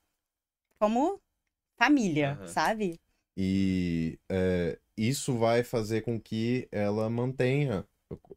Como 0.78 1.18
família, 1.76 2.32
Aham. 2.32 2.46
sabe? 2.46 3.00
E 3.36 4.18
é, 4.28 4.78
isso 4.96 5.36
vai 5.38 5.62
fazer 5.62 6.02
com 6.02 6.20
que 6.20 6.68
ela 6.70 7.08
mantenha 7.08 7.86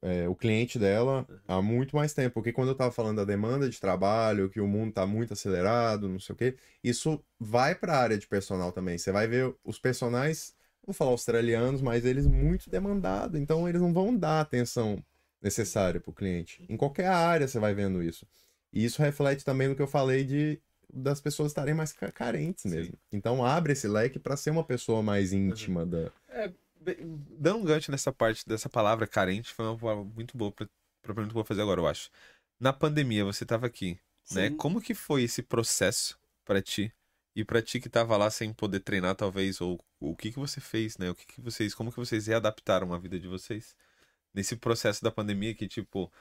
é, 0.01 0.27
o 0.27 0.35
cliente 0.35 0.77
dela 0.77 1.27
há 1.47 1.61
muito 1.61 1.95
mais 1.95 2.13
tempo. 2.13 2.35
Porque 2.35 2.53
quando 2.53 2.69
eu 2.69 2.75
tava 2.75 2.91
falando 2.91 3.17
da 3.17 3.25
demanda 3.25 3.69
de 3.69 3.79
trabalho, 3.79 4.49
que 4.49 4.59
o 4.61 4.67
mundo 4.67 4.93
tá 4.93 5.05
muito 5.05 5.33
acelerado, 5.33 6.07
não 6.09 6.19
sei 6.19 6.33
o 6.33 6.37
quê, 6.37 6.55
isso 6.83 7.23
vai 7.39 7.75
para 7.75 7.93
a 7.93 7.99
área 7.99 8.17
de 8.17 8.27
personal 8.27 8.71
também. 8.71 8.97
Você 8.97 9.11
vai 9.11 9.27
ver 9.27 9.53
os 9.63 9.79
personagens, 9.79 10.53
vou 10.85 10.93
falar 10.93 11.11
australianos, 11.11 11.81
mas 11.81 12.05
eles 12.05 12.27
muito 12.27 12.69
demandados, 12.69 13.39
então 13.39 13.67
eles 13.67 13.81
não 13.81 13.93
vão 13.93 14.15
dar 14.15 14.41
atenção 14.41 15.03
necessária 15.41 15.99
para 15.99 16.09
o 16.09 16.13
cliente. 16.13 16.65
Em 16.69 16.77
qualquer 16.77 17.07
área 17.07 17.47
você 17.47 17.59
vai 17.59 17.73
vendo 17.73 18.01
isso. 18.01 18.25
E 18.71 18.83
isso 18.85 19.01
reflete 19.01 19.45
também 19.45 19.67
no 19.67 19.75
que 19.75 19.81
eu 19.81 19.87
falei 19.87 20.23
de 20.23 20.59
das 20.93 21.19
pessoas 21.19 21.51
estarem 21.51 21.73
mais 21.73 21.91
ca- 21.91 22.11
carentes 22.11 22.65
mesmo. 22.65 22.93
Então 23.11 23.43
abre 23.45 23.73
esse 23.73 23.87
leque 23.87 24.19
para 24.19 24.37
ser 24.37 24.51
uma 24.51 24.63
pessoa 24.63 25.01
mais 25.01 25.33
íntima 25.33 25.85
da. 25.85 26.11
Bem, 26.79 26.97
Dando 27.39 27.59
um 27.59 27.63
gancho 27.63 27.89
nessa 27.91 28.11
parte 28.11 28.47
dessa 28.47 28.69
palavra 28.69 29.07
carente, 29.07 29.53
foi 29.53 29.65
uma 29.65 29.77
palavra 29.77 30.03
muito 30.03 30.37
boa 30.37 30.51
pra, 30.51 30.67
pra 31.01 31.13
pergunta 31.13 31.27
que 31.29 31.31
eu 31.31 31.41
vou 31.41 31.45
fazer 31.45 31.61
agora, 31.61 31.79
eu 31.79 31.87
acho. 31.87 32.09
Na 32.59 32.73
pandemia, 32.73 33.23
você 33.23 33.45
tava 33.45 33.65
aqui, 33.67 33.97
né? 34.31 34.49
Sim. 34.49 34.57
Como 34.57 34.81
que 34.81 34.93
foi 34.93 35.23
esse 35.23 35.41
processo 35.41 36.19
pra 36.45 36.61
ti? 36.61 36.93
E 37.35 37.43
pra 37.43 37.61
ti 37.61 37.79
que 37.79 37.89
tava 37.89 38.15
lá 38.17 38.29
sem 38.29 38.53
poder 38.53 38.81
treinar, 38.81 39.15
talvez, 39.15 39.59
ou 39.61 39.79
o 39.99 40.15
que 40.15 40.31
que 40.31 40.37
você 40.39 40.59
fez, 40.61 40.97
né? 40.97 41.09
O 41.09 41.15
que 41.15 41.25
que 41.25 41.41
vocês, 41.41 41.73
como 41.73 41.89
que 41.89 41.97
vocês 41.97 42.27
readaptaram 42.27 42.93
a 42.93 42.97
vida 42.99 43.17
de 43.19 43.27
vocês 43.27 43.75
nesse 44.33 44.55
processo 44.57 45.01
da 45.03 45.09
pandemia 45.11 45.53
que, 45.55 45.67
tipo, 45.67 46.11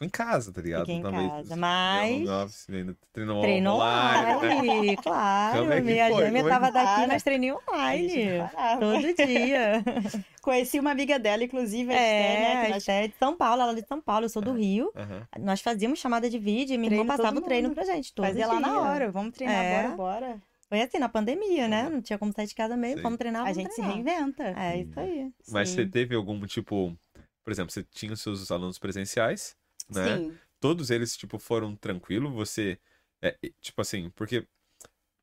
ficou 0.00 0.06
em 0.06 0.08
casa, 0.10 0.52
tá 0.52 0.62
ligado? 0.62 0.80
Fiquei 0.80 0.96
em 0.96 1.02
Talvez- 1.02 1.28
casa, 1.30 1.52
é, 1.52 1.56
mas 1.56 2.28
office, 2.28 2.66
treinou 3.12 3.40
treinou 3.42 3.76
online, 3.76 4.26
né? 4.26 4.36
online, 4.62 4.96
claro. 5.02 5.58
Como 5.60 5.72
é 5.72 5.80
minha 5.80 6.08
foi? 6.08 6.24
gêmea 6.24 6.42
Como 6.42 6.48
é 6.48 6.52
tava 6.54 6.72
daqui, 6.72 6.94
Para. 7.00 7.06
mas 7.08 7.22
treinei 7.22 7.50
A 7.50 7.54
gente 7.54 7.70
online. 7.70 8.50
Todo 8.80 9.26
dia. 9.26 9.84
Conheci 10.42 10.80
uma 10.80 10.90
amiga 10.90 11.18
dela, 11.18 11.44
inclusive, 11.44 11.92
a 11.92 11.94
Esté, 11.94 12.06
É, 12.06 12.40
né? 12.40 12.52
a 12.52 12.64
que 12.64 12.68
nós 12.70 12.78
Esté 12.78 13.04
é 13.04 13.08
de 13.08 13.14
São 13.18 13.36
Paulo, 13.36 13.62
ela 13.62 13.72
é 13.72 13.74
de 13.74 13.86
São 13.86 14.00
Paulo, 14.00 14.24
eu 14.24 14.30
sou 14.30 14.40
do 14.40 14.52
Rio. 14.52 14.90
Nós 15.38 15.60
fazíamos 15.60 15.98
chamada 15.98 16.30
de 16.30 16.38
vídeo 16.38 16.74
e 16.74 16.78
minha 16.78 16.92
irmã 16.92 17.06
passava 17.06 17.38
o 17.38 17.42
treino 17.42 17.70
pra 17.74 17.84
gente. 17.84 18.14
Todo 18.14 18.24
fazia 18.26 18.46
lá 18.46 18.58
na 18.58 18.68
dia. 18.68 18.80
hora. 18.80 19.10
Vamos 19.10 19.34
treinar, 19.34 19.62
É. 19.64 19.82
bora, 19.82 19.96
bora. 19.96 20.42
Foi 20.68 20.80
assim, 20.80 20.98
na 20.98 21.08
pandemia, 21.08 21.66
né? 21.66 21.88
Não 21.90 22.00
tinha 22.00 22.16
como 22.18 22.32
sair 22.32 22.46
de 22.46 22.54
casa 22.54 22.76
mesmo. 22.76 22.98
Sim. 22.98 23.02
Vamos 23.02 23.18
treinar, 23.18 23.42
A 23.42 23.44
vamos 23.46 23.56
gente 23.58 23.70
se 23.70 23.82
treinar. 23.82 23.94
reinventa. 23.94 24.44
É 24.56 24.76
isso 24.78 25.00
aí. 25.00 25.28
Mas 25.50 25.68
Sim. 25.68 25.74
você 25.74 25.86
teve 25.86 26.14
algum, 26.14 26.40
tipo, 26.46 26.96
por 27.44 27.50
exemplo, 27.50 27.72
você 27.72 27.82
tinha 27.90 28.12
os 28.12 28.20
seus 28.22 28.50
alunos 28.52 28.78
presenciais, 28.78 29.56
né? 29.90 30.18
Sim. 30.18 30.38
todos 30.60 30.90
eles, 30.90 31.16
tipo, 31.16 31.38
foram 31.38 31.74
tranquilos, 31.76 32.32
você, 32.32 32.78
é, 33.22 33.36
tipo 33.60 33.80
assim, 33.80 34.10
porque 34.10 34.46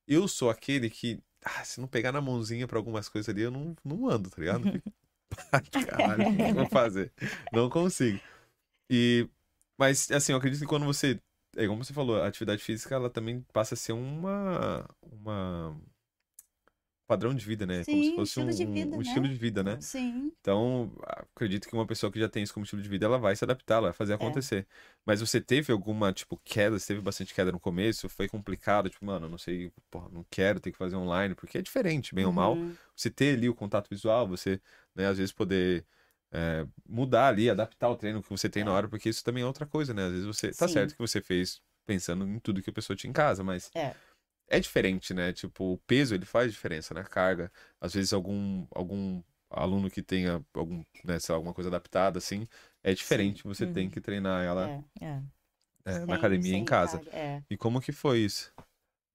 eu 0.08 0.28
sou 0.28 0.50
aquele 0.50 0.90
que, 0.90 1.22
ah, 1.44 1.64
se 1.66 1.80
não 1.82 1.88
pegar 1.88 2.12
na 2.12 2.22
mãozinha 2.22 2.68
pra 2.68 2.78
algumas 2.80 3.10
coisas 3.10 3.30
ali, 3.30 3.42
eu 3.44 3.52
não, 3.52 3.76
não 3.84 4.10
ando, 4.10 4.30
tá 4.30 4.38
ligado? 4.42 4.66
Eu 4.68 4.72
fico, 4.74 4.92
"Ah, 5.54 5.62
Caralho, 5.86 6.24
o 6.24 6.28
que 6.28 6.42
eu 6.42 6.54
vou 6.54 6.68
fazer? 6.68 7.12
Não 7.52 7.70
consigo. 7.70 8.20
E, 8.90 9.30
mas, 9.78 10.10
assim, 10.12 10.32
eu 10.34 10.38
acredito 10.38 10.62
que 10.62 10.68
quando 10.68 10.86
você, 10.86 11.20
é 11.58 11.68
como 11.68 11.84
você 11.84 11.94
falou, 11.94 12.22
a 12.22 12.28
atividade 12.28 12.64
física, 12.64 12.96
ela 12.96 13.10
também 13.10 13.42
passa 13.54 13.74
a 13.76 13.78
ser 13.78 13.94
uma, 13.94 14.88
uma 15.04 15.80
padrão 17.08 17.34
de 17.34 17.46
vida, 17.46 17.66
né? 17.66 17.86
como 17.86 18.04
se 18.04 18.10
Sim, 18.10 18.16
fosse 18.16 18.40
um, 18.40 18.50
estilo 18.50 18.52
de 18.54 18.74
vida, 18.74 18.96
um 18.96 19.00
né? 19.00 19.04
estilo 19.04 19.28
de 19.28 19.36
vida, 19.36 19.64
né? 19.64 19.78
Sim. 19.80 20.32
Então, 20.42 20.92
acredito 21.34 21.68
que 21.68 21.74
uma 21.74 21.86
pessoa 21.88 22.12
que 22.12 22.20
já 22.20 22.28
tem 22.28 22.44
isso 22.44 22.54
como 22.54 22.64
estilo 22.64 22.82
de 22.82 22.90
vida, 22.90 23.06
ela 23.06 23.18
vai 23.18 23.36
se 23.36 23.44
adaptar, 23.44 23.76
ela 23.76 23.88
vai 23.88 23.94
fazer 23.94 24.14
acontecer. 24.14 24.68
Mas 25.06 25.22
você 25.22 25.42
teve 25.42 25.72
alguma, 25.72 26.12
tipo, 26.12 26.40
queda? 26.44 26.78
Você 26.78 26.88
teve 26.88 27.02
bastante 27.02 27.34
queda 27.34 27.52
no 27.52 27.60
começo? 27.60 28.10
Foi 28.10 28.28
complicado? 28.28 28.90
Tipo, 28.90 29.06
mano, 29.06 29.30
não 29.30 29.38
sei, 29.38 29.72
porra, 29.90 30.10
não 30.10 30.26
quero 30.30 30.60
ter 30.60 30.72
que 30.72 30.78
fazer 30.78 30.96
online, 30.96 31.34
porque 31.34 31.58
é 31.58 31.62
diferente, 31.62 32.14
bem 32.14 32.26
ou 32.26 32.32
mal. 32.32 32.54
Uhum. 32.54 32.76
Você 32.96 33.10
ter 33.10 33.36
ali 33.36 33.50
o 33.50 33.56
contato 33.56 33.90
visual, 33.90 34.28
você, 34.28 34.62
né, 34.94 35.08
às 35.08 35.18
vezes 35.18 35.32
poder 35.32 35.86
é, 36.32 36.66
mudar 36.88 37.30
ali, 37.30 37.50
adaptar 37.50 37.90
o 37.90 37.96
treino 37.96 38.22
que 38.22 38.30
você 38.30 38.50
tem 38.50 38.64
na 38.64 38.74
hora, 38.74 38.88
porque 38.88 39.10
isso 39.10 39.24
também 39.24 39.44
é 39.44 39.46
outra 39.46 39.66
coisa, 39.66 39.94
né? 39.94 40.06
Às 40.06 40.12
vezes 40.12 40.26
você. 40.26 40.52
Tá 40.52 40.68
Sim. 40.68 40.74
certo 40.74 40.94
que 40.94 41.00
você 41.00 41.22
fez 41.22 41.62
pensando 41.86 42.28
em 42.28 42.40
tudo 42.40 42.62
que 42.62 42.70
a 42.70 42.74
pessoa 42.74 42.96
tinha 42.96 43.10
em 43.10 43.14
casa, 43.14 43.44
mas. 43.44 43.72
É. 43.74 43.96
É 44.50 44.60
diferente, 44.60 45.14
né? 45.14 45.34
Tipo, 45.34 45.74
o 45.74 45.78
peso 45.80 46.16
ele 46.16 46.26
faz 46.26 46.52
diferença, 46.54 46.94
né? 46.94 47.04
Carga. 47.04 47.52
Às 47.82 47.94
vezes 47.94 48.14
algum, 48.14 48.66
algum 48.72 49.22
aluno 49.50 49.90
que 49.90 50.02
tenha 50.02 50.44
algum, 50.54 50.84
né, 51.04 51.18
lá, 51.30 51.36
alguma 51.36 51.54
coisa 51.54 51.70
adaptada, 51.70 52.18
assim, 52.18 52.48
é 52.84 52.94
diferente. 52.94 53.44
Você 53.44 53.66
Uhum. 53.66 53.74
tem 53.74 53.90
que 53.90 54.02
treinar 54.02 54.44
ela 54.44 54.68
É. 55.00 55.06
É. 55.06 55.22
é, 55.86 55.94
Sem- 55.94 56.08
na 56.08 56.16
academia 56.16 56.56
em 56.56 56.66
casa. 56.66 57.00
carga, 57.00 57.12
É. 57.12 57.44
E 57.50 57.58
como 57.58 57.82
que 57.82 57.92
foi 57.92 58.20
isso? 58.20 58.52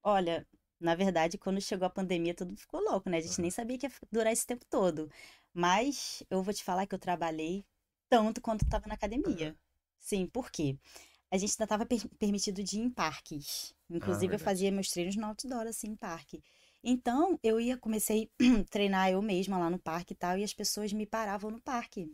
Olha, 0.05 0.47
na 0.81 0.95
verdade, 0.95 1.39
quando 1.39 1.61
chegou 1.61 1.87
a 1.87 1.91
pandemia, 1.91 2.35
tudo 2.35 2.57
ficou 2.57 2.81
louco, 2.81 3.09
né? 3.09 3.19
A 3.19 3.21
gente 3.21 3.41
nem 3.41 3.51
sabia 3.51 3.79
que 3.79 3.87
ia 3.87 3.93
durar 4.11 4.33
esse 4.33 4.47
tempo 4.47 4.65
todo. 4.69 5.11
Mas 5.55 6.23
eu 6.31 6.43
vou 6.43 6.53
te 6.55 6.65
falar 6.65 6.87
que 6.87 6.95
eu 6.95 6.99
trabalhei 6.99 7.65
tanto 8.09 8.41
quanto 8.41 8.65
estava 8.65 8.87
na 8.89 8.95
academia. 8.95 9.57
Sim, 9.99 10.27
por 10.27 10.51
quê? 10.51 10.77
A 11.33 11.39
gente 11.39 11.53
ainda 11.53 11.65
estava 11.65 11.87
permitido 12.19 12.63
de 12.63 12.79
ir 12.79 12.83
em 12.83 12.91
parques. 12.91 13.75
Inclusive, 13.91 14.35
eu 14.35 14.39
verdade. 14.39 14.45
fazia 14.45 14.71
meus 14.71 14.91
treinos 14.91 15.17
no 15.17 15.27
outdoor, 15.27 15.67
assim, 15.67 15.89
em 15.89 15.97
parque. 15.97 16.43
Então, 16.85 17.39
eu 17.43 17.61
ia, 17.61 17.77
comecei 17.79 18.31
a 18.41 18.65
treinar 18.71 19.11
eu 19.11 19.23
mesma 19.23 19.59
lá 19.59 19.71
no 19.71 19.79
parque 19.79 20.13
e 20.13 20.17
tal, 20.17 20.39
e 20.39 20.45
as 20.45 20.55
pessoas 20.55 20.93
me 20.93 21.07
paravam 21.07 21.51
no 21.51 21.61
parque. 21.61 22.13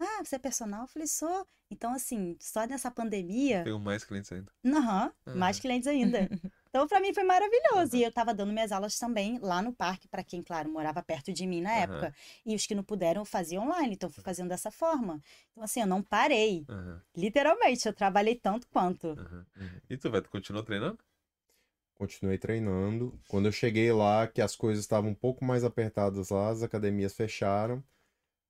Ah, 0.00 0.22
você 0.24 0.36
é 0.36 0.38
personal? 0.38 0.82
Eu 0.82 0.88
falei, 0.88 1.08
sou. 1.08 1.46
Então, 1.70 1.92
assim, 1.92 2.36
só 2.40 2.66
nessa 2.66 2.90
pandemia, 2.90 3.64
Tenho 3.64 3.78
mais 3.80 4.04
clientes 4.04 4.30
ainda. 4.32 4.52
Aham, 4.64 5.12
Aham. 5.26 5.38
mais 5.38 5.60
clientes 5.60 5.86
ainda. 5.88 6.28
Então, 6.74 6.88
pra 6.88 7.00
mim 7.00 7.14
foi 7.14 7.22
maravilhoso. 7.22 7.94
E 7.96 8.02
eu 8.02 8.10
tava 8.12 8.34
dando 8.34 8.52
minhas 8.52 8.72
aulas 8.72 8.98
também 8.98 9.38
lá 9.38 9.62
no 9.62 9.72
parque, 9.72 10.08
pra 10.08 10.24
quem, 10.24 10.42
claro, 10.42 10.68
morava 10.68 11.00
perto 11.04 11.32
de 11.32 11.46
mim 11.46 11.60
na 11.60 11.72
Aham. 11.72 11.84
época. 11.84 12.12
E 12.44 12.52
os 12.56 12.66
que 12.66 12.74
não 12.74 12.82
puderam, 12.82 13.20
eu 13.22 13.24
fazia 13.24 13.60
online. 13.60 13.94
Então, 13.94 14.08
eu 14.08 14.12
fui 14.12 14.24
fazendo 14.24 14.48
dessa 14.48 14.72
forma. 14.72 15.20
Então, 15.52 15.62
assim, 15.62 15.80
eu 15.80 15.86
não 15.86 16.02
parei. 16.02 16.66
Aham, 16.68 17.02
Literalmente, 17.16 17.86
eu 17.86 17.92
trabalhei 17.94 18.34
tanto 18.34 18.66
quanto. 18.68 19.16
aham. 19.16 19.46
E 19.90 19.96
tu, 19.96 20.10
velho, 20.10 20.22
tu 20.24 20.30
continuou 20.30 20.64
treinando? 20.64 20.98
Continuei 21.94 22.38
treinando. 22.38 23.18
Quando 23.28 23.46
eu 23.46 23.52
cheguei 23.52 23.92
lá, 23.92 24.26
que 24.26 24.42
as 24.42 24.56
coisas 24.56 24.84
estavam 24.84 25.10
um 25.10 25.14
pouco 25.14 25.44
mais 25.44 25.64
apertadas 25.64 26.30
lá, 26.30 26.48
as 26.50 26.62
academias 26.62 27.14
fecharam. 27.14 27.82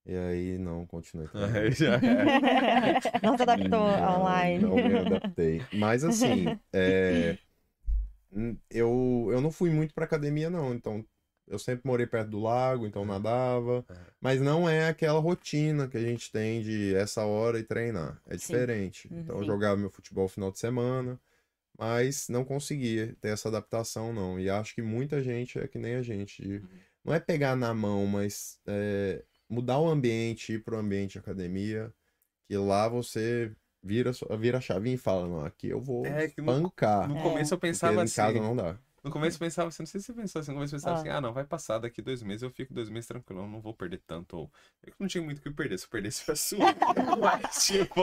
E 0.07 0.17
aí, 0.17 0.59
não, 0.59 0.87
continuei 0.87 1.29
treinando. 1.29 1.59
Aí 1.59 1.73
já 1.73 1.97
é. 1.97 2.33
Não 3.23 3.37
se 3.37 3.43
adaptou 3.43 3.79
Não, 3.79 4.03
online. 4.03 4.69
Não 4.69 4.81
me 4.81 4.97
adaptei. 4.97 5.69
Mas 5.73 6.05
assim, 6.05 6.57
é, 6.73 7.39
eu, 8.71 9.29
eu 9.31 9.41
não 9.41 9.51
fui 9.51 9.71
muito 9.71 9.95
pra 9.95 10.05
academia, 10.05 10.51
não. 10.51 10.75
Então, 10.75 11.05
eu 11.47 11.59
sempre 11.59 11.87
morei 11.87 12.07
perto 12.07 12.31
do 12.31 12.41
lago, 12.41 12.87
então 12.87 13.05
nadava. 13.05 13.85
Uhum. 13.89 13.97
Mas 14.21 14.41
não 14.41 14.69
é 14.69 14.89
aquela 14.89 15.21
rotina 15.21 15.89
que 15.89 15.97
a 15.97 16.01
gente 16.01 16.31
tem 16.33 16.63
de 16.63 16.95
essa 16.95 17.25
hora 17.25 17.59
e 17.59 17.63
treinar. 17.63 18.21
É 18.27 18.37
Sim. 18.37 18.39
diferente. 18.39 19.09
Uhum. 19.13 19.21
Então, 19.21 19.37
eu 19.37 19.43
Sim. 19.43 19.47
jogava 19.49 19.77
meu 19.77 19.91
futebol 19.91 20.25
no 20.25 20.29
final 20.29 20.51
de 20.51 20.59
semana, 20.59 21.21
mas 21.79 22.29
não 22.29 22.45
conseguia 22.45 23.17
ter 23.21 23.29
essa 23.31 23.49
adaptação, 23.49 24.13
não. 24.13 24.39
E 24.39 24.49
acho 24.51 24.75
que 24.75 24.83
muita 24.83 25.23
gente 25.23 25.59
é 25.59 25.67
que 25.69 25.79
nem 25.79 25.95
a 25.97 26.03
gente. 26.03 26.43
de- 26.43 26.59
Uhum. 26.59 26.69
Não 27.05 27.15
é 27.15 27.21
pegar 27.21 27.55
na 27.57 27.75
mão, 27.75 28.07
mas 28.07 28.59
é, 28.67 29.23
mudar 29.49 29.79
o 29.79 29.89
ambiente, 29.89 30.55
ir 30.55 30.65
pro 30.65 30.79
ambiente 30.79 31.13
de 31.13 31.19
academia, 31.19 31.93
que 32.49 32.57
lá 32.57 32.89
você 32.89 33.55
vira, 33.85 34.13
sua- 34.13 34.37
vira 34.37 34.59
a 34.59 34.61
chavinha 34.61 34.95
e 34.95 34.99
fala, 34.99 35.29
não, 35.29 35.45
aqui 35.45 35.69
eu 35.69 35.81
vou 35.81 36.07
É 36.07 36.27
que 36.29 36.41
no- 36.41 36.47
pancar. 36.63 37.07
No 37.09 37.19
É. 37.19 37.23
começo 37.23 37.53
eu 37.55 37.59
Porque 37.59 37.69
pensava 37.69 37.95
em 38.01 38.05
assim. 38.05 38.15
casa 38.17 38.41
não 38.41 38.57
dá. 38.57 38.77
No 39.05 39.11
começo 39.11 39.37
eu 39.37 39.41
pensava 39.41 39.69
assim, 39.69 39.83
não 39.83 39.87
sei 39.87 40.01
se 40.01 40.07
você 40.07 40.13
pensou 40.15 40.41
assim, 40.41 40.51
no 40.51 40.57
começo 40.57 40.75
eu 40.75 40.79
pensava 40.79 40.97
Ah. 40.97 41.01
assim, 41.01 41.09
ah, 41.11 41.21
não, 41.21 41.31
vai 41.35 41.45
passar 41.45 41.77
daqui 41.79 42.01
dois 42.01 42.23
meses, 42.23 42.43
eu 42.43 42.51
fico 42.51 42.73
dois 42.73 42.89
meses 42.89 43.07
tranquilo, 43.07 43.43
eu 43.43 43.47
não 43.47 43.61
vou 43.61 43.75
perder 43.75 44.01
tanto. 44.07 44.35
Ou... 44.35 44.51
Eu 44.83 44.95
não 44.99 45.07
tinha 45.07 45.23
muito 45.23 45.41
o 45.41 45.43
que 45.43 45.51
perder, 45.51 45.79
se 45.79 45.85
eu 45.85 45.91
perdesse 45.91 46.25
eu 46.27 46.33
assumo. 46.33 46.63
Mas, 47.21 47.67
tipo, 47.67 48.03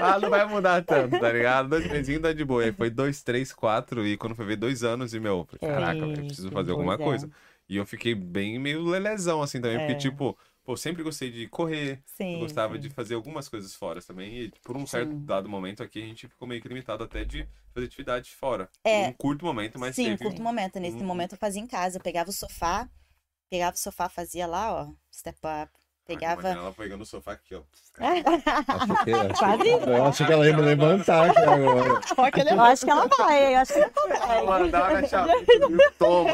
ah, 0.00 0.18
não 0.18 0.28
vai 0.28 0.46
mudar 0.46 0.84
tanto, 0.84 1.18
tá 1.18 1.32
ligado? 1.32 1.70
Dois 1.70 1.90
mesinhos 1.90 2.20
dá 2.20 2.32
de 2.34 2.44
boa. 2.44 2.62
Aí 2.64 2.72
foi 2.72 2.90
dois, 2.90 3.22
três, 3.22 3.52
quatro, 3.52 4.06
e 4.06 4.16
quando 4.18 4.34
foi 4.34 4.44
ver 4.44 4.56
dois 4.56 4.82
anos, 4.84 5.14
e 5.14 5.20
meu, 5.20 5.48
caraca, 5.60 6.00
velho, 6.06 6.26
preciso 6.26 6.50
fazer 6.50 6.72
alguma 6.72 6.94
é. 6.94 6.98
coisa. 6.98 7.30
E 7.66 7.76
eu 7.78 7.86
fiquei 7.86 8.14
bem 8.14 8.58
meio 8.58 8.82
lelezão, 8.84 9.40
assim, 9.42 9.58
também, 9.58 9.78
porque, 9.78 9.92
É. 9.92 9.96
tipo, 9.96 10.36
pô, 10.64 10.76
sempre 10.76 11.02
gostei 11.02 11.30
de 11.30 11.46
correr, 11.48 12.02
Sim. 12.06 12.34
eu 12.34 12.38
gostava 12.40 12.78
de 12.78 12.90
fazer 12.90 13.14
algumas 13.14 13.48
coisas 13.48 13.74
fora 13.74 14.00
também. 14.02 14.34
E 14.44 14.50
por 14.62 14.76
um 14.76 14.86
certo 14.86 15.10
Sim. 15.10 15.24
dado 15.24 15.48
momento 15.48 15.82
aqui, 15.82 16.02
a 16.02 16.06
gente 16.06 16.26
ficou 16.28 16.48
meio 16.48 16.60
que 16.60 16.68
limitado 16.68 17.04
até 17.04 17.24
de 17.24 17.46
fazer 17.72 17.86
atividade 17.86 18.30
fora. 18.34 18.68
É. 18.82 19.08
Um 19.08 19.12
curto 19.12 19.44
momento, 19.44 19.78
mas 19.78 19.94
Sim, 19.94 20.04
teve... 20.16 20.24
curto 20.24 20.42
momento. 20.42 20.80
Nesse 20.80 20.96
um- 20.96 21.04
momento 21.06 21.32
eu 21.32 21.38
fazia 21.38 21.60
em 21.60 21.66
casa. 21.66 21.98
Eu 21.98 22.02
pegava 22.02 22.30
o 22.30 22.32
sofá, 22.32 22.88
pegava 23.50 23.76
o 23.76 23.78
sofá, 23.78 24.08
fazia 24.08 24.46
lá, 24.46 24.72
ó, 24.72 24.92
step 25.12 25.38
up. 25.38 25.83
Pegava. 26.06 26.48
Ela 26.48 26.72
pegando 26.72 27.00
o 27.00 27.06
sofá 27.06 27.32
aqui, 27.32 27.54
ó. 27.54 27.62
Acho 27.98 29.04
que, 29.04 29.12
acho 29.12 29.38
Quase 29.38 29.68
eu 29.68 30.04
acho 30.04 30.26
que 30.26 30.32
ela 30.32 30.46
ia 30.46 30.56
me 30.56 30.62
levantar 30.62 31.30
aqui 31.30 31.38
agora. 31.38 32.00
Eu 32.50 32.60
acho 32.62 32.84
que 32.84 32.90
ela 32.90 33.06
vai, 33.06 33.54
eu 33.54 33.58
acho 33.58 33.72
que 33.72 33.78
ela 33.78 33.92
vai. 34.26 34.44
Mandar 34.44 34.92
na 34.92 35.08
chave. 35.08 35.32
Toma. 35.98 36.30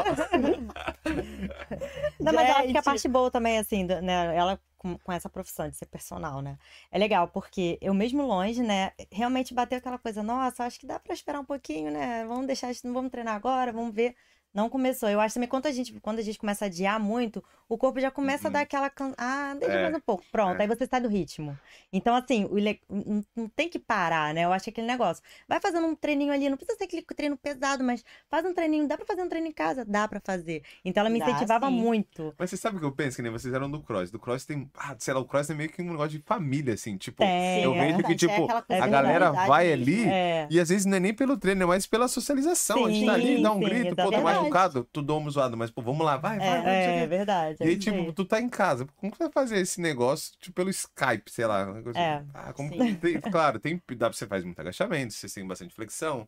Não, 2.19 2.33
mas 2.33 2.49
eu 2.49 2.55
acho 2.55 2.67
que 2.67 2.77
a 2.77 2.83
parte 2.83 3.07
boa 3.07 3.31
também, 3.31 3.59
assim, 3.59 3.83
né, 3.85 4.35
ela 4.35 4.59
com, 4.77 4.97
com 4.97 5.11
essa 5.11 5.29
profissão 5.29 5.69
de 5.69 5.77
ser 5.77 5.85
personal, 5.85 6.41
né? 6.41 6.57
É 6.91 6.97
legal, 6.97 7.27
porque 7.27 7.77
eu 7.81 7.93
mesmo 7.93 8.25
longe, 8.25 8.63
né, 8.63 8.91
realmente 9.11 9.53
bateu 9.53 9.77
aquela 9.77 9.99
coisa, 9.99 10.23
nossa, 10.23 10.65
acho 10.65 10.79
que 10.79 10.87
dá 10.87 10.99
pra 10.99 11.13
esperar 11.13 11.39
um 11.39 11.45
pouquinho, 11.45 11.91
né? 11.91 12.25
Vamos 12.25 12.47
deixar 12.47 12.71
não 12.83 12.93
vamos 12.93 13.11
treinar 13.11 13.35
agora, 13.35 13.71
vamos 13.71 13.93
ver. 13.93 14.15
Não 14.53 14.69
começou. 14.69 15.07
Eu 15.09 15.21
acho 15.21 15.33
também 15.35 15.47
quando 15.47 15.65
a 15.67 15.71
gente, 15.71 15.93
quando 16.01 16.19
a 16.19 16.21
gente 16.21 16.37
começa 16.37 16.65
a 16.65 16.67
adiar 16.67 16.99
muito, 16.99 17.41
o 17.69 17.77
corpo 17.77 18.01
já 18.01 18.11
começa 18.11 18.47
a 18.47 18.49
Uhum. 18.49 18.53
dar 18.53 18.59
aquela. 18.61 18.89
can- 18.89 19.13
Ah, 19.17 19.55
deixa 19.57 19.75
É, 19.75 19.81
mais 19.83 19.95
um 19.95 19.99
pouco. 20.01 20.25
Pronto, 20.29 20.59
é. 20.59 20.63
aí 20.63 20.67
você 20.67 20.85
sai 20.85 20.99
do 20.99 21.07
ritmo. 21.07 21.57
Então, 21.93 22.13
assim, 22.13 22.43
o 22.45 22.55
le- 22.57 22.81
não 23.33 23.47
tem 23.55 23.69
que 23.69 23.79
parar, 23.79 24.33
né? 24.33 24.43
Eu 24.43 24.51
acho 24.51 24.65
que 24.65 24.69
aquele 24.71 24.87
negócio. 24.87 25.23
Vai 25.47 25.61
fazendo 25.61 25.87
um 25.87 25.95
treininho 25.95 26.33
ali, 26.33 26.49
não 26.49 26.57
precisa 26.57 26.77
ser 26.77 26.83
aquele 26.83 27.01
treino 27.01 27.37
pesado, 27.37 27.81
mas 27.81 28.03
faz 28.29 28.45
um 28.45 28.53
treininho. 28.53 28.87
Dá 28.89 28.97
pra 28.97 29.05
fazer 29.05 29.21
um 29.23 29.29
treino 29.29 29.47
em 29.47 29.53
casa? 29.53 29.85
Dá 29.85 30.05
pra 30.05 30.19
fazer. 30.19 30.63
Então 30.83 30.99
ela 31.01 31.09
me 31.09 31.19
Dá, 31.19 31.29
incentivava 31.29 31.67
sim. 31.67 31.73
muito. 31.73 32.33
Mas 32.37 32.49
você 32.49 32.57
sabe 32.57 32.75
o 32.75 32.79
que 32.81 32.85
eu 32.85 32.91
penso? 32.91 33.15
Que 33.15 33.21
nem 33.23 33.31
vocês 33.31 33.53
eram 33.53 33.71
do 33.71 33.81
cross. 33.81 34.11
Do 34.11 34.19
cross 34.19 34.43
tem. 34.45 34.69
Ah, 34.77 34.93
sei 34.99 35.13
lá, 35.13 35.21
o 35.21 35.25
cross 35.25 35.49
é 35.49 35.53
meio 35.53 35.69
que 35.69 35.81
um 35.81 35.91
negócio 35.91 36.17
de 36.17 36.19
família, 36.19 36.73
assim. 36.73 36.97
Tipo, 36.97 37.19
Tem, 37.23 37.63
eu 37.63 37.73
é 37.73 37.87
vejo 37.87 38.03
que, 38.03 38.11
é 38.11 38.15
tipo, 38.15 38.47
a 38.51 38.87
galera 38.87 39.31
vai 39.31 39.71
ali. 39.71 40.03
É. 40.09 40.45
E 40.51 40.59
às 40.59 40.67
vezes 40.67 40.85
não 40.85 40.97
é 40.97 40.99
nem 40.99 41.13
pelo 41.13 41.37
treino, 41.37 41.63
é 41.63 41.65
mais 41.65 41.87
pela 41.87 42.09
socialização. 42.09 42.85
a 42.85 42.91
gente 42.91 43.05
tá 43.05 43.13
ali, 43.13 43.37
Sim, 43.37 43.41
dá 43.43 43.51
um 43.53 43.59
sim, 43.59 43.63
grito, 43.65 43.95
pô, 43.95 43.95
tô 43.95 44.13
exatamente. 44.13 44.40
Machucado, 44.41 44.83
tu 44.91 45.01
dou 45.01 45.19
um 45.21 45.29
zoado, 45.29 45.57
mas 45.57 45.71
pô, 45.71 45.81
vamos 45.81 46.05
lá, 46.05 46.17
vai, 46.17 46.39
vai, 46.39 46.61
vai. 46.61 46.81
sei 46.81 46.93
o 46.93 46.95
É, 46.95 47.03
é 47.03 47.07
verdade. 47.07 47.57
E 47.61 47.63
é 47.63 47.67
aí, 47.67 47.73
isso 47.73 47.83
tipo, 47.85 48.13
tu 48.13 48.25
tá 48.25 48.39
em 48.41 48.49
casa. 48.49 48.85
Como 48.97 49.11
que 49.11 49.19
vai 49.19 49.31
fazer 49.31 49.57
esse 49.59 49.79
negócio, 49.81 50.33
tipo, 50.39 50.55
pelo 50.55 50.69
Skype, 50.69 51.29
sei 51.31 51.45
lá? 51.45 51.61
É, 51.93 52.15
assim. 52.15 52.29
Ah, 52.33 52.53
como 52.53 52.69
tem- 52.71 53.21
claro, 53.21 53.59
tem, 53.59 53.81
dá 53.97 54.09
pra 54.09 54.13
você 54.17 54.27
fazer 54.27 54.45
muito 54.45 54.59
agachamento, 54.59 55.13
você 55.13 55.27
tem 55.29 55.45
bastante 55.47 55.73
flexão. 55.75 56.27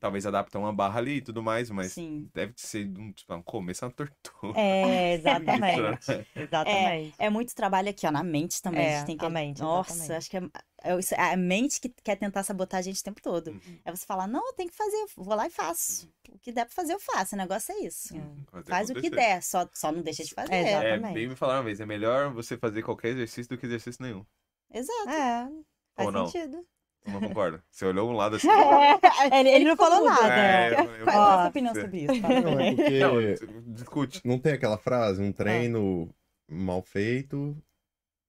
Talvez 0.00 0.26
adapta 0.26 0.58
uma 0.58 0.72
barra 0.72 0.98
ali 0.98 1.16
e 1.16 1.20
tudo 1.22 1.42
mais, 1.42 1.70
mas 1.70 1.92
Sim. 1.92 2.28
deve 2.34 2.52
ser 2.56 2.86
um, 2.98 3.12
tipo, 3.12 3.34
um 3.34 3.42
começo, 3.42 3.84
uma 3.84 3.90
tortura. 3.90 4.58
É, 4.58 5.14
exatamente. 5.14 5.80
né? 5.80 6.26
Exatamente. 6.36 7.14
É 7.18 7.30
muito 7.30 7.54
trabalho 7.54 7.88
aqui, 7.90 8.06
ó, 8.06 8.10
na 8.10 8.22
mente 8.22 8.60
também. 8.60 8.80
a 8.86 8.88
É, 8.90 8.96
gente 8.98 9.06
tem 9.06 9.16
que... 9.16 9.24
a 9.24 9.30
mente, 9.30 9.60
Nossa, 9.60 9.92
exatamente. 9.92 10.18
acho 10.18 10.30
que 10.30 10.36
é, 10.36 10.40
é 10.84 11.30
é 11.30 11.32
a 11.32 11.36
mente 11.36 11.80
que 11.80 11.88
quer 12.02 12.16
tentar 12.16 12.42
sabotar 12.42 12.78
a 12.80 12.82
gente 12.82 13.00
o 13.00 13.04
tempo 13.04 13.20
todo. 13.22 13.48
Uhum. 13.48 13.78
É 13.84 13.90
você 13.94 14.04
falar, 14.06 14.26
não, 14.26 14.46
eu 14.46 14.52
tenho 14.52 14.68
que 14.70 14.76
fazer, 14.76 14.96
eu 14.96 15.08
vou 15.16 15.34
lá 15.34 15.46
e 15.46 15.50
faço. 15.50 16.08
O 16.30 16.38
que 16.38 16.52
der 16.52 16.64
pra 16.66 16.74
fazer, 16.74 16.92
eu 16.92 17.00
faço. 17.00 17.34
O 17.34 17.38
negócio 17.38 17.72
é 17.74 17.78
isso. 17.80 18.16
É. 18.16 18.20
Fazer 18.50 18.70
Faz 18.70 18.90
o 18.90 18.94
que 18.94 19.10
der, 19.10 19.42
só, 19.42 19.68
só 19.72 19.90
não 19.90 20.02
deixa 20.02 20.24
de 20.24 20.34
fazer. 20.34 20.52
É, 20.54 20.70
Exatamente. 20.70 21.14
bem 21.14 21.28
me 21.28 21.36
falaram 21.36 21.60
uma 21.60 21.64
vez, 21.64 21.80
é 21.80 21.86
melhor 21.86 22.32
você 22.32 22.56
fazer 22.56 22.82
qualquer 22.82 23.08
exercício 23.10 23.48
do 23.48 23.58
que 23.58 23.66
exercício 23.66 24.02
nenhum. 24.02 24.24
Exato. 24.72 25.08
É, 25.10 25.48
faz 25.94 26.06
Ou 26.06 26.12
não? 26.12 26.26
sentido. 26.26 26.58
Tu 26.58 26.66
não 27.06 27.20
concorda? 27.20 27.62
Você 27.70 27.84
olhou 27.86 28.10
um 28.10 28.12
lado 28.14 28.36
assim. 28.36 28.48
Ele, 29.32 29.48
ele 29.50 29.64
não 29.64 29.76
falou 29.76 30.04
nada. 30.04 30.34
É, 30.34 30.70
eu- 30.80 30.90
eu- 30.96 31.04
Qual 31.04 31.16
é 31.16 31.34
a 31.34 31.38
sua 31.40 31.48
opinião 31.48 31.74
sobre 31.74 31.98
isso? 32.04 32.20
Fala. 32.20 32.40
Não, 32.40 32.60
é 32.60 32.74
porque 32.74 32.98
Não, 33.00 33.72
discute. 33.74 34.20
não 34.24 34.38
tem 34.38 34.52
aquela 34.52 34.78
frase, 34.78 35.22
um 35.22 35.32
treino 35.32 36.14
mal 36.48 36.82
feito 36.82 37.56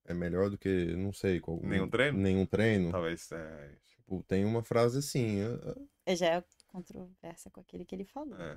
é 0.08 0.14
melhor 0.14 0.50
do 0.50 0.58
que, 0.58 0.94
não 0.96 1.12
sei, 1.12 1.40
qual, 1.40 1.60
Nenhum 1.64 1.90
treino? 1.90 2.18
Nenhum 2.18 2.46
treino. 2.46 2.92
Talvez. 2.92 3.32
É, 3.32 3.70
Tipo, 3.88 4.24
tem 4.28 4.46
uma 4.46 4.62
frase 4.64 5.00
assim, 5.00 5.40
eh, 6.06 6.16
Já 6.16 6.28
é 6.36 6.44
controvérsia 6.68 7.50
com 7.50 7.60
aquele 7.60 7.84
que 7.84 7.96
ele 7.96 8.06
falou. 8.06 8.40
é. 8.40 8.56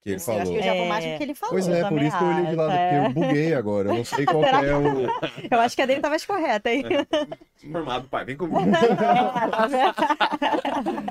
Que 0.00 0.10
ele 0.10 0.14
Eu 0.14 0.16
acho 0.16 0.24
que 0.24 0.32
falou. 0.42 0.56
eu 0.56 0.62
já 0.62 0.74
vou 0.74 0.84
É. 0.84 0.88
mais 0.88 1.04
do 1.04 1.16
que 1.16 1.22
ele 1.22 1.34
falou. 1.34 1.54
Pois 1.54 1.68
é, 1.68 1.88
por 1.88 2.02
isso 2.02 2.18
que 2.18 2.24
eu 2.24 2.28
olhei 2.28 2.46
de 2.46 2.54
lado, 2.56 2.70
acho, 2.72 2.78
porque 2.78 2.94
é. 2.94 3.06
eu 3.06 3.12
buguei 3.28 3.54
agora. 3.54 3.88
Eu 3.90 3.94
não 3.94 4.04
sei 4.04 4.24
qual 4.24 4.44
é 4.44 4.76
o. 4.76 5.06
Eu 5.50 5.60
acho 5.60 5.76
que 5.76 5.82
a 5.82 5.86
dele 5.86 6.00
tá 6.00 6.08
mais 6.10 6.26
correta, 6.26 6.72
hein? 6.72 6.84
Formado, 7.72 8.08
pai, 8.08 8.24
vem 8.24 8.36
comigo. 8.36 8.58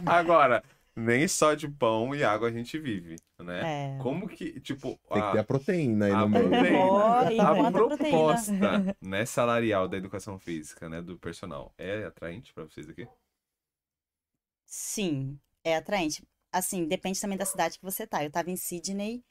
Agora, 0.06 0.64
nem 0.96 1.28
só 1.28 1.54
de 1.54 1.68
pão 1.68 2.16
e 2.16 2.24
água 2.24 2.48
a 2.48 2.52
gente 2.52 2.78
vive, 2.80 3.18
né? 3.40 3.96
É. 3.98 4.02
Como 4.02 4.28
que, 4.28 4.60
tipo, 4.62 5.00
Tem 5.12 5.22
que 5.22 5.32
ter 5.32 5.40
a 5.40 5.44
proteína 5.44 6.06
aí 6.08 6.12
a 6.12 6.18
no 6.22 6.30
meio. 6.30 6.50
proteína, 6.50 7.68
a 7.68 7.72
proposta 7.72 8.96
né, 9.02 9.26
salarial 9.26 9.88
da 9.88 9.98
educação 9.98 10.40
física, 10.40 10.90
né, 10.90 11.02
do 11.02 11.18
personal, 11.18 11.74
é 11.78 12.06
atraente 12.06 12.54
pra 12.54 12.64
vocês 12.64 12.90
aqui? 12.90 13.08
Sim, 14.66 15.38
é 15.64 15.76
atraente. 15.76 16.24
Assim, 16.52 16.86
depende 16.86 17.20
também 17.20 17.38
da 17.38 17.46
cidade 17.46 17.78
que 17.78 17.84
você 17.84 18.08
tá. 18.08 18.24
Eu 18.24 18.32
tava 18.32 18.50
em 18.50 18.56
Sydney, 18.56 19.24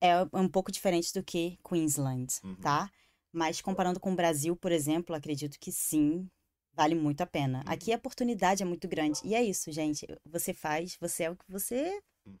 é 0.00 0.14
um 0.32 0.48
pouco 0.48 0.70
diferente 0.72 1.12
do 1.12 1.22
que 1.22 1.58
Queensland, 1.66 2.28
Uhum. 2.44 2.56
tá? 2.56 2.90
Mas 3.32 3.60
comparando 3.60 3.98
com 3.98 4.12
o 4.12 4.16
Brasil, 4.16 4.54
por 4.56 4.70
exemplo, 4.72 5.14
acredito 5.14 5.58
que 5.58 5.72
sim, 5.72 6.28
vale 6.74 6.94
muito 6.94 7.20
a 7.22 7.26
pena. 7.26 7.58
Uhum. 7.66 7.72
Aqui 7.72 7.92
a 7.92 7.96
oportunidade 7.96 8.62
é 8.62 8.66
muito 8.66 8.86
grande. 8.88 9.20
E 9.24 9.34
é 9.34 9.42
isso, 9.42 9.72
gente. 9.72 10.06
Você 10.26 10.52
faz, 10.52 10.96
você 11.00 11.24
é 11.24 11.30
o 11.30 11.36
que 11.36 11.44
você 11.48 12.00
Uhum. 12.26 12.36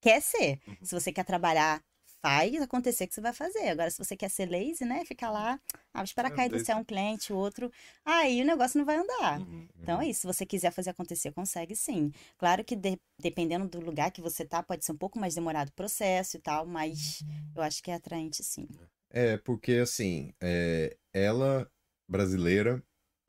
quer 0.00 0.20
ser. 0.20 0.58
Uhum. 0.66 0.76
Se 0.82 0.94
você 0.94 1.12
quer 1.12 1.24
trabalhar, 1.24 1.82
faz 2.22 2.62
acontecer 2.62 3.06
que 3.08 3.14
você 3.14 3.20
vai 3.20 3.32
fazer. 3.32 3.68
Agora, 3.68 3.90
se 3.90 3.98
você 3.98 4.16
quer 4.16 4.30
ser 4.30 4.48
lazy, 4.48 4.84
né? 4.84 5.04
Ficar 5.04 5.30
lá, 5.30 5.60
ah, 5.92 5.98
vou 5.98 6.04
esperar 6.04 6.30
É, 6.32 6.34
cair 6.36 6.48
do 6.48 6.64
céu 6.64 6.76
um 6.78 6.84
cliente, 6.84 7.32
o 7.32 7.36
outro. 7.36 7.70
Aí 8.04 8.40
o 8.40 8.44
negócio 8.44 8.78
não 8.78 8.84
vai 8.86 8.96
andar. 8.96 9.40
Uhum. 9.40 9.66
Então 9.80 10.00
é 10.00 10.08
isso, 10.08 10.20
se 10.20 10.26
você 10.26 10.46
quiser 10.46 10.70
fazer 10.70 10.90
acontecer, 10.90 11.32
consegue 11.32 11.74
sim. 11.74 12.12
Claro 12.38 12.64
que 12.64 12.76
de- 12.76 12.98
dependendo 13.18 13.68
do 13.68 13.80
lugar 13.80 14.12
que 14.12 14.20
você 14.22 14.44
tá, 14.44 14.62
pode 14.62 14.84
ser 14.84 14.92
um 14.92 14.96
pouco 14.96 15.18
mais 15.18 15.34
demorado 15.34 15.68
o 15.68 15.72
processo 15.72 16.36
e 16.36 16.40
tal, 16.40 16.64
mas 16.64 17.24
eu 17.54 17.60
acho 17.62 17.82
que 17.82 17.90
é 17.90 17.94
atraente 17.94 18.42
sim. 18.44 18.68
É, 19.10 19.36
porque 19.38 19.72
assim, 19.72 20.32
é, 20.40 20.96
ela, 21.12 21.68
brasileira, 22.08 22.82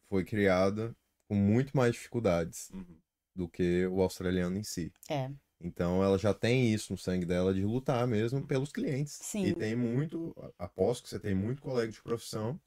foi 0.07 0.23
criada 0.23 0.95
com 1.27 1.35
muito 1.35 1.75
mais 1.75 1.93
dificuldades 1.93 2.69
Uhum. 2.71 2.97
do 3.35 3.49
que 3.49 3.87
o 3.87 4.01
australiano 4.01 4.55
em 4.57 4.63
si. 4.63 4.93
É. 5.09 5.31
Então 5.64 6.03
ela 6.03 6.18
já 6.18 6.34
tem 6.34 6.73
isso 6.73 6.91
no 6.94 6.98
sangue 6.98 7.26
dela 7.26 7.53
de 7.53 7.64
lutar 7.64 8.06
mesmo 8.07 8.45
pelos 8.45 8.72
clientes. 8.72 9.19
Sim. 9.22 9.48
E 9.48 9.53
tem 9.53 9.76
muito, 9.76 10.34
aposto 10.60 11.03
que 11.03 11.10
você 11.10 11.19
tem 11.19 11.34
muito 11.34 11.61
colega 11.61 11.91
de 11.91 12.02
profissão, 12.02 12.60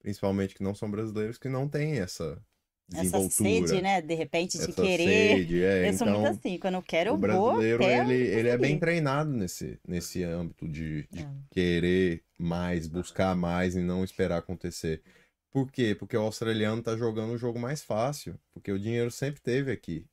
principalmente 0.00 0.54
que 0.54 0.62
não 0.62 0.74
são 0.74 0.90
brasileiros, 0.90 1.38
que 1.38 1.48
não 1.48 1.68
tem 1.68 1.98
essa 1.98 2.38
Essa 2.94 3.20
sede, 3.30 3.80
né, 3.80 4.02
de 4.02 4.14
repente, 4.14 4.58
de 4.58 4.64
essa 4.64 4.82
querer. 4.82 5.38
sede, 5.38 5.62
é, 5.62 5.88
eu 5.88 5.92
sou 5.94 6.06
muito 6.06 6.26
então 6.26 6.26
assim, 6.26 6.58
quando 6.58 6.74
eu 6.74 6.82
quero, 6.82 7.10
eu 7.10 7.14
o 7.14 7.18
vou 7.18 7.50
brasileiro 7.50 7.82
até 7.82 8.00
ele, 8.00 8.14
ele 8.14 8.48
é 8.48 8.58
bem 8.58 8.78
treinado 8.78 9.30
nesse, 9.32 9.78
nesse 9.86 10.22
âmbito 10.22 10.68
de, 10.68 11.08
de 11.10 11.22
É. 11.22 11.26
querer 11.50 12.22
mais, 12.38 12.86
buscar 12.86 13.34
mais 13.34 13.74
e 13.76 13.80
não 13.80 14.04
esperar 14.04 14.38
acontecer. 14.38 15.02
Por 15.50 15.70
quê? 15.70 15.94
Porque 15.98 16.16
o 16.16 16.22
australiano 16.22 16.82
tá 16.82 16.96
jogando 16.96 17.32
um 17.32 17.38
jogo 17.38 17.58
mais 17.58 17.82
fácil, 17.82 18.38
porque 18.52 18.72
o 18.72 18.78
dinheiro 18.78 19.10
sempre 19.10 19.40
teve 19.40 19.70
aqui. 19.70 20.06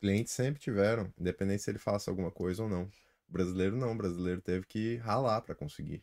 Clientes 0.00 0.32
sempre 0.32 0.60
tiveram, 0.60 1.12
independente 1.18 1.62
se 1.62 1.70
ele 1.70 1.78
faça 1.78 2.10
alguma 2.10 2.30
coisa 2.30 2.62
ou 2.62 2.68
não. 2.68 2.84
O 3.28 3.32
brasileiro 3.32 3.76
não, 3.76 3.92
o 3.92 3.96
brasileiro 3.96 4.40
teve 4.40 4.66
que 4.66 4.96
ralar 4.96 5.40
para 5.42 5.54
conseguir. 5.54 6.02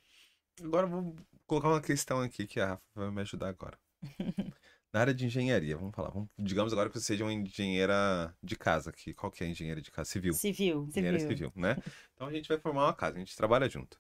Agora 0.64 0.86
eu 0.86 0.91
vou 0.91 1.15
colocar 1.45 1.68
uma 1.69 1.82
questão 1.82 2.22
aqui 2.22 2.45
que 2.48 2.60
a 2.60 2.68
Rafa 2.68 2.84
vai 2.95 3.11
me 3.11 3.22
ajudar 3.22 3.49
agora. 3.49 3.78
Na 4.94 5.02
área 5.02 5.14
de 5.14 5.26
engenharia, 5.26 5.76
vamos 5.76 5.94
falar. 5.94 6.10
Vamos- 6.10 6.30
digamos 6.38 6.72
agora 6.72 6.90
que 6.90 6.98
você 6.98 7.06
seja 7.06 7.24
uma 7.26 7.34
engenheira 7.34 8.34
de 8.41 8.56
casa. 8.56 8.91
Que, 8.91 9.14
qual 9.14 9.32
que 9.32 9.44
é 9.44 9.48
a 9.48 9.49
engenheira 9.49 9.82
de 9.82 9.91
casa? 9.91 10.10
Civil. 10.10 10.34
Civil. 10.34 10.88
Engenharia 10.90 11.19
Civil. 11.19 11.38
civil, 11.38 11.53
né? 11.56 11.76
Então 12.14 12.28
a 12.28 12.32
gente 12.32 12.48
vai 12.48 12.57
formar 12.57 12.86
uma 12.86 12.94
casa, 12.94 13.15
a 13.18 13.19
gente 13.19 13.36
trabalha 13.36 13.68
junto. 13.68 13.99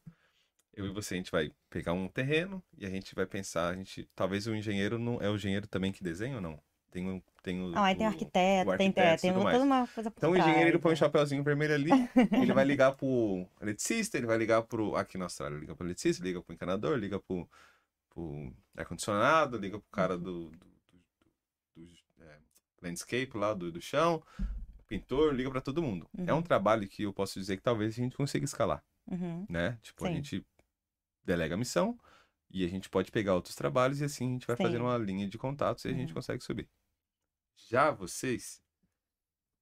Eu 0.73 0.85
e 0.85 0.89
você, 0.89 1.15
a 1.15 1.17
gente 1.17 1.31
vai 1.31 1.51
pegar 1.69 1.93
um 1.93 2.07
terreno 2.07 2.63
e 2.77 2.85
a 2.85 2.89
gente 2.89 3.13
vai 3.15 3.25
pensar, 3.25 3.69
a 3.69 3.75
gente, 3.75 4.07
talvez 4.15 4.45
o 4.45 4.55
engenheiro 4.55 4.99
não 4.99 5.19
é 5.21 5.29
o 5.29 5.35
engenheiro 5.35 5.67
também 5.67 5.91
que 5.91 6.03
desenha 6.03 6.35
ou 6.35 6.41
não? 6.41 6.61
Tem 6.91 7.07
um, 7.09 7.21
tem 7.43 7.61
o, 7.61 7.69
Não, 7.69 7.83
aí 7.83 7.95
tem 7.95 8.05
o- 8.05 8.09
arquiteto, 8.09 8.69
o 8.71 8.77
tem, 8.77 8.87
arquiteto 8.87 8.99
é, 9.07 9.13
e 9.15 9.17
tem 9.19 9.33
toda 9.33 9.63
uma 9.63 9.87
coisa 9.87 10.11
Então 10.15 10.31
o 10.31 10.37
engenheiro 10.37 10.69
ele 10.69 10.79
põe 10.79 10.91
um 10.91 10.93
é. 10.93 10.95
chapeuzinho 10.97 11.43
vermelho 11.43 11.73
ali, 11.73 11.91
ele 12.31 12.53
vai 12.53 12.63
ligar 12.65 12.93
pro 12.95 13.45
eletricista, 13.61 14.17
ele 14.17 14.25
vai 14.25 14.37
ligar 14.37 14.61
pro. 14.63 14.95
Aqui 14.95 15.17
na 15.17 15.25
Austrália, 15.25 15.57
liga 15.57 15.75
pro 15.75 15.85
eletricista, 15.85 16.23
liga 16.23 16.41
pro 16.41 16.53
encanador, 16.53 16.97
liga 16.97 17.19
pro, 17.19 17.47
pro 18.09 18.53
ar-condicionado, 18.75 19.57
liga 19.57 19.77
pro 19.79 19.89
cara 19.91 20.17
do, 20.17 20.49
do, 20.49 20.57
do- 21.75 21.85
do, 21.85 21.89
é, 22.21 22.37
landscape 22.81 23.37
lá, 23.37 23.53
do, 23.53 23.71
do 23.71 23.81
chão, 23.81 24.23
pintor, 24.87 25.33
liga 25.35 25.51
pra 25.51 25.61
todo 25.61 25.81
mundo. 25.83 26.09
É 26.25 26.33
um 26.33 26.37
Uhum. 26.37 26.41
trabalho 26.41 26.87
que 26.87 27.03
eu 27.03 27.13
posso 27.13 27.37
dizer 27.39 27.57
que 27.57 27.63
talvez 27.63 27.93
a 27.93 27.97
gente 28.01 28.15
consiga 28.15 28.45
escalar, 28.45 28.81
Uhum. 29.11 29.45
né? 29.49 29.77
Tipo, 29.81 30.05
a 30.05 30.07
Sim. 30.07 30.15
gente 30.15 30.45
delega 31.25 31.55
a 31.55 31.57
missão 31.57 31.99
e 32.49 32.63
a 32.65 32.67
gente 32.67 32.89
pode 32.89 33.11
pegar 33.11 33.35
outros 33.35 33.55
trabalhos 33.55 34.01
e 34.01 34.05
assim 34.05 34.29
a 34.29 34.33
gente 34.33 34.47
vai 34.47 34.55
Sim. 34.55 34.63
fazendo 34.63 34.83
uma 34.83 34.97
linha 34.97 35.27
de 35.27 35.37
contatos 35.37 35.85
e 35.85 35.89
a 35.89 35.93
gente 35.93 36.09
Uhum. 36.09 36.15
consegue 36.15 36.43
subir. 36.43 36.69
Já 37.55 37.91
vocês, 37.91 38.61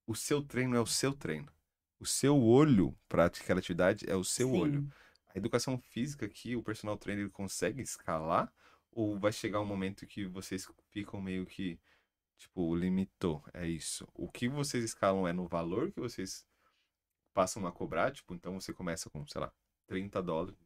o 0.06 0.16
seu 0.16 0.42
treino 0.42 0.76
é 0.76 0.80
o 0.80 0.86
seu 0.86 1.14
treino. 1.14 1.52
O 2.00 2.06
seu 2.06 2.38
olho 2.42 2.98
para 3.08 3.26
aquela 3.26 3.60
atividade 3.60 4.06
é 4.10 4.16
o 4.16 4.24
seu 4.24 4.50
Sim. 4.50 4.58
olho. 4.60 4.90
A 5.34 5.38
educação 5.38 5.78
física 5.78 6.26
aqui, 6.26 6.56
o 6.56 6.64
personal 6.64 6.98
trainer 6.98 7.30
consegue 7.30 7.82
escalar 7.82 8.54
ou 8.92 9.18
vai 9.20 9.32
chegar 9.32 9.60
um 9.60 9.66
momento 9.66 10.06
que 10.06 10.26
vocês 10.26 10.68
ficam 10.92 11.22
meio 11.22 11.46
que 11.46 11.80
tipo 12.38 12.76
limitou, 12.76 13.44
é 13.54 13.68
isso. 13.68 14.08
O 14.14 14.30
que 14.30 14.48
vocês 14.50 14.84
escalam 14.84 15.28
é 15.28 15.34
no 15.34 15.48
valor 15.48 15.92
que 15.92 16.00
vocês 16.00 16.46
passam 17.34 17.66
a 17.68 17.72
cobrar, 17.72 18.12
tipo, 18.12 18.34
então 18.36 18.60
você 18.60 18.74
começa 18.74 19.10
com, 19.10 19.26
sei 19.28 19.42
lá, 19.42 19.54
30 19.88 20.22
dólares, 20.22 20.58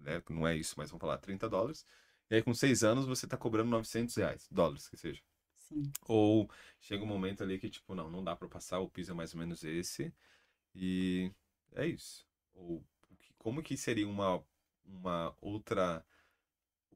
né? 0.00 0.22
Não 0.30 0.46
é 0.46 0.56
isso, 0.56 0.74
mas 0.78 0.90
vamos 0.90 1.00
falar 1.00 1.18
30 1.18 1.48
dólares. 1.48 1.86
E 2.30 2.36
aí 2.36 2.42
com 2.42 2.54
seis 2.54 2.84
anos 2.84 3.06
você 3.06 3.26
tá 3.26 3.36
cobrando 3.36 3.70
900 3.70 4.14
reais, 4.16 4.48
dólares 4.50 4.88
que 4.88 4.96
seja. 4.96 5.22
Sim. 5.56 5.94
Ou 6.06 6.50
chega 6.80 7.04
um 7.04 7.06
momento 7.06 7.42
ali 7.42 7.58
que, 7.58 7.70
tipo, 7.70 7.94
não, 7.94 8.10
não 8.10 8.24
dá 8.24 8.36
pra 8.36 8.48
passar, 8.48 8.80
o 8.80 8.90
piso 8.90 9.12
é 9.12 9.14
mais 9.14 9.34
ou 9.34 9.40
menos 9.40 9.64
esse. 9.64 10.12
E 10.74 11.32
é 11.74 11.86
isso. 11.86 12.26
Ou 12.54 12.78
o 12.78 12.84
como 13.38 13.62
que 13.62 13.76
seria 13.76 14.08
uma, 14.08 14.44
uma 14.86 15.34
outra. 15.40 16.04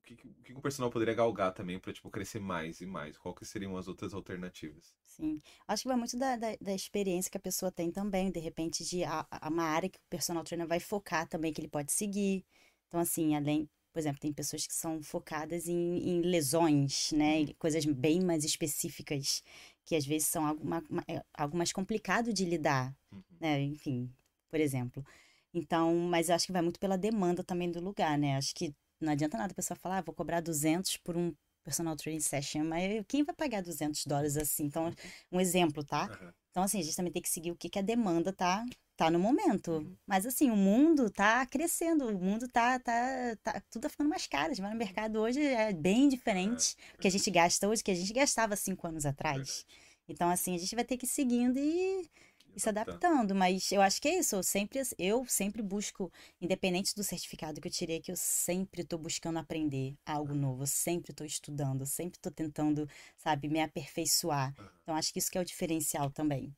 que, 0.05 0.15
o 0.15 0.43
que 0.45 0.53
o 0.55 0.61
personal 0.61 0.91
poderia 0.91 1.15
galgar 1.15 1.53
também 1.53 1.81
pra, 1.81 1.93
tipo, 1.93 2.11
crescer 2.11 2.39
mais 2.41 2.81
e 2.81 2.87
mais? 2.87 3.19
Qual 3.19 3.35
que 3.35 3.45
seriam 3.45 3.77
as 3.77 3.89
outras 3.89 4.15
alternativas? 4.15 4.95
Sim. 5.03 5.41
Acho 5.69 5.83
que 5.83 5.89
vai 5.89 5.97
muito 5.97 6.17
da, 6.19 6.37
da, 6.37 6.57
da 6.61 6.75
experiência 6.75 7.31
que 7.31 7.37
a 7.37 7.41
pessoa 7.41 7.71
tem 7.71 7.91
também, 7.93 8.31
de 8.33 8.41
repente, 8.41 8.85
de 8.85 9.05
a, 9.05 9.27
a- 9.31 9.49
uma 9.49 9.63
área 9.65 9.89
que 9.89 9.99
o 9.99 10.03
personal 10.11 10.43
trainer 10.45 10.67
vai 10.67 10.81
focar 10.81 11.29
também, 11.29 11.53
que 11.53 11.61
ele 11.61 11.69
pode 11.69 11.93
seguir. 11.93 12.45
Então, 12.89 13.01
assim, 13.01 13.35
além, 13.35 13.69
por 13.93 13.99
exemplo, 13.99 14.21
tem 14.21 14.33
pessoas 14.33 14.67
que 14.67 14.75
são 14.75 15.03
focadas 15.03 15.69
em, 15.69 15.99
em 16.09 16.21
lesões, 16.23 17.13
né? 17.13 17.41
E 17.43 17.55
coisas 17.55 17.85
bem 17.85 18.21
mais 18.21 18.45
específicas, 18.45 19.43
que 19.85 19.95
às 19.97 20.05
vezes 20.07 20.29
são 20.29 20.47
algo, 20.47 20.63
é 21.09 21.23
algo 21.35 21.57
mais 21.57 21.73
complicado 21.73 22.33
de 22.33 22.45
lidar, 22.45 22.95
Uhum. 23.13 23.23
né? 23.41 23.61
Enfim, 23.63 24.13
por 24.51 24.61
exemplo. 24.61 25.05
Então, 25.53 25.95
mas 25.97 26.29
eu 26.29 26.35
acho 26.35 26.47
que 26.47 26.53
vai 26.53 26.63
muito 26.63 26.81
pela 26.81 26.99
demanda 26.99 27.45
também 27.45 27.71
do 27.71 27.81
lugar, 27.81 28.19
né? 28.19 28.37
Acho 28.37 28.55
que 28.55 28.75
não 29.01 29.13
adianta 29.13 29.37
nada 29.39 29.53
a 29.53 29.55
pessoa 29.55 29.77
falar, 29.77 29.99
ah, 29.99 30.03
vou 30.03 30.15
cobrar 30.15 30.41
200 30.41 30.97
por 30.97 31.17
um 31.17 31.33
personal 31.63 31.97
training 31.97 32.21
session, 32.21 32.65
mas 32.65 33.05
quem 33.09 33.23
vai 33.25 33.35
pagar 33.35 33.63
200 33.63 34.05
dólares 34.07 34.37
assim? 34.37 34.65
Então, 34.65 34.91
um 35.33 35.41
exemplo, 35.41 35.85
tá? 35.85 36.11
Então, 36.51 36.63
assim, 36.63 36.79
a 36.79 36.83
gente 36.83 36.97
também 36.97 37.13
tem 37.13 37.23
que 37.23 37.29
seguir 37.29 37.51
o 37.51 37.57
que, 37.57 37.69
que 37.69 37.79
a 37.79 37.83
demanda 37.83 38.33
tá, 38.33 38.65
tá 38.97 39.11
no 39.11 39.19
momento. 39.19 39.73
Uhum. 39.73 39.97
Mas, 40.07 40.27
assim, 40.27 40.51
o 40.51 40.57
mundo 40.57 41.11
tá 41.11 41.45
crescendo, 41.47 42.07
o 42.07 42.19
mundo 42.19 42.49
tá, 42.49 42.79
tá, 42.79 43.37
tá 43.43 43.63
tudo 43.71 43.83
tá 43.83 43.89
ficando 43.89 44.09
mais 44.09 44.27
caro. 44.27 44.55
Vai 44.55 44.71
no 44.71 44.79
mercado 44.79 45.21
hoje, 45.21 45.41
é 45.41 45.73
bem 45.73 46.09
diferente 46.09 46.77
o 46.95 46.99
que 46.99 47.09
a 47.09 47.11
gente 47.11 47.31
gasta 47.31 47.69
hoje, 47.69 47.83
que 47.83 47.91
a 47.91 47.95
gente 47.95 48.13
gastava 48.13 48.57
cinco 48.57 48.87
anos 48.87 49.05
atrás. 49.05 49.67
Então, 50.09 50.29
assim, 50.29 50.55
a 50.55 50.59
gente 50.59 50.75
vai 50.75 50.85
ter 50.85 50.97
que 50.97 51.07
ir 51.07 51.09
seguindo 51.09 51.59
e, 51.59 52.09
e 52.55 52.61
se 52.61 52.69
adaptando. 52.69 53.35
Mas 53.35 53.73
eu 53.73 53.83
acho 53.83 54.01
que 54.01 54.09
é 54.09 54.19
isso. 54.19 54.37
Eu 54.37 54.43
sempre, 54.43 54.81
eu 54.99 55.27
sempre 55.27 55.63
busco, 55.63 56.13
independente 56.41 56.95
do 56.95 57.03
certificado 57.03 57.61
que 57.61 57.69
eu 57.69 57.73
tirei, 57.73 58.01
que 58.01 58.13
eu 58.13 58.17
sempre 58.17 58.83
estou 58.83 58.99
buscando 58.99 59.39
aprender 59.39 59.97
algo 60.07 60.35
novo. 60.35 60.63
Eu 60.63 60.67
sempre 60.67 61.11
estou 61.11 61.27
estudando, 61.27 61.81
eu 61.83 61.87
sempre 61.87 62.19
estou 62.19 62.31
tentando, 62.31 62.89
sabe, 63.17 63.49
me 63.49 63.61
aperfeiçoar. 63.61 64.55
Então, 64.83 64.95
acho 64.95 65.13
que 65.13 65.19
isso 65.19 65.31
que 65.31 65.39
é 65.39 65.41
o 65.41 65.45
diferencial 65.45 66.11
também. 66.11 66.55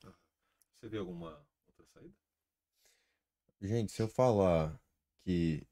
Você 0.80 0.88
vê 0.88 0.98
alguma? 0.98 1.46
Gente, 3.60 3.92
se 3.92 4.02
eu 4.02 4.08
falar 4.08 4.78
que 5.24 5.66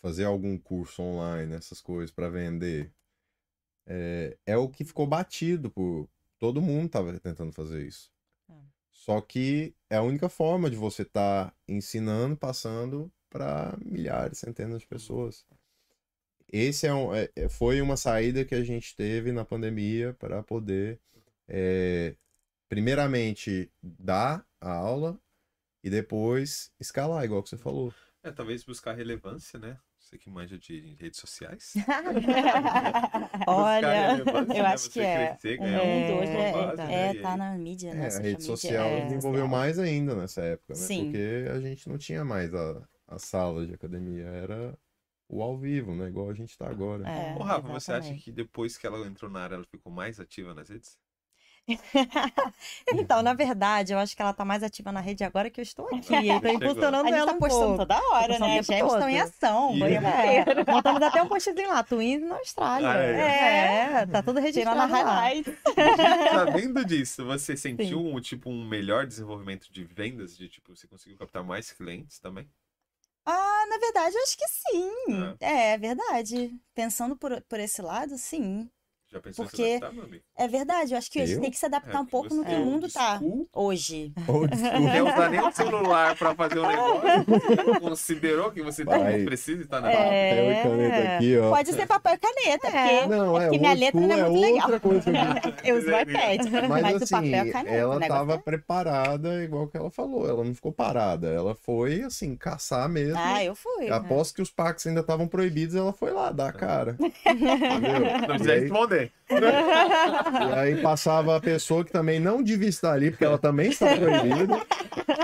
fazer 0.00 0.24
algum 0.24 0.58
curso 0.58 1.02
online, 1.02 1.54
essas 1.54 1.80
coisas 1.80 2.10
pra 2.10 2.28
vender, 2.28 2.92
é, 3.86 4.36
é 4.46 4.56
o 4.56 4.68
que 4.68 4.84
ficou 4.84 5.06
batido 5.06 5.70
por 5.70 6.08
todo 6.38 6.60
mundo 6.62 6.88
tava 6.90 7.18
tentando 7.20 7.52
fazer 7.52 7.86
isso. 7.86 8.10
É. 8.48 8.54
Só 8.90 9.20
que 9.20 9.74
é 9.90 9.96
a 9.96 10.02
única 10.02 10.28
forma 10.28 10.70
de 10.70 10.76
você 10.76 11.02
estar 11.02 11.54
ensinando, 11.68 12.36
passando 12.36 13.12
para 13.30 13.76
milhares, 13.84 14.38
centenas 14.38 14.80
de 14.80 14.86
pessoas. 14.86 15.44
Esse 16.52 16.86
é 16.86 16.94
um, 16.94 17.14
é- 17.14 17.30
é- 17.34 17.48
foi 17.48 17.80
uma 17.80 17.96
saída 17.96 18.44
que 18.44 18.54
a 18.54 18.62
gente 18.62 18.94
teve 18.94 19.32
na 19.32 19.44
pandemia 19.44 20.14
para 20.14 20.42
poder, 20.42 21.00
é, 21.48 22.14
primeiramente, 22.68 23.70
dar 23.82 24.46
a 24.60 24.72
aula 24.72 25.18
e 25.84 25.90
depois 25.90 26.72
escalar, 26.80 27.24
igual 27.24 27.42
que 27.42 27.50
você 27.50 27.58
falou. 27.58 27.94
É, 28.22 28.32
talvez 28.32 28.64
buscar 28.64 28.94
relevância, 28.94 29.58
né? 29.58 29.78
Você 29.98 30.18
que 30.18 30.30
manja 30.30 30.58
de 30.58 30.94
redes 30.94 31.20
sociais. 31.20 31.74
Olha, 33.46 34.18
eu 34.18 34.46
né? 34.46 34.60
acho 34.62 34.90
que 34.90 35.00
Você 35.00 35.00
é. 35.00 35.28
crescer, 35.28 35.58
O 35.58 35.60
ganhar 35.60 35.82
É, 35.82 35.84
mundo 35.84 36.12
uma 36.12 36.22
hoje 36.22 36.32
é, 36.32 36.52
base, 36.52 36.82
é, 36.82 37.14
né? 37.14 37.14
Tá 37.14 37.36
na 37.36 37.56
mídia, 37.58 37.90
É, 37.90 37.94
né? 37.94 38.06
a 38.16 38.20
social 38.20 38.22
rede 38.22 38.44
social 38.44 38.88
é 38.88 39.04
desenvolveu 39.04 39.46
mais 39.48 39.78
ainda 39.78 40.14
nessa 40.16 40.42
época, 40.42 40.78
né? 40.78 40.88
Sim. 40.88 41.04
Porque 41.04 41.46
a 41.50 41.60
gente 41.60 41.88
não 41.88 41.98
tinha 41.98 42.24
mais 42.24 42.54
a, 42.54 42.88
a 43.06 43.18
sala 43.18 43.66
de 43.66 43.74
academia, 43.74 44.24
era 44.26 44.78
o 45.28 45.42
ao 45.42 45.58
vivo, 45.58 45.94
né? 45.94 46.08
Igual 46.08 46.30
a 46.30 46.34
gente 46.34 46.56
tá 46.56 46.68
agora. 46.68 47.06
É, 47.08 47.34
Ô, 47.34 47.42
Rafa, 47.42 47.68
você 47.68 47.92
acha 47.92 48.00
exatamente. 48.00 48.24
que 48.24 48.32
depois 48.32 48.76
que 48.78 48.86
ela 48.86 49.06
entrou 49.06 49.30
na 49.30 49.40
área, 49.42 49.56
ela 49.56 49.66
ficou 49.66 49.92
mais 49.92 50.20
ativa 50.20 50.54
nas 50.54 50.68
redes? 50.68 50.98
Então, 52.92 53.22
na 53.22 53.34
verdade, 53.34 53.92
eu 53.92 53.98
acho 53.98 54.14
que 54.14 54.22
ela 54.22 54.32
tá 54.32 54.44
mais 54.44 54.62
ativa 54.62 54.92
na 54.92 55.00
rede 55.00 55.24
agora 55.24 55.50
que 55.50 55.60
eu 55.60 55.62
estou 55.62 55.86
aqui. 55.94 56.14
Ah, 56.14 56.22
E 56.22 56.30
chegou. 56.40 56.50
impulsionando 56.52 57.08
A 57.08 57.12
gente 57.12 57.16
ela 57.20 57.26
tá 57.26 57.32
um 57.32 57.38
postando 57.38 57.76
pouco. 57.76 57.78
toda 57.78 57.98
hora, 58.10 58.38
né? 58.38 58.62
Gêmeos 58.62 58.92
estão 58.92 59.08
em 59.08 59.18
todo. 59.18 59.28
ação. 59.28 59.78
Foi 59.78 59.94
É, 59.94 60.44
montamos 60.68 61.02
até 61.02 61.22
um 61.22 61.28
postzinho 61.28 61.68
lá, 61.68 61.82
Twins 61.82 62.22
na 62.22 62.36
Austrália. 62.36 62.88
Ah, 62.90 62.96
é. 62.98 64.02
é? 64.02 64.06
tá 64.06 64.22
tudo 64.22 64.40
registrado 64.40 64.80
a 64.80 64.86
lá. 64.86 64.86
highlight. 64.86 65.58
Sabendo 66.30 66.84
disso, 66.84 67.24
você 67.24 67.56
sentiu 67.56 68.00
um, 68.04 68.20
tipo, 68.20 68.50
um 68.50 68.64
melhor 68.66 69.06
desenvolvimento 69.06 69.72
de 69.72 69.84
vendas? 69.84 70.36
De 70.36 70.48
tipo, 70.48 70.74
você 70.76 70.86
conseguiu 70.86 71.18
captar 71.18 71.42
mais 71.44 71.72
clientes 71.72 72.18
também? 72.18 72.48
Ah, 73.26 73.66
na 73.68 73.78
verdade, 73.78 74.14
eu 74.16 74.22
acho 74.22 74.36
que 74.36 74.48
sim. 74.48 75.36
É, 75.40 75.72
é 75.72 75.78
verdade. 75.78 76.54
Pensando 76.74 77.16
por, 77.16 77.40
por 77.42 77.58
esse 77.58 77.80
lado, 77.80 78.16
sim. 78.18 78.70
Já 79.14 79.20
pensou 79.20 79.44
em 79.44 79.48
Porque- 79.48 79.62
se 79.64 79.74
adaptar, 79.76 79.92
meu 79.94 80.04
amigo? 80.04 80.24
É 80.36 80.48
verdade, 80.48 80.92
eu 80.92 80.98
acho 80.98 81.08
que 81.10 81.20
a 81.20 81.26
gente 81.26 81.40
tem 81.40 81.50
que 81.52 81.56
se 81.56 81.66
adaptar 81.66 81.98
É, 81.98 82.00
um 82.00 82.04
pouco 82.06 82.34
no 82.34 82.44
que 82.44 82.52
é 82.52 82.56
o 82.56 82.64
mundo 82.64 82.90
tá 82.90 83.16
school, 83.18 83.48
hoje. 83.52 84.12
Old 84.26 84.60
Não 84.60 84.70
school. 84.72 84.90
quer 84.90 85.02
usar 85.04 85.28
nem 85.30 85.40
o 85.40 85.52
celular 85.52 86.16
pra 86.16 86.34
fazer 86.34 86.58
o 86.58 86.66
negócio. 86.66 87.80
Considerou 87.80 88.50
que 88.50 88.60
você 88.60 88.82
Vai. 88.84 89.14
tem- 89.14 89.24
precisa 89.24 89.62
estar 89.62 89.80
na 89.80 89.92
É. 89.92 90.34
Papel 90.34 90.50
e 90.52 90.62
caneta 90.64 91.14
aqui, 91.16 91.38
ó. 91.38 91.50
Pode 91.50 91.72
ser 91.72 91.86
papel 91.86 92.14
e 92.14 92.18
caneta, 92.18 92.70
porque 92.70 93.06
Não, 93.06 93.36
é, 93.38 93.42
porque 93.44 93.56
o 93.56 93.60
minha 93.60 93.74
letra 93.74 94.00
não 94.00 94.14
é 94.14 94.18
é 94.18 94.28
muito 94.28 94.40
legal. 94.40 94.62
outra 94.62 94.80
coisa. 94.80 95.04
que 95.04 95.10
eu 95.70 95.76
uso 95.78 95.86
o 95.86 96.00
iPad. 96.00 96.40
Mas, 96.68 96.82
Mas, 96.82 96.92
o 97.00 97.04
assim, 97.04 97.14
papel 97.14 97.34
é 97.34 97.50
caneta. 97.52 97.76
ela 97.76 97.94
o 97.96 97.98
negócio 98.00 98.26
tava 98.26 98.34
é- 98.34 98.38
preparada, 98.38 99.44
igual 99.44 99.68
que 99.68 99.76
ela 99.76 99.90
falou. 99.92 100.28
Ela 100.28 100.42
não 100.42 100.54
ficou 100.56 100.72
parada. 100.72 101.28
Ela 101.28 101.54
foi, 101.54 102.02
assim, 102.02 102.34
caçar 102.34 102.88
mesmo. 102.88 103.16
Ah, 103.16 103.44
eu 103.44 103.54
fui. 103.54 103.88
Após 103.90 104.32
que 104.32 104.42
os 104.42 104.50
packs 104.50 104.84
ainda 104.88 105.00
estavam 105.02 105.28
proibidos, 105.28 105.76
ela 105.76 105.92
foi 105.92 106.10
lá 106.10 106.32
dar 106.32 106.48
a 106.48 106.52
cara. 106.52 106.96
Entendeu? 107.24 108.00
Não 108.00 108.34
E 108.34 108.38
precisa 108.38 108.52
aí, 108.52 108.68
e 109.30 110.52
aí 110.58 110.82
passava 110.82 111.36
a 111.36 111.40
pessoa 111.40 111.84
que 111.84 111.92
também 111.92 112.20
não 112.20 112.42
devia 112.42 112.68
estar 112.68 112.92
ali, 112.92 113.10
porque 113.10 113.24
ela 113.24 113.38
também 113.38 113.70
está 113.70 113.86
proibida, 113.96 114.66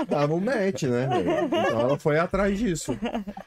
dava 0.07 0.33
um 0.33 0.39
match, 0.39 0.83
né? 0.83 1.07
Então 1.45 1.79
ela 1.81 1.99
foi 1.99 2.17
atrás 2.19 2.57
disso. 2.57 2.97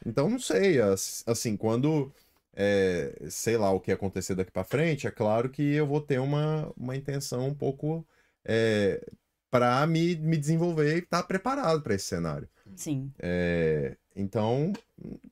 Então 0.05 0.29
não 0.31 0.39
sei, 0.39 0.81
as- 0.81 1.23
assim, 1.27 1.57
quando 1.57 2.13
é, 2.57 3.17
sei 3.29 3.57
lá 3.57 3.71
o 3.73 3.81
que 3.81 3.91
acontecer 3.93 4.35
daqui 4.35 4.51
pra 4.53 4.65
frente, 4.65 5.07
é 5.07 5.11
claro 5.11 5.49
que 5.51 5.75
eu 5.75 5.87
vou 5.87 6.01
ter 6.01 6.21
uma, 6.21 6.71
uma 6.77 6.95
intenção 6.97 7.49
um 7.49 7.55
pouco 7.55 8.07
é, 8.45 9.05
para 9.51 9.87
me, 9.87 10.15
me 10.17 10.37
desenvolver 10.37 10.95
e 10.97 10.99
estar 11.01 11.23
preparado 11.25 11.83
para 11.83 11.95
esse 11.95 12.07
cenário. 12.07 12.49
Sim. 12.77 13.13
É, 13.19 13.97
então, 14.15 14.73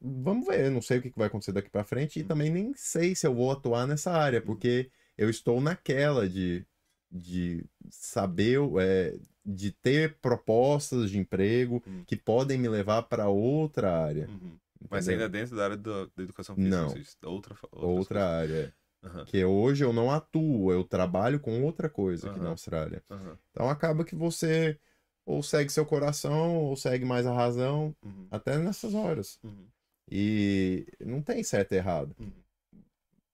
vamos 0.01 0.47
ver. 0.47 0.71
Não 0.71 0.83
sei 0.83 0.99
o 0.99 1.03
que 1.03 1.13
vai 1.17 1.27
acontecer 1.29 1.53
daqui 1.53 1.71
pra 1.71 1.85
frente 1.85 2.19
e 2.21 2.25
também 2.25 2.51
nem 2.51 2.73
sei 2.75 3.15
se 3.15 3.27
eu 3.27 3.35
vou 3.35 3.51
atuar 3.51 3.87
nessa 3.87 4.11
área, 4.11 4.41
porque 4.41 4.91
eu 5.17 5.31
estou 5.31 5.61
naquela 5.61 6.29
de, 6.29 6.65
de 7.11 7.65
saber, 7.91 8.59
é, 8.81 9.17
de 9.45 9.71
ter 9.73 10.17
propostas 10.21 11.11
de 11.11 11.19
emprego 11.19 11.83
Hum. 11.87 12.03
que 12.07 12.17
podem 12.17 12.59
me 12.59 12.69
levar 12.69 13.03
para 13.03 13.29
outra 13.29 13.97
área. 14.05 14.29
Uhum. 14.29 14.59
Mas 14.91 15.09
ainda 15.09 15.29
dentro 15.29 15.55
da 15.57 15.65
área 15.65 15.77
da, 15.77 16.07
da 16.17 16.23
educação 16.23 16.57
física, 16.57 16.77
Não. 16.77 17.33
outra, 17.33 17.57
outra 17.71 18.27
área. 18.29 18.75
Aham, 19.05 19.25
Que 19.25 19.45
hoje 19.45 19.85
eu 19.85 19.93
não 19.93 20.11
atuo, 20.13 20.71
eu 20.73 20.85
trabalho 20.85 21.41
com 21.41 21.63
outra 21.65 21.89
coisa 21.89 22.31
aqui 22.31 22.39
na. 22.39 22.51
Austrália. 22.51 23.03
Então 23.51 23.69
acaba 23.69 24.05
que 24.05 24.15
você 24.15 24.79
ou 25.25 25.43
segue 25.43 25.71
seu 25.71 25.87
coração 25.87 26.57
ou 26.57 26.77
segue 26.77 27.05
mais 27.05 27.27
a 27.27 27.33
razão, 27.35 27.95
uhum, 28.05 28.27
até 28.31 28.59
nessas 28.59 28.95
horas. 28.95 29.39
uhum, 29.43 29.67
E 30.11 30.87
não 31.01 31.23
tem 31.23 31.43
certo 31.43 31.73
e 31.73 31.77
errado. 31.77 32.15
uhum. 32.19 32.33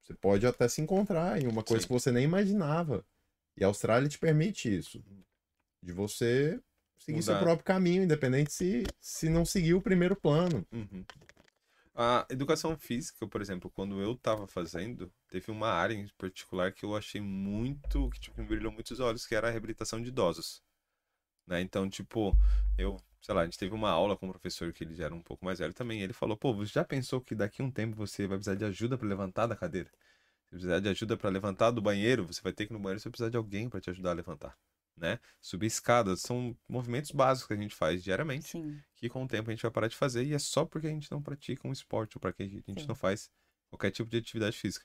Você 0.02 0.14
pode 0.14 0.46
até 0.46 0.66
se 0.68 0.80
encontrar 0.80 1.40
em 1.40 1.46
uma 1.46 1.62
coisa 1.62 1.82
Sim. 1.82 1.86
que 1.88 1.92
você 1.92 2.10
nem 2.10 2.24
imaginava. 2.24 3.04
E 3.56 3.62
a 3.62 3.66
Austrália 3.66 4.08
te 4.08 4.18
permite 4.18 4.74
isso. 4.74 5.02
De 5.82 5.92
você 5.92 6.58
seguir 6.98 7.22
seu 7.22 7.34
Mudar. 7.34 7.44
próprio 7.44 7.64
caminho, 7.64 8.02
independente 8.04 8.52
se, 8.52 8.84
se 9.00 9.28
não 9.28 9.44
seguir 9.44 9.74
o 9.74 9.82
primeiro 9.82 10.16
plano. 10.16 10.66
Uhum. 10.72 11.04
A 11.94 12.24
educação 12.30 12.76
física, 12.78 13.26
por 13.26 13.42
exemplo, 13.42 13.70
quando 13.70 14.00
eu 14.00 14.14
tava 14.16 14.46
fazendo, 14.46 15.12
teve 15.28 15.50
uma 15.50 15.68
área 15.68 15.94
em 15.94 16.06
particular 16.16 16.72
que 16.72 16.84
eu 16.84 16.94
achei 16.96 17.20
muito, 17.20 18.08
que 18.10 18.20
tipo, 18.20 18.40
me 18.40 18.46
brilhou 18.46 18.70
muito 18.72 18.92
os 18.92 19.00
olhos, 19.00 19.26
que 19.26 19.34
era 19.34 19.48
a 19.48 19.50
reabilitação 19.50 20.00
de 20.00 20.08
idosos. 20.08 20.62
Né? 21.48 21.62
Então, 21.62 21.88
tipo, 21.88 22.36
eu, 22.76 22.98
sei 23.22 23.34
lá, 23.34 23.40
a 23.40 23.44
gente 23.44 23.58
teve 23.58 23.74
uma 23.74 23.90
aula 23.90 24.16
com 24.16 24.26
um 24.26 24.30
professor 24.30 24.70
que 24.72 24.84
ele 24.84 24.94
já 24.94 25.06
era 25.06 25.14
um 25.14 25.22
pouco 25.22 25.44
mais 25.44 25.58
velho 25.58 25.72
também, 25.72 26.02
ele 26.02 26.12
falou, 26.12 26.36
pô, 26.36 26.52
você 26.52 26.72
já 26.74 26.84
pensou 26.84 27.20
que 27.20 27.34
daqui 27.34 27.62
a 27.62 27.64
um 27.64 27.70
tempo 27.70 27.96
você 27.96 28.26
vai 28.26 28.36
precisar 28.36 28.54
de 28.54 28.64
ajuda 28.64 28.98
para 28.98 29.08
levantar 29.08 29.46
da 29.46 29.56
cadeira? 29.56 29.90
Se 30.44 30.50
precisar 30.50 30.80
de 30.80 30.88
ajuda 30.88 31.16
para 31.16 31.30
levantar 31.30 31.70
do 31.70 31.80
banheiro, 31.80 32.26
você 32.26 32.40
vai 32.42 32.52
ter 32.52 32.66
que 32.66 32.72
ir 32.72 32.74
no 32.74 32.78
banheiro, 32.78 33.00
você 33.00 33.08
vai 33.08 33.12
precisar 33.12 33.30
de 33.30 33.36
alguém 33.36 33.68
para 33.68 33.80
te 33.80 33.88
ajudar 33.90 34.10
a 34.10 34.14
levantar, 34.14 34.56
né? 34.96 35.18
Subir 35.40 35.66
escadas, 35.66 36.20
são 36.20 36.56
movimentos 36.68 37.10
básicos 37.10 37.48
que 37.48 37.54
a 37.54 37.56
gente 37.56 37.74
faz 37.74 38.02
diariamente 38.04 38.50
Sim. 38.50 38.78
que 38.94 39.08
com 39.08 39.24
o 39.24 39.28
tempo 39.28 39.50
a 39.50 39.52
gente 39.52 39.62
vai 39.62 39.70
parar 39.70 39.88
de 39.88 39.96
fazer 39.96 40.24
e 40.24 40.34
é 40.34 40.38
só 40.38 40.66
porque 40.66 40.86
a 40.86 40.90
gente 40.90 41.10
não 41.10 41.22
pratica 41.22 41.66
um 41.66 41.72
esporte 41.72 42.16
ou 42.16 42.20
porque 42.20 42.42
a 42.42 42.46
gente 42.46 42.82
Sim. 42.82 42.86
não 42.86 42.94
faz 42.94 43.30
qualquer 43.70 43.90
tipo 43.90 44.10
de 44.10 44.18
atividade 44.18 44.58
física. 44.58 44.84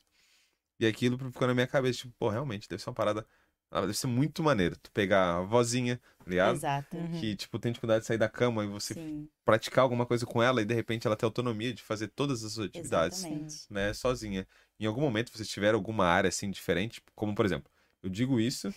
E 0.80 0.86
aquilo 0.86 1.18
ficou 1.18 1.48
na 1.48 1.54
minha 1.54 1.68
cabeça, 1.68 2.00
tipo, 2.00 2.14
pô, 2.18 2.30
realmente, 2.30 2.68
deve 2.68 2.82
ser 2.82 2.90
uma 2.90 2.96
parada. 2.96 3.26
Ah, 3.74 3.82
Deve 3.82 3.96
ser 3.96 4.06
muito 4.06 4.44
maneiro. 4.44 4.78
Tu 4.78 4.92
pegar 4.92 5.38
a 5.38 5.42
vozinha, 5.42 6.00
tá 6.20 6.30
ligado? 6.30 6.56
Exato. 6.56 6.96
Uhum. 6.96 7.20
Que, 7.20 7.36
tipo, 7.36 7.58
tem 7.58 7.72
dificuldade 7.72 8.02
de 8.02 8.08
sair 8.08 8.20
da 8.20 8.30
cama 8.30 8.64
e 8.64 8.68
você 8.68 8.94
Sim, 8.94 9.28
praticar 9.44 9.82
alguma 9.82 10.06
coisa 10.06 10.28
com 10.28 10.44
ela 10.44 10.62
e 10.62 10.66
de 10.66 10.76
repente 10.76 11.08
ela 11.08 11.16
ter 11.16 11.26
autonomia 11.26 11.74
de 11.74 11.82
fazer 11.82 12.10
todas 12.10 12.44
as 12.44 12.54
suas 12.54 12.68
atividades, 12.68 13.20
exatamente. 13.26 13.74
né, 13.74 13.92
sozinha. 13.94 14.48
em 14.80 14.86
algum 14.86 15.02
momento 15.02 15.32
vocês 15.32 15.50
tiveram 15.50 15.80
alguma 15.80 16.06
área 16.06 16.28
assim 16.28 16.52
diferente, 16.52 17.02
como 17.16 17.34
por 17.34 17.46
exemplo, 17.46 17.72
eu 18.04 18.10
digo 18.10 18.40
isso, 18.40 18.72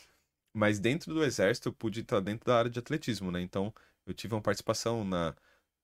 mas 0.55 0.79
dentro 0.79 1.13
do 1.13 1.23
exército 1.23 1.69
eu 1.69 1.73
pude 1.75 2.01
estar 2.01 2.21
dentro 2.21 2.47
da 2.47 2.59
área 2.59 2.71
de 2.71 2.79
atletismo, 2.79 3.31
né? 3.31 3.43
Então 3.43 3.75
eu 4.07 4.15
tive 4.15 4.35
uma 4.35 4.41
participação 4.41 5.05
na 5.05 5.35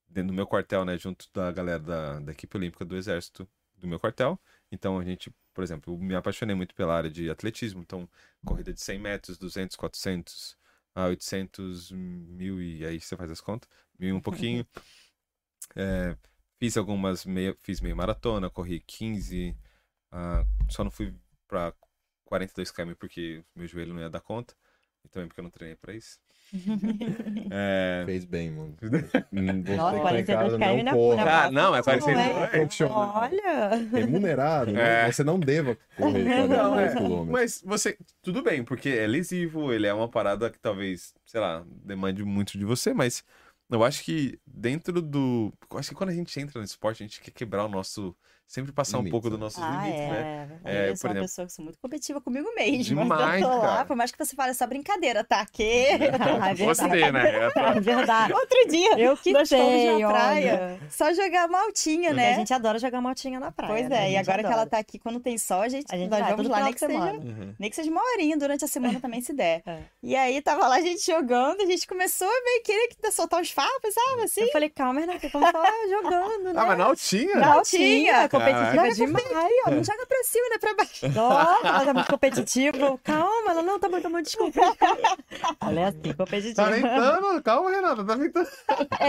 dentro 0.09 0.29
do 0.29 0.35
meu 0.35 0.47
quartel, 0.47 0.85
né, 0.85 0.97
junto 0.99 1.27
da 1.33 1.51
galera 1.53 1.81
da, 1.81 2.21
da 2.21 2.33
equipe 2.33 2.57
olímpica 2.57 2.85
do 2.85 2.97
exército 2.97 3.49
do 3.77 3.87
meu 3.87 3.99
quartel. 4.01 4.39
Então 4.71 4.99
a 4.99 5.05
gente, 5.05 5.31
por 5.53 5.63
exemplo, 5.63 5.95
eu 5.95 5.99
me 5.99 6.15
apaixonei 6.15 6.55
muito 6.55 6.75
pela 6.75 6.95
área 6.95 7.11
de 7.11 7.31
atletismo, 7.31 7.81
então 7.83 8.09
corrida 8.45 8.73
de 8.73 8.81
100 8.81 8.99
metros, 8.99 9.39
200, 9.39 9.77
400, 9.77 10.57
a 10.95 11.07
800, 11.07 11.91
mil 11.93 12.61
e 12.61 12.85
aí 12.85 13.01
você 13.01 13.17
faz 13.17 13.31
as 13.31 13.41
contas, 13.41 13.69
mil 13.99 14.11
e 14.11 14.13
um 14.13 14.21
pouquinho. 14.21 14.67
É, 15.77 16.17
fiz 16.59 16.77
algumas 16.77 17.25
meia, 17.25 17.57
fiz 17.63 17.81
meio 17.81 17.97
maratona, 17.97 18.51
corri 18.51 18.81
15, 18.81 19.57
ah, 20.11 20.45
só 20.69 20.85
não 20.85 20.91
fui 20.91 21.15
pra 21.49 21.73
42 22.25 22.71
km 22.71 22.95
porque 22.99 23.45
meu 23.55 23.67
joelho 23.67 23.95
não 23.95 24.01
ia 24.01 24.11
dar 24.11 24.21
conta. 24.21 24.55
E 25.05 25.09
também 25.09 25.29
porque 25.29 25.41
eu 25.41 25.45
não 25.45 25.51
treinei 25.51 25.77
pra 25.77 25.95
isso. 25.95 26.21
É, 27.51 28.03
Fez 28.07 28.25
bem, 28.25 28.51
mano. 28.51 28.75
Nossa, 28.81 29.97
Você 29.97 29.97
em 29.97 30.01
42 30.01 30.27
casa, 30.27 30.57
km 30.57 30.61
não 30.61 30.83
não 30.83 30.91
é 30.91 30.93
corra. 30.93 31.45
Ah, 31.45 31.51
não, 31.51 31.77
é 31.77 31.83
42. 31.83 32.17
Não 32.17 32.45
é? 32.45 32.47
Profissional. 32.47 33.13
Olha! 33.15 33.71
Remunerado, 33.91 34.73
né? 34.73 35.09
É. 35.09 35.13
Você 35.13 35.25
não 35.25 35.39
deva 35.39 35.77
correr 35.97 36.25
Não, 36.25 36.71
42 36.71 36.81
é, 36.93 36.97
quilômetros. 36.97 37.29
Mas 37.29 37.63
você. 37.65 37.99
Tudo 38.23 38.43
bem, 38.43 38.65
porque 38.65 38.91
é 38.91 39.07
lesivo, 39.07 39.73
ele 39.73 39.87
é 39.87 39.95
uma 39.95 40.09
parada 40.09 40.51
que 40.51 40.59
talvez, 40.59 41.15
sei 41.25 41.41
lá, 41.41 41.65
demande 41.85 42.25
muito 42.25 42.59
de 42.59 42.65
você, 42.65 42.93
mas 42.93 43.25
eu 43.71 43.83
acho 43.83 44.05
que 44.05 44.39
dentro 44.47 45.01
do. 45.01 45.53
Eu 45.71 45.79
acho 45.79 45.89
que 45.91 45.95
quando 45.95 46.11
a 46.11 46.15
gente 46.15 46.39
entra 46.39 46.59
no 46.59 46.65
esporte, 46.65 47.03
a 47.03 47.07
gente 47.07 47.21
quer 47.21 47.31
quebrar 47.31 47.65
o 47.65 47.69
nosso. 47.69 48.15
Sempre 48.53 48.71
passar 48.71 48.99
um 48.99 49.01
Limites, 49.01 49.13
pouco 49.13 49.29
né? 49.29 49.31
dos 49.31 49.41
nossos 49.41 49.63
Ah, 49.63 49.71
limites, 49.81 50.01
é. 50.03 50.09
né? 50.11 50.49
É, 50.63 50.77
É, 50.89 50.91
eu 50.91 50.97
sou 50.97 51.01
por 51.01 51.07
uma 51.07 51.13
exemplo- 51.13 51.23
pessoa 51.23 51.47
que 51.47 51.53
sou 51.55 51.65
muito 51.65 51.79
competitiva 51.79 52.21
comigo 52.21 52.55
mesma. 52.55 52.83
Demais, 53.03 53.41
eu 53.43 53.49
tô 53.49 53.57
lá, 53.57 53.63
cara. 53.67 53.85
por 53.87 53.97
mais 53.97 54.13
que 54.13 54.19
você 54.19 54.37
fale 54.37 54.51
essa 54.51 54.67
brincadeira, 54.67 55.25
tá? 55.25 55.47
Que 55.51 55.87
Ah, 56.39 56.51
é 56.51 56.55
Você, 56.63 56.87
verdade. 56.87 57.13
né? 57.13 57.51
É 57.77 57.81
verdade. 57.81 58.33
outro 58.35 58.69
dia 58.69 58.99
Eu 58.99 59.17
que 59.17 59.33
nós 59.33 59.51
na 59.51 59.57
praia, 60.11 60.53
olha. 60.55 60.81
só 60.91 61.15
jogar 61.15 61.49
maltinha, 61.49 62.11
E 62.11 62.13
né? 62.13 62.33
A 62.35 62.37
gente 62.37 62.53
adora 62.53 62.79
jogar 62.79 63.01
motinha 63.01 63.41
na 63.41 63.51
praia. 63.51 63.73
Pois 63.73 63.89
né? 63.89 63.97
É, 63.97 64.09
e 64.11 64.11
gente 64.11 64.19
agora 64.21 64.43
que 64.43 64.47
adora. 64.49 64.61
ela 64.61 64.71
tá 64.71 64.77
aqui, 64.79 64.99
quando 64.99 65.19
tem 65.19 65.39
sol, 65.39 65.63
a 65.63 65.69
gente, 65.71 65.87
A 65.91 65.97
gente 65.97 66.11
nós 66.11 66.21
vai 66.21 66.31
vamos 66.33 66.49
lá, 66.49 66.63
nem 66.65 66.75
que, 66.75 66.79
seja, 66.81 66.93
semana. 66.93 67.19
Uhum. 67.21 67.55
nem 67.59 67.71
que 67.71 67.77
seja 67.77 67.91
uma 67.91 68.03
horinha 68.13 68.37
durante 68.37 68.67
a 68.67 68.69
semana 68.69 69.01
também, 69.01 69.23
se 69.23 69.33
der. 69.33 69.63
É. 69.67 69.79
E 70.03 70.15
aí, 70.15 70.43
tava 70.43 70.69
lá 70.69 70.77
a 70.77 70.81
gente 70.83 71.07
jogando, 71.07 71.63
a 71.63 71.65
gente 71.67 71.87
começou 71.87 72.29
a 72.29 72.45
meio 72.45 72.63
querer 72.63 72.89
que- 72.89 73.11
soltar 73.13 73.41
os 73.41 73.51
farpas, 73.51 73.95
sabe, 73.95 74.23
assim? 74.25 74.43
Eu 74.43 74.53
falei, 74.53 74.69
calma, 74.69 75.01
Renato, 75.01 75.31
como 75.31 75.51
tá 75.51 75.65
jogando, 75.89 76.45
né? 76.45 76.53
Ah, 76.55 76.67
mas 76.67 76.77
na 76.77 76.85
altinha? 76.85 77.35
Na 77.37 77.55
Altinha. 77.55 78.29
Competitiva 78.45 78.83
Joga 78.83 78.95
demais. 78.95 79.27
Aí, 79.37 79.63
ó, 79.67 79.71
não 79.71 79.85
joga 79.85 80.07
pra 80.07 80.25
cima, 80.25 80.49
né? 80.51 80.59
Pra 80.61 80.75
baixo. 80.75 81.09
Nossa, 81.09 81.67
ela 81.69 81.91
é 81.91 81.93
muito 81.95 82.11
competitiva. 82.11 82.99
Calma, 83.05 83.51
ela 83.51 83.63
não 83.63 83.79
tá 83.81 83.89
muito, 83.89 84.03
tá 84.03 84.09
muito 84.09 84.27
desculpa. 84.27 84.61
Ela 85.61 85.81
é 85.81 85.85
assim, 85.85 86.13
competitiva. 86.17 86.55
Tá 86.65 86.71
ventando? 86.71 87.43
Calma, 87.43 87.71
Renata, 87.71 88.05
tá 88.05 88.15
ventando. 88.17 88.49
É, 89.01 89.07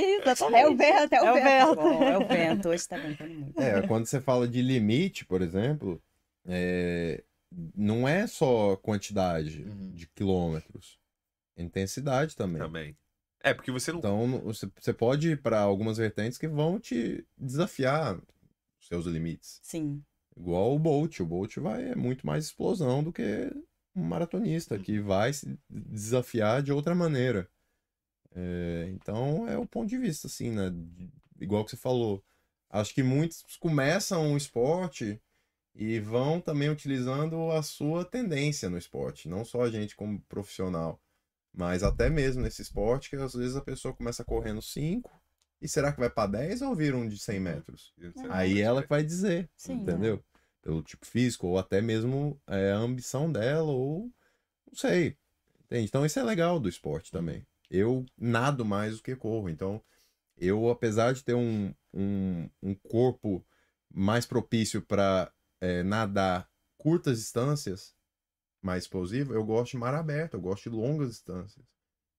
isso. 0.18 0.44
É 0.54 0.66
o 0.68 0.76
vento, 0.76 1.12
é 1.12 1.22
o 1.22 1.26
É 1.26 1.30
o 1.30 1.34
vento. 1.34 1.44
vento. 1.44 1.74
Bom, 1.76 2.02
é 2.02 2.18
o 2.18 2.26
vento, 2.26 2.68
hoje 2.68 2.88
tá 2.88 2.96
ventando 2.96 3.34
muito. 3.34 3.60
É, 3.60 3.82
quando 3.86 4.06
você 4.06 4.20
fala 4.20 4.46
de 4.48 4.62
limite, 4.62 5.24
por 5.24 5.42
exemplo, 5.42 6.00
é, 6.46 7.22
não 7.76 8.06
é 8.08 8.26
só 8.26 8.76
quantidade 8.76 9.62
Uhum. 9.62 9.92
de 9.94 10.06
quilômetros, 10.08 10.98
é 11.56 11.62
intensidade 11.62 12.36
também. 12.36 12.60
Também. 12.62 12.96
É, 13.42 13.54
porque 13.54 13.70
você 13.70 13.92
não. 13.92 13.98
Então, 14.00 14.42
você 14.74 14.92
pode 14.92 15.30
ir 15.30 15.40
para 15.40 15.60
algumas 15.60 15.98
vertentes 15.98 16.36
que 16.36 16.48
vão 16.48 16.80
te 16.80 17.24
desafiar 17.38 18.16
seus 18.86 19.06
limites. 19.06 19.60
Sim. 19.62 20.02
Igual 20.36 20.74
o 20.74 20.78
Bolt. 20.78 21.20
O 21.20 21.26
Bolt 21.26 21.56
vai 21.56 21.90
é 21.90 21.94
muito 21.94 22.26
mais 22.26 22.44
explosão 22.44 23.02
do 23.02 23.12
que 23.12 23.50
um 23.94 24.02
maratonista 24.02 24.78
que 24.78 25.00
vai 25.00 25.32
se 25.32 25.58
desafiar 25.68 26.62
de 26.62 26.72
outra 26.72 26.94
maneira. 26.94 27.48
É, 28.34 28.88
então 28.90 29.48
é 29.48 29.56
o 29.56 29.66
ponto 29.66 29.88
de 29.88 29.96
vista, 29.96 30.26
assim, 30.26 30.50
né? 30.50 30.70
Igual 31.40 31.64
que 31.64 31.70
você 31.70 31.76
falou. 31.76 32.22
Acho 32.68 32.94
que 32.94 33.02
muitos 33.02 33.44
começam 33.56 34.34
o 34.34 34.36
esporte 34.36 35.20
e 35.74 36.00
vão 36.00 36.40
também 36.40 36.68
utilizando 36.68 37.50
a 37.52 37.62
sua 37.62 38.04
tendência 38.04 38.68
no 38.68 38.78
esporte, 38.78 39.28
não 39.28 39.44
só 39.44 39.62
a 39.62 39.70
gente 39.70 39.94
como 39.94 40.20
profissional, 40.22 41.00
mas 41.54 41.82
até 41.82 42.10
mesmo 42.10 42.42
nesse 42.42 42.62
esporte 42.62 43.10
que 43.10 43.16
às 43.16 43.34
vezes 43.34 43.56
a 43.56 43.60
pessoa 43.60 43.94
começa 43.94 44.24
correndo 44.24 44.60
5 44.60 45.10
e 45.60 45.68
será 45.68 45.92
que 45.92 46.00
vai 46.00 46.10
para 46.10 46.30
10 46.30 46.62
ou 46.62 46.74
vira 46.74 46.96
um 46.96 47.08
de 47.08 47.18
100 47.18 47.40
metros? 47.40 47.94
Aí 48.30 48.60
ela 48.60 48.82
que 48.82 48.88
vai 48.88 49.02
dizer, 49.02 49.48
Sim. 49.56 49.74
entendeu? 49.74 50.22
Pelo 50.62 50.82
tipo 50.82 51.06
físico, 51.06 51.46
ou 51.46 51.58
até 51.58 51.80
mesmo 51.80 52.40
é, 52.46 52.72
a 52.72 52.76
ambição 52.78 53.30
dela, 53.30 53.70
ou 53.70 54.10
não 54.66 54.74
sei. 54.74 55.16
Entende? 55.64 55.84
Então 55.84 56.04
isso 56.06 56.18
é 56.18 56.22
legal 56.22 56.60
do 56.60 56.68
esporte 56.68 57.10
também. 57.10 57.46
Eu 57.70 58.04
nado 58.16 58.64
mais 58.64 58.96
do 58.96 59.02
que 59.02 59.16
corro, 59.16 59.48
então 59.48 59.82
eu, 60.36 60.68
apesar 60.68 61.14
de 61.14 61.24
ter 61.24 61.34
um, 61.34 61.74
um, 61.92 62.48
um 62.62 62.74
corpo 62.74 63.44
mais 63.92 64.26
propício 64.26 64.82
para 64.82 65.32
nadar 65.84 66.48
curtas 66.76 67.18
distâncias, 67.18 67.94
mais 68.62 68.84
explosivo, 68.84 69.32
eu 69.32 69.44
gosto 69.44 69.72
de 69.72 69.78
mar 69.78 69.94
aberto, 69.94 70.34
eu 70.34 70.40
gosto 70.40 70.68
de 70.70 70.76
longas 70.76 71.10
distâncias. 71.10 71.64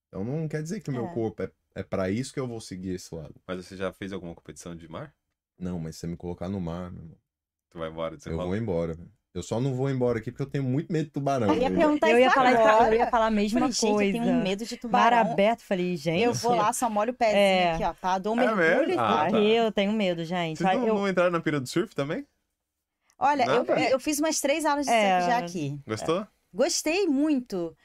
Então 0.07 0.23
não 0.23 0.47
quer 0.47 0.63
dizer 0.63 0.81
que 0.81 0.89
o 0.89 0.93
meu 0.93 1.05
É. 1.05 1.13
corpo 1.13 1.43
é, 1.43 1.51
é 1.79 1.83
para 1.83 2.09
isso 2.09 2.33
que 2.33 2.39
eu 2.39 2.47
vou 2.47 2.59
seguir 2.59 2.95
esse 2.95 3.13
lado. 3.13 3.35
Mas 3.47 3.65
você 3.65 3.75
já 3.77 3.91
fez 3.93 4.11
alguma 4.13 4.33
competição 4.35 4.75
de 4.75 4.87
mar? 4.89 5.13
Não, 5.59 5.79
mas 5.79 5.95
se 5.95 6.01
você 6.01 6.07
me 6.07 6.17
colocar 6.17 6.49
no 6.49 6.59
mar, 6.59 6.91
meu 6.91 7.01
irmão, 7.03 7.17
Tu 7.69 7.77
vai 7.77 7.89
embora 7.89 8.15
de 8.17 8.23
São 8.23 8.31
eu 8.33 8.37
vou 8.37 8.55
embora. 8.55 8.93
velho. 8.93 9.11
Eu 9.33 9.43
só 9.43 9.59
não 9.61 9.75
vou 9.75 9.87
embora 9.89 10.17
aqui 10.17 10.31
porque 10.31 10.41
eu 10.41 10.47
tenho 10.49 10.63
muito 10.63 10.91
medo 10.91 11.05
de 11.05 11.11
tubarão. 11.11 11.53
Eu 11.53 11.61
ia 11.61 11.69
perguntar 11.69 12.09
Eu 12.09 12.17
ia 12.17 12.25
isso 12.27 12.33
falar, 12.35 12.53
isso- 12.53 12.61
agora. 12.61 12.95
eu 12.95 12.99
ia 12.99 13.07
falar 13.07 13.25
a 13.27 13.31
mesma 13.31 13.59
Falei, 13.59 13.73
gente, 13.73 13.91
coisa. 13.93 14.17
eu 14.17 14.23
tenho 14.23 14.33
um 14.35 14.41
medo 14.41 14.65
de 14.65 14.73
Mar 14.75 14.79
tubarão. 14.81 15.17
aberto, 15.31 15.61
falei, 15.61 15.95
gente. 15.97 16.23
Eu 16.23 16.33
vou 16.33 16.55
lá, 16.55 16.73
só 16.73 16.89
molho 16.89 17.11
o 17.11 17.15
pezinho 17.15 17.37
É. 17.37 17.73
aqui, 17.73 17.83
ó, 17.83 17.93
tá? 17.93 18.17
Dou 18.17 18.35
um 18.35 18.39
É 18.41 18.55
mergulho 18.55 18.93
e 18.93 18.97
Ah, 18.97 19.27
tá. 19.29 19.39
Eu 19.39 19.71
tenho 19.71 19.91
medo, 19.91 20.23
gente. 20.25 20.57
Vocês 20.57 20.73
não, 20.79 20.87
eu, 20.87 20.95
não 20.95 21.07
entraram 21.07 21.31
na 21.31 21.39
pira 21.39 21.59
do 21.59 21.67
surf 21.67 21.93
também? 21.93 22.25
Olha, 23.19 23.43
eu, 23.45 23.63
eu 23.65 23.99
fiz 23.99 24.17
umas 24.19 24.39
três 24.39 24.65
aulas 24.65 24.85
de 24.87 24.91
É. 24.91 25.19
surf 25.19 25.31
já 25.31 25.37
aqui. 25.39 25.79
Gostou? 25.85 26.27
Gostei 26.53 27.05
muito. 27.05 27.75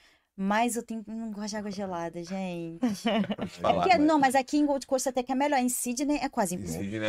Mas 0.45 0.75
eu 0.75 0.83
tenho, 0.83 1.05
não 1.07 1.31
gosto 1.31 1.51
de 1.51 1.57
água 1.57 1.71
gelada, 1.71 2.23
gente. 2.25 2.81
É 3.39 3.47
falar, 3.47 3.75
porque, 3.83 3.97
mas- 3.97 4.07
não, 4.07 4.19
mas 4.19 4.35
aqui 4.35 4.57
em 4.59 4.67
Gold 4.67 4.87
Coast 4.89 5.09
até 5.09 5.23
que 5.23 5.31
é 5.31 5.35
melhor. 5.37 5.59
Em 5.61 5.69
Sydney 5.69 6.17
é 6.19 6.29
quase 6.29 6.57
é 6.57 6.59
impossível. 6.59 7.01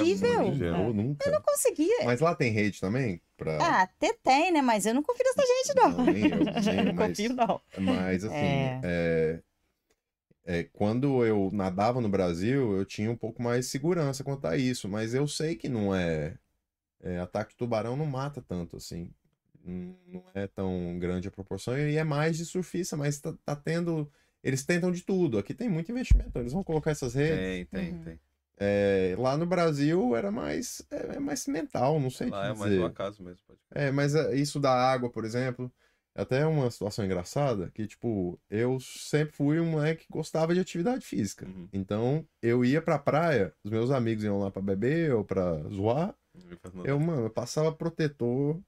muito 0.43 0.57
gelo. 0.57 0.77
Eu 0.89 0.93
nunca. 0.93 1.31
Não 1.31 1.41
conseguia. 1.41 2.05
Mas 2.05 2.19
lá 2.22 2.35
tem 2.35 2.51
rede 2.51 2.80
também? 2.80 3.19
Pra... 3.35 3.57
Ah, 3.57 3.81
até 3.81 4.14
tem, 4.14 4.51
né? 4.51 4.61
Mas 4.61 4.85
eu 4.85 4.93
não 4.93 5.01
confio 5.01 5.23
nessa 5.26 5.41
gente, 5.47 5.76
não. 5.76 5.89
Não, 5.89 6.05
nem 6.05 6.23
eu, 6.30 6.30
nem 6.30 6.77
eu, 6.77 6.84
não 6.85 6.93
mas, 6.93 7.07
confio, 7.10 7.34
não. 7.34 7.61
mas 7.80 8.23
assim, 8.23 8.35
É. 8.35 8.80
é, 8.84 9.39
é, 10.45 10.64
quando 10.72 11.26
eu 11.26 11.49
nadava 11.51 11.99
no 12.01 12.10
Brasil, 12.10 12.77
eu 12.77 12.85
tinha 12.85 13.10
um 13.10 13.18
pouco 13.18 13.41
mais 13.41 13.65
de 13.65 13.72
segurança 13.72 14.23
quanto 14.23 14.45
a 14.45 14.55
isso, 14.55 14.88
mas 14.88 15.14
eu 15.15 15.27
sei 15.27 15.55
que 15.55 15.68
não 15.68 15.93
é, 15.95 16.38
é, 17.01 17.18
ataque 17.19 17.51
de 17.53 17.57
tubarão 17.57 17.95
não 17.97 18.05
mata 18.05 18.41
tanto 18.47 18.77
assim. 18.77 19.10
Não 19.64 20.23
é 20.34 20.45
tão 20.48 20.98
grande 20.99 21.27
a 21.27 21.31
proporção 21.31 21.77
e 21.77 21.95
é 21.98 22.03
mais 22.03 22.38
de 22.38 22.45
surfista, 22.45 22.98
mas 22.98 23.19
tá, 23.19 23.34
tá 23.45 23.56
tendo. 23.56 24.11
Eles 24.44 24.65
tentam 24.65 24.91
de 24.91 25.02
tudo. 25.03 25.38
Aqui 25.38 25.53
tem 25.53 25.69
muito 25.69 25.90
investimento, 25.91 26.38
eles 26.38 26.52
vão 26.52 26.64
colocar 26.64 26.91
essas 26.91 27.14
redes. 27.14 27.38
Tem, 27.38 27.65
tem, 27.65 27.94
Uhum. 27.94 28.03
tem. 28.03 28.19
É, 28.57 29.15
lá 29.18 29.35
no 29.35 29.45
Brasil 29.45 30.15
era 30.15 30.31
mais, 30.31 30.85
é, 30.91 31.15
é 31.15 31.19
mais 31.19 31.48
mental, 31.48 31.99
não 31.99 32.10
sei 32.10 32.30
Lá 32.30 32.45
é 32.45 32.49
mais 32.49 32.72
dizer. 32.72 32.80
o 32.81 32.85
acaso 32.85 33.23
mesmo. 33.23 33.40
Pode... 33.48 33.60
É, 33.72 33.91
mas 33.91 34.14
é, 34.15 34.35
isso 34.35 34.60
da 34.60 34.72
água, 34.72 35.10
por 35.10 35.26
exemplo, 35.26 35.72
é 36.14 36.22
até 36.22 36.45
uma 36.45 36.69
situação 36.69 37.03
engraçada, 37.03 37.72
que, 37.73 37.88
tipo, 37.88 38.40
eu 38.49 38.80
sempre 38.80 39.34
fui 39.35 39.60
um 39.60 39.72
moleque 39.72 40.06
que 40.06 40.11
gostava 40.14 40.53
de 40.53 40.60
atividade 40.60 41.03
física. 41.06 41.48
Uhum. 41.48 41.68
Então, 41.73 42.26
eu 42.41 42.64
ia 42.64 42.81
pra 42.81 42.99
praia, 42.99 43.53
os 43.64 43.72
meus 43.72 43.90
amigos 43.90 44.23
iam 44.23 44.38
lá 44.40 44.52
pra 44.52 44.61
beber 44.61 45.14
ou 45.15 45.23
pra 45.26 45.56
zoar, 45.69 46.14
nada. 46.73 46.88
eu, 46.88 46.99
mano, 46.99 47.23
eu 47.26 47.30
passava 47.31 47.72
protetor, 47.72 48.60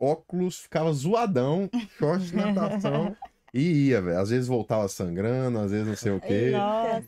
óculos, 0.00 0.60
ficava 0.60 0.92
zoadão, 0.92 1.68
short 1.98 2.24
de 2.24 2.36
natação, 2.36 3.16
e 3.52 3.88
ia, 3.88 4.02
velho. 4.02 4.18
Às 4.18 4.30
vezes 4.30 4.46
voltava 4.46 4.86
sangrando, 4.88 5.58
às 5.58 5.70
vezes 5.70 5.86
não 5.86 5.96
sei 5.96 6.12
o 6.12 6.20
quê. 6.20 6.52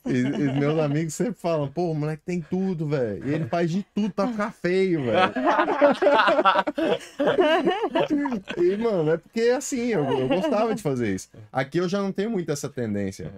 E, 0.06 0.18
e 0.18 0.52
meus 0.58 0.78
amigos 0.78 1.14
sempre 1.14 1.34
falam, 1.34 1.68
pô, 1.68 1.90
o 1.90 1.94
moleque 1.94 2.22
tem 2.24 2.40
tudo, 2.40 2.88
velho. 2.88 3.28
E 3.28 3.34
ele 3.34 3.46
faz 3.46 3.70
de 3.70 3.84
tudo 3.94 4.10
pra 4.10 4.28
ficar 4.28 4.52
feio, 4.52 5.04
velho. 5.04 5.32
E, 8.56 8.76
mano, 8.76 9.12
é 9.12 9.18
porque 9.18 9.40
assim, 9.50 9.88
eu, 9.88 10.04
eu 10.04 10.28
gostava 10.28 10.74
de 10.74 10.82
fazer 10.82 11.14
isso. 11.14 11.28
Aqui 11.52 11.78
eu 11.78 11.88
já 11.88 12.00
não 12.00 12.12
tenho 12.12 12.30
muito 12.30 12.50
essa 12.50 12.68
tendência. 12.68 13.32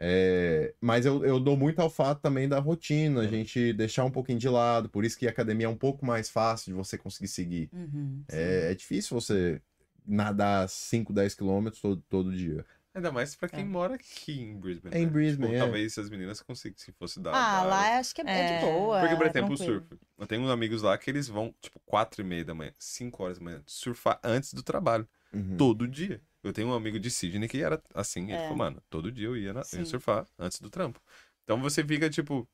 Uhum. 0.00 0.06
É, 0.08 0.74
mas 0.80 1.04
eu, 1.04 1.24
eu 1.24 1.38
dou 1.38 1.56
muito 1.56 1.78
ao 1.80 1.90
fato 1.90 2.20
também 2.20 2.48
da 2.48 2.58
rotina, 2.58 3.20
a 3.20 3.26
gente 3.26 3.72
deixar 3.74 4.04
um 4.04 4.10
pouquinho 4.10 4.38
de 4.38 4.48
lado. 4.48 4.88
Por 4.88 5.04
isso 5.04 5.18
que 5.18 5.26
a 5.26 5.30
academia 5.30 5.66
é 5.66 5.68
um 5.70 5.76
pouco 5.76 6.04
mais 6.06 6.30
fácil 6.30 6.72
de 6.72 6.76
você 6.76 6.96
conseguir 6.96 7.28
seguir. 7.28 7.68
Uhum. 7.72 8.24
É, 8.28 8.70
é 8.72 8.74
difícil 8.74 9.18
você 9.20 9.60
nadar 10.06 10.68
5, 10.68 11.12
10 11.12 11.34
quilômetros 11.34 11.80
todo, 11.82 12.02
todo 12.08 12.34
dia. 12.34 12.64
Ainda 12.92 13.12
mais 13.12 13.36
pra 13.36 13.48
quem 13.48 13.60
É. 13.60 13.64
mora 13.64 13.94
aqui 13.94 14.40
em 14.40 14.58
Brisbane. 14.58 14.94
É 14.94 14.98
em 14.98 15.04
né? 15.04 15.10
Brisbane, 15.12 15.48
Tipo, 15.52 15.56
é. 15.56 15.60
Talvez 15.60 15.94
se 15.94 16.00
as 16.00 16.10
meninas 16.10 16.40
consigam, 16.40 16.76
se 16.76 16.90
fosse 16.92 17.20
da. 17.20 17.30
Ah, 17.30 17.60
da 17.60 17.62
lá 17.62 17.98
acho 17.98 18.12
que 18.14 18.20
é, 18.22 18.24
é 18.24 18.46
de 18.46 18.52
É. 18.54 18.60
boa. 18.60 19.00
Porque, 19.00 19.14
por 19.14 19.26
é 19.26 19.28
exemplo, 19.28 19.54
o 19.54 19.56
surf. 19.56 19.86
Eu 20.18 20.26
tenho 20.26 20.42
uns 20.42 20.50
amigos 20.50 20.82
lá 20.82 20.98
que 20.98 21.08
eles 21.08 21.28
vão, 21.28 21.54
tipo, 21.60 21.78
quatro 21.86 22.20
e 22.20 22.24
meia 22.24 22.44
da 22.44 22.52
manhã, 22.54 22.72
cinco 22.78 23.22
horas 23.22 23.38
da 23.38 23.44
manhã, 23.44 23.62
surfar 23.64 24.18
antes 24.24 24.52
do 24.52 24.62
trabalho. 24.62 25.06
Uhum. 25.32 25.56
Todo 25.56 25.86
dia. 25.86 26.20
Eu 26.42 26.52
tenho 26.52 26.68
um 26.68 26.74
amigo 26.74 26.98
de 26.98 27.10
Sydney 27.10 27.48
que 27.48 27.62
era 27.62 27.82
assim. 27.94 28.24
Ele 28.24 28.34
É. 28.34 28.38
falou, 28.38 28.58
mano, 28.58 28.82
todo 28.88 29.12
dia 29.12 29.26
eu 29.26 29.36
ia, 29.36 29.52
na, 29.52 29.60
ia 29.72 29.84
surfar 29.84 30.26
antes 30.38 30.60
do 30.60 30.70
trampo. 30.70 31.00
Então 31.44 31.60
você 31.60 31.84
fica, 31.84 32.08
tipo, 32.08 32.48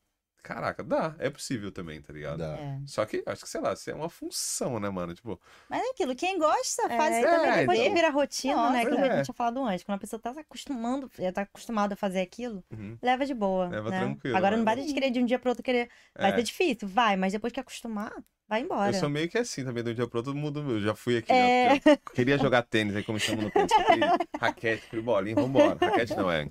caraca, 0.47 0.85
dá, 0.85 1.15
é 1.19 1.29
possível 1.29 1.73
também, 1.73 2.01
tá 2.01 2.13
ligado? 2.13 2.39
Dá. 2.39 2.57
É. 2.57 2.79
Só 2.87 3.05
que, 3.05 3.23
acho 3.27 3.43
que, 3.43 3.49
sei 3.49 3.61
lá, 3.61 3.73
isso 3.73 3.91
é 3.91 3.95
uma 3.95 4.09
função, 4.09 4.79
né, 4.79 4.89
mano? 4.89 5.13
Tipo, 5.13 5.41
Mas 5.69 5.83
é 5.83 5.91
aquilo, 5.91 6.15
quem 6.15 6.39
gosta, 6.39 6.89
faz 6.89 7.15
É, 7.15 7.21
e 7.21 7.23
e 7.23 7.25
também 7.27 7.51
É, 7.51 7.57
depois 7.61 7.79
então. 7.79 7.89
que 7.91 7.95
vira 7.95 8.11
rotina, 8.11 8.71
né? 8.71 8.85
Que 8.85 8.91
Nossa, 8.91 9.03
a 9.03 9.07
é. 9.07 9.17
gente 9.17 9.25
tinha 9.25 9.35
falado 9.35 9.65
antes. 9.65 9.85
Quando 9.85 9.97
a 9.97 10.01
pessoa 10.01 10.21
tá 10.21 10.33
se 10.33 10.39
acostumando, 10.41 11.11
já 11.19 11.33
tá 11.33 11.43
acostumada 11.43 11.95
a 11.95 11.97
fazer 11.97 12.21
aquilo, 12.21 12.65
uhum, 12.71 12.97
leva 13.03 13.27
de 13.27 13.35
boa. 13.35 13.69
Leva 13.69 13.91
né? 13.91 13.99
tranquilo, 13.99 14.37
Agora 14.37 14.53
né? 14.53 14.59
não 14.59 14.65
vai 14.65 14.77
de 14.77 14.95
querer 14.95 15.11
de 15.11 15.19
um 15.21 15.25
dia 15.27 15.39
pro 15.39 15.51
outro 15.51 15.65
querer. 15.65 15.89
Vai 16.17 16.31
é. 16.31 16.37
ser 16.37 16.43
difícil, 16.45 16.87
vai, 16.89 17.17
mas 17.17 17.33
depois 17.33 17.53
que 17.53 17.59
acostumar, 17.61 18.13
vai 18.49 18.61
embora. 18.61 18.91
Eu 18.91 18.95
sou 19.01 19.09
meio 19.11 19.29
que 19.29 19.37
assim 19.39 19.65
também, 19.65 19.83
de 19.83 19.91
um 19.91 19.95
dia 19.95 20.07
pro 20.07 20.19
outro 20.21 20.35
mundo. 20.35 20.61
Eu 20.61 20.81
já 20.81 20.95
fui 20.95 21.17
aqui, 21.19 21.33
É. 21.33 21.75
né? 21.75 21.81
Eu 21.85 21.99
queria 22.15 22.39
jogar 22.39 22.63
tênis, 22.63 22.95
aí 22.95 23.03
começamos 23.03 23.45
no 23.45 23.51
tênis. 23.51 23.73
Comprei 23.73 23.99
raquete, 24.41 24.83
comprei 24.85 25.03
bolinha, 25.03 25.35
vambora. 25.35 25.77
Raquete 25.81 26.15
não, 26.17 26.31
é. 26.31 26.49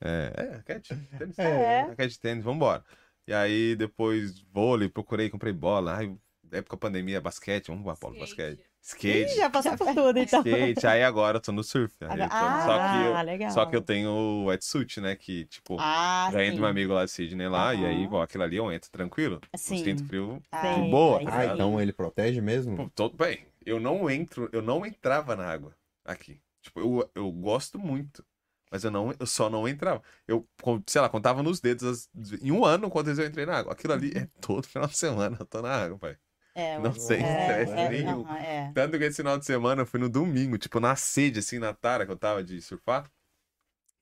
É, 0.00 0.32
é 0.36 0.56
raquete? 0.56 0.94
Tênis? 1.18 1.38
É. 1.38 1.82
Raquete 1.82 2.14
de 2.14 2.20
tênis, 2.20 2.44
vambora. 2.44 2.84
E 3.28 3.32
aí 3.34 3.76
depois 3.76 4.40
vôlei, 4.50 4.88
procurei, 4.88 5.28
comprei 5.28 5.52
bola. 5.52 5.98
Aí, 5.98 6.10
época 6.50 6.78
pandemia, 6.78 7.20
basquete, 7.20 7.68
vamos 7.68 7.84
pra 7.84 7.94
bola, 8.00 8.18
basquete. 8.18 8.58
Skate. 8.80 9.32
Ih, 9.34 9.36
já 9.36 9.50
passou 9.50 9.76
por 9.76 9.86
tudo, 9.92 10.18
então. 10.18 10.38
Skate, 10.40 10.86
aí 10.86 11.04
agora 11.04 11.36
eu 11.36 11.40
tô 11.42 11.52
no 11.52 11.62
surf. 11.62 11.94
Aí 12.00 12.18
eu 12.20 12.26
tô- 12.26 12.34
Ah, 12.34 12.62
só, 12.64 12.88
que 12.88 12.96
eu, 13.04 13.26
legal. 13.26 13.50
só 13.50 13.66
que 13.66 13.76
eu 13.76 13.82
tenho 13.82 14.08
o 14.08 14.44
wetsuit, 14.46 14.98
né? 15.02 15.14
Que, 15.14 15.44
tipo, 15.44 15.76
Ah, 15.78 16.30
ganhei 16.32 16.52
de 16.52 16.56
sim. 16.56 16.62
um 16.62 16.64
amigo 16.66 16.94
lá 16.94 17.04
de 17.04 17.10
Sydney 17.10 17.48
lá, 17.48 17.74
e 17.74 17.84
aí, 17.84 18.06
bom, 18.08 18.22
aquilo 18.22 18.44
ali 18.44 18.56
eu 18.56 18.72
entro 18.72 18.90
tranquilo. 18.90 19.42
Sim. 19.54 19.84
Sinto 19.84 20.04
frio 20.06 20.42
Ah, 20.50 20.62
de 20.62 20.74
Sim. 20.84 20.90
boa, 20.90 21.18
tá 21.22 21.30
Ah, 21.30 21.40
ligado? 21.42 21.54
então 21.56 21.78
ele 21.78 21.92
protege 21.92 22.40
mesmo? 22.40 22.76
Pô, 22.78 22.88
tô- 22.94 23.10
bem, 23.10 23.44
eu 23.66 23.78
não 23.78 24.08
entro, 24.08 24.48
eu 24.54 24.62
não 24.62 24.86
entrava 24.86 25.36
na 25.36 25.44
água 25.44 25.76
aqui. 26.02 26.40
Tipo, 26.62 26.80
eu, 26.80 27.10
eu 27.14 27.30
gosto 27.30 27.78
muito, 27.78 28.24
mas 28.70 28.84
eu, 28.84 28.90
não, 28.90 29.12
eu 29.18 29.26
só 29.26 29.48
não 29.50 29.66
entrava. 29.68 30.02
Eu, 30.26 30.48
sei 30.86 31.00
lá, 31.00 31.08
contava 31.08 31.42
nos 31.42 31.60
dedos, 31.60 31.84
as- 31.84 32.32
em 32.42 32.52
um 32.52 32.64
ano, 32.64 32.90
quantas 32.90 33.16
vezes 33.16 33.24
eu 33.24 33.30
entrei 33.30 33.46
na 33.46 33.58
água. 33.58 33.72
Aquilo 33.72 33.92
ali 33.94 34.12
é 34.16 34.26
todo 34.40 34.66
final 34.66 34.88
de 34.88 34.96
semana, 34.96 35.36
eu 35.40 35.46
tô 35.46 35.62
na 35.62 35.70
água, 35.84 35.98
pai. 35.98 36.18
É, 36.54 36.78
Não 36.78 36.92
sei, 36.92 37.22
é, 37.22 37.30
estresse 37.30 37.72
é, 37.76 37.88
nenhum. 37.88 38.24
aham, 38.24 38.38
é. 38.38 38.72
Tanto 38.74 38.98
que 38.98 39.04
esse 39.04 39.16
final 39.18 39.38
de 39.38 39.44
semana 39.46 39.82
eu 39.82 39.86
fui 39.86 40.00
no 40.00 40.08
domingo, 40.08 40.58
tipo, 40.58 40.80
na 40.80 40.96
sede, 40.96 41.40
assim, 41.40 41.58
na 41.58 41.74
tara 41.74 42.06
que 42.06 42.12
eu 42.12 42.16
tava 42.18 42.42
de 42.44 42.60
surfar. 42.62 43.10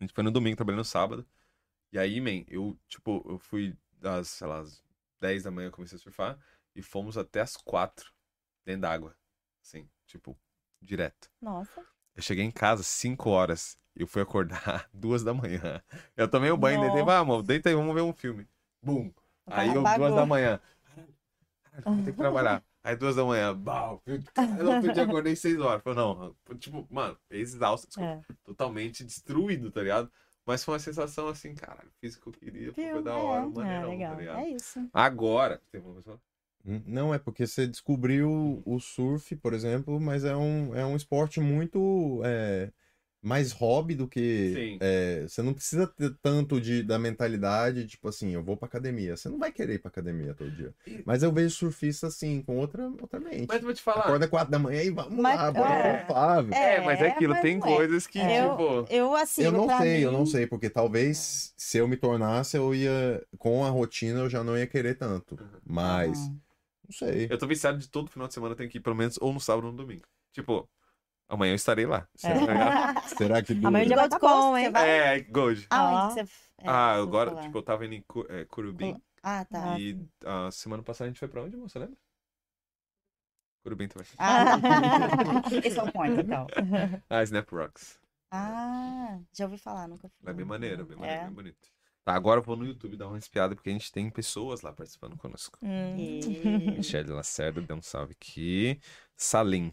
A 0.00 0.04
gente 0.04 0.14
foi 0.14 0.24
no 0.24 0.30
domingo, 0.30 0.56
trabalhando 0.56 0.78
no 0.80 0.84
sábado. 0.84 1.26
E 1.92 1.98
aí, 1.98 2.20
man, 2.20 2.44
eu, 2.48 2.78
tipo, 2.88 3.24
eu 3.28 3.38
fui 3.38 3.76
das, 3.92 4.28
sei 4.28 4.46
lá, 4.46 4.60
às 4.60 4.82
10 5.20 5.44
da 5.44 5.50
manhã 5.50 5.68
eu 5.68 5.72
comecei 5.72 5.96
a 5.96 6.00
surfar 6.00 6.38
e 6.74 6.82
fomos 6.82 7.16
até 7.18 7.40
as 7.40 7.56
4 7.56 8.12
dentro 8.64 8.82
d'água. 8.82 9.16
Assim, 9.62 9.88
tipo, 10.06 10.38
direto. 10.82 11.30
Nossa. 11.40 11.84
Eu 12.14 12.22
cheguei 12.22 12.44
em 12.44 12.50
casa 12.50 12.82
5 12.82 13.30
horas 13.30 13.78
eu 13.96 14.06
fui 14.06 14.22
acordar 14.22 14.88
2 14.94 15.22
da 15.22 15.32
manhã. 15.34 15.82
Eu 16.16 16.28
tomei 16.28 16.50
um 16.50 16.56
banho, 16.56 16.80
deitei, 16.80 17.02
vamos, 17.02 17.42
deita 17.44 17.68
aí, 17.68 17.74
vamos 17.74 17.94
ver 17.94 18.02
um 18.02 18.12
filme. 18.12 18.46
Bum! 18.82 19.10
Aí 19.46 19.68
eu, 19.68 19.82
duas 19.82 20.14
da 20.14 20.26
manhã. 20.26 20.60
Caralho, 21.72 21.96
vou 21.96 22.04
ter 22.04 22.12
que 22.12 22.18
trabalhar. 22.18 22.62
Aí 22.82 22.96
duas 22.96 23.16
da 23.16 23.24
manhã, 23.24 23.54
bau. 23.56 24.00
Eu 24.06 24.20
no 24.64 24.74
outro 24.74 24.92
dia 24.92 25.02
acordei 25.04 25.34
seis 25.34 25.58
horas. 25.58 25.82
Falei, 25.82 25.98
não, 25.98 26.36
tipo, 26.58 26.86
mano, 26.90 27.16
exausto, 27.30 27.88
desculpa, 27.88 28.24
É. 28.30 28.34
totalmente 28.44 29.04
destruído, 29.04 29.70
tá 29.70 29.82
ligado? 29.82 30.10
Mas 30.44 30.62
foi 30.64 30.74
uma 30.74 30.80
sensação 30.80 31.26
assim, 31.28 31.54
caralho, 31.54 31.90
fiz 32.00 32.14
o 32.16 32.20
que 32.20 32.26
eu 32.28 32.32
queria, 32.32 32.72
foi 32.72 32.84
Viu? 32.84 33.02
da 33.02 33.10
É, 33.10 33.14
hora, 33.14 33.44
é, 33.44 33.48
maneirão, 33.48 33.90
legal. 33.90 34.12
tá 34.14 34.20
ligado? 34.20 34.38
É 34.38 34.48
isso. 34.50 34.88
Agora, 34.92 35.60
tem 35.72 35.80
uma 35.80 35.94
pessoa? 35.94 36.20
Não, 36.64 37.12
é 37.14 37.18
porque 37.18 37.46
você 37.46 37.66
descobriu 37.66 38.62
o 38.64 38.78
surf, 38.80 39.34
por 39.36 39.52
exemplo, 39.52 40.00
mas 40.00 40.24
é 40.24 40.36
um, 40.36 40.74
é 40.74 40.84
um 40.86 40.96
esporte 40.96 41.40
muito 41.40 42.20
é, 42.24 42.72
mais 43.22 43.50
hobby 43.50 43.94
do 43.94 44.06
que. 44.06 44.52
Sim. 44.54 44.78
é, 44.80 45.22
você 45.26 45.42
não 45.42 45.52
precisa 45.52 45.86
ter 45.86 46.14
tanto 46.22 46.60
de, 46.60 46.82
da 46.82 46.96
mentalidade, 46.98 47.86
tipo 47.86 48.08
assim, 48.08 48.30
eu 48.34 48.42
vou 48.42 48.56
pra 48.56 48.66
academia. 48.68 49.16
Você 49.16 49.28
não 49.28 49.38
vai 49.38 49.50
querer 49.50 49.74
ir 49.74 49.78
pra 49.80 49.88
academia 49.88 50.32
todo 50.34 50.50
dia. 50.50 50.72
E- 50.86 51.02
Mas 51.04 51.22
eu 51.24 51.32
vejo 51.32 51.50
surfista 51.54 52.06
assim, 52.06 52.40
com 52.42 52.56
outra, 52.58 52.86
outra 53.00 53.18
mente. 53.18 53.46
Mas 53.48 53.58
eu 53.58 53.64
vou 53.64 53.74
te 53.74 53.82
falar. 53.82 54.02
Acorda 54.04 54.28
quatro 54.28 54.50
da 54.52 54.58
manhã 54.58 54.82
e 54.82 54.90
vamos 54.90 55.18
Mas- 55.18 55.36
lá, 55.36 55.50
bora 55.50 55.74
é. 55.74 55.98
surfar, 55.98 56.44
viu? 56.44 56.54
É, 56.54 56.80
mas 56.84 57.00
é 57.00 57.08
aquilo, 57.08 57.32
mas 57.32 57.42
tem 57.42 57.56
é. 57.56 57.60
coisas 57.60 58.06
que, 58.06 58.18
É. 58.20 58.48
tipo. 58.48 58.86
Eu, 58.88 59.14
assim, 59.16 59.42
Eu 59.42 59.52
não 59.52 59.66
pra 59.66 59.78
sei, 59.80 60.04
eu 60.04 60.12
mim- 60.12 60.18
não 60.18 60.26
sei, 60.26 60.46
porque 60.46 60.70
talvez 60.70 61.52
se 61.56 61.78
eu 61.78 61.88
me 61.88 61.96
tornasse, 61.96 62.56
eu 62.56 62.74
ia, 62.74 63.22
com 63.38 63.64
a 63.64 63.70
rotina, 63.70 64.20
eu 64.20 64.30
já 64.30 64.44
não 64.44 64.56
ia 64.56 64.66
querer 64.66 64.94
tanto. 64.96 65.36
Mas, 65.64 66.16
Aham. 66.18 66.40
não 66.88 66.92
sei. 66.92 67.26
Eu 67.28 67.38
tô 67.38 67.46
viciado 67.46 67.78
de 67.78 67.88
todo 67.88 68.08
final 68.10 68.28
de 68.28 68.34
semana, 68.34 68.52
eu 68.52 68.56
tenho 68.56 68.70
que 68.70 68.78
ir 68.78 68.80
pelo 68.82 68.94
menos 68.94 69.18
ou 69.20 69.32
no 69.32 69.40
sábado 69.40 69.66
ou 69.66 69.72
no 69.72 69.78
domingo. 69.78 70.04
Tipo, 70.32 70.68
amanhã 71.28 71.52
eu 71.52 71.56
estarei 71.56 71.86
lá. 71.86 72.08
Será, 72.14 72.34
será 73.06 73.42
que 73.42 73.52
Amanhã 73.52 73.84
dura? 73.84 73.88
já 73.88 73.96
vai 73.96 74.08
Gold 74.08 74.10
tá 74.10 74.20
Coast, 74.20 74.58
hein? 74.58 74.64
você 74.66 74.70
vai- 74.70 74.88
É, 74.90 75.20
Gold. 75.20 75.66
Aonde 75.70 76.14
você. 76.14 76.20
é, 76.20 76.68
ah, 76.68 76.94
você 76.96 77.02
agora, 77.02 77.30
foi 77.30 77.36
lá? 77.36 77.42
tipo, 77.44 77.58
eu 77.58 77.62
tava 77.62 77.86
indo 77.86 77.94
em 77.94 78.02
Cu- 78.02 78.26
é, 78.28 78.44
Curubim. 78.44 79.00
Ah, 79.22 79.44
tá. 79.44 79.78
E 79.78 79.98
a 80.24 80.50
semana 80.50 80.82
passada 80.82 81.06
a 81.06 81.08
gente 81.10 81.18
foi 81.18 81.28
pra 81.28 81.42
onde, 81.42 81.56
moça? 81.56 81.78
Lembra? 81.78 81.96
Curubim 83.64 83.88
também. 83.88 84.06
Ah, 84.18 84.44
esse 85.64 85.78
é 85.78 85.82
o 85.82 85.90
ponto, 85.92 86.20
então. 86.20 86.46
Ah, 87.10 87.22
Snap 87.24 87.50
Rocks. 87.50 87.98
Ah, 88.30 89.18
já 89.32 89.44
ouvi 89.46 89.58
falar, 89.58 89.88
nunca 89.88 90.08
fui. 90.08 90.30
É 90.30 90.32
bem 90.32 90.44
maneiro, 90.44 90.84
bem 90.84 90.96
maneiro, 90.96 91.20
É. 91.22 91.24
bem 91.24 91.32
bonito. 91.34 91.68
Tá, 92.04 92.14
agora 92.14 92.38
eu 92.38 92.44
vou 92.44 92.54
no 92.56 92.64
YouTube 92.64 92.96
dar 92.96 93.08
uma 93.08 93.18
espiada, 93.18 93.56
porque 93.56 93.68
a 93.68 93.72
gente 93.72 93.90
tem 93.90 94.08
pessoas 94.08 94.62
lá 94.62 94.72
participando 94.72 95.16
conosco. 95.16 95.58
Hum. 95.60 95.96
E- 95.96 96.76
Michelle 96.76 97.10
Lacerda, 97.10 97.60
dê 97.60 97.72
um 97.74 97.82
salve 97.82 98.12
aqui. 98.12 98.80
Salim. 99.16 99.72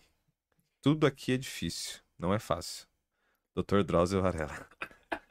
Tudo 0.84 1.07
aqui 1.07 1.31
é 1.31 1.38
difícil, 1.38 2.01
não 2.19 2.34
é 2.34 2.39
fácil. 2.39 2.85
Dr. 3.55 3.84
Drauzio 3.84 4.22
Varela. 4.22 4.68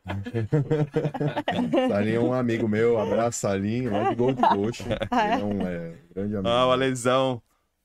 Salim 1.91 2.13
é 2.13 2.19
um 2.19 2.33
amigo 2.33 2.67
meu, 2.67 2.99
abraço 2.99 3.41
Salim, 3.41 3.87
lá 3.87 4.09
de 4.09 4.15
Gold 4.15 4.41
Coast. 4.41 4.83
Ele 4.83 4.95
é 5.43 5.45
um 5.45 5.61
é, 5.67 5.95
grande 6.15 6.37
amigo. 6.37 6.49
Ah, 6.49 6.69
o 6.69 6.73
Alezão. 6.73 7.43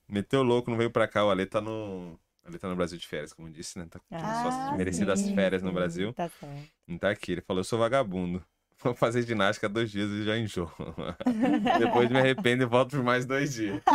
Meteu 0.08 0.42
louco, 0.42 0.70
não 0.70 0.78
veio 0.78 0.90
pra 0.90 1.06
cá. 1.06 1.26
O 1.26 1.30
Ale 1.30 1.44
tá 1.44 1.60
no. 1.60 2.14
O 2.42 2.48
Ale 2.48 2.58
tá 2.58 2.70
no 2.70 2.74
Brasil 2.74 2.96
de 2.96 3.06
férias, 3.06 3.34
como 3.34 3.48
eu 3.48 3.52
disse, 3.52 3.78
né? 3.78 3.86
Tá 3.90 3.98
com 3.98 4.16
Ah, 4.16 4.42
suas 4.42 4.78
merecidas 4.78 5.28
férias 5.32 5.62
no 5.62 5.70
Brasil. 5.70 6.14
Tá 6.14 6.30
certo. 6.30 6.70
Não 6.86 6.96
tá 6.96 7.10
aqui. 7.10 7.32
Ele 7.32 7.42
falou: 7.42 7.60
eu 7.60 7.64
sou 7.64 7.78
vagabundo. 7.78 8.42
Vou 8.82 8.94
fazer 8.94 9.22
ginástica 9.26 9.66
há 9.66 9.70
dois 9.70 9.90
dias 9.90 10.08
e 10.08 10.24
já 10.24 10.38
enjoo. 10.38 10.72
Depois 11.78 12.08
me 12.08 12.18
arrependo 12.18 12.62
e 12.62 12.66
volto 12.66 12.92
por 12.92 13.02
mais 13.04 13.26
dois 13.26 13.52
dias. 13.52 13.82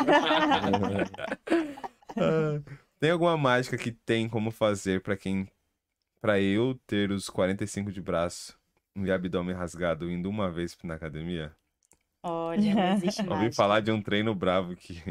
Tem 3.04 3.12
alguma 3.12 3.36
mágica 3.36 3.78
que 3.78 3.92
tem 3.92 4.30
como 4.30 4.50
fazer 4.50 5.02
pra 5.02 5.18
quem. 5.18 5.52
Pra 6.22 6.40
eu 6.40 6.80
ter 6.88 7.12
os 7.12 7.30
45 7.30 7.92
de 7.92 8.02
braço 8.02 8.58
e 8.96 9.12
abdômen 9.12 9.54
rasgado 9.54 10.10
indo 10.10 10.30
uma 10.30 10.50
vez 10.50 10.78
na 10.86 10.94
academia? 10.94 11.54
Olha, 12.24 12.74
não 12.74 12.94
existe 12.96 13.20
Ouvi 13.24 13.34
mais. 13.34 13.56
falar 13.58 13.82
de 13.82 13.92
um 13.92 14.02
treino 14.02 14.34
bravo 14.34 14.74
que 14.80 15.04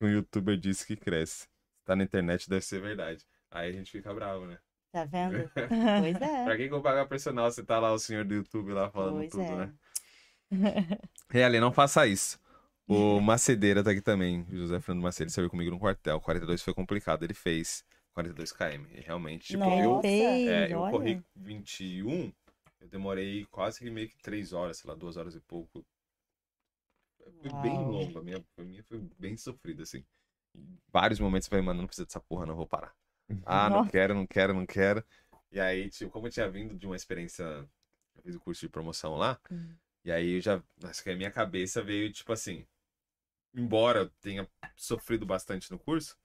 um 0.00 0.06
youtuber 0.06 0.56
disse 0.56 0.86
que 0.86 0.94
cresce. 0.94 1.48
Tá 1.84 1.96
na 1.96 2.04
internet, 2.04 2.48
deve 2.48 2.64
ser 2.64 2.80
verdade. 2.80 3.26
Aí 3.50 3.70
a 3.70 3.72
gente 3.72 3.90
fica 3.90 4.14
bravo, 4.14 4.46
né? 4.46 4.56
Tá 4.92 5.04
vendo? 5.04 5.50
Pois 5.58 6.22
é. 6.22 6.44
Pra 6.44 6.56
quem 6.56 6.68
que 6.68 6.72
eu 6.72 6.80
vou 6.80 6.82
pagar 6.82 7.08
personal 7.08 7.50
se 7.50 7.64
tá 7.64 7.80
lá 7.80 7.92
o 7.92 7.98
senhor 7.98 8.24
do 8.24 8.34
YouTube 8.34 8.70
lá 8.70 8.88
falando 8.88 9.16
Pois 9.16 9.30
tudo, 9.32 9.42
é. 9.42 9.56
né? 9.56 9.72
Reale, 11.28 11.58
não 11.58 11.72
faça 11.72 12.06
isso. 12.06 12.40
O 12.92 13.20
Macedeira 13.20 13.82
tá 13.82 13.90
aqui 13.90 14.00
também. 14.00 14.42
o 14.50 14.56
José 14.56 14.80
Fernando 14.80 15.02
Macedo 15.02 15.24
ele 15.28 15.30
saiu 15.34 15.50
comigo 15.50 15.70
no 15.70 15.78
quartel. 15.78 16.20
42 16.20 16.62
foi 16.62 16.74
complicado. 16.74 17.22
Ele 17.22 17.34
fez 17.34 17.84
42 18.14 18.52
km. 18.52 18.86
E 18.92 19.00
realmente, 19.00 19.46
tipo, 19.48 19.58
Nossa. 19.64 19.76
eu, 19.78 20.00
é, 20.04 20.72
eu 20.72 20.78
olha. 20.80 20.90
corri 20.92 21.22
21. 21.36 22.32
Eu 22.80 22.88
demorei 22.88 23.46
quase 23.46 23.88
meio 23.90 24.08
que 24.08 24.16
3 24.18 24.52
horas, 24.52 24.78
sei 24.78 24.88
lá, 24.90 24.96
2 24.96 25.16
horas 25.16 25.34
e 25.34 25.40
pouco. 25.40 25.84
Foi 27.18 27.52
bem 27.62 27.78
Uau. 27.78 27.90
longo. 27.92 28.18
A 28.18 28.22
minha, 28.22 28.44
a 28.58 28.62
minha 28.62 28.82
foi 28.84 29.00
bem 29.18 29.36
sofrida, 29.36 29.82
assim. 29.84 30.04
Em 30.54 30.78
vários 30.92 31.18
momentos 31.20 31.46
eu 31.46 31.50
falei, 31.50 31.64
mano, 31.64 31.80
não 31.80 31.86
precisa 31.86 32.04
dessa 32.06 32.20
porra, 32.20 32.44
não 32.46 32.56
vou 32.56 32.66
parar. 32.66 32.94
Ah, 33.46 33.70
não 33.70 33.78
Nossa. 33.78 33.90
quero, 33.90 34.14
não 34.14 34.26
quero, 34.26 34.52
não 34.52 34.66
quero. 34.66 35.02
E 35.50 35.58
aí, 35.60 35.88
tipo, 35.88 36.10
como 36.10 36.26
eu 36.26 36.30
tinha 36.30 36.50
vindo 36.50 36.74
de 36.76 36.84
uma 36.86 36.96
experiência, 36.96 37.44
eu 37.44 38.22
fiz 38.22 38.34
o 38.34 38.40
curso 38.40 38.60
de 38.60 38.68
promoção 38.68 39.14
lá, 39.16 39.38
Hum. 39.50 39.74
e 40.04 40.10
aí 40.12 40.32
eu 40.36 40.40
já, 40.40 40.62
acho 40.84 41.02
que 41.02 41.10
a 41.10 41.16
minha 41.16 41.30
cabeça 41.30 41.82
veio, 41.82 42.12
tipo 42.12 42.32
assim, 42.32 42.66
embora 43.54 44.00
eu 44.00 44.08
tenha 44.20 44.48
sofrido 44.76 45.26
bastante 45.26 45.70
no 45.70 45.78
curso, 45.78 46.16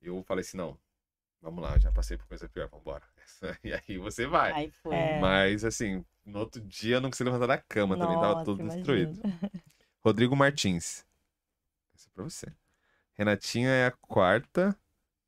eu 0.00 0.22
falei 0.24 0.42
assim, 0.42 0.56
não, 0.56 0.78
vamos 1.40 1.62
lá, 1.62 1.78
já 1.78 1.92
passei 1.92 2.16
por 2.16 2.26
coisa 2.26 2.48
pior, 2.48 2.68
vambora. 2.68 3.04
E 3.64 3.72
aí 3.72 3.98
você 3.98 4.26
vai. 4.26 4.52
Aí 4.52 4.70
foi. 4.70 4.94
É. 4.94 5.18
Mas, 5.20 5.64
assim, 5.64 6.04
no 6.24 6.38
outro 6.38 6.60
dia 6.60 6.96
eu 6.96 7.00
não 7.00 7.10
consegui 7.10 7.28
levantar 7.30 7.46
da 7.46 7.58
cama 7.58 7.96
também, 7.96 8.14
tava 8.14 8.34
Nossa, 8.34 8.44
todo 8.44 8.62
destruído. 8.68 9.20
Rodrigo 10.00 10.36
Martins. 10.36 11.04
Essa 11.94 12.08
é 12.08 12.12
pra 12.14 12.24
você. 12.24 12.46
Renatinha 13.14 13.68
é 13.68 13.86
a 13.86 13.90
quarta 13.90 14.76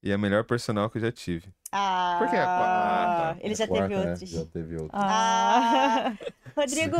e 0.04 0.12
a 0.12 0.18
melhor 0.18 0.44
personal 0.44 0.88
que 0.90 0.98
eu 0.98 1.02
já 1.02 1.10
tive. 1.10 1.48
Ah, 1.72 2.16
Por 2.20 2.28
que 2.30 2.36
a 2.36 2.44
quarta? 2.44 2.64
Ah, 2.64 3.34
tá. 3.34 3.36
ele 3.40 3.54
já 3.56 3.66
Quarta, 3.66 3.88
teve 3.88 3.94
é, 3.94 4.10
outros. 4.10 4.30
já 4.30 4.44
teve 4.44 4.74
outros. 4.76 4.90
Ah, 5.02 6.12
Rodrigo, 6.56 6.96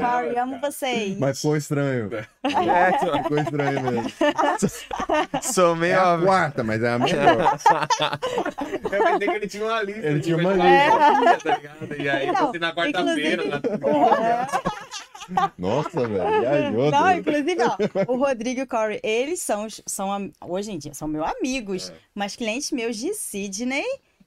Rory, 0.00 0.36
amo 0.38 0.60
vocês. 0.60 1.16
Mas 1.16 1.36
ficou 1.40 1.56
estranho. 1.56 2.10
É, 2.12 3.22
Ficou 3.22 3.38
estranho 3.38 3.80
mesmo. 3.82 4.10
sou 5.40 5.76
É 5.76 5.78
meio. 5.78 6.00
a 6.00 6.18
quarta, 6.20 6.64
mas 6.64 6.82
é 6.82 6.88
a 6.94 6.98
melhor. 6.98 7.56
Eu 8.90 9.04
pensei 9.04 9.28
que 9.28 9.34
ele 9.36 9.46
tinha 9.46 9.64
uma 9.66 9.82
lista. 9.82 10.06
Ele 10.06 10.20
tinha 10.20 10.36
uma 10.36 10.50
eu 10.52 10.56
queria, 10.56 11.38
tá 11.38 11.56
ligado? 11.56 11.94
E 12.02 12.08
aí, 12.08 12.26
Não, 12.32 12.46
você 12.48 12.58
na 12.58 12.74
quarta-feira. 12.74 13.44
inclusive- 13.44 13.78
na- 13.78 14.85
Nossa, 15.58 16.06
velho. 16.08 16.40
viajou, 16.40 16.90
Não, 16.90 17.06
Deus. 17.06 17.18
inclusive, 17.18 17.56
ó, 17.62 18.12
o 18.12 18.16
Rodrigo 18.16 18.60
e 18.60 18.62
o 18.62 18.66
Corey, 18.66 19.00
eles 19.02 19.40
são, 19.40 19.66
são 19.86 20.30
hoje 20.44 20.72
em 20.72 20.78
dia, 20.78 20.94
são 20.94 21.06
meus 21.08 21.26
amigos, 21.26 21.90
É. 21.90 21.94
mas 22.14 22.36
clientes 22.36 22.70
meus 22.72 22.96
de 22.96 23.12
Sydney, 23.14 23.84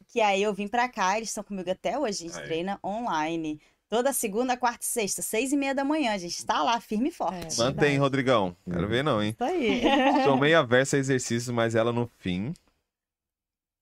que 0.08 0.22
aí 0.22 0.42
eu 0.44 0.54
vim 0.54 0.68
pra 0.68 0.90
cá, 0.90 1.18
eles 1.18 1.30
estão 1.30 1.44
comigo 1.44 1.70
até 1.70 1.98
hoje, 1.98 2.26
a 2.26 2.28
gente 2.30 2.40
Aí. 2.40 2.46
treina 2.46 2.80
online. 2.84 3.60
Toda 3.88 4.14
segunda, 4.14 4.56
quarta 4.56 4.86
e 4.86 4.88
sexta, 4.88 5.22
seis 5.24 5.52
e 5.52 5.58
meia 5.58 5.74
da 5.74 5.84
manhã, 5.84 6.14
a 6.14 6.18
gente 6.20 6.46
tá 6.46 6.62
lá 6.62 6.80
firme 6.80 7.10
e 7.10 7.12
forte. 7.12 7.58
Mantém, 7.58 7.98
Rodrigão. 7.98 8.56
Quero 8.72 8.88
ver, 8.88 9.04
não, 9.04 9.22
hein? 9.22 9.32
Isso 9.32 9.44
aí. 9.44 9.82
Sou 10.26 10.38
meio 10.38 10.60
aversa 10.60 10.96
a 10.96 11.00
exercícios, 11.00 11.50
mas 11.50 11.74
ela 11.74 11.92
no 11.92 12.06
fim. 12.20 12.54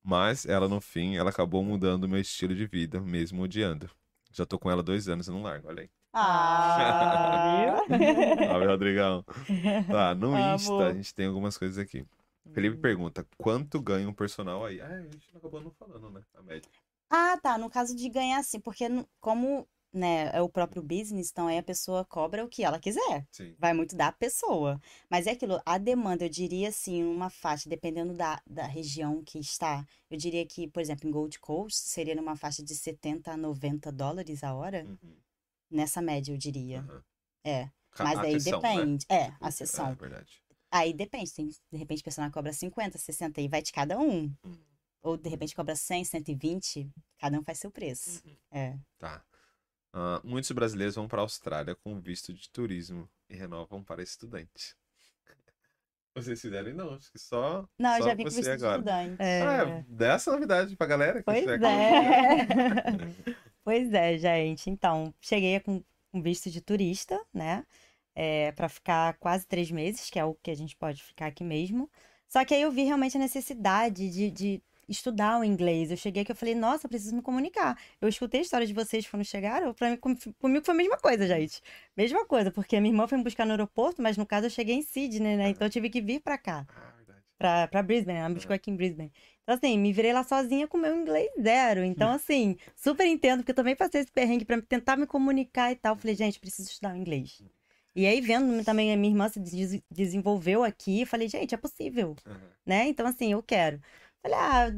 Mas 0.04 0.46
ela 0.46 0.70
no 0.70 0.80
fim, 0.80 1.18
ela 1.18 1.30
acabou 1.30 1.62
mudando 1.62 2.06
o 2.06 2.08
meu 2.08 2.22
estilo 2.22 2.56
de 2.56 2.66
vida, 2.66 3.02
mesmo 3.02 3.42
odiando. 3.42 3.90
Já 4.32 4.46
tô 4.46 4.58
com 4.58 4.72
ela 4.72 4.82
dois 4.82 5.10
anos 5.10 5.28
e 5.28 5.32
não 5.32 5.42
largo, 5.42 5.68
olha 5.68 5.82
aí. 5.82 5.90
Ah, 6.14 7.84
Salve, 8.48 8.66
Rodrigão. 8.66 9.24
Tá, 9.90 10.16
no 10.16 10.34
Amo. 10.34 10.56
Insta 10.56 10.88
a 10.88 10.94
gente 10.94 11.14
tem 11.14 11.28
algumas 11.28 11.58
coisas 11.58 11.78
aqui. 11.78 12.06
Felipe 12.54 12.78
pergunta, 12.78 13.28
quanto 13.38 13.82
ganha 13.82 14.08
um 14.08 14.14
personal 14.14 14.66
aí? 14.66 14.82
Ah, 14.82 14.88
a 14.88 15.02
gente 15.02 15.30
acabou 15.36 15.62
não 15.62 15.72
falando, 15.72 16.10
né? 16.10 16.22
A 16.34 16.42
média. 16.42 16.70
Ah, 17.10 17.38
tá. 17.42 17.58
No 17.58 17.70
caso 17.70 17.96
de 17.96 18.10
ganhar 18.10 18.42
sim, 18.44 18.60
porque 18.60 18.86
como 19.20 19.68
né, 19.94 20.30
é 20.34 20.42
o 20.42 20.50
próprio 20.50 20.82
business, 20.82 21.32
então 21.32 21.48
aí 21.48 21.58
a 21.58 21.64
pessoa 21.64 22.06
cobra 22.06 22.44
o 22.44 22.50
que 22.50 22.64
ela 22.64 22.80
quiser. 22.80 23.26
Sim. 23.32 23.56
Vai 23.58 23.74
muito 23.74 23.96
da 23.96 24.12
pessoa. 24.12 24.80
Mas 25.10 25.28
é 25.28 25.32
aquilo, 25.32 25.60
a 25.66 25.78
demanda, 25.78 26.26
eu 26.26 26.30
diria 26.30 26.70
assim, 26.70 27.04
uma 27.04 27.30
faixa, 27.30 27.70
dependendo 27.70 28.14
da, 28.14 28.42
da 28.46 28.66
região 28.66 29.24
que 29.24 29.40
está. 29.40 29.86
Eu 30.10 30.18
diria 30.18 30.46
que, 30.46 30.68
por 30.68 30.82
exemplo, 30.82 31.08
em 31.08 31.12
Gold 31.12 31.40
Coast, 31.40 31.88
seria 31.88 32.16
numa 32.16 32.36
faixa 32.36 32.64
de 32.64 32.76
70 32.76 33.32
a 33.32 33.38
90 33.38 33.92
dólares 33.92 34.44
a 34.44 34.54
hora. 34.54 34.86
Uhum, 34.86 35.16
Nessa 35.70 36.02
média, 36.02 36.32
eu 36.34 36.38
diria. 36.38 36.80
aham. 36.82 37.04
É. 37.44 37.70
Mas 38.00 38.20
a 38.20 38.22
aí 38.24 38.40
sessão, 38.40 38.62
né? 38.62 38.76
depende. 38.76 39.06
É, 39.10 39.24
a 39.40 39.48
É, 39.48 39.52
sessão. 39.52 39.96
verdade. 39.96 40.42
Aí 40.72 40.94
depende. 40.94 41.34
Tem, 41.34 41.48
de 41.48 41.78
repente, 41.78 42.02
o 42.02 42.04
personal 42.04 42.30
cobra 42.32 42.54
50, 42.54 42.98
60 42.98 43.42
e 43.42 43.48
vai 43.48 43.62
de 43.62 43.72
cada 43.72 43.98
um. 43.98 44.34
Uhum. 44.44 44.60
Ou 45.02 45.18
de 45.18 45.30
repente 45.30 45.56
cobra 45.56 45.76
100, 45.76 46.04
120. 46.04 46.92
Cada 47.18 47.40
um 47.40 47.44
faz 47.44 47.58
seu 47.60 47.72
preço. 47.72 48.22
Uhum. 48.26 48.36
É. 48.52 48.78
Tá. 49.00 49.24
Ah, 49.94 50.22
muitos 50.24 50.52
brasileiros 50.52 50.96
vão 50.96 51.08
para 51.08 51.22
a 51.22 51.24
Austrália 51.24 51.74
com 51.76 52.00
visto 52.00 52.34
de 52.34 52.50
turismo 52.52 53.10
e 53.30 53.36
renovam 53.36 53.84
para 53.84 54.04
estudante. 54.04 54.76
Vocês 56.14 56.42
fizeram 56.42 56.74
não, 56.74 56.94
acho 56.96 57.12
que 57.12 57.20
só, 57.20 57.68
Não, 57.80 57.92
eu 57.96 58.02
só 58.04 58.10
já 58.10 58.14
vim 58.16 58.24
com 58.24 58.30
você 58.32 58.38
visto 58.38 58.58
de 58.58 58.66
agora. 58.66 58.78
estudante. 58.80 59.22
É. 59.22 59.42
Ah, 59.44 59.84
dessa 59.88 60.32
novidade 60.32 60.76
pra 60.76 60.88
galera. 60.88 61.20
que 61.20 61.24
Pois 61.24 61.44
você 61.44 61.52
é. 61.52 61.58
pois 63.68 63.92
é, 63.94 64.18
gente. 64.18 64.70
Então, 64.70 65.14
cheguei 65.22 65.60
com 65.60 65.84
um 66.14 66.22
visto 66.22 66.50
de 66.50 66.62
turista, 66.62 67.20
né? 67.34 67.66
É, 68.16 68.52
para 68.54 68.70
ficar 68.70 69.16
quase 69.20 69.46
três 69.46 69.70
meses, 69.72 70.10
que 70.10 70.18
é 70.20 70.24
o 70.26 70.34
que 70.36 70.50
a 70.52 70.56
gente 70.56 70.76
pode 70.78 71.04
ficar 71.04 71.28
aqui 71.28 71.44
mesmo. 71.44 71.90
Só 72.30 72.46
que 72.46 72.54
aí 72.56 72.62
eu 72.64 72.72
vi 72.72 72.84
realmente 72.84 73.18
a 73.18 73.20
necessidade 73.20 74.10
de, 74.10 74.32
de 74.32 74.64
estudar 74.90 75.40
o 75.40 75.44
inglês. 75.44 75.92
Eu 75.92 75.98
cheguei 75.98 76.24
aqui 76.24 76.32
e 76.32 76.36
falei, 76.36 76.56
nossa, 76.56 76.86
eu 76.86 76.90
preciso 76.90 77.16
me 77.16 77.22
comunicar. 77.22 77.78
Eu 78.02 78.08
escutei 78.10 78.40
a 78.42 78.44
história 78.44 78.66
de 78.68 78.74
vocês 78.74 79.08
quando 79.08 79.26
chegaram. 79.26 79.74
Pra 79.74 79.92
mim, 79.92 79.98
com- 79.98 80.16
comigo 80.40 80.66
foi 80.66 80.74
a 80.76 80.78
mesma 80.78 80.98
coisa, 80.98 81.28
gente. 81.28 81.62
Mesma 81.96 82.26
coisa, 82.26 82.52
porque 82.52 82.80
minha 82.80 82.92
irmã 82.94 83.08
foi 83.08 83.18
me 83.18 83.24
buscar 83.26 83.46
no 83.46 83.52
aeroporto, 83.52 84.02
mas 84.02 84.18
no 84.18 84.26
caso 84.26 84.48
eu 84.48 84.52
cheguei 84.52 84.76
em 84.76 84.82
Sydney, 84.84 85.38
né? 85.38 85.50
Então 85.50 85.68
eu 85.68 85.72
tive 85.72 85.90
que 85.90 86.02
vir 86.02 86.22
pra 86.22 86.38
cá 86.38 86.66
Ah, 86.70 86.94
pra, 87.38 87.68
pra 87.68 87.84
Brisbane, 87.84 88.18
ela 88.20 88.30
me 88.30 88.36
buscou 88.36 88.56
aqui 88.56 88.72
em 88.72 88.76
Brisbane. 88.76 89.12
Então, 89.48 89.56
assim, 89.56 89.80
me 89.80 89.94
virei 89.94 90.12
lá 90.12 90.26
sozinha 90.26 90.68
com 90.68 90.78
o 90.78 90.82
meu 90.82 90.94
inglês 90.94 91.30
zero. 91.42 91.82
Então, 91.86 92.12
assim, 92.12 92.58
super 92.76 93.06
entendo, 93.08 93.40
porque 93.40 93.52
eu 93.52 93.56
também 93.56 93.78
passei 93.78 94.02
esse 94.02 94.12
perrengue 94.12 94.44
pra 94.44 94.62
tentar 94.62 94.98
me 94.98 95.08
comunicar 95.08 95.72
e 95.72 95.76
tal. 95.78 95.96
Falei, 95.96 96.16
gente, 96.16 96.38
preciso 96.38 96.70
estudar 96.70 96.94
o 96.94 96.98
inglês. 96.98 97.42
E 97.96 98.06
aí, 98.06 98.20
vendo 98.20 98.62
também 98.66 98.92
a 98.94 98.98
minha 98.98 99.10
irmã 99.14 99.30
se 99.30 99.40
des- 99.40 99.82
desenvolveu 99.90 100.66
aqui, 100.66 101.06
falei, 101.06 101.30
gente, 101.30 101.56
é 101.56 101.58
possível, 101.58 102.14
Aham. 102.26 102.42
né? 102.66 102.88
Então, 102.90 103.08
assim, 103.08 103.32
eu 103.32 103.42
quero. 103.42 103.80
Falei, 104.22 104.38
ah. 104.38 104.70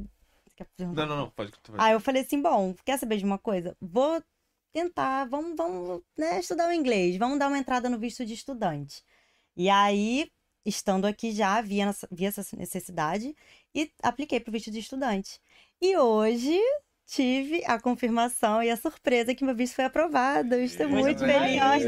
Não, 0.77 0.93
não, 0.93 1.07
não. 1.17 1.29
Pode. 1.31 1.51
pode. 1.51 1.81
Aí 1.81 1.93
eu 1.93 1.99
falei 1.99 2.21
assim, 2.21 2.39
bom, 2.39 2.75
quer 2.85 2.99
saber 2.99 3.17
de 3.17 3.25
uma 3.25 3.39
coisa? 3.39 3.75
Vou 3.81 4.23
tentar, 4.71 5.25
vamos, 5.25 5.55
vamos, 5.57 6.03
né, 6.15 6.39
estudar 6.39 6.69
o 6.69 6.73
inglês, 6.73 7.17
vamos 7.17 7.39
dar 7.39 7.47
uma 7.47 7.57
entrada 7.57 7.89
no 7.89 7.97
visto 7.97 8.23
de 8.23 8.35
estudante. 8.35 9.03
E 9.55 9.67
aí, 9.69 10.31
estando 10.65 11.05
aqui 11.05 11.31
já, 11.31 11.59
vi, 11.61 11.81
essa- 11.81 12.07
vi 12.11 12.25
essa 12.25 12.43
necessidade 12.55 13.35
e 13.73 13.91
apliquei 14.03 14.39
para 14.39 14.49
o 14.49 14.53
visto 14.53 14.71
de 14.71 14.79
estudante. 14.79 15.39
E 15.81 15.95
hoje 15.97 16.59
tive 17.05 17.63
a 17.65 17.79
confirmação 17.79 18.61
e 18.61 18.69
a 18.69 18.77
surpresa 18.77 19.33
que 19.33 19.43
meu 19.43 19.55
visto 19.55 19.75
foi 19.75 19.85
aprovado. 19.85 20.53
Eu 20.55 20.63
estou 20.63 20.87
Muito 20.87 21.05
muito 21.05 21.25
bem. 21.25 21.59
feliz. 21.59 21.85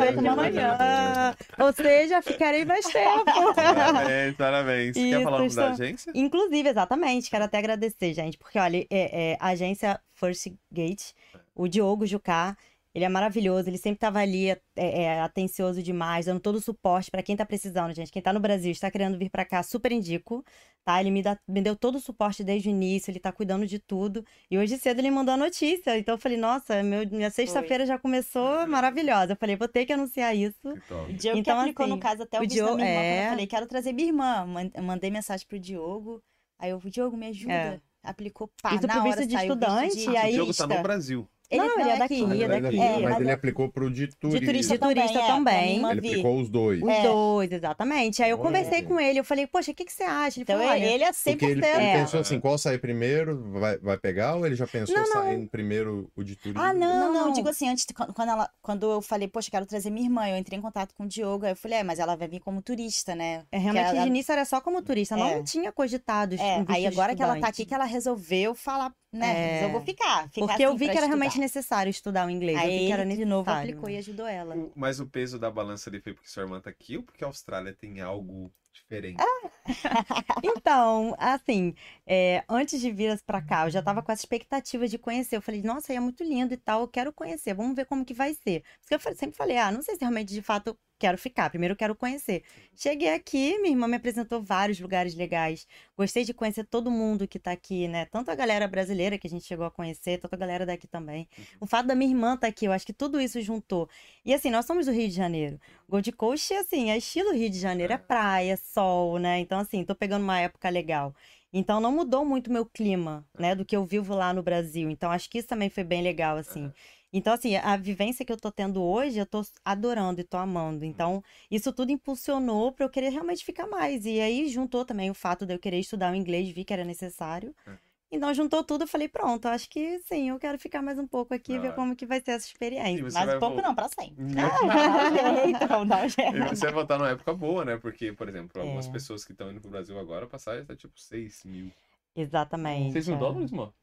Ou 1.60 1.74
seja, 1.74 2.22
ficarei 2.22 2.66
mais 2.66 2.86
tempo. 2.86 3.26
Parabéns, 3.56 4.36
parabéns. 4.36 4.94
Quer 4.94 4.99
Isso, 4.99 5.24
falar 5.24 5.38
o 5.38 5.40
nome 5.44 5.56
da 5.56 5.70
estou- 5.72 5.86
agência? 5.86 6.12
Inclusive, 6.16 6.70
exatamente, 6.70 7.30
quero 7.30 7.44
até 7.44 7.58
agradecer, 7.58 8.14
gente, 8.14 8.38
porque 8.38 8.58
olha, 8.58 8.78
é, 8.78 9.32
é, 9.34 9.38
a 9.40 9.48
agência 9.49 9.99
First 10.14 10.48
Gate, 10.72 11.12
o 11.56 11.68
Diogo 11.68 12.06
Jucá, 12.06 12.58
ele 12.94 13.06
é 13.06 13.10
maravilhoso, 13.10 13.70
ele 13.70 13.78
sempre 13.78 13.98
estava 13.98 14.20
ali, 14.20 14.50
é, 14.50 14.60
é, 14.76 15.22
atencioso 15.22 15.82
demais, 15.82 16.26
dando 16.26 16.40
todo 16.40 16.56
o 16.56 16.62
suporte 16.62 17.10
para 17.10 17.24
quem 17.24 17.36
tá 17.36 17.46
precisando, 17.46 17.94
gente. 17.94 18.12
Quem 18.12 18.22
tá 18.22 18.34
no 18.34 18.40
Brasil, 18.40 18.72
está 18.72 18.92
querendo 18.92 19.18
vir 19.18 19.30
para 19.30 19.46
cá, 19.46 19.64
super 19.64 19.92
indico, 19.92 20.44
tá? 20.84 21.00
Ele 21.00 21.10
me, 21.12 21.22
dá- 21.22 21.40
me 21.48 21.62
deu 21.62 21.76
todo 21.76 21.96
o 21.96 22.00
suporte 22.02 22.44
desde 22.44 22.68
o 22.68 22.72
início, 22.72 23.10
ele 23.10 23.20
tá 23.20 23.32
cuidando 23.32 23.66
de 23.66 23.80
tudo. 23.80 24.26
E 24.50 24.58
hoje 24.58 24.78
cedo 24.78 25.00
ele 25.00 25.10
mandou 25.12 25.34
a 25.34 25.38
notícia, 25.38 25.98
então 25.98 26.16
eu 26.16 26.20
falei, 26.20 26.38
nossa, 26.38 26.84
meu, 26.84 27.08
minha 27.10 27.30
sexta-feira 27.30 27.86
já 27.86 27.98
começou 27.98 28.68
maravilhosa. 28.68 29.34
Eu 29.34 29.38
falei, 29.38 29.56
vou 29.56 29.68
ter 29.68 29.86
que 29.86 29.94
anunciar 29.94 30.36
isso. 30.36 30.74
Que 30.74 30.82
top. 30.82 31.12
O 31.12 31.14
Diogo 31.16 31.38
Então, 31.40 31.56
que 31.56 31.62
aplicou, 31.62 31.86
assim, 31.86 31.94
no 31.94 32.00
caso, 32.00 32.24
até 32.24 32.38
o, 32.38 32.42
o 32.42 32.44
visto 32.44 32.58
da 32.58 32.64
Diogo- 32.66 32.76
minha 32.78 32.90
irmã. 32.90 33.00
Quando 33.02 33.14
é. 33.14 33.26
eu 33.26 33.30
falei, 33.30 33.48
quero 33.48 33.68
trazer 33.68 33.94
minha 33.94 34.08
irmã. 34.10 34.46
Mandei 34.84 35.10
mensagem 35.10 35.48
pro 35.48 35.58
Diogo. 35.60 36.22
Aí 36.60 36.72
eu, 36.72 36.80
Diogo, 36.86 37.16
me 37.16 37.28
ajuda. 37.28 37.54
É. 37.54 37.80
Aplicou, 38.04 38.50
pá, 38.62 38.76
Isso 38.76 38.88
na 38.88 39.04
hora 39.04 39.22
de 39.26 39.36
visto 39.36 39.42
estudante, 39.44 39.96
de 39.96 40.10
e 40.10 40.18
aí- 40.18 40.32
O 40.32 40.34
Diogo 40.34 40.54
tá 40.54 40.64
no 40.68 40.70
turista. 40.82 41.30
Brasil. 41.57 41.76
Não, 41.76 41.82
ele 41.82 41.90
é 41.90 41.98
daqui, 41.99 42.23
aqui. 42.23 42.34
ele 42.34 42.44
é 42.44 42.48
Mas 42.48 42.61
daqui. 42.64 42.76
ele- 42.76 42.84
É, 42.86 42.91
mas 42.94 43.02
mas 43.03 43.19
ele 43.22 43.30
é- 43.30 43.34
aplicou 43.34 43.69
pro 43.69 43.90
de 43.91 44.07
turista. 44.07 44.40
De 44.40 44.45
turista, 44.45 44.73
De 44.73 44.80
turista 44.80 45.19
também. 45.19 45.23
é, 45.23 45.28
também. 45.36 45.76
Ele 45.91 45.99
aplicou 45.99 46.40
os 46.40 46.49
dois. 46.49 46.82
Os 46.82 46.90
É. 46.90 47.03
dois, 47.03 47.52
exatamente. 47.52 48.23
Aí 48.23 48.30
eu 48.30 48.38
Olha, 48.38 48.45
conversei 48.45 48.82
com 48.84 48.99
ele, 48.99 49.19
eu 49.19 49.23
falei, 49.23 49.48
poxa, 49.48 49.72
o 49.72 49.76
que, 49.76 49.86
que 49.86 49.94
você 49.94 50.03
acha? 50.03 50.38
Ele 50.40 50.44
Então 50.44 50.57
falou, 50.57 50.72
olha, 50.72 50.86
ele 50.86 51.03
é 51.03 51.07
Porque 51.07 51.45
100%. 51.45 51.49
ele, 51.52 51.65
ele 51.65 51.86
É. 51.86 51.94
pensou 52.02 52.19
assim, 52.19 52.40
qual 52.40 52.57
sair 52.57 52.78
primeiro, 52.80 53.41
vai, 53.60 53.78
vai 53.78 53.98
pegar? 53.98 54.36
Ou 54.36 54.45
ele 54.45 54.56
já 54.56 54.68
pensou 54.68 54.95
Não, 54.95 55.03
não. 55.03 55.11
saindo 55.11 55.49
primeiro 55.49 56.10
o 56.15 56.23
de 56.23 56.36
turista? 56.36 56.61
Ah, 56.64 56.73
não, 56.73 57.14
não, 57.14 57.26
Não. 57.28 57.34
digo 57.34 57.49
assim, 57.49 57.68
antes, 57.69 57.86
quando 58.15 58.30
ela, 58.30 58.49
quando 58.61 58.90
eu 58.91 59.02
falei, 59.02 59.28
poxa, 59.28 59.49
quero 59.52 59.65
trazer 59.65 59.90
minha 59.90 60.06
irmã, 60.06 60.28
eu 60.30 60.38
entrei 60.38 60.57
em 60.57 60.61
contato 60.61 60.94
com 60.95 61.03
o 61.03 61.07
Diogo, 61.07 61.45
aí 61.45 61.52
eu 61.52 61.56
falei, 61.56 61.80
é, 61.80 61.84
mas 61.84 61.99
ela 61.99 62.15
vai 62.15 62.28
vir 62.28 62.40
como 62.40 62.61
turista, 62.61 63.15
né? 63.15 63.44
é, 63.52 63.57
realmente 63.57 63.88
ela- 63.90 64.02
de 64.02 64.07
início 64.07 64.32
era 64.32 64.45
só 64.45 64.60
como 64.61 64.82
turista, 64.82 65.15
não 65.15 65.28
É. 65.28 65.44
tinha 65.44 65.72
cogitado 65.72 66.36
É, 66.36 66.64
aí 66.68 66.86
agora 66.88 67.15
que 67.15 67.22
ela 67.22 67.40
tá 67.40 67.48
aqui, 67.48 67.65
que 67.65 67.73
ela 67.73 67.86
resolveu 67.86 68.53
falar, 68.56 68.91
né, 69.12 69.28
É. 69.34 69.54
resolveu 69.60 69.82
ficar, 69.82 70.30
ficar 70.30 70.48
Porque 70.48 70.64
eu 70.64 70.70
assim 70.70 70.78
vi 70.78 70.86
pra 70.86 70.92
que 70.94 70.98
era 70.98 71.06
estudar. 71.08 71.08
realmente 71.08 71.40
necessário 71.40 71.90
estudar 71.90 72.28
o 72.28 72.30
inglês. 72.30 72.58
eu 72.58 72.72
vi 72.72 72.80
Aí 72.80 72.86
que 72.88 72.92
era 72.94 73.04
ele 73.04 73.16
de 73.16 73.26
necessário. 73.26 73.30
novo 73.30 73.50
aplicou 73.52 73.90
e 73.90 73.98
ajudou 73.98 74.28
ela. 74.28 74.56
O- 74.56 74.72
Mas 74.76 75.00
o 75.00 75.08
peso 75.08 75.38
da 75.40 75.50
balança 75.52 75.90
ali 75.90 76.00
foi 76.02 76.14
porque 76.14 76.30
sua 76.30 76.44
irmã 76.44 76.60
tá 76.62 76.70
aqui 76.70 76.98
ou 76.98 77.04
porque 77.04 77.24
a 77.24 77.28
Austrália 77.28 77.74
tem 77.74 78.02
algo 78.02 78.52
diferente? 78.74 79.18
Então, 80.44 81.16
assim, 81.20 81.74
é, 82.06 82.44
antes 82.50 82.80
de 82.80 82.92
vir 82.92 83.20
pra 83.24 83.42
cá, 83.42 83.66
eu 83.66 83.70
já 83.72 83.82
tava 83.82 84.02
com 84.02 84.12
essa 84.12 84.22
expectativa 84.22 84.88
de 84.88 84.98
conhecer. 84.98 85.36
Eu 85.38 85.42
falei, 85.42 85.62
nossa, 85.62 85.92
aí 85.92 85.98
é 85.98 86.00
muito 86.00 86.24
lindo 86.24 86.54
e 86.54 86.58
tal, 86.58 86.82
eu 86.82 86.88
quero 86.88 87.14
conhecer, 87.14 87.54
vamos 87.54 87.76
ver 87.76 87.86
como 87.86 88.06
que 88.06 88.14
vai 88.14 88.34
ser. 88.34 88.64
Porque 88.82 88.96
eu 88.96 89.16
sempre 89.16 89.36
falei, 89.38 89.58
ah, 89.58 89.72
não 89.72 89.82
sei 89.82 89.96
se 89.96 90.02
realmente 90.02 90.34
de 90.34 90.42
fato 90.42 90.68
eu 90.68 90.78
quero 91.02 91.18
ficar, 91.18 91.49
primeiro 91.49 91.73
eu 91.73 91.76
quero 91.76 91.95
conhecer. 91.95 92.44
Cheguei 92.76 93.10
aqui, 93.10 93.57
minha 93.57 93.72
irmã 93.72 93.88
me 93.88 93.95
apresentou 93.95 94.40
vários 94.40 94.80
lugares 94.80 95.15
legais. 95.15 95.68
Gostei 95.98 96.23
de 96.23 96.32
conhecer 96.32 96.64
todo 96.64 96.91
mundo 96.91 97.28
que 97.28 97.40
tá 97.40 97.52
aqui, 97.52 97.88
né? 97.88 98.06
Tanto 98.06 98.30
a 98.30 98.36
galera 98.36 98.68
brasileira 98.68 99.18
que 99.18 99.26
a 99.26 99.30
gente 99.30 99.44
chegou 99.44 99.65
a 99.65 99.72
conhecer, 99.72 100.19
tanto 100.19 100.36
a 100.36 100.38
galera 100.38 100.64
daqui 100.64 100.88
também. 100.88 101.28
O 101.60 101.65
fato 101.65 101.88
da 101.88 101.95
minha 101.95 102.11
irmã 102.11 102.38
tá 102.38 102.45
aqui, 102.45 102.65
eu 102.65 102.72
acho 102.72 102.86
que 102.86 102.94
tudo 102.94 103.19
isso 103.19 103.41
juntou. 103.41 103.90
E 104.23 104.32
assim, 104.32 104.52
nós 104.52 104.65
somos 104.68 104.86
do 104.86 104.91
Rio 104.91 105.07
de 105.07 105.15
Janeiro. 105.15 105.60
Gold 105.90 106.11
Coast, 106.11 106.53
assim, 106.53 106.91
é 106.91 106.98
estilo 106.98 107.34
Rio 107.34 107.49
de 107.49 107.60
Janeiro, 107.60 107.94
é 107.94 107.98
praia, 107.98 108.56
sol, 108.57 109.18
né? 109.18 109.40
Então, 109.40 109.60
assim, 109.60 109.84
tô 109.84 109.95
pegando 109.95 110.23
uma 110.23 110.40
época 110.40 110.69
legal. 110.69 111.15
Então, 111.53 111.82
não 111.82 111.91
mudou 111.91 112.23
muito 112.23 112.48
o 112.48 112.53
meu 112.53 112.65
clima, 112.65 113.26
né? 113.38 113.56
Do 113.56 113.65
que 113.65 113.76
eu 113.76 113.84
vivo 113.86 114.15
lá 114.15 114.34
no 114.34 114.41
Brasil. 114.44 114.90
Então, 114.90 115.11
acho 115.11 115.30
que 115.30 115.40
isso 115.40 115.48
também 115.48 115.69
foi 115.69 115.84
bem 115.84 116.02
legal, 116.02 116.38
assim. 116.38 116.72
Então, 117.14 117.34
assim, 117.34 117.56
a 117.58 117.76
vivência 117.76 118.26
que 118.26 118.32
eu 118.32 118.38
tô 118.38 118.52
tendo 118.52 118.82
hoje, 118.82 119.20
eu 119.20 119.26
tô 119.26 119.42
adorando 119.66 120.22
e 120.22 120.24
tô 120.24 120.38
amando. 120.38 120.86
Então, 120.86 121.22
isso 121.50 121.74
tudo 121.74 121.92
impulsionou 121.92 122.72
pra 122.72 122.86
eu 122.86 122.90
querer 122.90 123.10
realmente 123.10 123.44
ficar 123.44 123.68
mais. 123.68 124.06
E 124.06 124.20
aí 124.22 124.48
juntou 124.50 124.86
também 124.86 125.10
o 125.12 125.14
fato 125.14 125.46
de 125.46 125.54
eu 125.54 125.60
querer 125.60 125.80
estudar 125.80 126.12
o 126.12 126.16
inglês, 126.16 126.50
vi 126.50 126.64
que 126.64 126.74
era 126.74 126.86
necessário. 126.86 127.54
É. 127.68 127.78
Então, 128.14 128.34
juntou 128.34 128.62
tudo, 128.62 128.84
eu 128.84 128.88
falei, 128.88 129.08
pronto, 129.08 129.46
acho 129.48 129.70
que 129.70 130.00
sim, 130.00 130.30
eu 130.30 130.38
quero 130.38 130.60
ficar 130.60 130.82
mais 130.82 131.00
um 131.00 131.08
pouco 131.08 131.34
aqui, 131.34 131.56
Da 131.56 131.62
ver 131.62 131.76
como 131.76 131.96
que 131.96 132.06
vai 132.06 132.20
ser 132.20 132.32
essa 132.32 132.46
experiência. 132.46 133.10
vai 133.10 133.38
um 133.38 133.40
pouco 133.40 133.56
vol- 133.56 133.64
não, 133.64 133.74
pra 133.74 133.88
sempre. 133.88 134.22
Né? 134.22 134.42
Dá 134.68 135.32
um 135.32 135.36
jeito, 135.46 135.68
vamos 135.68 135.88
dar 135.88 136.04
um 136.04 136.36
E 136.36 136.40
você 136.50 136.66
vai 136.66 136.74
voltar 136.74 136.98
numa 136.98 137.10
época 137.10 137.34
boa, 137.34 137.64
né? 137.64 137.78
Porque, 137.78 138.12
por 138.12 138.28
exemplo, 138.28 138.62
algumas 138.62 138.88
É. 138.88 138.92
pessoas 138.92 139.24
que 139.24 139.32
estão 139.32 139.50
indo 139.50 139.62
pro 139.62 139.70
Brasil 139.70 139.98
agora, 139.98 140.26
a 140.26 140.30
passagem 140.30 140.66
tá 140.66 140.76
tipo 140.76 141.00
6 141.00 141.44
mil. 141.46 141.72
Exatamente. 142.16 142.92
6 142.92 143.08
mil 143.08 143.16
é. 143.16 143.20
dólares, 143.20 143.52
mano? 143.52 143.74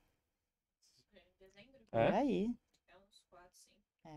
Por 1.90 2.00
É? 2.00 2.18
aí. 2.18 2.50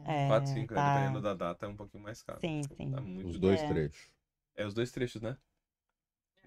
É, 0.05 0.27
4, 0.27 0.51
5, 0.53 0.73
tá. 0.73 0.93
dependendo 0.95 1.21
da 1.21 1.33
data, 1.33 1.65
é 1.65 1.69
um 1.69 1.75
pouquinho 1.75 2.03
mais 2.03 2.21
caro. 2.23 2.39
Sim, 2.39 2.61
sim. 2.75 2.91
Tá 2.91 3.01
muito 3.01 3.27
Os 3.29 3.39
dois 3.39 3.61
É. 3.61 3.67
trechos. 3.67 4.09
É 4.55 4.65
os 4.65 4.73
dois 4.73 4.91
trechos, 4.91 5.21
né? 5.21 5.37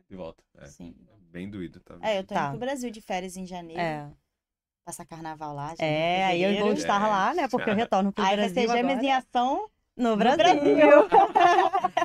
De 0.08 0.16
volta. 0.16 0.42
É. 0.58 0.66
Sim. 0.66 0.94
Bem 1.30 1.48
doído, 1.50 1.80
tá? 1.80 1.96
É, 2.02 2.18
eu 2.18 2.24
tô 2.24 2.34
Tá. 2.34 2.42
indo 2.42 2.50
pro 2.50 2.58
Brasil 2.60 2.90
de 2.90 3.00
férias 3.00 3.36
em 3.36 3.46
janeiro. 3.46 3.80
É. 3.80 4.06
Passar 4.84 5.04
carnaval 5.06 5.54
lá. 5.54 5.74
É, 5.78 6.26
aí 6.26 6.42
eu 6.42 6.60
vou 6.64 6.72
estar 6.74 6.98
lá, 7.08 7.32
né? 7.34 7.48
Porque 7.48 7.70
eu 7.70 7.74
retorno 7.74 8.12
pro 8.12 8.22
Aí 8.22 8.36
vai 8.36 8.48
Brasil 8.50 8.54
ser 8.54 8.68
gêmeos 8.76 8.98
agora. 8.98 9.06
em 9.06 9.12
ação. 9.12 9.70
No 9.96 10.16
Brasil. 10.16 10.38
Brasil. 10.38 10.88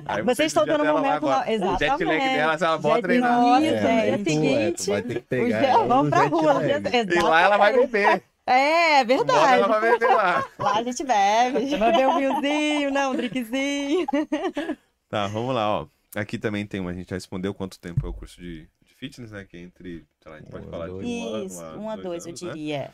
Aí 0.05 0.21
Vocês 0.23 0.37
você 0.37 0.43
estão 0.45 0.65
tendo 0.65 0.83
um 0.83 0.85
lá 0.85 0.93
momento 0.93 1.25
lá. 1.25 1.41
agora. 1.41 1.49
O 1.49 1.51
jet 1.51 1.59
lag 1.65 1.83
Exatamente. 1.83 2.23
dela, 2.35 2.53
ela 2.53 2.77
bota 2.77 3.01
treinar. 3.01 3.43
lag. 3.43 3.65
É, 3.65 3.79
aí 4.01 4.09
é 4.09 4.15
o 4.15 4.23
seguinte, 4.23 4.89
vai 4.89 5.01
ter 5.01 5.13
que 5.15 5.21
pegar 5.21 5.77
vão 5.87 6.03
no 6.03 6.09
pra 6.09 6.27
rua. 6.27 6.63
Exatamente. 6.65 7.15
E 7.17 7.21
lá 7.21 7.41
ela 7.41 7.57
vai 7.57 7.73
beber. 7.73 8.23
É, 8.51 9.03
verdade. 9.03 9.63
pra 9.65 9.79
beber 9.79 10.07
lá. 10.15 10.43
Lá 10.57 10.77
a 10.77 10.83
gente 10.83 11.03
bebe. 11.03 11.77
Vai 11.77 11.91
ver 11.91 12.07
um 12.07 12.17
vinhozinho, 12.17 12.91
né? 12.91 13.07
Um 13.07 13.15
drinkzinho. 13.15 14.05
Tá, 15.09 15.25
vamos 15.27 15.55
lá, 15.55 15.81
ó. 15.81 15.87
Aqui 16.15 16.37
também 16.37 16.67
tem 16.67 16.79
uma, 16.79 16.91
a 16.91 16.93
gente 16.93 17.09
já 17.09 17.15
respondeu 17.15 17.51
quanto 17.51 17.79
tempo 17.79 18.05
é 18.05 18.09
o 18.09 18.13
curso 18.13 18.39
de, 18.39 18.69
de 18.83 18.93
fitness, 18.93 19.31
né? 19.31 19.43
Que 19.43 19.57
é 19.57 19.61
entre, 19.61 20.05
sei 20.21 20.31
lá, 20.31 20.37
a 20.37 20.39
gente 20.39 20.51
pode 20.51 20.67
Um 20.67 20.69
falar 20.69 20.85
de 20.85 20.91
dois. 20.93 21.07
um 21.07 21.33
ano, 21.35 21.45
Isso, 21.45 21.63
um 21.63 21.89
a 21.89 21.95
dois, 21.95 22.25
eu 22.25 22.29
anos, 22.29 22.41
né? 22.43 22.51
diria. 22.53 22.93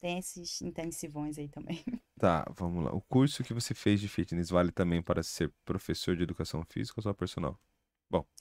Tem 0.00 0.18
esses 0.18 0.60
intensivões 0.60 1.38
aí 1.38 1.48
também. 1.48 1.80
Tá, 2.18 2.44
vamos 2.56 2.84
lá. 2.84 2.92
O 2.92 3.00
curso 3.00 3.42
que 3.42 3.52
você 3.54 3.74
fez 3.74 4.00
de 4.00 4.08
fitness 4.08 4.48
vale 4.50 4.70
também 4.70 5.02
para 5.02 5.22
ser 5.24 5.52
professor 5.64 6.16
de 6.16 6.22
educação 6.22 6.64
física 6.68 6.98
ou 6.98 7.02
só 7.02 7.12
personal? 7.12 7.58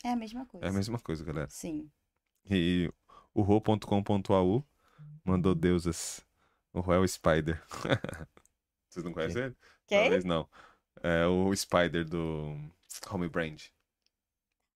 É 0.04 0.10
a 0.10 0.16
mesma 0.16 0.46
coisa. 0.46 0.66
É 0.66 0.70
a 0.70 0.74
mesma 0.74 1.00
coisa, 1.00 1.24
galera. 1.24 1.48
Sim. 1.50 1.90
E 2.50 2.92
o 3.34 3.42
ro.com.au 3.42 4.64
mandou 5.24 5.56
deusas. 5.56 6.24
O 6.74 6.80
Ro 6.80 7.02
o 7.02 7.08
Spider. 7.08 7.62
Vocês 8.90 9.04
não 9.06 9.14
conhecem 9.14 9.44
ele? 9.44 9.56
Quem? 9.88 10.02
Talvez 10.02 10.26
não. 10.26 10.50
É 11.02 11.26
o 11.26 11.56
Spider 11.56 12.06
do 12.06 12.58
Home 13.10 13.28
Brand. 13.28 13.64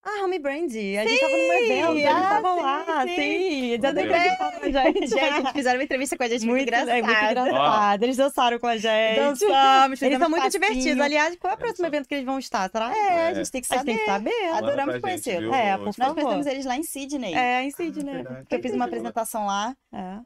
Ah, 0.08 0.24
Home 0.24 0.38
Brand. 0.38 0.70
A 0.70 1.08
gente 1.08 1.20
tava 1.20 1.32
num 1.36 1.54
evento, 1.54 1.92
eles 1.94 2.06
ah, 2.06 2.22
estavam 2.22 2.62
lá, 2.62 3.04
sim. 3.08 3.16
sim. 3.16 3.70
Já 3.82 3.90
Tudo 3.90 3.94
deu 3.96 4.12
bem. 4.12 4.22
pra 4.22 4.36
falar 4.38 4.52
com 4.60 4.66
a 4.66 4.70
gente. 4.72 5.08
Gente, 5.16 5.54
fizeram 5.54 5.80
uma 5.80 5.84
entrevista 5.84 6.16
com 6.18 6.24
a 6.24 6.28
gente 6.28 6.46
muito, 6.46 6.54
Muito, 6.62 6.74
é 6.74 6.78
muito 6.78 6.98
engraçada. 7.06 7.40
engraçado. 7.50 8.04
Eles 8.04 8.18
dançaram 8.18 8.60
com 8.60 8.68
a 8.68 8.78
gente. 8.78 9.16
Dançamos, 9.20 10.02
Eles 10.02 10.20
são 10.20 10.30
muito 10.30 10.50
divertidos. 10.50 11.02
Aliás, 11.02 11.36
qual 11.38 11.52
é 11.52 11.56
o 11.56 11.58
próximo 11.58 11.88
evento 11.88 12.08
que 12.08 12.14
eles 12.14 12.26
vão 12.26 12.38
estar? 12.38 12.70
Será? 12.70 12.96
É, 12.96 13.28
a 13.30 13.34
gente 13.34 13.52
tem 13.52 13.62
que 13.62 13.74
A 13.74 13.78
gente 13.78 13.86
tem 13.86 14.06
saber. 14.06 14.30
que 14.30 14.36
saber. 14.46 14.52
Adoramos 14.54 14.96
viu, 14.96 15.54
É, 15.54 15.78
por 15.78 15.86
Tipo, 15.86 15.86
Nós 15.86 15.96
favor. 15.96 16.14
conhecemos 16.14 16.46
eles 16.46 16.66
lá 16.66 16.78
em 16.78 16.84
Sydney. 16.84 17.34
É, 17.34 17.64
em 17.64 17.72
Sydney. 17.72 18.24
Porque 18.24 18.56
eu 18.56 18.62
fiz 18.62 18.74
uma 18.74 18.86
apresentação 18.86 19.46
lá 19.48 19.76
É. 19.92 20.20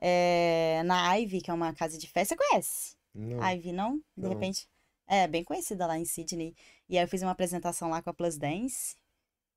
é, 0.79 0.83
na 0.83 1.13
Ivy, 1.15 1.41
que 1.41 1.49
é 1.51 1.53
uma 1.53 1.73
casa 1.73 1.97
de 1.97 2.07
festa. 2.09 2.35
Você 2.35 2.49
conhece? 2.49 2.95
Não. 3.15 3.41
Ivy, 3.53 3.71
não? 3.71 3.95
De 3.95 4.03
Não. 4.17 4.29
repente. 4.29 4.67
É, 5.07 5.25
bem 5.27 5.43
conhecida 5.43 5.87
lá 5.87 5.97
em 5.97 6.05
Sydney. 6.05 6.53
E 6.89 6.97
aí 6.97 7.03
eu 7.03 7.07
fiz 7.07 7.21
uma 7.21 7.31
apresentação 7.31 7.89
lá 7.89 8.01
com 8.01 8.09
a 8.09 8.13
Plus 8.13 8.37
Dance. 8.37 8.95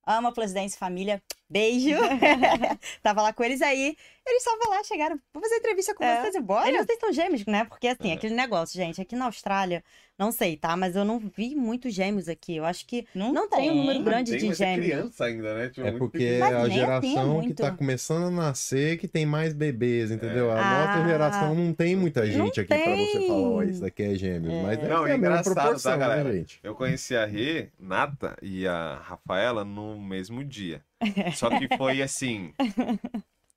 Amo 0.04 0.28
a 0.28 0.32
Dance 0.52 0.76
Família. 0.76 1.22
Beijo. 1.52 1.90
Tava 3.02 3.22
lá 3.22 3.32
com 3.32 3.44
eles 3.44 3.60
aí. 3.60 3.94
Eles 4.26 4.44
estavam 4.46 4.70
lá, 4.70 4.84
chegaram. 4.84 5.18
Vou 5.34 5.42
fazer 5.42 5.56
entrevista 5.56 5.94
com 5.94 6.04
É. 6.04 6.20
vocês 6.22 6.34
e 6.36 6.40
bora. 6.40 6.68
Eles 6.68 6.86
vocês 6.86 6.98
são 6.98 7.12
gêmeos, 7.12 7.44
né? 7.44 7.64
Porque 7.64 7.88
assim, 7.88 8.10
É. 8.10 8.14
aquele 8.14 8.34
negócio, 8.34 8.76
gente, 8.76 9.00
aqui 9.00 9.16
na 9.16 9.24
Austrália, 9.26 9.82
não 10.16 10.30
sei, 10.30 10.56
tá? 10.56 10.76
Mas 10.76 10.94
eu 10.94 11.04
não 11.04 11.18
vi 11.18 11.56
muitos 11.56 11.92
gêmeos 11.92 12.28
aqui. 12.28 12.54
Eu 12.56 12.64
acho 12.64 12.86
que 12.86 13.04
Não, 13.14 13.32
não 13.32 13.48
tem 13.50 13.68
um 13.72 13.74
número 13.74 13.98
Não 13.98 14.04
grande 14.04 14.30
tem, 14.30 14.38
de 14.40 14.46
mas 14.46 14.60
é 14.60 14.64
gêmeos. 14.74 14.86
criança 14.86 15.24
ainda, 15.24 15.54
né? 15.58 15.68
Tipo, 15.70 15.80
É 15.80 15.90
muito 15.90 15.98
porque 15.98 16.22
é 16.24 16.40
a 16.40 16.46
assim 16.62 16.70
é 16.70 16.70
geração 16.74 17.40
que 17.42 17.52
tá 17.54 17.72
começando 17.72 18.26
a 18.28 18.30
nascer 18.30 18.96
que 18.98 19.08
tem 19.08 19.26
mais 19.26 19.52
bebês, 19.52 20.12
entendeu? 20.12 20.52
A 20.52 20.60
Ah. 20.60 20.86
nossa 20.96 21.08
geração 21.08 21.54
não 21.56 21.74
tem 21.74 21.96
muita 21.96 22.24
gente 22.24 22.60
aqui 22.60 22.68
pra 22.68 22.78
você 22.96 23.18
tem. 23.18 23.26
falar, 23.26 23.40
ó, 23.48 23.62
isso 23.64 23.80
daqui 23.80 24.02
é 24.04 24.14
gêmeos. 24.14 24.54
É. 24.54 24.62
Mas 24.62 24.78
deve 24.78 24.88
Não, 24.94 25.04
é 25.04 25.16
engraçado, 25.16 25.54
tá, 25.54 25.60
proporção, 25.62 25.98
galera? 25.98 26.24
né, 26.24 26.32
gente? 26.32 26.60
Eu 26.62 26.76
conheci 26.76 27.16
a 27.16 27.26
Rê, 27.26 27.70
Nata 27.76 28.36
e 28.40 28.68
a 28.68 29.00
Rafaela 29.02 29.64
no 29.64 30.00
mesmo 30.00 30.44
dia. 30.44 30.80
Só 31.34 31.48
que 31.50 31.68
foi 31.76 32.02
assim. 32.02 32.52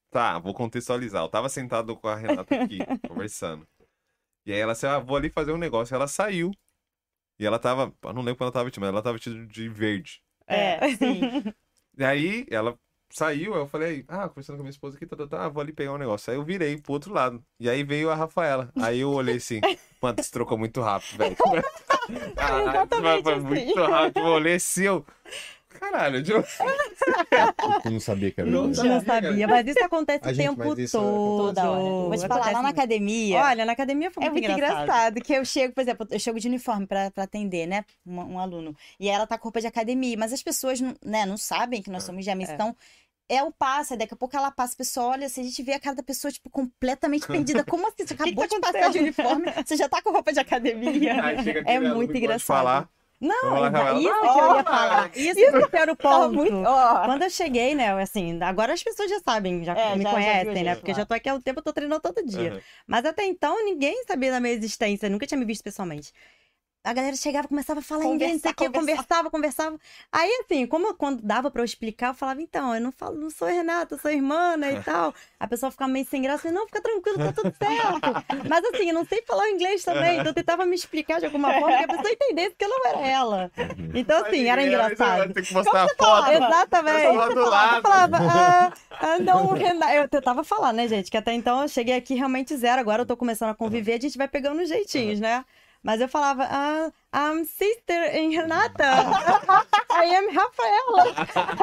Tá, 0.09 0.39
vou 0.39 0.53
contextualizar. 0.53 1.23
Eu 1.23 1.29
tava 1.29 1.49
sentado 1.49 1.95
com 1.95 2.07
a 2.07 2.15
Renata 2.15 2.55
aqui, 2.55 2.79
conversando. 3.07 3.67
E 4.45 4.53
aí 4.53 4.59
ela 4.59 4.73
disse, 4.73 4.87
ah, 4.87 4.99
vou 4.99 5.17
ali 5.17 5.29
fazer 5.29 5.51
um 5.51 5.57
negócio. 5.57 5.93
Ela 5.93 6.07
saiu. 6.07 6.51
E 7.37 7.45
ela 7.45 7.59
tava. 7.59 7.93
Eu 8.01 8.13
não 8.13 8.21
lembro 8.21 8.37
quando 8.37 8.43
ela 8.47 8.51
tava 8.51 8.65
vestida, 8.65 8.85
mas 8.85 8.93
ela 8.93 9.01
tava 9.01 9.17
vestida 9.17 9.45
de 9.45 9.67
verde. 9.67 10.21
É, 10.47 10.79
sim. 10.95 11.21
E 11.97 12.03
aí 12.03 12.45
ela 12.49 12.77
saiu, 13.09 13.53
aí 13.53 13.59
eu 13.61 13.67
falei, 13.67 14.03
ah, 14.07 14.27
conversando 14.27 14.57
com 14.57 14.61
a 14.61 14.63
minha 14.63 14.71
esposa 14.71 14.97
aqui, 14.97 15.05
tá, 15.05 15.15
tá, 15.15 15.27
tá, 15.27 15.49
vou 15.49 15.61
ali 15.61 15.71
pegar 15.71 15.93
um 15.93 15.97
negócio. 15.97 16.31
Aí 16.31 16.37
eu 16.37 16.43
virei 16.43 16.77
pro 16.77 16.93
outro 16.93 17.13
lado. 17.13 17.43
E 17.59 17.69
aí 17.69 17.83
veio 17.83 18.09
a 18.09 18.15
Rafaela. 18.15 18.71
Aí 18.77 18.99
eu 18.99 19.11
olhei 19.11 19.37
assim, 19.37 19.61
mano, 20.01 20.21
se 20.21 20.31
trocou 20.31 20.57
muito 20.57 20.81
rápido, 20.81 21.17
velho. 21.17 21.35
Exatamente 22.09 23.23
foi 23.23 23.33
assim. 23.33 23.43
muito 23.43 23.83
rápido. 23.83 24.19
Eu 24.19 24.25
olhei 24.33 24.55
assim, 24.55 24.83
eu. 24.83 25.05
Caralho, 25.79 26.23
eu... 26.27 26.43
Tu 27.83 27.89
não 27.91 27.99
sabia 27.99 28.31
que 28.31 28.41
era 28.41 28.49
Não 28.49 28.63
verdade. 28.67 28.87
Eu 28.87 28.93
não 28.93 29.01
sabia, 29.05 29.47
mas 29.47 29.67
isso 29.67 29.83
acontece 29.83 30.27
A 30.27 30.31
o 30.31 30.33
gente, 30.33 30.47
tempo 30.57 30.79
isso 30.79 30.97
é- 30.97 31.01
todo. 31.01 31.37
Toda 31.47 31.69
hora. 31.71 31.79
Vou 31.81 32.17
te 32.17 32.27
falar, 32.27 32.51
lá 32.51 32.61
na 32.61 32.69
academia. 32.69 33.39
Olha, 33.41 33.65
na 33.65 33.71
academia 33.73 34.11
foi 34.11 34.23
É 34.23 34.29
muito, 34.29 34.43
muito 34.47 34.57
engraçado. 34.57 35.21
que 35.21 35.33
eu 35.33 35.45
chego, 35.45 35.73
por 35.73 35.81
exemplo, 35.81 36.07
eu 36.09 36.19
chego 36.19 36.39
de 36.39 36.47
uniforme 36.47 36.87
pra, 36.87 37.11
pra 37.11 37.23
atender, 37.23 37.67
né? 37.67 37.85
Um, 38.05 38.19
um 38.19 38.39
aluno. 38.39 38.75
E 38.99 39.09
ela 39.09 39.27
tá 39.27 39.37
com 39.37 39.43
roupa 39.45 39.61
de 39.61 39.67
academia, 39.67 40.15
mas 40.17 40.33
as 40.33 40.41
pessoas 40.41 40.79
não, 40.81 40.95
né, 41.03 41.25
não 41.25 41.37
sabem 41.37 41.81
que 41.81 41.89
nós 41.89 42.03
somos 42.03 42.23
gêmeos. 42.25 42.49
É. 42.49 42.53
Então, 42.53 42.75
é 43.27 43.41
o 43.43 43.51
passo, 43.51 43.97
daqui 43.97 44.13
a 44.13 44.17
pouco 44.17 44.35
ela 44.37 44.51
passa, 44.51 44.73
a 44.73 44.77
pessoa 44.77 45.07
olha, 45.07 45.27
se 45.29 45.39
a 45.39 45.43
gente 45.43 45.61
vê 45.63 45.73
a 45.73 45.79
cara 45.79 45.95
da 45.95 46.03
pessoa, 46.03 46.31
tipo, 46.31 46.49
completamente 46.49 47.25
perdida. 47.25 47.63
Como 47.65 47.87
assim? 47.87 48.05
Você 48.05 48.13
acabou 48.13 48.47
de 48.47 48.59
passar 48.59 48.89
de 48.91 48.99
uniforme, 48.99 49.45
você 49.65 49.75
já 49.75 49.89
tá 49.89 50.01
com 50.01 50.11
roupa 50.11 50.31
de 50.31 50.39
academia. 50.39 51.23
Aí 51.23 51.43
chega 51.43 51.63
É 51.65 51.79
muito 51.79 52.11
de 52.13 52.19
engraçado. 52.19 52.45
falar. 52.45 52.89
Não, 53.27 53.61
Rafaela. 53.61 53.99
isso 53.99 54.19
que 54.19 54.25
eu 54.39 54.55
ia 54.55 54.61
Oh, 54.61 54.63
falar. 54.63 55.11
Isso 55.15 55.69
que 55.69 55.77
era 55.77 55.91
o 55.91 55.95
Tava 55.95 56.19
ponto. 56.29 56.33
muito. 56.35 56.55
ó. 56.65 57.05
Quando 57.05 57.23
eu 57.23 57.29
cheguei, 57.29 57.73
né, 57.75 57.91
assim, 58.01 58.41
agora 58.41 58.73
as 58.73 58.83
pessoas 58.83 59.09
já 59.09 59.19
sabem, 59.19 59.63
já 59.63 59.73
É, 59.73 59.95
me 59.95 60.03
já- 60.03 60.09
já 60.09 60.15
conhecem, 60.15 60.61
a 60.61 60.63
né? 60.63 60.75
Porque 60.75 60.91
lá. 60.91 60.97
já 60.97 61.05
tô 61.05 61.13
aqui 61.13 61.29
há 61.29 61.33
um 61.33 61.41
tempo, 61.41 61.59
eu 61.59 61.63
tô 61.63 61.73
treinando 61.73 62.01
todo 62.01 62.25
dia. 62.25 62.51
Aham. 62.51 62.61
Mas 62.87 63.05
até 63.05 63.25
então, 63.25 63.63
ninguém 63.65 64.03
sabia 64.07 64.31
da 64.31 64.39
minha 64.39 64.53
existência, 64.53 65.09
nunca 65.09 65.25
tinha 65.25 65.37
me 65.37 65.45
visto 65.45 65.63
pessoalmente. 65.63 66.11
A 66.85 66.93
galera 66.93 67.15
chegava, 67.15 67.47
começava 67.47 67.79
a 67.79 67.83
falar 67.83 68.05
inglês, 68.05 68.33
não 68.33 68.39
sei 68.39 68.51
o 68.51 68.53
quê, 68.53 68.65
Conversar, 68.65 68.95
conversava, 68.95 69.31
conversava. 69.31 69.79
Aí, 70.11 70.29
assim, 70.43 70.67
como 70.67 70.93
quando 70.93 71.19
dava 71.23 71.49
pra 71.49 71.61
eu 71.61 71.65
explicar, 71.65 72.09
eu 72.09 72.13
falava, 72.13 72.39
então, 72.43 72.75
eu 72.75 72.79
não 72.79 72.91
falo, 72.91 73.15
não 73.17 73.31
sou 73.31 73.47
Renata, 73.47 73.95
eu 73.95 73.99
sou 73.99 74.11
irmã, 74.11 74.55
né, 74.55 74.73
e 74.73 74.81
tal. 74.85 75.11
A 75.39 75.47
pessoa 75.47 75.71
ficava 75.71 75.91
meio 75.91 76.05
sem 76.05 76.21
graça, 76.21 76.51
não, 76.51 76.67
fica 76.67 76.81
tranquilo, 76.81 77.17
tá 77.17 77.33
tudo 77.33 77.51
certo. 77.57 78.47
Mas 78.47 78.63
assim, 78.65 78.89
eu 78.89 78.93
não 78.93 79.03
sei 79.03 79.23
falar 79.23 79.45
o 79.45 79.47
inglês 79.47 79.83
também, 79.83 80.13
então 80.19 80.27
eu 80.27 80.33
tentava 80.33 80.63
me 80.63 80.75
explicar 80.75 81.19
de 81.19 81.25
alguma 81.25 81.51
forma 81.53 81.75
que 81.75 81.83
a 81.85 81.87
pessoa 81.87 82.11
entendesse 82.11 82.55
que 82.55 82.65
eu 82.65 82.69
não 82.69 82.87
era 82.87 83.07
ela. 83.07 83.51
Então, 83.95 84.23
assim, 84.23 84.47
era 84.47 84.63
engraçado. 84.63 85.33
ter 85.33 85.41
que 85.41 85.53
mostrar 85.55 85.85
a 85.85 85.89
foto. 85.89 86.31
Exatamente. 86.31 87.05
Eu 87.05 87.13
tava 87.15 87.33
do 87.33 87.49
lado. 87.49 87.75
Eu 87.77 87.81
falava, 87.81 88.17
ah, 88.17 88.73
ah, 88.91 89.19
não, 89.19 89.47
Renato. 89.53 89.93
Eu 89.93 90.07
tentava 90.07 90.43
falar, 90.43 90.71
né, 90.71 90.87
gente? 90.87 91.09
Que 91.09 91.17
até 91.17 91.33
então 91.33 91.63
eu 91.63 91.67
cheguei 91.67 91.95
aqui 91.95 92.13
realmente 92.13 92.55
zero. 92.55 92.79
Agora 92.79 93.01
eu 93.01 93.05
tô 93.05 93.17
começando 93.17 93.49
a 93.49 93.55
conviver, 93.55 93.93
a 93.93 93.99
gente 93.99 94.17
vai 94.17 94.27
pegando 94.27 94.61
os 94.61 94.69
jeitinhos, 94.69 95.19
né? 95.19 95.43
Mas 95.85 96.01
eu 96.01 96.09
falava, 96.09 96.47
ah, 96.49 96.91
I'm 97.15 97.45
sister 97.45 98.15
in 98.15 98.31
Renata. 98.31 98.83
I 99.91 100.15
am 100.15 100.33
Rafaela. 100.33 101.13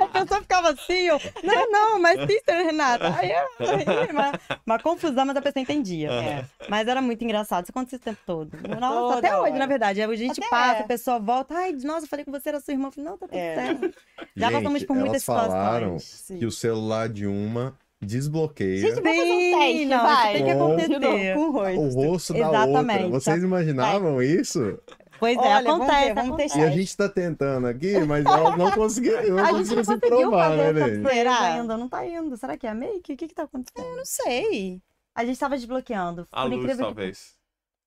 A 0.04 0.06
pessoa 0.20 0.40
ficava 0.40 0.70
assim, 0.70 1.08
eu, 1.08 1.18
não, 1.42 1.70
não, 1.72 1.98
mas 2.00 2.20
sister 2.30 2.60
in 2.60 2.64
Renata. 2.66 3.12
Aí, 3.18 3.32
aí, 3.32 4.10
uma, 4.12 4.32
uma 4.64 4.78
confusão, 4.78 5.26
mas 5.26 5.36
a 5.36 5.42
pessoa 5.42 5.60
entendia. 5.60 6.08
É. 6.12 6.44
Mas 6.68 6.86
era 6.86 7.02
muito 7.02 7.24
engraçado, 7.24 7.64
isso 7.64 7.72
acontecia 7.72 7.98
o 7.98 8.00
tempo 8.00 8.20
todo. 8.24 8.56
Nossa, 8.78 9.14
Toda 9.16 9.18
até 9.18 9.36
hoje, 9.36 9.50
hora. 9.50 9.58
na 9.58 9.66
verdade. 9.66 10.00
A 10.00 10.14
gente 10.14 10.38
Até 10.40 10.48
passa, 10.48 10.78
é. 10.78 10.80
a 10.82 10.86
pessoa 10.86 11.18
volta, 11.18 11.54
ai, 11.56 11.72
nossa, 11.82 12.04
eu 12.04 12.08
falei 12.08 12.24
com 12.24 12.30
você, 12.30 12.50
era 12.50 12.60
sua 12.60 12.72
irmã. 12.72 12.86
Eu 12.88 12.92
falei, 12.92 13.10
não, 13.10 13.18
tá 13.18 13.26
tudo 13.26 13.36
É. 13.36 13.54
certo. 13.56 13.94
Já 14.36 14.46
Gente, 14.50 14.56
passamos 14.58 14.84
por 14.84 14.94
muitas 14.96 15.28
elas 15.28 15.48
falaram 15.48 15.98
situações. 15.98 16.38
que 16.38 16.46
o 16.46 16.50
celular 16.52 17.08
de 17.08 17.26
uma 17.26 17.76
desbloqueia 18.02 18.78
Gente, 18.80 19.00
vamos 19.00 19.16
fazer 19.16 19.32
um 19.32 19.58
teste, 19.58 19.84
não, 19.86 20.02
vai. 20.02 20.32
tem 20.32 20.44
que 20.44 20.50
acontecer. 20.50 21.34
Com 21.34 21.40
o 21.40 21.50
rosto. 21.52 21.80
o 21.80 21.88
rosto 21.88 22.32
da 22.32 22.38
Exatamente. 22.40 23.02
outra. 23.04 23.20
Vocês 23.20 23.42
imaginavam 23.42 24.22
isso? 24.22 24.78
Pois 25.20 25.36
é, 25.36 25.40
Olha, 25.40 25.62
vamos 25.62 25.86
acontece, 25.86 26.04
ver, 26.08 26.14
vamos 26.14 26.28
acontece. 26.30 26.58
E 26.58 26.62
a 26.64 26.70
gente 26.70 26.96
tá 26.96 27.08
tentando 27.08 27.66
aqui, 27.68 27.98
mas 28.00 28.24
elas 28.26 28.42
não 28.42 28.56
não 28.56 28.66
gente 28.66 28.74
conseguiram 28.76 29.36
não 29.36 29.64
se 29.64 29.74
conseguiu 29.76 29.98
provar, 30.08 30.50
né, 30.56 30.70
essa 30.70 30.88
gente? 30.88 31.02
coisa 31.02 31.14
Será? 31.16 31.40
ainda, 31.40 31.76
não 31.76 31.88
tá 31.88 32.04
indo. 32.06 32.36
Será 32.36 32.56
que 32.56 32.66
é 32.66 32.74
make? 32.74 33.12
O 33.12 33.16
que 33.16 33.28
que 33.28 33.34
tá 33.34 33.44
acontecendo? 33.44 33.96
Não 33.96 34.04
sei. 34.04 34.82
A 35.14 35.24
gente 35.24 35.38
tava 35.38 35.56
desbloqueando. 35.56 36.26
A 36.32 36.42
Por 36.42 36.50
luz, 36.50 36.58
incrível 36.64 36.76
que- 36.76 36.82
talvez. 36.94 37.34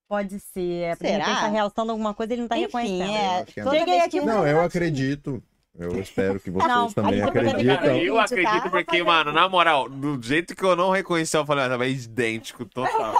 Pode 0.08 0.38
ser. 0.40 0.92
De 0.94 0.98
Será? 0.98 1.24
repente 1.24 1.40
tá 1.40 1.48
realçando 1.48 1.90
alguma 1.92 2.14
coisa 2.14 2.32
ele 2.32 2.42
não 2.42 2.48
tá 2.48 2.56
Enfim, 2.56 2.64
reconhecendo. 2.66 3.10
é. 3.10 3.44
Eu 3.56 3.72
é 3.72 3.78
Cheguei 3.80 4.00
aqui, 4.00 4.20
não, 4.20 4.26
Não, 4.26 4.46
eu 4.46 4.60
acredito. 4.62 5.42
Eu 5.78 6.00
espero 6.00 6.40
que 6.40 6.50
vocês 6.50 6.72
Não, 6.72 6.90
também 6.90 7.22
acreditem. 7.22 7.66
Cara, 7.66 7.98
eu 7.98 8.14
Gente, 8.16 8.24
acredito 8.24 8.62
tá? 8.62 8.70
porque, 8.70 9.02
mano, 9.02 9.32
na 9.32 9.48
moral, 9.48 9.88
do 9.88 10.20
jeito 10.22 10.56
que 10.56 10.64
eu 10.64 10.74
não 10.74 10.90
reconheci, 10.90 11.36
eu 11.36 11.44
falei, 11.44 11.64
ah, 11.64 11.84
é 11.84 11.90
idêntico, 11.90 12.64
total. 12.64 13.12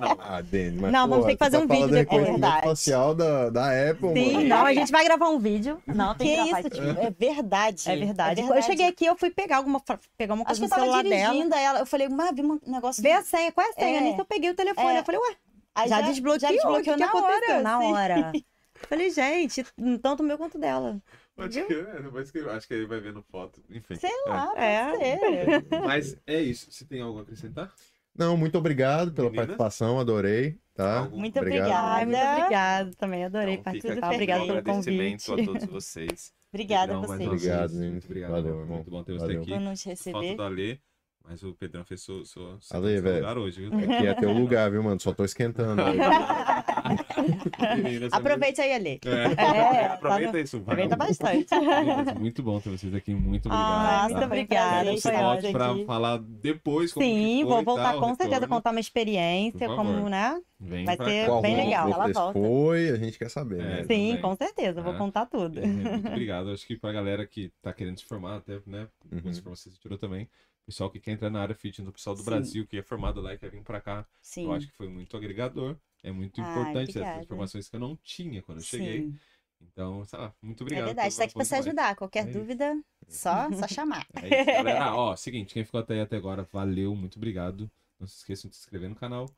Não. 0.00 0.12
Ah, 0.24 0.40
Denis, 0.40 0.80
mas 0.80 0.92
Não, 0.92 1.06
vamos 1.08 1.26
ter 1.26 1.32
que 1.32 1.38
fazer 1.38 1.58
você 1.58 1.64
um 1.64 1.68
tá 1.68 1.74
vídeo 1.74 1.88
depois. 1.90 2.22
É 2.22 2.30
verdade. 2.30 2.66
facial 2.66 3.14
da, 3.14 3.50
da 3.50 3.90
Apple, 3.90 4.12
Sim, 4.14 4.32
mano. 4.32 4.48
não, 4.48 4.66
a 4.66 4.74
gente 4.74 4.90
vai 4.90 5.04
gravar 5.04 5.28
um 5.28 5.38
vídeo. 5.38 5.82
Não, 5.86 6.12
Que 6.14 6.18
tem 6.18 6.28
que 6.28 6.34
gravar 6.36 6.58
isso, 6.60 6.68
isso. 6.68 6.80
tipo, 6.80 7.00
é 7.00 7.10
verdade. 7.10 7.90
É 7.90 7.96
verdade. 7.96 8.40
É 8.40 8.58
Eu 8.58 8.62
cheguei 8.62 8.86
aqui, 8.86 9.04
eu 9.04 9.16
fui 9.16 9.30
pegar 9.30 9.58
alguma, 9.58 9.80
pegar 10.16 10.34
uma 10.34 10.44
Acho 10.46 10.60
coisa 10.60 10.74
que 10.74 10.80
eu 10.80 10.84
no 10.86 10.92
tava 10.92 11.02
celular 11.02 11.42
dela. 11.42 11.60
ela. 11.60 11.78
Eu 11.80 11.86
falei, 11.86 12.08
mas 12.08 12.34
vi 12.34 12.42
um 12.42 12.58
negócio. 12.66 13.02
Vê 13.02 13.12
a 13.12 13.22
senha, 13.22 13.52
qual 13.52 13.66
é 13.66 13.70
a 13.70 13.72
senha? 13.74 13.98
É. 13.98 14.00
Nisso 14.00 14.20
eu 14.20 14.24
peguei 14.24 14.50
o 14.50 14.54
telefone. 14.54 14.96
É. 14.96 15.00
Eu 15.00 15.04
falei, 15.04 15.20
ué, 15.20 15.36
Aí 15.74 15.88
já, 15.88 16.00
desbloqueou? 16.00 16.40
Já 16.40 16.48
desbloqueou 16.48 16.96
que, 16.96 17.04
que 17.04 17.12
na 17.12 17.14
hora. 17.14 17.62
Na 17.62 17.76
assim. 17.76 17.92
hora. 17.92 18.32
Falei, 18.88 19.10
gente, 19.10 19.64
tanto 20.02 20.22
o 20.22 20.26
meu 20.26 20.36
quanto 20.36 20.56
o 20.56 20.60
dela. 20.60 21.00
Pode 21.42 21.64
que, 21.66 21.72
é, 21.74 22.02
depois 22.02 22.30
que 22.30 22.38
acho 22.40 22.68
que 22.68 22.74
ele 22.74 22.86
vai 22.86 23.00
vendo 23.00 23.22
foto. 23.22 23.62
Enfim. 23.70 23.94
Sei 23.96 24.10
lá, 24.26 24.46
pode 24.48 24.60
É. 24.60 24.96
ser. 24.96 25.64
É. 25.74 25.78
Mas 25.80 26.16
é 26.26 26.40
isso. 26.40 26.70
Você 26.70 26.84
tem 26.84 27.00
algo 27.00 27.18
a 27.18 27.22
acrescentar? 27.22 27.72
Não, 28.16 28.36
muito 28.36 28.58
obrigado 28.58 29.12
pela 29.12 29.28
Meninas? 29.30 29.46
participação, 29.56 29.98
adorei, 29.98 30.58
tá? 30.74 31.08
Muito 31.10 31.38
Obrigado. 31.38 31.62
obrigada. 31.66 32.04
Muito 32.06 32.38
obrigada 32.40 32.90
também. 32.98 33.24
Adorei 33.24 33.54
Então, 33.54 33.72
fica 33.72 33.82
participar. 33.88 34.06
aqui 34.06 34.14
Obrigada 34.16 34.42
o 34.42 34.46
pelo 34.46 34.58
agradecimento 34.58 35.24
convite. 35.26 35.42
a 35.48 35.52
todos 35.52 35.64
vocês. 35.68 36.32
Obrigada 36.52 36.94
a 36.94 37.00
vocês 37.00 37.26
Obrigado. 37.28 37.72
Nino. 37.72 37.92
Muito 37.92 38.04
obrigado. 38.04 38.30
Valeu, 38.32 38.66
Muito 38.66 38.90
bom 38.90 39.02
ter 39.02 39.12
você 39.18 39.32
aqui. 39.36 39.50
por 39.50 39.60
nos 39.60 39.82
Foto 39.82 39.88
receber. 39.90 40.34
do 40.36 40.42
Alê, 40.42 40.78
mas 41.28 41.42
o 41.42 41.52
Pedrão 41.54 41.84
fez 41.84 42.02
seu, 42.02 42.24
seu, 42.24 42.56
seu 42.60 42.76
Ale, 42.76 43.00
lugar 43.00 43.38
hoje, 43.38 43.68
viu? 43.68 43.78
Aqui 43.78 44.06
é 44.06 44.14
teu 44.14 44.32
lugar, 44.32 44.70
viu, 44.70 44.82
mano? 44.82 45.00
Só 45.00 45.12
tô 45.12 45.24
esquentando. 45.24 45.82
Aproveite 48.12 48.60
aí, 48.60 48.72
Ale. 48.74 49.00
É, 49.04 49.42
É, 49.42 49.86
aproveita 49.86 50.32
tá 50.32 50.40
isso. 50.40 50.60
vai. 50.60 50.74
Aproveita 50.74 50.96
bastante. 50.96 51.54
Meninas, 51.54 52.14
Muito 52.18 52.42
bom 52.42 52.60
ter 52.60 52.70
vocês 52.70 52.94
aqui. 52.94 53.14
Muito 53.14 53.46
obrigado. 53.46 53.70
Ah, 53.70 53.98
tá? 54.02 54.08
muito 54.10 54.24
obrigada. 54.24 54.92
Você 54.92 55.12
Foi 55.12 55.22
ótimo. 55.22 55.52
pra 55.52 55.70
aqui. 55.72 55.84
falar 55.84 56.18
depois 56.18 56.92
como 56.92 57.06
que 57.06 57.12
Sim, 57.12 57.42
foi 57.44 57.54
vou 57.54 57.64
voltar 57.64 57.92
tal, 57.92 58.00
com 58.00 58.14
certeza, 58.14 58.48
contar 58.48 58.70
uma 58.70 58.80
experiência, 58.80 59.68
como, 59.68 60.08
né? 60.08 60.40
Vem 60.60 60.84
vai 60.84 60.96
ser 60.96 61.26
cá. 61.26 61.40
Bem 61.40 61.56
legal. 61.56 61.88
Ela 61.88 62.12
volta. 62.12 62.32
foi, 62.38 62.90
a 62.90 62.96
gente 62.96 63.18
quer 63.18 63.30
saber, 63.30 63.60
É. 63.60 63.64
né? 63.64 63.76
Sim, 63.84 64.16
também. 64.16 64.20
com 64.20 64.36
certeza, 64.36 64.82
vou 64.82 64.94
É. 64.94 64.98
contar 64.98 65.26
tudo. 65.26 65.58
É, 65.58 65.66
Muito 65.66 66.08
obrigado. 66.08 66.50
Acho 66.50 66.66
que 66.66 66.76
pra 66.76 66.92
galera 66.92 67.26
que 67.26 67.50
tá 67.60 67.72
querendo 67.72 67.98
se 67.98 68.04
formar, 68.04 68.36
até, 68.36 68.60
né? 68.66 68.86
Uhum. 69.10 69.30
Informações 69.30 69.74
que 69.74 69.76
você 69.76 69.80
tirou 69.82 69.98
também. 69.98 70.28
Pessoal 70.64 70.90
que 70.90 71.00
quer 71.00 71.12
entrar 71.12 71.28
na 71.30 71.40
área 71.40 71.54
fitness, 71.54 71.88
o 71.88 71.92
pessoal 71.92 72.14
do 72.14 72.20
Sim. 72.20 72.24
Brasil 72.26 72.66
que 72.66 72.76
é 72.78 72.82
formado 72.82 73.20
lá 73.20 73.34
e 73.34 73.38
quer 73.38 73.50
vir 73.50 73.62
pra 73.62 73.80
cá. 73.80 74.06
Sim. 74.20 74.44
Eu 74.44 74.52
acho 74.52 74.68
que 74.68 74.72
foi 74.76 74.88
muito 74.88 75.16
agregador. 75.16 75.76
É 76.02 76.10
muito 76.12 76.40
Ai, 76.40 76.50
importante 76.50 76.90
essas 76.90 76.96
obrigada. 76.96 77.24
informações 77.24 77.68
que 77.68 77.76
eu 77.76 77.80
não 77.80 77.96
tinha 77.96 78.42
quando 78.42 78.58
eu 78.58 78.64
cheguei. 78.64 79.02
Sim. 79.02 79.18
Então, 79.60 80.04
sei 80.04 80.18
lá, 80.18 80.34
muito 80.42 80.60
É 80.60 80.64
obrigado. 80.64 80.86
verdade, 80.86 81.08
pelo 81.08 81.18
tá 81.18 81.24
aqui 81.24 81.30
apoio 81.32 81.46
se 81.46 81.54
ajudar. 81.54 81.96
Qualquer 81.96 82.28
É 82.28 82.30
dúvida, 82.32 82.82
só, 83.08 83.48
só 83.52 83.68
chamar. 83.68 84.06
É 84.14 84.40
isso, 84.40 84.46
galera. 84.46 84.94
Ó, 84.96 85.14
seguinte, 85.16 85.54
quem 85.54 85.64
ficou 85.64 85.80
até 85.80 85.94
aí 85.94 86.00
até 86.00 86.16
agora, 86.16 86.48
valeu, 86.52 86.94
muito 86.96 87.16
obrigado. 87.16 87.70
Não 88.00 88.06
se 88.06 88.16
esqueçam 88.18 88.48
de 88.50 88.56
se 88.56 88.62
inscrever 88.62 88.88
no 88.88 88.96
canal, 88.96 89.28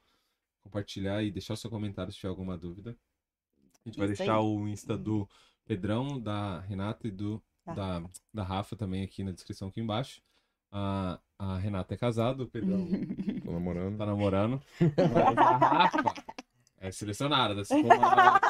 compartilhar 0.62 1.22
e 1.22 1.30
deixar 1.30 1.54
o 1.54 1.56
seu 1.56 1.68
comentário 1.70 2.10
se 2.12 2.18
tiver 2.18 2.28
alguma 2.30 2.56
dúvida. 2.56 2.96
A 3.84 3.88
gente 3.88 3.98
vai 3.98 4.06
Isso 4.10 4.22
aí. 4.22 4.28
deixar 4.28 4.40
o 4.40 4.66
Insta 4.68 4.96
do 4.96 5.28
Pedrão, 5.66 6.18
da 6.20 6.60
Renata 6.60 7.06
e 7.06 7.10
do 7.10 7.42
Tá. 7.64 7.72
da, 7.74 8.10
da 8.32 8.42
Rafa 8.42 8.76
também 8.76 9.02
aqui 9.02 9.24
na 9.24 9.32
descrição 9.32 9.68
aqui 9.68 9.80
embaixo. 9.80 10.20
A, 10.76 11.18
a 11.38 11.56
Renata 11.58 11.94
é 11.94 11.96
casada, 11.96 12.42
o 12.42 12.46
Pedrão 12.48 12.88
Tô 13.44 13.52
namorando. 13.52 13.96
tá 13.96 14.04
namorando. 14.06 14.60
A 14.80 15.66
Rafa 15.84 16.14
é 16.80 16.90
selecionada. 16.90 17.64
Se 17.64 17.80
for 17.80 17.94
uma- 17.94 18.40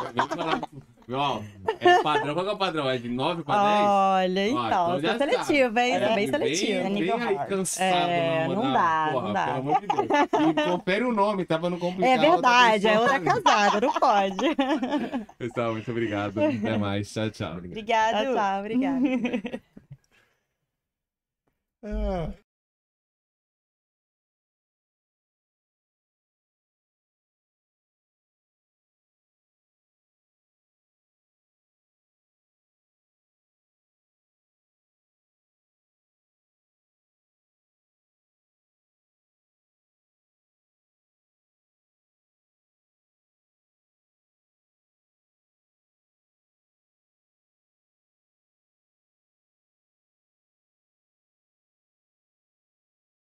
Ó, 1.06 1.42
é 1.80 2.02
padrão, 2.02 2.32
qual 2.32 2.46
que 2.46 2.50
é 2.50 2.54
o 2.54 2.58
padrão? 2.58 2.88
É 2.88 2.96
de 2.96 3.10
9 3.10 3.42
pra 3.44 3.54
10? 3.54 3.86
Olha, 3.86 4.48
então, 4.48 4.64
então 4.64 5.00
já 5.00 5.08
sou 5.10 5.18
seletiva, 5.18 5.80
hein? 5.82 5.94
É, 5.96 6.14
bem 6.14 6.26
seletiva. 6.28 6.82
Bem, 6.84 6.92
nível 6.94 7.18
bem 7.18 7.28
aí 7.28 7.46
cansado. 7.46 7.84
É, 8.10 8.48
não 8.48 8.72
dá, 8.72 9.08
porra, 9.12 9.26
não 9.26 9.32
dá. 9.34 9.44
Pelo 9.44 9.58
amor 9.58 9.80
de 9.82 9.86
Deus. 9.86 10.08
E 10.50 10.70
confere 10.70 11.04
o 11.04 11.12
nome, 11.12 11.44
tá 11.44 11.58
pra 11.58 11.68
não 11.68 11.78
complicar. 11.78 12.08
É 12.10 12.18
verdade, 12.18 12.88
é 12.88 12.98
outra 12.98 13.20
casada, 13.20 13.80
não 13.86 13.92
pode. 13.92 14.56
Pessoal, 15.38 15.72
muito 15.72 15.90
obrigado. 15.90 16.40
Até 16.42 16.78
mais. 16.78 17.12
Tchau, 17.12 17.28
tchau. 17.30 17.52
Obrigado. 17.58 18.24
Tchau, 18.24 18.34
tchau, 18.34 18.60
obrigada. 18.60 19.00
Ah. 21.84 22.43